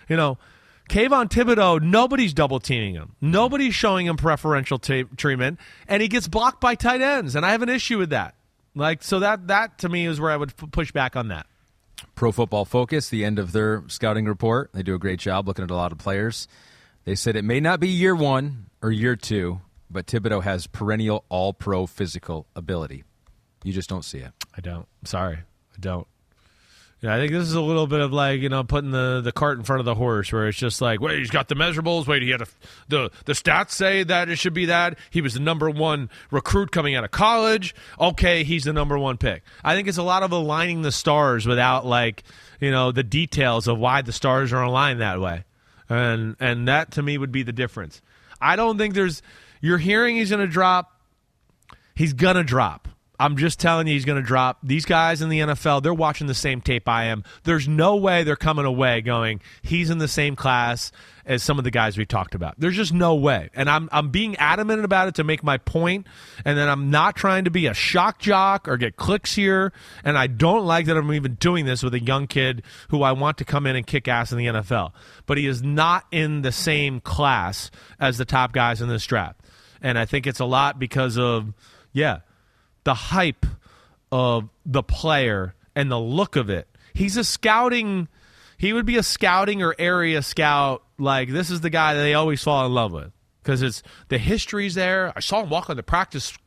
You 0.08 0.16
know, 0.16 0.38
Kayvon 0.88 1.28
Thibodeaux, 1.28 1.82
nobody's 1.82 2.32
double 2.32 2.60
teaming 2.60 2.94
him. 2.94 3.16
Nobody's 3.20 3.74
showing 3.74 4.06
him 4.06 4.16
preferential 4.16 4.78
t- 4.78 5.04
treatment, 5.16 5.58
and 5.88 6.00
he 6.00 6.08
gets 6.08 6.28
blocked 6.28 6.60
by 6.60 6.76
tight 6.76 7.00
ends, 7.00 7.34
and 7.34 7.44
I 7.44 7.50
have 7.50 7.62
an 7.62 7.68
issue 7.68 7.98
with 7.98 8.10
that. 8.10 8.34
Like, 8.74 9.02
so 9.02 9.20
that 9.20 9.48
that 9.48 9.78
to 9.78 9.88
me 9.88 10.06
is 10.06 10.20
where 10.20 10.30
I 10.30 10.36
would 10.36 10.50
f- 10.50 10.70
push 10.70 10.92
back 10.92 11.16
on 11.16 11.28
that. 11.28 11.46
Pro 12.14 12.32
Football 12.32 12.64
Focus, 12.64 13.08
the 13.08 13.24
end 13.24 13.38
of 13.38 13.52
their 13.52 13.82
scouting 13.88 14.26
report, 14.26 14.70
they 14.72 14.82
do 14.82 14.94
a 14.94 14.98
great 14.98 15.20
job 15.20 15.46
looking 15.46 15.64
at 15.64 15.70
a 15.70 15.74
lot 15.74 15.92
of 15.92 15.98
players. 15.98 16.48
They 17.04 17.14
said 17.14 17.36
it 17.36 17.44
may 17.44 17.60
not 17.60 17.80
be 17.80 17.88
year 17.88 18.14
one 18.14 18.66
or 18.82 18.90
year 18.90 19.16
two, 19.16 19.60
but 19.90 20.06
Thibodeaux 20.06 20.42
has 20.42 20.66
perennial 20.66 21.24
all 21.28 21.52
pro 21.52 21.86
physical 21.86 22.46
ability. 22.56 23.04
You 23.64 23.72
just 23.72 23.88
don't 23.88 24.04
see 24.04 24.18
it. 24.18 24.32
I 24.56 24.60
don't. 24.60 24.86
Sorry, 25.04 25.36
I 25.36 25.78
don't. 25.80 26.06
Yeah, 27.02 27.14
I 27.14 27.18
think 27.18 27.30
this 27.30 27.42
is 27.42 27.52
a 27.52 27.60
little 27.60 27.86
bit 27.86 28.00
of 28.00 28.12
like 28.12 28.40
you 28.40 28.48
know 28.48 28.64
putting 28.64 28.90
the, 28.90 29.20
the 29.22 29.32
cart 29.32 29.58
in 29.58 29.64
front 29.64 29.80
of 29.80 29.86
the 29.86 29.94
horse, 29.94 30.32
where 30.32 30.48
it's 30.48 30.56
just 30.56 30.80
like, 30.80 31.00
wait, 31.00 31.18
he's 31.18 31.30
got 31.30 31.48
the 31.48 31.54
measurables. 31.54 32.06
Wait, 32.06 32.22
he 32.22 32.30
had 32.30 32.40
a, 32.40 32.46
the 32.88 33.10
the 33.26 33.34
stats 33.34 33.72
say 33.72 34.02
that 34.02 34.30
it 34.30 34.36
should 34.36 34.54
be 34.54 34.66
that. 34.66 34.98
He 35.10 35.20
was 35.20 35.34
the 35.34 35.40
number 35.40 35.68
one 35.68 36.08
recruit 36.30 36.72
coming 36.72 36.94
out 36.94 37.04
of 37.04 37.10
college. 37.10 37.74
Okay, 38.00 38.44
he's 38.44 38.64
the 38.64 38.72
number 38.72 38.98
one 38.98 39.18
pick. 39.18 39.42
I 39.62 39.74
think 39.74 39.88
it's 39.88 39.98
a 39.98 40.02
lot 40.02 40.22
of 40.22 40.32
aligning 40.32 40.82
the 40.82 40.92
stars 40.92 41.46
without 41.46 41.84
like 41.84 42.22
you 42.60 42.70
know 42.70 42.92
the 42.92 43.04
details 43.04 43.68
of 43.68 43.78
why 43.78 44.00
the 44.00 44.12
stars 44.12 44.52
are 44.54 44.62
aligned 44.62 45.02
that 45.02 45.20
way, 45.20 45.44
and 45.90 46.34
and 46.40 46.66
that 46.66 46.92
to 46.92 47.02
me 47.02 47.18
would 47.18 47.32
be 47.32 47.42
the 47.42 47.52
difference. 47.52 48.00
I 48.40 48.56
don't 48.56 48.78
think 48.78 48.94
there's. 48.94 49.20
You're 49.60 49.78
hearing 49.78 50.16
he's 50.16 50.30
going 50.30 50.40
to 50.40 50.46
drop. 50.46 50.98
He's 51.94 52.12
to 52.12 52.42
drop. 52.42 52.88
I'm 53.18 53.36
just 53.36 53.58
telling 53.58 53.86
you, 53.86 53.94
he's 53.94 54.04
going 54.04 54.20
to 54.20 54.26
drop. 54.26 54.58
These 54.62 54.84
guys 54.84 55.22
in 55.22 55.28
the 55.28 55.40
NFL, 55.40 55.82
they're 55.82 55.94
watching 55.94 56.26
the 56.26 56.34
same 56.34 56.60
tape 56.60 56.88
I 56.88 57.04
am. 57.04 57.24
There's 57.44 57.66
no 57.66 57.96
way 57.96 58.24
they're 58.24 58.36
coming 58.36 58.64
away 58.64 59.00
going, 59.00 59.40
he's 59.62 59.90
in 59.90 59.98
the 59.98 60.08
same 60.08 60.36
class 60.36 60.92
as 61.24 61.42
some 61.42 61.58
of 61.58 61.64
the 61.64 61.70
guys 61.70 61.98
we 61.98 62.06
talked 62.06 62.34
about. 62.34 62.54
There's 62.58 62.76
just 62.76 62.92
no 62.92 63.14
way. 63.16 63.50
And 63.54 63.68
I'm, 63.68 63.88
I'm 63.90 64.10
being 64.10 64.36
adamant 64.36 64.84
about 64.84 65.08
it 65.08 65.16
to 65.16 65.24
make 65.24 65.42
my 65.42 65.58
point, 65.58 66.06
and 66.44 66.56
then 66.56 66.68
I'm 66.68 66.90
not 66.90 67.16
trying 67.16 67.44
to 67.44 67.50
be 67.50 67.66
a 67.66 67.74
shock 67.74 68.18
jock 68.18 68.68
or 68.68 68.76
get 68.76 68.96
clicks 68.96 69.34
here. 69.34 69.72
And 70.04 70.16
I 70.16 70.28
don't 70.28 70.64
like 70.64 70.86
that 70.86 70.96
I'm 70.96 71.12
even 71.12 71.34
doing 71.34 71.66
this 71.66 71.82
with 71.82 71.94
a 71.94 72.00
young 72.00 72.26
kid 72.26 72.62
who 72.90 73.02
I 73.02 73.12
want 73.12 73.38
to 73.38 73.44
come 73.44 73.66
in 73.66 73.76
and 73.76 73.86
kick 73.86 74.08
ass 74.08 74.30
in 74.30 74.38
the 74.38 74.46
NFL. 74.46 74.92
But 75.26 75.38
he 75.38 75.46
is 75.46 75.62
not 75.62 76.06
in 76.12 76.42
the 76.42 76.52
same 76.52 77.00
class 77.00 77.70
as 77.98 78.18
the 78.18 78.24
top 78.24 78.52
guys 78.52 78.80
in 78.80 78.88
this 78.88 79.04
draft. 79.04 79.40
And 79.82 79.98
I 79.98 80.04
think 80.04 80.26
it's 80.26 80.40
a 80.40 80.44
lot 80.44 80.78
because 80.78 81.18
of, 81.18 81.52
yeah, 81.92 82.20
the 82.86 82.94
hype 82.94 83.44
of 84.12 84.48
the 84.64 84.82
player 84.82 85.56
and 85.74 85.90
the 85.90 85.98
look 85.98 86.36
of 86.36 86.48
it. 86.48 86.68
He's 86.94 87.16
a 87.16 87.24
scouting. 87.24 88.06
He 88.58 88.72
would 88.72 88.86
be 88.86 88.96
a 88.96 89.02
scouting 89.02 89.60
or 89.60 89.74
area 89.76 90.22
scout. 90.22 90.84
Like 90.96 91.28
this 91.28 91.50
is 91.50 91.60
the 91.62 91.68
guy 91.68 91.94
that 91.94 92.00
they 92.00 92.14
always 92.14 92.44
fall 92.44 92.64
in 92.64 92.72
love 92.72 92.92
with 92.92 93.10
because 93.42 93.60
it's 93.60 93.82
the 94.08 94.18
history's 94.18 94.76
there. 94.76 95.12
I 95.16 95.20
saw 95.20 95.42
him 95.42 95.50
walk 95.50 95.68
on 95.68 95.76
the 95.76 95.82
practice 95.82 96.38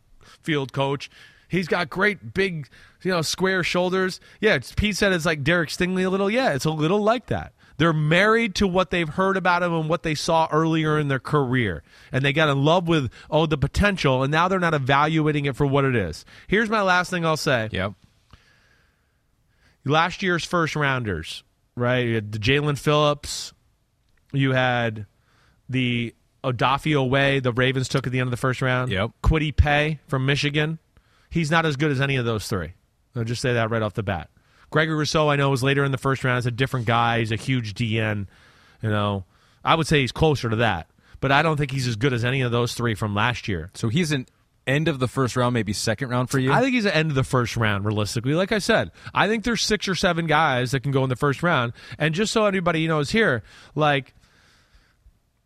field, 0.41 0.72
coach. 0.72 1.11
He's 1.49 1.68
got 1.68 1.90
great 1.90 2.34
big, 2.34 2.70
you 3.02 3.11
know, 3.11 3.22
square 3.22 3.61
shoulders. 3.61 4.22
Yeah, 4.40 4.60
Pete 4.78 4.95
said 4.95 5.11
it's 5.11 5.26
like 5.26 5.44
Derek 5.44 5.70
Stingley 5.70 6.06
a 6.06 6.10
little. 6.10 6.32
Yeah, 6.32 6.53
it's 6.53 6.66
a 6.66 6.72
little 6.72 7.03
like 7.03 7.26
that. 7.26 7.52
They're 7.80 7.93
married 7.93 8.56
to 8.56 8.68
what 8.68 8.91
they've 8.91 9.07
heard 9.07 9.38
about 9.38 9.64
him 9.64 9.73
and 9.73 9.89
what 9.89 10.03
they 10.03 10.14
saw 10.14 10.49
earlier 10.51 10.99
in 10.99 11.07
their 11.07 11.18
career. 11.19 11.81
And 12.11 12.26
they 12.26 12.34
got 12.34 12.49
in 12.49 12.65
love 12.65 12.89
with, 12.89 13.10
oh, 13.31 13.45
the 13.45 13.57
potential, 13.57 14.22
and 14.22 14.30
now 14.31 14.49
they're 14.49 14.60
not 14.60 14.73
evaluating 14.73 15.45
it 15.45 15.56
for 15.56 15.65
what 15.65 15.85
it 15.85 15.95
is. 15.95 16.26
Here's 16.47 16.69
my 16.69 16.81
last 16.81 17.10
thing 17.10 17.26
I'll 17.26 17.38
say. 17.38 17.69
Yep. 17.72 17.93
Last 19.85 20.22
year's 20.22 20.43
first 20.43 20.76
rounders, 20.76 21.43
right? 21.76 21.99
You 21.99 22.15
had 22.15 22.34
the 22.34 22.38
Jaelan 22.39 22.77
Phillips. 22.77 23.53
You 24.34 24.51
had 24.51 25.06
the 25.69 26.14
Odafe 26.43 26.93
Oweh, 26.93 27.41
the 27.41 27.53
Ravens 27.53 27.88
took 27.88 28.06
at 28.06 28.11
the 28.11 28.19
end 28.19 28.27
of 28.27 28.31
the 28.31 28.38
first 28.38 28.61
round. 28.61 28.91
Yep. 28.91 29.11
Kwity 29.23 29.56
Paye 29.56 29.99
from 30.06 30.26
Michigan. 30.26 30.80
He's 31.30 31.49
not 31.49 31.65
as 31.65 31.77
good 31.77 31.91
as 31.91 32.01
any 32.01 32.18
of 32.18 32.26
those 32.26 32.45
three. 32.47 32.73
I'll 33.15 33.23
just 33.23 33.41
say 33.41 33.53
that 33.53 33.69
right 33.69 33.81
off 33.81 33.93
the 33.93 34.03
bat. 34.03 34.30
Gregory 34.70 34.96
Rousseau, 34.96 35.30
I 35.30 35.36
know, 35.36 35.50
was 35.50 35.64
later 35.64 35.84
in 35.84 35.91
the 35.91 35.98
first 35.98 36.24
round. 36.24 36.38
He's 36.38 36.46
a 36.46 36.52
different 36.52 36.86
guy. 36.86 37.20
He's 37.20 37.32
a 37.32 37.36
huge 37.36 37.74
DN. 37.74 38.28
You 38.82 38.90
know, 38.90 39.26
I 39.64 39.76
would 39.76 39.88
say 39.88 40.02
he's 40.02 40.12
closer 40.12 40.50
to 40.50 40.58
that, 40.58 40.90
but 41.20 41.32
I 41.32 41.41
don't 41.41 41.58
think 41.58 41.72
he's 41.72 41.88
as 41.88 41.96
good 41.96 42.14
as 42.14 42.24
any 42.24 42.41
of 42.41 42.52
those 42.52 42.74
three 42.74 42.96
from 42.96 43.14
last 43.16 43.48
year. 43.48 43.72
So 43.74 43.90
he's 43.90 44.12
an 44.12 44.28
end 44.68 44.88
of 44.88 45.00
the 45.00 45.08
first 45.08 45.36
round, 45.36 45.54
maybe 45.54 45.74
second 45.74 46.10
round 46.10 46.30
for 46.30 46.40
you. 46.40 46.52
I 46.52 46.62
think 46.62 46.76
he's 46.76 46.86
at 46.86 46.96
end 46.96 47.10
of 47.10 47.16
the 47.16 47.24
first 47.24 47.58
round, 47.58 47.86
realistically. 47.86 48.34
Like 48.34 48.52
I 48.52 48.60
said, 48.60 48.91
I 49.14 49.28
think 49.28 49.44
there's 49.44 49.62
six 49.62 49.88
or 49.88 49.96
seven 49.96 50.28
guys 50.28 50.72
that 50.72 50.82
can 50.82 50.91
go 50.91 51.04
in 51.04 51.10
the 51.10 51.16
first 51.16 51.44
round. 51.44 51.74
And 51.98 52.14
just 52.14 52.32
so 52.32 52.46
everybody 52.46 52.88
knows 52.88 53.10
here, 53.10 53.44
like 53.76 54.14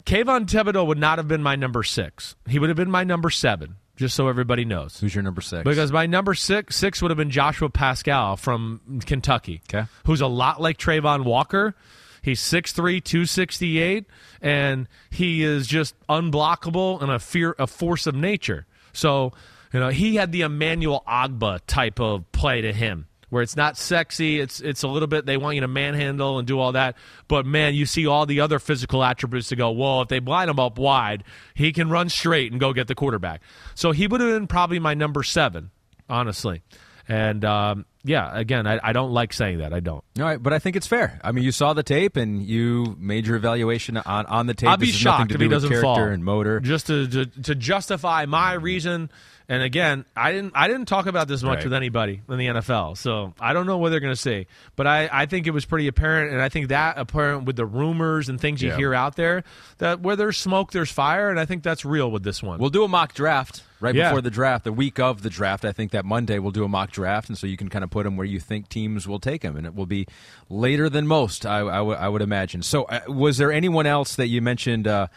Kayvon 0.06 0.46
Thibodeaux 0.46 0.86
would 0.86 0.98
not 0.98 1.18
have 1.18 1.28
been 1.28 1.42
my 1.42 1.56
number 1.56 1.84
six. 1.84 2.36
He 2.48 2.60
would 2.60 2.70
have 2.70 2.78
been 2.78 2.92
my 2.92 3.04
number 3.04 3.30
seven. 3.30 3.78
Just 3.96 4.16
so 4.16 4.28
everybody 4.28 4.66
knows. 4.66 5.00
Who's 5.00 5.14
your 5.14 5.24
number 5.24 5.42
six? 5.42 5.64
Because 5.64 5.92
my 5.92 6.08
number 6.08 6.34
six 6.34 6.76
six 6.76 7.02
would 7.02 7.12
have 7.12 7.18
been 7.18 7.30
Joshua 7.30 7.70
Paschal 7.70 8.38
from 8.38 9.02
Kentucky. 9.06 9.62
Okay. 9.70 9.88
Who's 10.06 10.22
a 10.22 10.28
lot 10.28 10.60
like 10.62 10.78
Travon 10.78 11.24
Walker. 11.24 11.76
He's 12.24 12.40
6'3", 12.40 13.04
268, 13.04 14.06
and 14.42 14.88
he 15.10 15.44
is 15.44 15.68
just 15.68 15.94
unblockable 16.08 17.02
and 17.02 17.12
a 17.12 17.20
fear 17.20 17.54
a 17.60 17.68
force 17.68 18.08
of 18.08 18.16
nature. 18.16 18.66
So, 18.94 19.34
you 19.74 19.82
know, 19.82 19.90
he 19.90 20.16
had 20.16 20.32
the 20.32 20.42
Emmanuel 20.42 21.04
Ogbah 21.06 21.60
type 21.68 22.00
of 22.00 22.32
play 22.32 22.62
to 22.62 22.72
him. 22.72 23.08
Where 23.34 23.42
it's 23.42 23.56
not 23.56 23.78
sexy, 23.78 24.40
it's 24.40 24.60
it's 24.60 24.84
a 24.84 24.88
little 24.88 25.08
bit. 25.08 25.26
They 25.26 25.38
want 25.38 25.56
you 25.56 25.62
to 25.62 25.68
manhandle 25.68 26.38
and 26.38 26.48
do 26.48 26.60
all 26.60 26.74
that, 26.74 26.96
but 27.28 27.48
man, 27.48 27.74
you 27.74 27.88
see 27.88 28.06
all 28.06 28.28
the 28.28 28.42
other 28.42 28.60
physical 28.60 29.04
attributes 29.04 29.48
to 29.48 29.56
go. 29.56 29.72
Well, 29.72 30.04
if 30.04 30.08
they 30.08 30.20
blind 30.20 30.52
him 30.52 30.60
up 30.60 30.78
wide, 30.78 31.24
he 31.56 31.74
can 31.74 31.90
run 31.90 32.10
straight 32.10 32.52
and 32.52 32.62
go 32.62 32.74
get 32.74 32.88
the 32.88 32.94
quarterback. 32.94 33.42
So 33.74 33.92
he 33.92 34.06
would 34.06 34.22
have 34.22 34.30
been 34.30 34.46
probably 34.46 34.78
my 34.78 34.94
number 34.94 35.24
seven, 35.24 35.72
honestly. 36.08 36.62
And 37.08 37.44
um, 37.44 37.86
yeah, 38.06 38.30
again, 38.38 38.66
I, 38.66 38.80
I 38.82 38.94
don't 38.94 39.12
like 39.12 39.34
saying 39.34 39.58
that. 39.58 39.74
I 39.74 39.82
don't. 39.82 40.04
All 40.18 40.24
right, 40.26 40.42
but 40.42 40.54
I 40.54 40.60
think 40.60 40.76
it's 40.78 40.88
fair. 40.88 41.20
I 41.24 41.32
mean, 41.34 41.44
you 41.44 41.52
saw 41.52 41.74
the 41.74 41.84
tape 41.84 42.16
and 42.16 42.42
you 42.42 42.96
made 42.98 43.28
your 43.28 43.36
evaluation 43.36 43.98
on, 43.98 44.26
on 44.26 44.48
the 44.48 44.54
tape. 44.54 44.70
I'll 44.70 44.78
be 44.78 44.88
This 44.88 44.96
shocked 44.96 45.30
to 45.30 45.36
if 45.36 45.40
do 45.40 45.46
he 45.46 45.50
doesn't 45.50 45.70
character 45.70 45.84
fall 45.86 46.00
and 46.00 46.24
motor. 46.24 46.60
just 46.62 46.88
to, 46.88 47.08
to 47.08 47.26
to 47.26 47.56
justify 47.56 48.26
my 48.26 48.54
reason. 48.54 49.10
And 49.50 49.62
again, 49.62 50.06
I 50.16 50.32
didn't 50.32 50.54
I 50.56 50.70
didn't 50.70 50.86
talk 50.86 51.06
about 51.06 51.28
this 51.28 51.44
much 51.44 51.58
Right. 51.58 51.64
with 51.66 51.74
anybody 51.74 52.22
in 52.30 52.38
the 52.38 52.48
NFL, 52.48 52.98
so 52.98 53.34
I 53.42 53.52
don't 53.52 53.66
know 53.66 53.78
what 53.78 53.90
they're 53.90 54.00
going 54.00 54.14
to 54.14 54.20
say. 54.20 54.48
But 54.78 54.88
I, 54.88 55.10
I 55.12 55.26
think 55.26 55.46
it 55.48 55.52
was 55.52 55.66
pretty 55.66 55.88
apparent, 55.90 56.32
and 56.32 56.42
I 56.42 56.48
think 56.48 56.70
that 56.70 56.98
apparent 56.98 57.44
with 57.44 57.58
the 57.58 57.66
rumors 57.66 58.30
and 58.30 58.40
things 58.40 58.62
you 58.62 58.70
Yeah. 58.70 58.78
hear 58.78 58.94
out 58.94 59.18
there 59.18 59.44
that 59.80 60.00
where 60.00 60.16
there's 60.16 60.38
smoke, 60.38 60.72
there's 60.72 60.90
fire, 60.92 61.30
and 61.30 61.38
I 61.38 61.46
think 61.46 61.62
that's 61.64 61.84
real 61.84 62.10
with 62.10 62.24
this 62.24 62.42
one. 62.42 62.58
We'll 62.60 62.70
do 62.70 62.86
a 62.86 62.88
mock 62.88 63.14
draft 63.14 63.64
right 63.84 63.94
Yeah. 63.94 64.10
before 64.10 64.22
the 64.22 64.32
draft, 64.32 64.64
the 64.64 64.72
week 64.74 65.00
of 65.00 65.22
the 65.22 65.30
draft. 65.30 65.66
I 65.66 65.72
think 65.74 65.92
that 65.92 66.06
Monday 66.06 66.40
we'll 66.40 66.52
do 66.52 66.64
a 66.64 66.68
mock 66.68 66.92
draft, 66.92 67.28
and 67.30 67.38
so 67.38 67.46
you 67.46 67.58
can 67.58 67.70
kind 67.70 67.84
of 67.84 67.90
put 67.90 68.04
them 68.06 68.18
where 68.18 68.26
you 68.26 68.40
think 68.40 68.70
teams 68.70 69.08
will 69.08 69.20
take 69.20 69.42
them, 69.42 69.56
and 69.58 69.68
it 69.68 69.76
will 69.76 69.86
be 69.86 70.08
later 70.50 70.90
than 70.90 71.06
most, 71.06 71.46
I, 71.46 71.60
I, 71.60 71.78
w- 71.78 71.98
I 71.98 72.08
would 72.08 72.22
imagine. 72.22 72.64
So, 72.64 72.86
uh, 72.86 73.02
was 73.08 73.38
there 73.38 73.52
anyone 73.52 73.86
else 73.86 74.16
that 74.16 74.28
you 74.28 74.42
mentioned, 74.42 74.88
uh, 74.88 75.08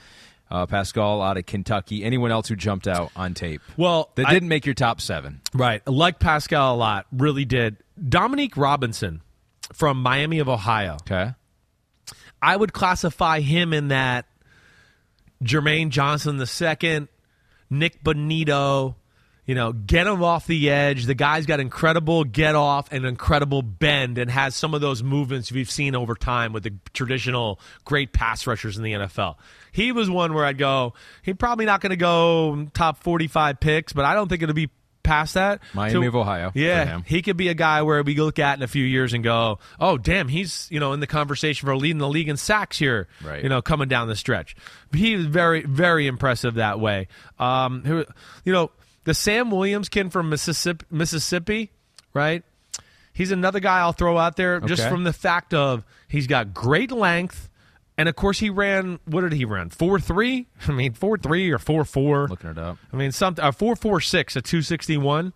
uh, 0.50 0.66
Paschal 0.66 1.22
out 1.22 1.36
of 1.36 1.46
Kentucky? 1.46 2.04
Anyone 2.04 2.30
else 2.32 2.48
who 2.48 2.56
jumped 2.56 2.86
out 2.88 3.10
on 3.16 3.34
tape? 3.34 3.62
Well, 3.76 4.10
that 4.16 4.26
I- 4.26 4.32
didn't 4.34 4.48
make 4.48 4.66
your 4.66 4.74
top 4.74 5.00
seven. 5.00 5.40
Right. 5.54 5.86
Like 5.86 6.18
Paschal 6.18 6.74
a 6.74 6.76
lot, 6.76 7.06
really 7.12 7.44
did. 7.44 7.76
Dominique 8.08 8.56
Robinson 8.56 9.22
from 9.72 10.02
Miami 10.02 10.38
of 10.40 10.48
Ohio. 10.48 10.94
Okay. 11.02 11.32
I 12.42 12.56
would 12.56 12.72
classify 12.72 13.40
him 13.40 13.72
in 13.72 13.88
that 13.88 14.26
Jermaine 15.42 15.90
Johnson 15.90 16.36
the 16.36 16.46
second, 16.46 17.08
Nik 17.70 18.02
Bonitto, 18.02 18.94
you 19.44 19.54
know, 19.54 19.72
get 19.72 20.06
him 20.06 20.22
off 20.22 20.46
the 20.46 20.70
edge. 20.70 21.04
The 21.04 21.14
guy's 21.14 21.46
got 21.46 21.60
incredible 21.60 22.24
get 22.24 22.54
off 22.54 22.92
and 22.92 23.06
incredible 23.06 23.62
bend 23.62 24.18
and 24.18 24.30
has 24.30 24.56
some 24.56 24.74
of 24.74 24.80
those 24.80 25.02
movements 25.02 25.52
we've 25.52 25.70
seen 25.70 25.94
over 25.94 26.14
time 26.14 26.52
with 26.52 26.64
the 26.64 26.74
traditional 26.92 27.60
great 27.84 28.12
pass 28.12 28.46
rushers 28.46 28.76
in 28.76 28.82
the 28.82 28.92
NFL. 28.92 29.36
He 29.72 29.92
was 29.92 30.10
one 30.10 30.34
where 30.34 30.44
I'd 30.44 30.58
go, 30.58 30.94
he's 31.22 31.36
probably 31.36 31.64
not 31.64 31.80
going 31.80 31.90
to 31.90 31.96
go 31.96 32.66
top 32.74 33.02
45 33.02 33.60
picks, 33.60 33.92
but 33.92 34.04
I 34.04 34.14
don't 34.14 34.28
think 34.28 34.42
it'll 34.42 34.54
be 34.54 34.70
past 35.06 35.34
that. 35.34 35.60
Miami 35.72 36.06
of 36.06 36.14
Ohio 36.16 36.52
Yeah. 36.54 37.00
He 37.06 37.22
could 37.22 37.36
be 37.36 37.48
a 37.48 37.54
guy 37.54 37.82
where 37.82 38.02
we 38.02 38.14
look 38.16 38.38
at 38.38 38.58
in 38.58 38.62
a 38.62 38.66
few 38.68 38.84
years 38.84 39.12
and 39.12 39.24
go, 39.24 39.58
oh, 39.80 39.96
damn, 39.96 40.28
he's, 40.28 40.68
you 40.70 40.80
know, 40.80 40.92
in 40.92 41.00
the 41.00 41.06
conversation 41.06 41.66
for 41.66 41.76
leading 41.76 41.98
the 41.98 42.08
league 42.08 42.28
in 42.28 42.36
sacks 42.36 42.78
here, 42.78 43.08
Right. 43.24 43.42
you 43.42 43.48
know, 43.48 43.62
coming 43.62 43.88
down 43.88 44.08
the 44.08 44.16
stretch. 44.16 44.56
He 44.92 45.16
was 45.16 45.26
very, 45.26 45.62
very 45.62 46.06
impressive 46.06 46.54
that 46.54 46.78
way. 46.80 47.08
Um, 47.38 48.04
you 48.44 48.52
know, 48.52 48.70
the 49.04 49.14
Sam 49.14 49.50
Williams 49.50 49.88
kid 49.88 50.12
from 50.12 50.28
Mississippi, 50.28 50.84
Mississippi, 50.90 51.70
right? 52.12 52.42
He's 53.12 53.30
another 53.30 53.60
guy 53.60 53.78
I'll 53.78 53.92
throw 53.92 54.18
out 54.18 54.36
there 54.36 54.60
just 54.60 54.86
from 54.88 55.04
the 55.04 55.12
fact 55.12 55.54
of 55.54 55.84
he's 56.08 56.26
got 56.26 56.52
great 56.52 56.90
length, 56.90 57.48
and 57.98 58.08
of 58.08 58.16
course 58.16 58.38
he 58.38 58.50
ran. 58.50 58.98
What 59.04 59.22
did 59.22 59.32
he 59.32 59.44
run? 59.44 59.70
Four 59.70 59.98
three. 59.98 60.48
I 60.68 60.72
mean, 60.72 60.92
four 60.92 61.16
three 61.16 61.50
or 61.50 61.58
four 61.58 61.84
four. 61.84 62.28
Looking 62.28 62.50
it 62.50 62.58
up. 62.58 62.78
I 62.92 62.96
mean, 62.96 63.12
something 63.12 63.44
uh, 63.44 63.52
four 63.52 63.76
four 63.76 64.00
six 64.00 64.36
at 64.36 64.44
two 64.44 64.62
sixty 64.62 64.96
one. 64.96 65.32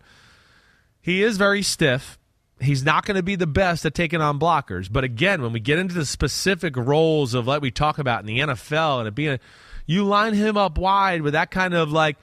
He 1.01 1.23
is 1.23 1.37
very 1.37 1.63
stiff. 1.63 2.19
He's 2.59 2.83
not 2.83 3.05
going 3.05 3.15
to 3.15 3.23
be 3.23 3.35
the 3.35 3.47
best 3.47 3.85
at 3.87 3.95
taking 3.95 4.21
on 4.21 4.39
blockers. 4.39 4.91
But 4.91 5.03
again, 5.03 5.41
when 5.41 5.51
we 5.51 5.59
get 5.59 5.79
into 5.79 5.95
the 5.95 6.05
specific 6.05 6.77
roles 6.77 7.33
of 7.33 7.47
like 7.47 7.61
we 7.61 7.71
talk 7.71 7.97
about 7.97 8.19
in 8.19 8.27
the 8.27 8.39
NFL 8.39 8.99
and 8.99 9.07
it 9.07 9.15
being, 9.15 9.39
you 9.87 10.05
line 10.05 10.35
him 10.35 10.57
up 10.57 10.77
wide 10.77 11.23
with 11.23 11.33
that 11.33 11.51
kind 11.51 11.73
of 11.73 11.91
like. 11.91 12.17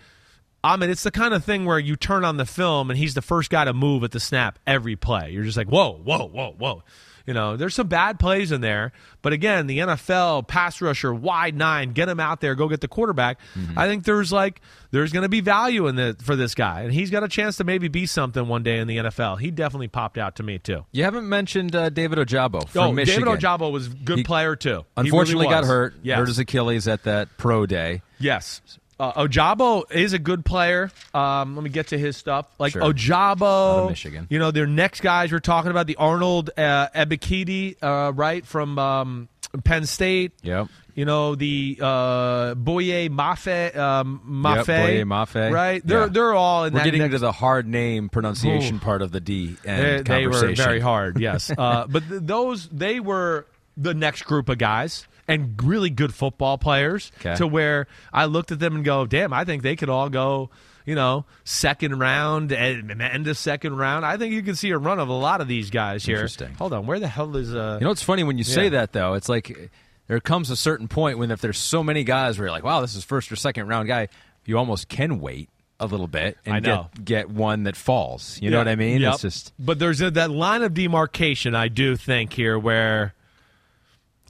I 0.62 0.76
mean, 0.76 0.90
it's 0.90 1.04
the 1.04 1.12
kind 1.12 1.34
of 1.34 1.44
thing 1.44 1.66
where 1.66 1.78
you 1.78 1.94
turn 1.94 2.24
on 2.24 2.36
the 2.36 2.44
film 2.44 2.90
and 2.90 2.98
he's 2.98 3.14
the 3.14 3.22
first 3.22 3.48
guy 3.48 3.64
to 3.64 3.72
move 3.72 4.02
at 4.02 4.10
the 4.10 4.18
snap 4.18 4.58
every 4.66 4.96
play. 4.96 5.30
You're 5.30 5.44
just 5.44 5.56
like, 5.56 5.68
whoa, 5.68 5.92
whoa, 5.92 6.26
whoa, 6.26 6.56
whoa. 6.58 6.82
You 7.28 7.34
know, 7.34 7.58
there's 7.58 7.74
some 7.74 7.88
bad 7.88 8.18
plays 8.18 8.52
in 8.52 8.62
there, 8.62 8.90
but 9.20 9.34
again, 9.34 9.66
the 9.66 9.80
NFL 9.80 10.48
pass 10.48 10.80
rusher, 10.80 11.12
wide 11.12 11.54
nine, 11.54 11.92
get 11.92 12.08
him 12.08 12.20
out 12.20 12.40
there, 12.40 12.54
go 12.54 12.68
get 12.68 12.80
the 12.80 12.88
quarterback. 12.88 13.38
I 13.76 13.86
think 13.86 14.04
there's 14.04 14.32
like 14.32 14.62
there's 14.92 15.12
going 15.12 15.24
to 15.24 15.28
be 15.28 15.42
value 15.42 15.88
in 15.88 15.96
the 15.96 16.16
for 16.22 16.36
this 16.36 16.54
guy, 16.54 16.84
and 16.84 16.90
he's 16.90 17.10
got 17.10 17.24
a 17.24 17.28
chance 17.28 17.58
to 17.58 17.64
maybe 17.64 17.88
be 17.88 18.06
something 18.06 18.48
one 18.48 18.62
day 18.62 18.78
in 18.78 18.88
the 18.88 18.96
NFL. 18.96 19.40
He 19.40 19.50
definitely 19.50 19.88
popped 19.88 20.16
out 20.16 20.36
to 20.36 20.42
me 20.42 20.58
too. 20.58 20.86
You 20.90 21.04
haven't 21.04 21.28
mentioned 21.28 21.76
uh, 21.76 21.90
David 21.90 22.16
Ojabo 22.16 22.66
from 22.66 22.82
oh, 22.82 22.92
Michigan. 22.92 23.26
David 23.26 23.40
Ojabo 23.40 23.70
was 23.70 23.88
a 23.88 23.90
good 23.90 24.20
He 24.20 24.24
player 24.24 24.56
too. 24.56 24.70
He 24.70 25.02
really 25.02 25.08
Unfortunately, 25.08 25.48
got 25.48 25.66
hurt. 25.66 25.96
Yes. 26.02 26.16
Hurt 26.16 26.28
his 26.28 26.38
Achilles 26.38 26.88
at 26.88 27.02
that 27.02 27.28
pro 27.36 27.66
day. 27.66 28.00
Yes. 28.18 28.62
Uh, 28.98 29.12
Ojabo 29.26 29.90
is 29.92 30.12
a 30.12 30.18
good 30.18 30.44
player. 30.44 30.90
Um, 31.14 31.54
let 31.54 31.62
me 31.62 31.70
get 31.70 31.88
to 31.88 31.98
his 31.98 32.16
stuff. 32.16 32.46
Like 32.58 32.72
Sure. 32.72 32.82
Ojabo, 32.82 33.88
Michigan. 33.90 34.26
You 34.30 34.38
know, 34.38 34.50
their 34.50 34.66
next 34.66 35.00
guys 35.02 35.30
we're 35.32 35.38
talking 35.38 35.70
about 35.70 35.86
the 35.86 35.96
Arnold 35.96 36.50
uh, 36.56 36.88
Ebiketie, 36.88 37.76
uh, 37.82 38.12
right 38.12 38.44
from 38.44 38.78
um, 38.78 39.28
Penn 39.64 39.86
State. 39.86 40.32
Yep. 40.42 40.68
You 40.94 41.04
know 41.04 41.36
the 41.36 41.78
uh, 41.80 42.54
Boye 42.56 43.08
Mafe, 43.08 43.76
um, 43.76 44.20
Mafe, 44.28 44.66
Boye 44.66 45.04
Mafe. 45.04 45.52
right? 45.52 45.80
They're 45.84 46.00
Yeah. 46.00 46.06
they're 46.08 46.34
all 46.34 46.64
in 46.64 46.74
We're 46.74 46.82
getting 46.82 46.98
next 47.02 47.14
into 47.14 47.18
the 47.20 47.30
hard 47.30 47.68
name 47.68 48.08
pronunciation 48.08 48.80
part 48.80 49.00
of 49.00 49.12
the 49.12 49.20
D 49.20 49.56
and 49.64 50.04
they, 50.04 50.22
they 50.22 50.26
were 50.26 50.52
very 50.54 50.80
hard, 50.80 51.20
yes. 51.20 51.52
uh, 51.56 51.86
but 51.88 52.08
th- 52.08 52.22
those 52.24 52.68
they 52.70 52.98
were 52.98 53.46
the 53.78 53.94
next 53.94 54.22
group 54.22 54.48
of 54.48 54.58
guys 54.58 55.06
and 55.28 55.62
really 55.62 55.90
good 55.90 56.12
football 56.12 56.58
players. 56.58 57.12
Okay. 57.20 57.36
To 57.36 57.46
where 57.46 57.86
I 58.12 58.24
looked 58.24 58.50
at 58.52 58.58
them 58.58 58.74
and 58.76 58.84
go, 58.84 59.06
"Damn, 59.06 59.32
I 59.32 59.44
think 59.44 59.62
they 59.62 59.76
could 59.76 59.88
all 59.88 60.08
go." 60.08 60.50
You 60.84 60.94
know, 60.94 61.26
second 61.44 61.98
round 61.98 62.50
and 62.50 63.02
end 63.02 63.28
of 63.28 63.36
second 63.36 63.76
round. 63.76 64.06
I 64.06 64.16
think 64.16 64.32
you 64.32 64.42
can 64.42 64.54
see 64.54 64.70
a 64.70 64.78
run 64.78 64.98
of 64.98 65.08
a 65.08 65.12
lot 65.12 65.42
of 65.42 65.46
these 65.48 65.68
guys 65.68 66.02
here. 66.02 66.16
Interesting. 66.16 66.54
Hold 66.54 66.72
on, 66.72 66.86
where 66.86 66.98
the 66.98 67.08
hell 67.08 67.36
is 67.36 67.54
uh? 67.54 67.76
You 67.78 67.84
know 67.84 67.90
it's 67.90 68.02
funny 68.02 68.24
when 68.24 68.38
you 68.38 68.44
say 68.44 68.70
that 68.70 68.92
though? 68.92 69.12
It's 69.12 69.28
like 69.28 69.70
there 70.06 70.18
comes 70.20 70.48
a 70.48 70.56
certain 70.56 70.88
point 70.88 71.18
when 71.18 71.30
if 71.30 71.42
there's 71.42 71.58
so 71.58 71.84
many 71.84 72.04
guys 72.04 72.38
where 72.38 72.46
you're 72.46 72.52
like, 72.52 72.64
wow, 72.64 72.80
this 72.80 72.94
is 72.94 73.04
first 73.04 73.30
or 73.30 73.36
second 73.36 73.68
round 73.68 73.86
guy, 73.86 74.08
you 74.46 74.56
almost 74.56 74.88
can 74.88 75.20
wait 75.20 75.50
a 75.78 75.84
little 75.86 76.08
bit 76.08 76.38
and 76.46 76.64
get 76.64 77.04
get 77.04 77.30
one 77.30 77.64
that 77.64 77.76
falls. 77.76 78.38
You 78.40 78.50
know 78.50 78.56
what 78.58 78.66
I 78.68 78.74
mean? 78.76 79.02
Yep. 79.02 79.12
It's 79.12 79.22
just 79.22 79.52
But 79.58 79.78
there's 79.78 80.00
a, 80.00 80.10
that 80.12 80.30
line 80.30 80.62
of 80.62 80.72
demarcation, 80.72 81.54
I 81.54 81.68
do 81.68 81.96
think 81.96 82.32
here, 82.32 82.58
where 82.58 83.12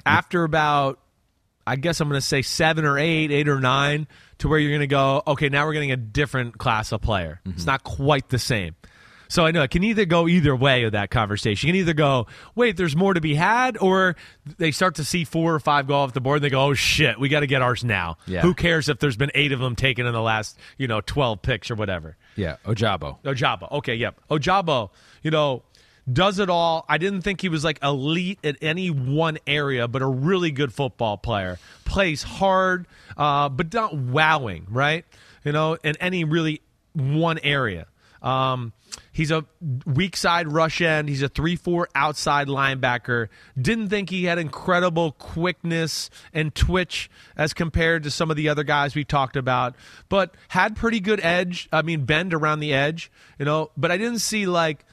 after 0.08 0.44
about, 0.44 0.98
I 1.66 1.76
guess 1.76 2.00
I'm 2.00 2.08
going 2.08 2.20
to 2.20 2.26
say 2.26 2.42
seven 2.42 2.84
or 2.84 2.98
eight, 2.98 3.30
eight 3.30 3.48
or 3.48 3.60
nine, 3.60 4.08
to 4.38 4.48
where 4.48 4.58
you're 4.58 4.70
going 4.70 4.80
to 4.80 4.86
go, 4.86 5.22
okay, 5.26 5.48
now 5.48 5.66
we're 5.66 5.72
getting 5.72 5.92
a 5.92 5.96
different 5.96 6.58
class 6.58 6.92
of 6.92 7.00
player. 7.00 7.40
It's 7.44 7.60
mm-hmm. 7.60 7.70
not 7.70 7.84
quite 7.84 8.28
the 8.28 8.38
same. 8.38 8.74
So 9.28 9.44
I 9.44 9.50
know 9.50 9.62
it 9.62 9.70
can 9.70 9.84
either 9.84 10.06
go 10.06 10.26
either 10.26 10.56
way 10.56 10.84
of 10.84 10.92
that 10.92 11.10
conversation. 11.10 11.68
You 11.68 11.74
can 11.74 11.80
either 11.80 11.92
go, 11.92 12.26
wait, 12.54 12.76
there's 12.76 12.96
more 12.96 13.12
to 13.12 13.20
be 13.20 13.34
had, 13.34 13.76
or 13.78 14.16
they 14.56 14.70
start 14.70 14.96
to 14.96 15.04
see 15.04 15.24
four 15.24 15.54
or 15.54 15.60
five 15.60 15.86
go 15.86 15.94
off 15.94 16.14
the 16.14 16.20
board 16.20 16.36
and 16.36 16.44
they 16.44 16.50
go, 16.50 16.62
oh 16.62 16.74
shit, 16.74 17.20
we 17.20 17.28
got 17.28 17.40
to 17.40 17.46
get 17.46 17.60
ours 17.60 17.84
now. 17.84 18.16
Yeah. 18.26 18.40
Who 18.40 18.54
cares 18.54 18.88
if 18.88 18.98
there's 18.98 19.16
been 19.16 19.30
eight 19.34 19.52
of 19.52 19.60
them 19.60 19.76
taken 19.76 20.06
in 20.06 20.14
the 20.14 20.22
last, 20.22 20.58
you 20.78 20.88
know, 20.88 21.02
12 21.02 21.42
picks 21.42 21.70
or 21.70 21.74
whatever. 21.74 22.16
yeah, 22.36 22.56
Ojabo. 22.64 23.22
Ojabo. 23.22 23.70
Okay, 23.72 23.94
yep. 23.94 24.18
Ojabo, 24.30 24.90
you 25.22 25.30
know, 25.30 25.62
does 26.10 26.38
it 26.38 26.50
all. 26.50 26.84
I 26.88 26.98
didn't 26.98 27.22
think 27.22 27.40
he 27.40 27.48
was 27.48 27.64
like 27.64 27.82
elite 27.82 28.38
at 28.44 28.56
any 28.62 28.90
one 28.90 29.38
area, 29.46 29.88
but 29.88 30.02
a 30.02 30.06
really 30.06 30.50
good 30.50 30.72
football 30.72 31.16
player. 31.16 31.58
Plays 31.84 32.22
hard, 32.22 32.86
uh, 33.16 33.48
but 33.48 33.72
not 33.72 33.96
wowing, 33.96 34.66
right? 34.70 35.04
You 35.44 35.52
know, 35.52 35.74
in 35.82 35.96
any 36.00 36.24
really 36.24 36.62
one 36.94 37.38
area. 37.38 37.86
Um, 38.20 38.72
he's 39.12 39.30
a 39.30 39.44
weak 39.86 40.16
side 40.16 40.48
rush 40.48 40.80
end. 40.80 41.08
He's 41.08 41.22
a 41.22 41.28
3 41.28 41.56
4 41.56 41.88
outside 41.94 42.48
linebacker. 42.48 43.28
Didn't 43.60 43.90
think 43.90 44.10
he 44.10 44.24
had 44.24 44.38
incredible 44.38 45.12
quickness 45.12 46.10
and 46.32 46.54
twitch 46.54 47.08
as 47.36 47.54
compared 47.54 48.02
to 48.02 48.10
some 48.10 48.30
of 48.30 48.36
the 48.36 48.48
other 48.48 48.64
guys 48.64 48.94
we 48.94 49.04
talked 49.04 49.36
about, 49.36 49.76
but 50.08 50.34
had 50.48 50.74
pretty 50.74 51.00
good 51.00 51.20
edge. 51.22 51.68
I 51.72 51.82
mean, 51.82 52.04
bend 52.06 52.34
around 52.34 52.60
the 52.60 52.74
edge, 52.74 53.10
you 53.38 53.44
know, 53.44 53.70
but 53.76 53.92
I 53.92 53.96
didn't 53.98 54.20
see 54.20 54.46
like 54.46 54.84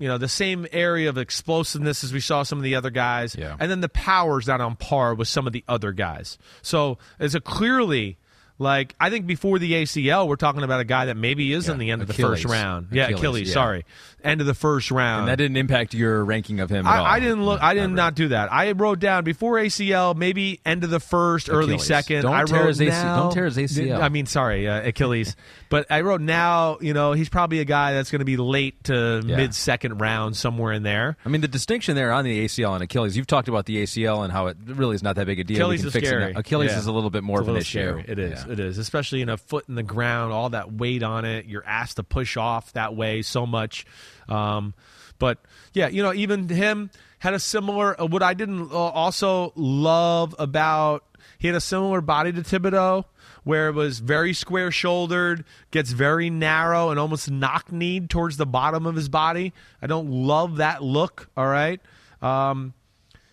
you 0.00 0.08
know 0.08 0.18
the 0.18 0.26
same 0.28 0.66
area 0.72 1.08
of 1.08 1.16
explosiveness 1.18 2.02
as 2.02 2.12
we 2.12 2.18
saw 2.18 2.42
some 2.42 2.58
of 2.58 2.64
the 2.64 2.74
other 2.74 2.90
guys 2.90 3.36
Yeah. 3.36 3.56
and 3.60 3.70
then 3.70 3.80
the 3.80 3.88
power's 3.88 4.48
not 4.48 4.60
on 4.60 4.74
par 4.74 5.14
with 5.14 5.28
some 5.28 5.46
of 5.46 5.52
the 5.52 5.62
other 5.68 5.92
guys 5.92 6.38
so 6.62 6.98
it's 7.20 7.34
a 7.34 7.40
clearly 7.40 8.16
like 8.58 8.94
i 8.98 9.10
think 9.10 9.26
before 9.26 9.58
the 9.58 9.72
acl 9.72 10.26
we're 10.26 10.36
talking 10.36 10.62
about 10.62 10.80
a 10.80 10.84
guy 10.84 11.04
that 11.06 11.16
maybe 11.16 11.52
is 11.52 11.68
in 11.68 11.78
the 11.78 11.90
end 11.90 12.02
of 12.02 12.08
the 12.08 12.14
Achilles. 12.14 12.42
first 12.42 12.52
round 12.52 12.88
yeah 12.92 13.04
Achilles, 13.04 13.18
achilles 13.20 13.48
yeah. 13.48 13.54
sorry 13.54 13.84
end 14.24 14.40
of 14.40 14.46
the 14.46 14.54
first 14.54 14.90
round 14.90 15.20
And 15.20 15.28
that 15.28 15.36
didn't 15.36 15.56
impact 15.56 15.94
your 15.94 16.24
ranking 16.24 16.60
of 16.60 16.70
him 16.70 16.86
at 16.86 16.98
all. 16.98 17.04
I, 17.04 17.16
I 17.16 17.20
didn't 17.20 17.44
look. 17.44 17.62
I 17.62 17.74
did 17.74 17.84
Ever. 17.84 17.92
not 17.92 18.14
do 18.14 18.28
that. 18.28 18.52
I 18.52 18.72
wrote 18.72 18.98
down 19.00 19.24
before 19.24 19.54
ACL, 19.56 20.16
maybe 20.16 20.60
end 20.64 20.84
of 20.84 20.90
the 20.90 21.00
first, 21.00 21.48
early 21.50 21.78
second. 21.78 22.22
Don't 22.22 22.32
I 22.34 22.44
tear 22.44 22.60
wrote 22.60 22.68
his 22.68 22.80
AC 22.80 22.90
now, 22.90 23.22
don't 23.24 23.32
tear 23.32 23.44
his 23.46 23.56
ACL. 23.56 24.00
I 24.00 24.08
mean, 24.08 24.26
sorry, 24.26 24.68
uh, 24.68 24.88
Achilles, 24.88 25.36
but 25.68 25.86
I 25.90 26.00
wrote 26.02 26.20
now. 26.20 26.78
You 26.80 26.94
know, 26.94 27.12
he's 27.12 27.28
probably 27.28 27.60
a 27.60 27.64
guy 27.64 27.92
that's 27.92 28.10
going 28.10 28.20
to 28.20 28.24
be 28.24 28.36
late 28.36 28.84
to 28.84 29.22
Yeah. 29.24 29.36
mid 29.36 29.54
second 29.54 29.98
round, 30.00 30.36
somewhere 30.36 30.72
in 30.72 30.82
there. 30.82 31.16
I 31.24 31.28
mean, 31.28 31.40
the 31.40 31.48
distinction 31.48 31.94
there 31.96 32.12
on 32.12 32.24
the 32.24 32.44
ACL 32.44 32.74
and 32.74 32.82
Achilles, 32.82 33.16
you've 33.16 33.26
talked 33.26 33.48
about 33.48 33.66
the 33.66 33.82
ACL 33.82 34.22
and 34.24 34.32
how 34.32 34.46
it 34.48 34.56
really 34.66 34.94
is 34.94 35.02
not 35.02 35.16
that 35.16 35.26
big 35.26 35.40
a 35.40 35.44
deal. 35.44 35.56
Achilles 35.58 35.84
is 35.84 35.92
scary. 35.92 36.32
Achilles 36.34 36.70
Yeah. 36.72 36.78
is 36.78 36.86
a 36.86 36.92
little 36.92 37.10
bit 37.10 37.22
more 37.22 37.38
It's 37.40 37.42
of 37.42 37.48
an 37.48 37.54
little 37.54 37.60
issue. 37.62 38.00
scary. 38.00 38.04
It 38.08 38.18
is. 38.18 38.44
Yeah. 38.46 38.52
It 38.52 38.60
is. 38.60 38.78
Especially 38.78 39.22
in 39.22 39.28
a 39.28 39.36
foot 39.36 39.64
in 39.68 39.74
the 39.74 39.82
ground, 39.82 40.32
all 40.32 40.50
that 40.50 40.72
weight 40.72 41.02
on 41.02 41.24
it. 41.24 41.46
You're 41.46 41.64
asked 41.66 41.96
to 41.96 42.02
push 42.02 42.36
off 42.36 42.72
that 42.74 42.94
way 42.96 43.22
so 43.22 43.46
much. 43.46 43.84
Um, 44.30 44.74
but 45.18 45.38
yeah, 45.72 45.88
you 45.88 46.02
know, 46.02 46.12
even 46.12 46.48
him 46.48 46.90
had 47.18 47.34
a 47.34 47.38
similar. 47.38 48.00
Uh, 48.00 48.06
what 48.06 48.22
I 48.22 48.34
didn't 48.34 48.72
uh, 48.72 48.76
also 48.76 49.52
love 49.54 50.34
about 50.38 51.04
he 51.38 51.46
had 51.46 51.56
a 51.56 51.60
similar 51.60 52.00
body 52.00 52.32
to 52.32 52.40
Thibodeaux. 52.40 53.04
Where 53.42 53.68
it 53.68 53.74
was 53.74 54.00
very 54.00 54.34
square 54.34 54.70
shouldered, 54.70 55.46
gets 55.70 55.92
very 55.92 56.28
narrow 56.28 56.90
and 56.90 57.00
almost 57.00 57.30
knock 57.30 57.72
kneed 57.72 58.10
towards 58.10 58.36
the 58.36 58.44
bottom 58.44 58.84
of 58.84 58.94
his 58.94 59.08
body. 59.08 59.54
I 59.80 59.86
don't 59.86 60.10
love 60.10 60.56
that 60.58 60.82
look. 60.82 61.30
All 61.38 61.46
right. 61.46 61.80
Um, 62.20 62.74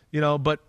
you 0.09 0.21
know, 0.21 0.37
but 0.37 0.61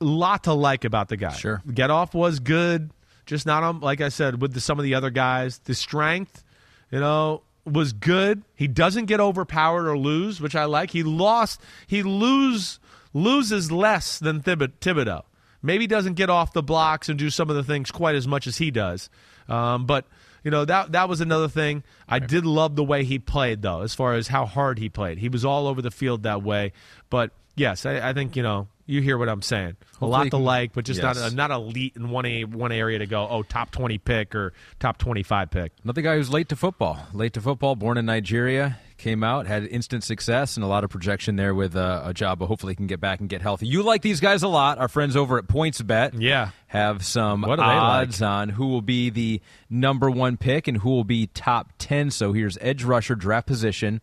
a 0.00 0.04
lot 0.04 0.44
to 0.44 0.54
like 0.54 0.84
about 0.84 1.08
the 1.08 1.16
guy. 1.16 1.32
Sure. 1.32 1.62
Get 1.72 1.90
off 1.90 2.14
was 2.14 2.40
good, 2.40 2.90
just 3.26 3.46
not 3.46 3.62
on 3.62 3.80
like 3.80 4.00
I 4.00 4.08
said 4.08 4.40
with 4.40 4.54
the, 4.54 4.60
some 4.60 4.78
of 4.78 4.84
the 4.84 4.94
other 4.94 5.10
guys. 5.10 5.58
The 5.58 5.74
strength, 5.74 6.42
you 6.90 6.98
know, 6.98 7.42
was 7.64 7.92
good. 7.92 8.42
He 8.54 8.66
doesn't 8.68 9.06
get 9.06 9.20
overpowered 9.20 9.88
or 9.88 9.98
lose, 9.98 10.40
which 10.40 10.54
I 10.54 10.64
like. 10.64 10.90
He 10.90 11.02
lost. 11.02 11.60
He 11.86 12.02
lose 12.02 12.78
loses 13.12 13.72
less 13.72 14.18
than 14.18 14.40
Thibodeaux. 14.40 15.24
Maybe 15.62 15.86
doesn't 15.86 16.14
get 16.14 16.30
off 16.30 16.52
the 16.52 16.62
blocks 16.62 17.08
and 17.08 17.18
do 17.18 17.28
some 17.28 17.50
of 17.50 17.56
the 17.56 17.64
things 17.64 17.90
quite 17.90 18.14
as 18.14 18.26
much 18.26 18.46
as 18.46 18.58
he 18.58 18.70
does. 18.70 19.10
Um, 19.48 19.84
but 19.84 20.06
you 20.42 20.50
know 20.50 20.64
that 20.64 20.92
that 20.92 21.08
was 21.08 21.20
another 21.20 21.48
thing. 21.48 21.82
I 22.08 22.18
did 22.18 22.46
love 22.46 22.76
the 22.76 22.84
way 22.84 23.04
he 23.04 23.18
played, 23.18 23.62
though, 23.62 23.82
as 23.82 23.94
far 23.94 24.14
as 24.14 24.28
how 24.28 24.46
hard 24.46 24.78
he 24.78 24.88
played. 24.88 25.18
He 25.18 25.28
was 25.28 25.44
all 25.44 25.66
over 25.66 25.82
the 25.82 25.90
field 25.90 26.22
that 26.22 26.42
way. 26.42 26.72
But 27.10 27.32
yes, 27.56 27.84
I, 27.84 28.10
I 28.10 28.12
think 28.14 28.36
you 28.36 28.42
know 28.42 28.68
you 28.90 29.00
hear 29.02 29.16
what 29.16 29.28
I'm 29.28 29.42
saying. 29.42 29.76
a 30.00 30.06
lot 30.06 30.24
to 30.24 30.30
can- 30.30 30.44
like, 30.44 30.72
but 30.72 30.84
just 30.84 31.02
Yes. 31.02 31.16
not 31.34 31.34
not 31.34 31.50
elite 31.50 31.94
in 31.96 32.10
one 32.10 32.26
a, 32.26 32.44
one 32.44 32.72
area 32.72 32.98
to 32.98 33.06
go. 33.06 33.26
Oh, 33.28 33.42
top 33.42 33.70
twenty 33.70 33.98
pick 33.98 34.34
or 34.34 34.52
top 34.78 34.98
twenty 34.98 35.22
five 35.22 35.50
pick. 35.50 35.72
Another 35.84 36.02
guy 36.02 36.16
who's 36.16 36.30
late 36.30 36.48
to 36.50 36.56
football. 36.56 36.98
Late 37.12 37.32
to 37.34 37.40
football, 37.40 37.76
born 37.76 37.96
in 37.98 38.06
Nigeria, 38.06 38.78
came 38.98 39.22
out, 39.24 39.46
had 39.46 39.64
instant 39.66 40.04
success 40.04 40.56
and 40.56 40.64
a 40.64 40.66
lot 40.66 40.84
of 40.84 40.90
projection 40.90 41.36
there 41.36 41.54
with 41.54 41.74
uh, 41.76 42.02
Ojabo. 42.06 42.38
But 42.38 42.46
hopefully, 42.46 42.72
he 42.72 42.76
can 42.76 42.86
get 42.86 43.00
back 43.00 43.20
and 43.20 43.28
get 43.28 43.40
healthy. 43.42 43.66
You 43.66 43.82
like 43.82 44.02
these 44.02 44.20
guys 44.20 44.42
a 44.42 44.48
lot. 44.48 44.78
Our 44.78 44.88
friends 44.88 45.16
over 45.16 45.38
at 45.38 45.46
PointsBet, 45.46 46.14
Yeah. 46.20 46.50
have 46.66 47.04
some 47.04 47.42
they 47.42 47.48
like? 47.48 47.60
odds 47.60 48.20
on 48.22 48.48
who 48.50 48.66
will 48.68 48.82
be 48.82 49.10
the 49.10 49.40
number 49.68 50.10
one 50.10 50.36
pick 50.36 50.66
and 50.68 50.78
who 50.78 50.90
will 50.90 51.04
be 51.04 51.26
top 51.28 51.72
ten. 51.78 52.10
So 52.10 52.32
here's 52.32 52.58
edge 52.60 52.84
rusher 52.84 53.14
draft 53.14 53.46
position. 53.46 54.00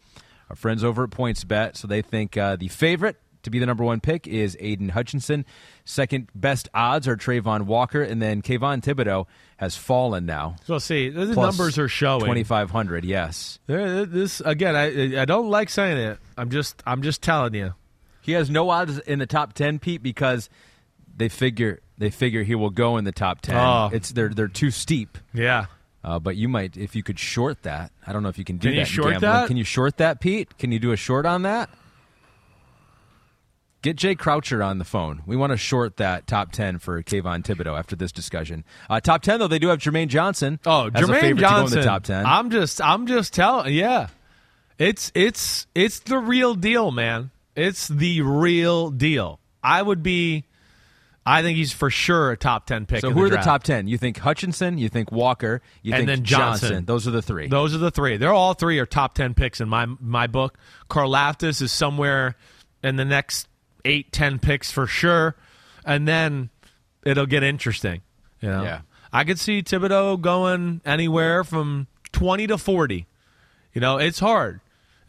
Our 0.50 0.56
friends 0.56 0.82
over 0.84 1.04
at 1.04 1.10
PointsBet, 1.10 1.76
so 1.76 1.88
they 1.88 2.02
think 2.02 2.38
uh, 2.38 2.56
the 2.56 2.70
favorite 2.70 3.18
to 3.48 3.52
be 3.52 3.60
the 3.60 3.66
number 3.66 3.84
one 3.84 4.00
pick 4.00 4.28
is 4.28 4.56
Aidan 4.60 4.90
Hutchinson. 4.90 5.46
Second 5.86 6.30
best 6.36 6.70
odds 6.74 7.08
are 7.08 7.18
Travon 7.18 7.64
Walker, 7.64 8.02
and 8.04 8.22
then 8.22 8.42
Kayvon 8.42 8.82
Thibodeaux 8.82 9.26
has 9.58 9.76
fallen 9.76 10.26
now. 10.26 10.56
So 10.66 10.78
see, 10.80 11.10
the 11.10 11.34
Plus 11.34 11.58
numbers 11.58 11.80
are 11.80 11.88
showing. 11.88 12.22
2500 12.22 13.04
yes 13.06 13.60
There- 13.68 14.06
This 14.06 14.42
again, 14.42 14.76
I 14.76 15.22
I 15.22 15.26
don't 15.26 15.50
like 15.50 15.70
saying 15.70 15.98
it. 15.98 16.20
I'm 16.38 16.50
just 16.50 16.84
I'm 16.86 17.02
just 17.02 17.22
telling 17.22 17.54
you. 17.56 17.74
he 18.22 18.34
has 18.34 18.50
no 18.50 18.70
odds 18.70 19.00
in 19.00 19.20
the 19.20 19.26
top 19.26 19.54
10 19.54 19.80
pete 19.80 20.04
because 20.04 20.50
they 21.16 21.30
figure 21.30 21.80
they 21.98 22.10
figure 22.12 22.44
he 22.44 22.54
will 22.54 22.70
go 22.70 22.98
in 22.98 23.06
the 23.06 23.12
top 23.12 23.42
ten. 23.42 23.56
Oh. 23.58 23.90
It's 23.92 24.12
they're 24.12 24.30
they're 24.30 24.48
too 24.48 24.70
steep. 24.70 25.18
Yeah. 25.34 25.66
Uh, 26.04 26.20
but 26.20 26.36
you 26.38 26.48
might 26.48 26.78
if 26.78 26.96
you 26.96 27.02
could 27.02 27.18
short 27.18 27.64
that. 27.64 27.92
I 28.06 28.14
don't 28.14 28.22
know 28.22 28.30
if 28.30 28.38
you 28.38 28.44
can 28.46 28.58
do 28.58 28.68
Can 28.70 28.74
you 28.76 28.82
that. 28.82 28.88
in 28.90 28.94
short 28.94 29.20
that? 29.22 29.48
Can 29.48 29.58
you 29.58 29.64
short 29.64 29.98
that, 29.98 30.20
Pete? 30.22 30.58
Can 30.60 30.72
you 30.72 30.78
do 30.80 30.92
a 30.92 30.96
short 30.96 31.26
on 31.26 31.42
that? 31.42 31.70
Get 33.88 33.96
Jay 33.96 34.16
Croucher 34.16 34.62
on 34.62 34.80
the 34.80 34.84
phone. 34.84 35.22
We 35.26 35.38
want 35.38 35.52
to 35.52 35.58
short 35.58 35.96
that 35.96 36.28
top 36.28 36.52
ten 36.52 36.78
for 36.78 37.02
Kayvon 37.02 37.44
Thibodeaux 37.46 37.80
after 37.80 37.96
this 37.96 38.12
discussion. 38.12 38.66
Uh, 38.90 39.00
top 39.00 39.22
ten 39.22 39.40
though, 39.40 39.48
they 39.48 39.60
do 39.60 39.70
have 39.70 39.80
Jermaine 39.80 40.10
Johnson. 40.10 40.60
Oh, 40.66 40.88
as 40.88 40.92
Jermaine 40.92 41.38
Johnson. 41.38 41.38
to 41.38 41.42
go 41.42 41.64
in 41.68 41.70
the 41.72 41.84
top 41.84 42.04
ten. 42.04 42.26
I'm 42.26 42.50
just, 42.50 42.82
I'm 42.82 43.08
just 43.08 43.34
telling. 43.34 43.74
Yeah, 43.74 44.08
it's, 44.78 45.10
it's, 45.16 45.68
it's 45.74 46.02
the 46.02 46.18
real 46.18 46.54
deal, 46.54 46.92
man. 46.92 47.32
It's 47.56 47.88
the 47.88 48.24
real 48.24 48.90
deal. 48.90 49.40
I 49.64 49.82
would 49.84 50.04
be. 50.04 50.44
I 51.26 51.42
think 51.42 51.56
he's 51.56 51.72
for 51.72 51.90
sure 51.90 52.32
a 52.32 52.36
top 52.36 52.66
ten 52.66 52.88
pick. 52.88 53.00
so 53.00 53.12
who 53.12 53.24
are 53.24 53.30
the 53.30 53.38
top 53.38 53.64
ten? 53.64 53.88
You 53.88 53.98
think 53.98 54.18
Hutchinson? 54.18 54.78
You 54.78 54.90
think 54.90 55.14
Walker? 55.14 55.62
You 55.82 55.94
And 55.94 56.00
think 56.00 56.08
then 56.08 56.26
Johnson. 56.26 56.84
Those 56.84 57.08
are 57.08 57.12
the 57.12 57.22
three. 57.22 57.48
Those 57.48 57.74
are 57.74 57.78
the 57.78 57.92
three. 57.92 58.18
They're 58.18 58.34
all 58.34 58.54
three 58.54 58.80
are 58.80 58.86
top 58.86 59.16
ten 59.16 59.34
picks 59.34 59.62
in 59.62 59.70
my 59.70 59.86
my 60.02 60.28
book. 60.28 60.58
Karlaftis 60.90 61.62
is 61.62 61.72
somewhere 61.72 62.36
in 62.84 62.98
the 62.98 63.06
next 63.06 63.48
eight, 63.86 64.12
ten 64.12 64.40
picks 64.40 64.72
for 64.72 64.88
sure, 64.88 65.36
and 65.86 66.08
then 66.08 66.50
it'll 67.04 67.26
get 67.26 67.44
interesting. 67.44 68.02
You 68.42 68.50
know, 68.50 68.64
Yeah. 68.64 68.82
I 69.12 69.24
could 69.24 69.40
see 69.40 69.64
Thibodeaux 69.64 70.20
going 70.20 70.82
anywhere 70.86 71.44
from 71.44 71.88
twenty 72.12 72.48
to 72.48 72.58
forty. 72.58 73.08
You 73.74 73.82
know, 73.82 73.98
it's 73.98 74.20
hard. 74.20 74.60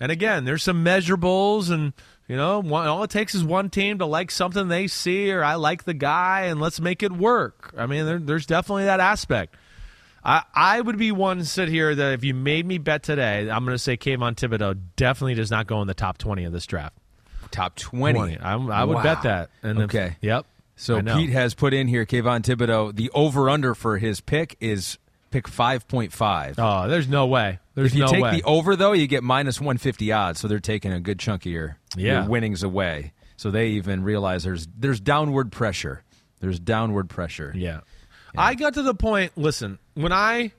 And 0.00 0.12
again, 0.12 0.44
there's 0.44 0.62
some 0.62 0.84
measurables, 0.84 1.70
and 1.70 1.92
you 2.28 2.36
know, 2.36 2.60
one, 2.60 2.86
all 2.86 3.02
it 3.02 3.10
takes 3.10 3.34
is 3.34 3.42
one 3.42 3.70
team 3.70 3.98
to 3.98 4.06
like 4.06 4.30
something 4.30 4.68
they 4.68 4.86
see, 4.86 5.32
or 5.32 5.42
I 5.42 5.54
like 5.54 5.84
the 5.84 5.94
guy, 5.94 6.42
and 6.42 6.60
let's 6.60 6.80
make 6.80 7.02
it 7.02 7.10
work. 7.10 7.74
I 7.76 7.86
mean, 7.86 8.06
there, 8.06 8.18
there's 8.18 8.46
definitely 8.46 8.84
that 8.84 9.00
aspect. 9.00 9.56
I, 10.24 10.42
I 10.54 10.80
would 10.80 10.98
be 10.98 11.10
one 11.10 11.38
to 11.38 11.44
sit 11.44 11.68
here 11.68 11.94
that 11.94 12.12
if 12.12 12.24
you 12.24 12.34
made 12.34 12.66
me 12.66 12.78
bet 12.78 13.02
today, 13.02 13.48
I'm 13.50 13.64
going 13.64 13.74
to 13.74 13.78
say 13.78 13.96
Kayvon 13.96 14.34
Thibodeaux 14.34 14.78
definitely 14.96 15.34
does 15.34 15.50
not 15.50 15.66
go 15.66 15.80
in 15.80 15.86
the 15.88 15.94
top 15.94 16.18
20 16.18 16.44
of 16.44 16.52
this 16.52 16.66
draft. 16.66 16.96
Top 17.50 17.76
twenty. 17.76 18.18
20. 18.18 18.38
I, 18.38 18.54
I 18.54 18.84
would 18.84 18.96
Wow. 18.96 19.02
bet 19.02 19.22
that. 19.22 19.50
And 19.62 19.78
if- 19.78 19.84
okay. 19.86 20.16
yep. 20.20 20.46
So 20.76 21.02
Pete 21.02 21.30
has 21.30 21.54
put 21.54 21.74
in 21.74 21.88
here 21.88 22.06
Kayvon 22.06 22.42
Thibodeaux. 22.42 22.94
The 22.94 23.10
over 23.12 23.50
under 23.50 23.74
for 23.74 23.98
his 23.98 24.20
pick 24.20 24.56
is 24.60 24.96
pick 25.32 25.48
five 25.48 25.88
point 25.88 26.12
five. 26.12 26.54
Oh, 26.56 26.86
there's 26.88 27.08
no 27.08 27.26
way. 27.26 27.58
There's 27.74 27.92
no 27.94 28.04
way. 28.06 28.06
if 28.06 28.10
you 28.12 28.12
no 28.12 28.12
take 28.12 28.22
way. 28.22 28.30
the 28.36 28.42
over 28.44 28.76
though, 28.76 28.92
you 28.92 29.08
get 29.08 29.24
minus 29.24 29.60
one 29.60 29.76
fifty 29.78 30.12
odds. 30.12 30.38
So 30.38 30.46
they're 30.46 30.60
taking 30.60 30.92
a 30.92 31.00
good 31.00 31.18
chunk 31.18 31.46
of 31.46 31.52
your, 31.52 31.78
Yeah. 31.96 32.20
your 32.20 32.30
winnings 32.30 32.62
away. 32.62 33.12
So 33.36 33.50
they 33.50 33.68
even 33.70 34.04
realize 34.04 34.44
there's 34.44 34.68
there's 34.78 35.00
downward 35.00 35.50
pressure. 35.50 36.04
There's 36.40 36.60
downward 36.60 37.08
pressure. 37.08 37.52
Yeah. 37.56 37.80
I 38.36 38.54
got 38.54 38.74
to 38.74 38.82
the 38.82 38.94
point. 38.94 39.32
Listen, 39.36 39.80
when 39.94 40.12
I 40.12 40.52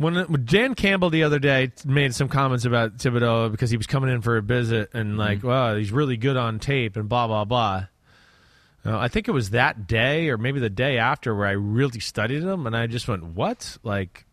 when, 0.00 0.44
Dan 0.46 0.74
Campbell 0.74 1.10
the 1.10 1.24
other 1.24 1.38
day 1.38 1.72
made 1.84 2.14
some 2.14 2.28
comments 2.28 2.64
about 2.64 2.96
Thibodeaux 2.96 3.50
because 3.50 3.70
he 3.70 3.76
was 3.76 3.86
coming 3.86 4.10
in 4.10 4.22
for 4.22 4.38
a 4.38 4.42
visit 4.42 4.90
and 4.94 5.18
like, 5.18 5.42
wow, 5.42 5.76
he's 5.76 5.92
really 5.92 6.16
good 6.16 6.38
on 6.38 6.58
tape 6.58 6.96
and 6.96 7.08
blah 7.08 7.26
blah 7.26 7.44
blah. 7.44 7.86
Uh, 8.84 8.98
I 8.98 9.08
think 9.08 9.28
it 9.28 9.32
was 9.32 9.50
that 9.50 9.86
day 9.86 10.30
or 10.30 10.38
maybe 10.38 10.58
the 10.58 10.70
day 10.70 10.96
after 10.96 11.34
where 11.34 11.46
I 11.46 11.52
really 11.52 12.00
studied 12.00 12.42
him 12.42 12.66
and 12.66 12.74
I 12.74 12.86
just 12.86 13.06
went, 13.08 13.22
what? 13.24 13.76
Like, 13.82 14.24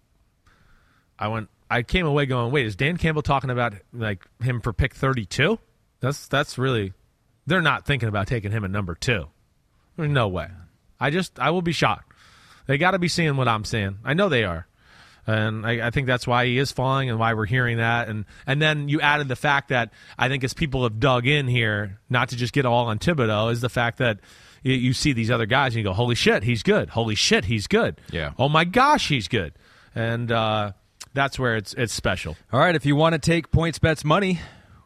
I 1.19 1.27
went. 1.27 1.49
I 1.69 1.83
came 1.83 2.05
away 2.05 2.25
going, 2.27 2.53
wait, 2.53 2.65
is 2.65 2.77
Dan 2.77 2.95
Campbell 2.95 3.23
talking 3.23 3.49
about 3.49 3.73
like 3.91 4.25
him 4.41 4.61
for 4.61 4.71
pick 4.71 4.95
thirty 4.95 5.25
two? 5.25 5.59
That's 5.99 6.29
that's 6.29 6.57
really. 6.57 6.93
They're 7.45 7.61
not 7.61 7.85
thinking 7.85 8.07
about 8.07 8.27
taking 8.27 8.51
him 8.51 8.63
at 8.63 8.71
number 8.71 8.95
two. 8.95 9.27
There's 9.97 10.09
no 10.09 10.29
way. 10.29 10.47
I 10.99 11.09
just 11.09 11.39
I 11.39 11.49
will 11.49 11.61
be 11.61 11.73
shocked. 11.73 12.13
They 12.67 12.77
got 12.77 12.91
to 12.91 12.99
be 12.99 13.07
seeing 13.07 13.35
what 13.35 13.47
I'm 13.47 13.65
seeing. 13.65 13.97
I 14.05 14.13
know 14.13 14.29
they 14.29 14.43
are, 14.43 14.67
and 15.27 15.65
I, 15.65 15.87
I 15.87 15.91
think 15.91 16.07
that's 16.07 16.25
why 16.25 16.45
he 16.45 16.57
is 16.57 16.71
falling 16.71 17.09
and 17.09 17.19
why 17.19 17.33
we're 17.33 17.45
hearing 17.45 17.77
that. 17.77 18.07
And 18.07 18.25
and 18.47 18.61
then 18.61 18.87
you 18.87 19.01
added 19.01 19.27
the 19.27 19.35
fact 19.35 19.69
that 19.69 19.91
I 20.17 20.29
think 20.29 20.43
as 20.45 20.53
people 20.53 20.83
have 20.83 20.99
dug 20.99 21.27
in 21.27 21.47
here, 21.47 21.99
not 22.09 22.29
to 22.29 22.37
just 22.37 22.53
get 22.53 22.65
all 22.65 22.85
on 22.87 22.97
Thibodeaux, 22.97 23.51
is 23.51 23.59
the 23.59 23.69
fact 23.69 23.97
that 23.97 24.19
you, 24.63 24.73
you 24.73 24.93
see 24.93 25.11
these 25.11 25.29
other 25.29 25.45
guys 25.45 25.73
and 25.73 25.79
you 25.79 25.83
go, 25.83 25.93
holy 25.93 26.15
shit, 26.15 26.43
he's 26.43 26.63
good. 26.63 26.89
Holy 26.89 27.15
shit, 27.15 27.45
he's 27.45 27.67
good. 27.67 27.99
Yeah. 28.09 28.31
Oh 28.39 28.47
my 28.47 28.63
gosh, 28.63 29.09
he's 29.09 29.27
good. 29.27 29.53
And 29.93 30.31
uh, 30.31 30.71
that's 31.13 31.37
where 31.37 31.57
it's 31.57 31.73
it's 31.73 31.93
special. 31.93 32.37
All 32.53 32.59
right, 32.59 32.75
if 32.75 32.85
you 32.85 32.95
want 32.95 33.13
to 33.13 33.19
take 33.19 33.51
PointsBet's 33.51 34.05
money 34.05 34.39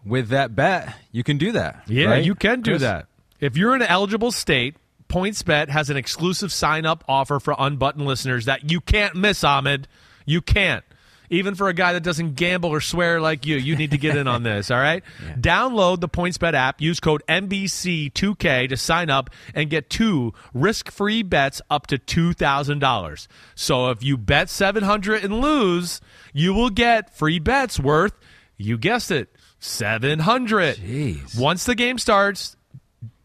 with 0.04 0.30
that 0.30 0.56
bet, 0.56 0.96
you 1.12 1.24
can 1.24 1.38
do 1.38 1.52
that. 1.52 1.84
Yeah, 1.88 2.06
right? 2.06 2.26
you 2.26 2.34
can 2.34 2.62
do 2.62 2.72
Chris? 2.72 2.82
that. 2.82 3.06
If 3.40 3.58
you're 3.58 3.76
in 3.76 3.84
an 3.84 3.88
eligible 3.88 4.32
state, 4.32 4.76
PointsBet 5.08 5.70
has 5.70 5.92
an 5.92 5.98
exclusive 5.98 6.52
sign 6.52 6.86
up 6.86 7.04
offer 7.08 7.40
for 7.40 7.54
unbuttoned 7.58 8.06
listeners 8.08 8.46
that 8.46 8.72
you 8.72 8.82
can't 8.82 9.16
miss, 9.16 9.44
Ahmed. 9.44 9.88
You 10.26 10.42
can't. 10.42 10.84
Even 11.30 11.56
for 11.56 11.70
a 11.70 11.74
guy 11.74 11.94
that 11.94 12.04
doesn't 12.04 12.36
gamble 12.36 12.72
or 12.72 12.82
swear 12.82 13.22
like 13.22 13.46
you, 13.46 13.56
you 13.56 13.78
need 13.78 13.92
to 13.92 13.98
get 13.98 14.18
in 14.18 14.28
on 14.28 14.44
this, 14.44 14.70
all 14.70 14.78
right? 14.78 15.02
Download 15.40 15.98
the 16.02 16.10
PointsBet 16.10 16.54
app, 16.54 16.82
use 16.82 17.00
code 17.00 17.24
NBC2K 17.30 18.68
to 18.68 18.76
sign 18.76 19.10
up 19.10 19.30
and 19.56 19.70
get 19.70 19.90
two 19.90 20.34
risk-free 20.54 21.24
bets 21.24 21.62
up 21.70 21.88
to 21.88 21.98
$2,000. 21.98 23.28
So 23.56 23.90
if 23.92 24.04
you 24.04 24.18
bet 24.18 24.50
700 24.50 25.24
and 25.24 25.40
lose, 25.40 26.02
you 26.34 26.54
will 26.54 26.70
get 26.70 27.16
free 27.16 27.40
bets 27.40 27.80
worth, 27.80 28.14
you 28.58 28.78
guessed 28.78 29.10
it, 29.10 29.34
700. 29.60 30.76
Jeez. 30.76 31.40
Once 31.40 31.64
the 31.64 31.76
game 31.76 31.98
starts, 31.98 32.58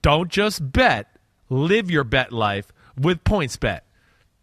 don't 0.03 0.31
just 0.31 0.73
bet, 0.73 1.09
live 1.51 1.91
your 1.91 2.05
bet 2.05 2.31
life 2.31 2.73
with 2.97 3.25
PointsBet. 3.25 3.81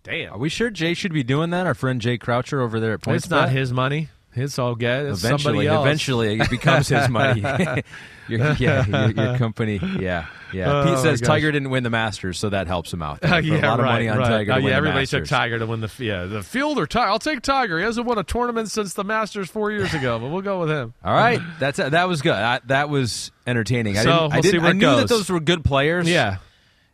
Damn. 0.03 0.33
Are 0.33 0.37
we 0.37 0.49
sure 0.49 0.69
Jay 0.69 0.93
should 0.93 1.13
be 1.13 1.23
doing 1.23 1.51
that? 1.51 1.65
Our 1.65 1.73
friend 1.73 2.01
Jay 2.01 2.17
Croucher 2.17 2.61
over 2.61 2.79
there 2.79 2.93
at 2.93 3.01
Points 3.01 3.25
It's 3.25 3.31
not 3.31 3.49
his 3.49 3.71
money. 3.71 4.09
It's 4.35 4.57
all 4.57 4.75
good. 4.75 5.11
It's 5.11 5.23
Eventually, 5.23 5.65
somebody 5.65 5.67
else. 5.67 5.85
eventually, 5.85 6.39
it 6.39 6.49
becomes 6.49 6.87
his 6.87 7.07
money. 7.07 7.41
your, 8.27 8.53
yeah, 8.53 8.85
your, 8.85 9.11
your 9.11 9.37
company. 9.37 9.79
Yeah, 9.99 10.25
yeah. 10.51 10.81
Oh, 10.81 10.85
Pete 10.85 10.99
says. 10.99 11.21
Tiger 11.21 11.51
didn't 11.51 11.69
win 11.69 11.83
the 11.83 11.89
Masters, 11.89 12.39
so 12.39 12.49
that 12.49 12.67
helps 12.67 12.91
him 12.91 13.01
out. 13.01 13.19
Uh, 13.23 13.35
yeah, 13.43 13.59
a 13.59 13.67
lot 13.69 13.79
of 13.79 13.85
money 13.85 14.09
on 14.09 14.17
right. 14.17 14.27
Tiger. 14.27 14.53
To 14.53 14.55
win 14.55 14.63
yeah, 14.63 14.69
the 14.69 14.75
everybody 14.75 15.05
took 15.05 15.25
Tiger 15.25 15.59
to 15.59 15.65
win 15.67 15.81
the 15.81 15.91
yeah 15.99 16.25
the 16.25 16.41
field 16.41 16.79
or 16.79 16.87
Tiger. 16.87 17.09
I'll 17.11 17.19
take 17.19 17.41
Tiger. 17.41 17.77
He 17.77 17.85
hasn't 17.85 18.05
won 18.07 18.17
a 18.17 18.23
tournament 18.23 18.71
since 18.71 18.93
the 18.95 19.03
Masters 19.03 19.49
four 19.49 19.71
years 19.71 19.93
ago, 19.93 20.17
but 20.19 20.29
we'll 20.29 20.41
go 20.41 20.59
with 20.59 20.69
him. 20.69 20.93
All 21.03 21.13
right, 21.13 21.39
that's 21.59 21.77
that 21.77 22.07
was 22.07 22.21
good. 22.21 22.33
I, 22.33 22.59
that 22.65 22.89
was 22.89 23.31
entertaining. 23.45 23.97
I 23.97 24.03
So, 24.03 24.09
didn't, 24.09 24.21
we'll 24.21 24.41
didn't, 24.41 24.51
see 24.51 24.57
where 24.59 24.69
I 24.69 24.73
knew 24.73 24.95
that 24.95 25.09
those 25.09 25.29
were 25.29 25.39
good 25.39 25.63
players. 25.63 26.09
Yeah, 26.09 26.37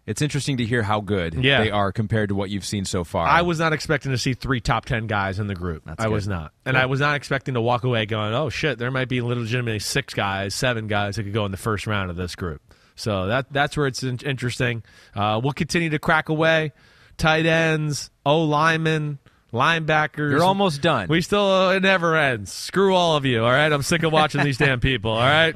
it's 0.10 0.22
interesting 0.22 0.58
to 0.58 0.66
hear 0.66 0.84
how 0.84 1.00
good 1.00 1.36
Yeah. 1.36 1.64
they 1.64 1.72
are 1.72 1.92
compared 1.92 2.30
to 2.30 2.36
what 2.36 2.50
you've 2.50 2.66
seen 2.66 2.84
so 2.84 3.04
far. 3.04 3.26
I 3.28 3.44
was 3.44 3.60
not 3.60 3.72
expecting 3.74 4.12
to 4.12 4.18
see 4.18 4.34
three 4.34 4.60
top 4.60 4.86
ten 4.86 5.08
guys 5.08 5.40
in 5.40 5.48
the 5.48 5.56
group. 5.56 5.84
I 5.88 6.04
good. 6.04 6.12
was 6.12 6.28
not, 6.28 6.52
and 6.66 6.78
I 6.78 6.88
was 6.88 7.00
not 7.00 7.16
expecting 7.16 7.54
to 7.54 7.62
walk 7.62 7.84
away 7.84 8.06
going, 8.06 8.34
"Oh 8.34 8.50
shit, 8.50 8.78
there 8.80 8.92
might 8.92 9.08
be 9.08 9.22
legitimately 9.22 9.80
six 9.80 10.14
guys, 10.14 10.54
seven 10.56 10.88
guys 10.88 11.16
that 11.16 11.24
could 11.24 11.34
go 11.34 11.46
in 11.46 11.52
the 11.52 11.58
first 11.58 11.88
round 11.88 12.10
of 12.10 12.16
this 12.18 12.36
group." 12.36 12.62
So 12.96 13.28
that 13.28 13.54
that's 13.54 13.78
where 13.78 13.88
it's 13.88 14.04
in- 14.04 14.20
interesting. 14.26 14.84
Uh, 15.16 15.40
we'll 15.42 15.54
continue 15.54 15.90
to 15.92 16.00
crack 16.00 16.28
away. 16.30 16.74
Tight 17.18 17.46
ends, 17.46 18.12
O 18.26 18.42
linemen, 18.44 19.20
linebackers. 19.54 20.32
You're 20.32 20.44
almost 20.44 20.82
done. 20.82 21.08
We 21.10 21.22
still 21.22 21.46
uh, 21.46 21.74
it 21.76 21.84
never 21.84 22.16
ends. 22.16 22.52
Screw 22.52 22.96
all 22.96 23.16
of 23.16 23.26
you. 23.26 23.44
All 23.44 23.52
right, 23.52 23.72
I'm 23.72 23.84
sick 23.84 24.04
of 24.04 24.12
watching 24.12 24.44
these 24.44 24.58
damn 24.58 24.80
people. 24.80 25.12
All 25.12 25.18
right, 25.20 25.56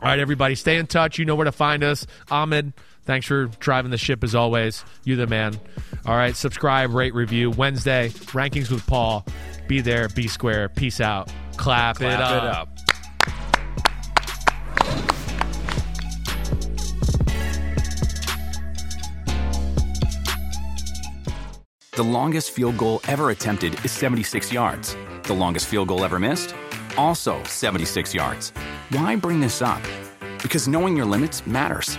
all 0.00 0.08
right, 0.08 0.18
everybody, 0.18 0.54
stay 0.54 0.76
in 0.76 0.86
touch. 0.86 1.18
You 1.18 1.24
know 1.24 1.34
where 1.34 1.44
to 1.46 1.52
find 1.52 1.82
us. 1.84 2.06
Ahmed, 2.30 2.72
thanks 3.04 3.26
for 3.26 3.46
driving 3.46 3.90
the 3.90 3.98
ship 3.98 4.22
as 4.24 4.34
always. 4.34 4.84
You 5.04 5.16
the 5.16 5.26
man. 5.26 5.58
All 6.06 6.16
right, 6.16 6.34
subscribe, 6.36 6.92
rate, 6.92 7.14
review. 7.14 7.50
Wednesday 7.50 8.08
rankings 8.08 8.70
with 8.70 8.86
Paul. 8.86 9.24
Be 9.68 9.80
there, 9.80 10.08
be 10.08 10.28
square. 10.28 10.68
Peace 10.68 11.00
out. 11.00 11.28
Clap, 11.56 11.96
Clap 11.96 12.00
it 12.00 12.14
it 12.14 12.20
up. 12.20 12.68
up. 12.68 12.68
The 21.94 22.02
longest 22.02 22.52
field 22.52 22.78
goal 22.78 23.00
ever 23.06 23.30
attempted 23.30 23.74
is 23.84 23.92
76 23.92 24.52
yards. 24.52 24.96
The 25.24 25.34
longest 25.34 25.66
field 25.66 25.88
goal 25.88 26.04
ever 26.04 26.18
missed? 26.18 26.54
Also 26.96 27.42
76 27.44 28.14
yards. 28.14 28.50
Why 28.90 29.14
bring 29.16 29.40
this 29.40 29.60
up? 29.62 29.82
Because 30.42 30.66
knowing 30.68 30.96
your 30.96 31.06
limits 31.06 31.46
matters, 31.46 31.98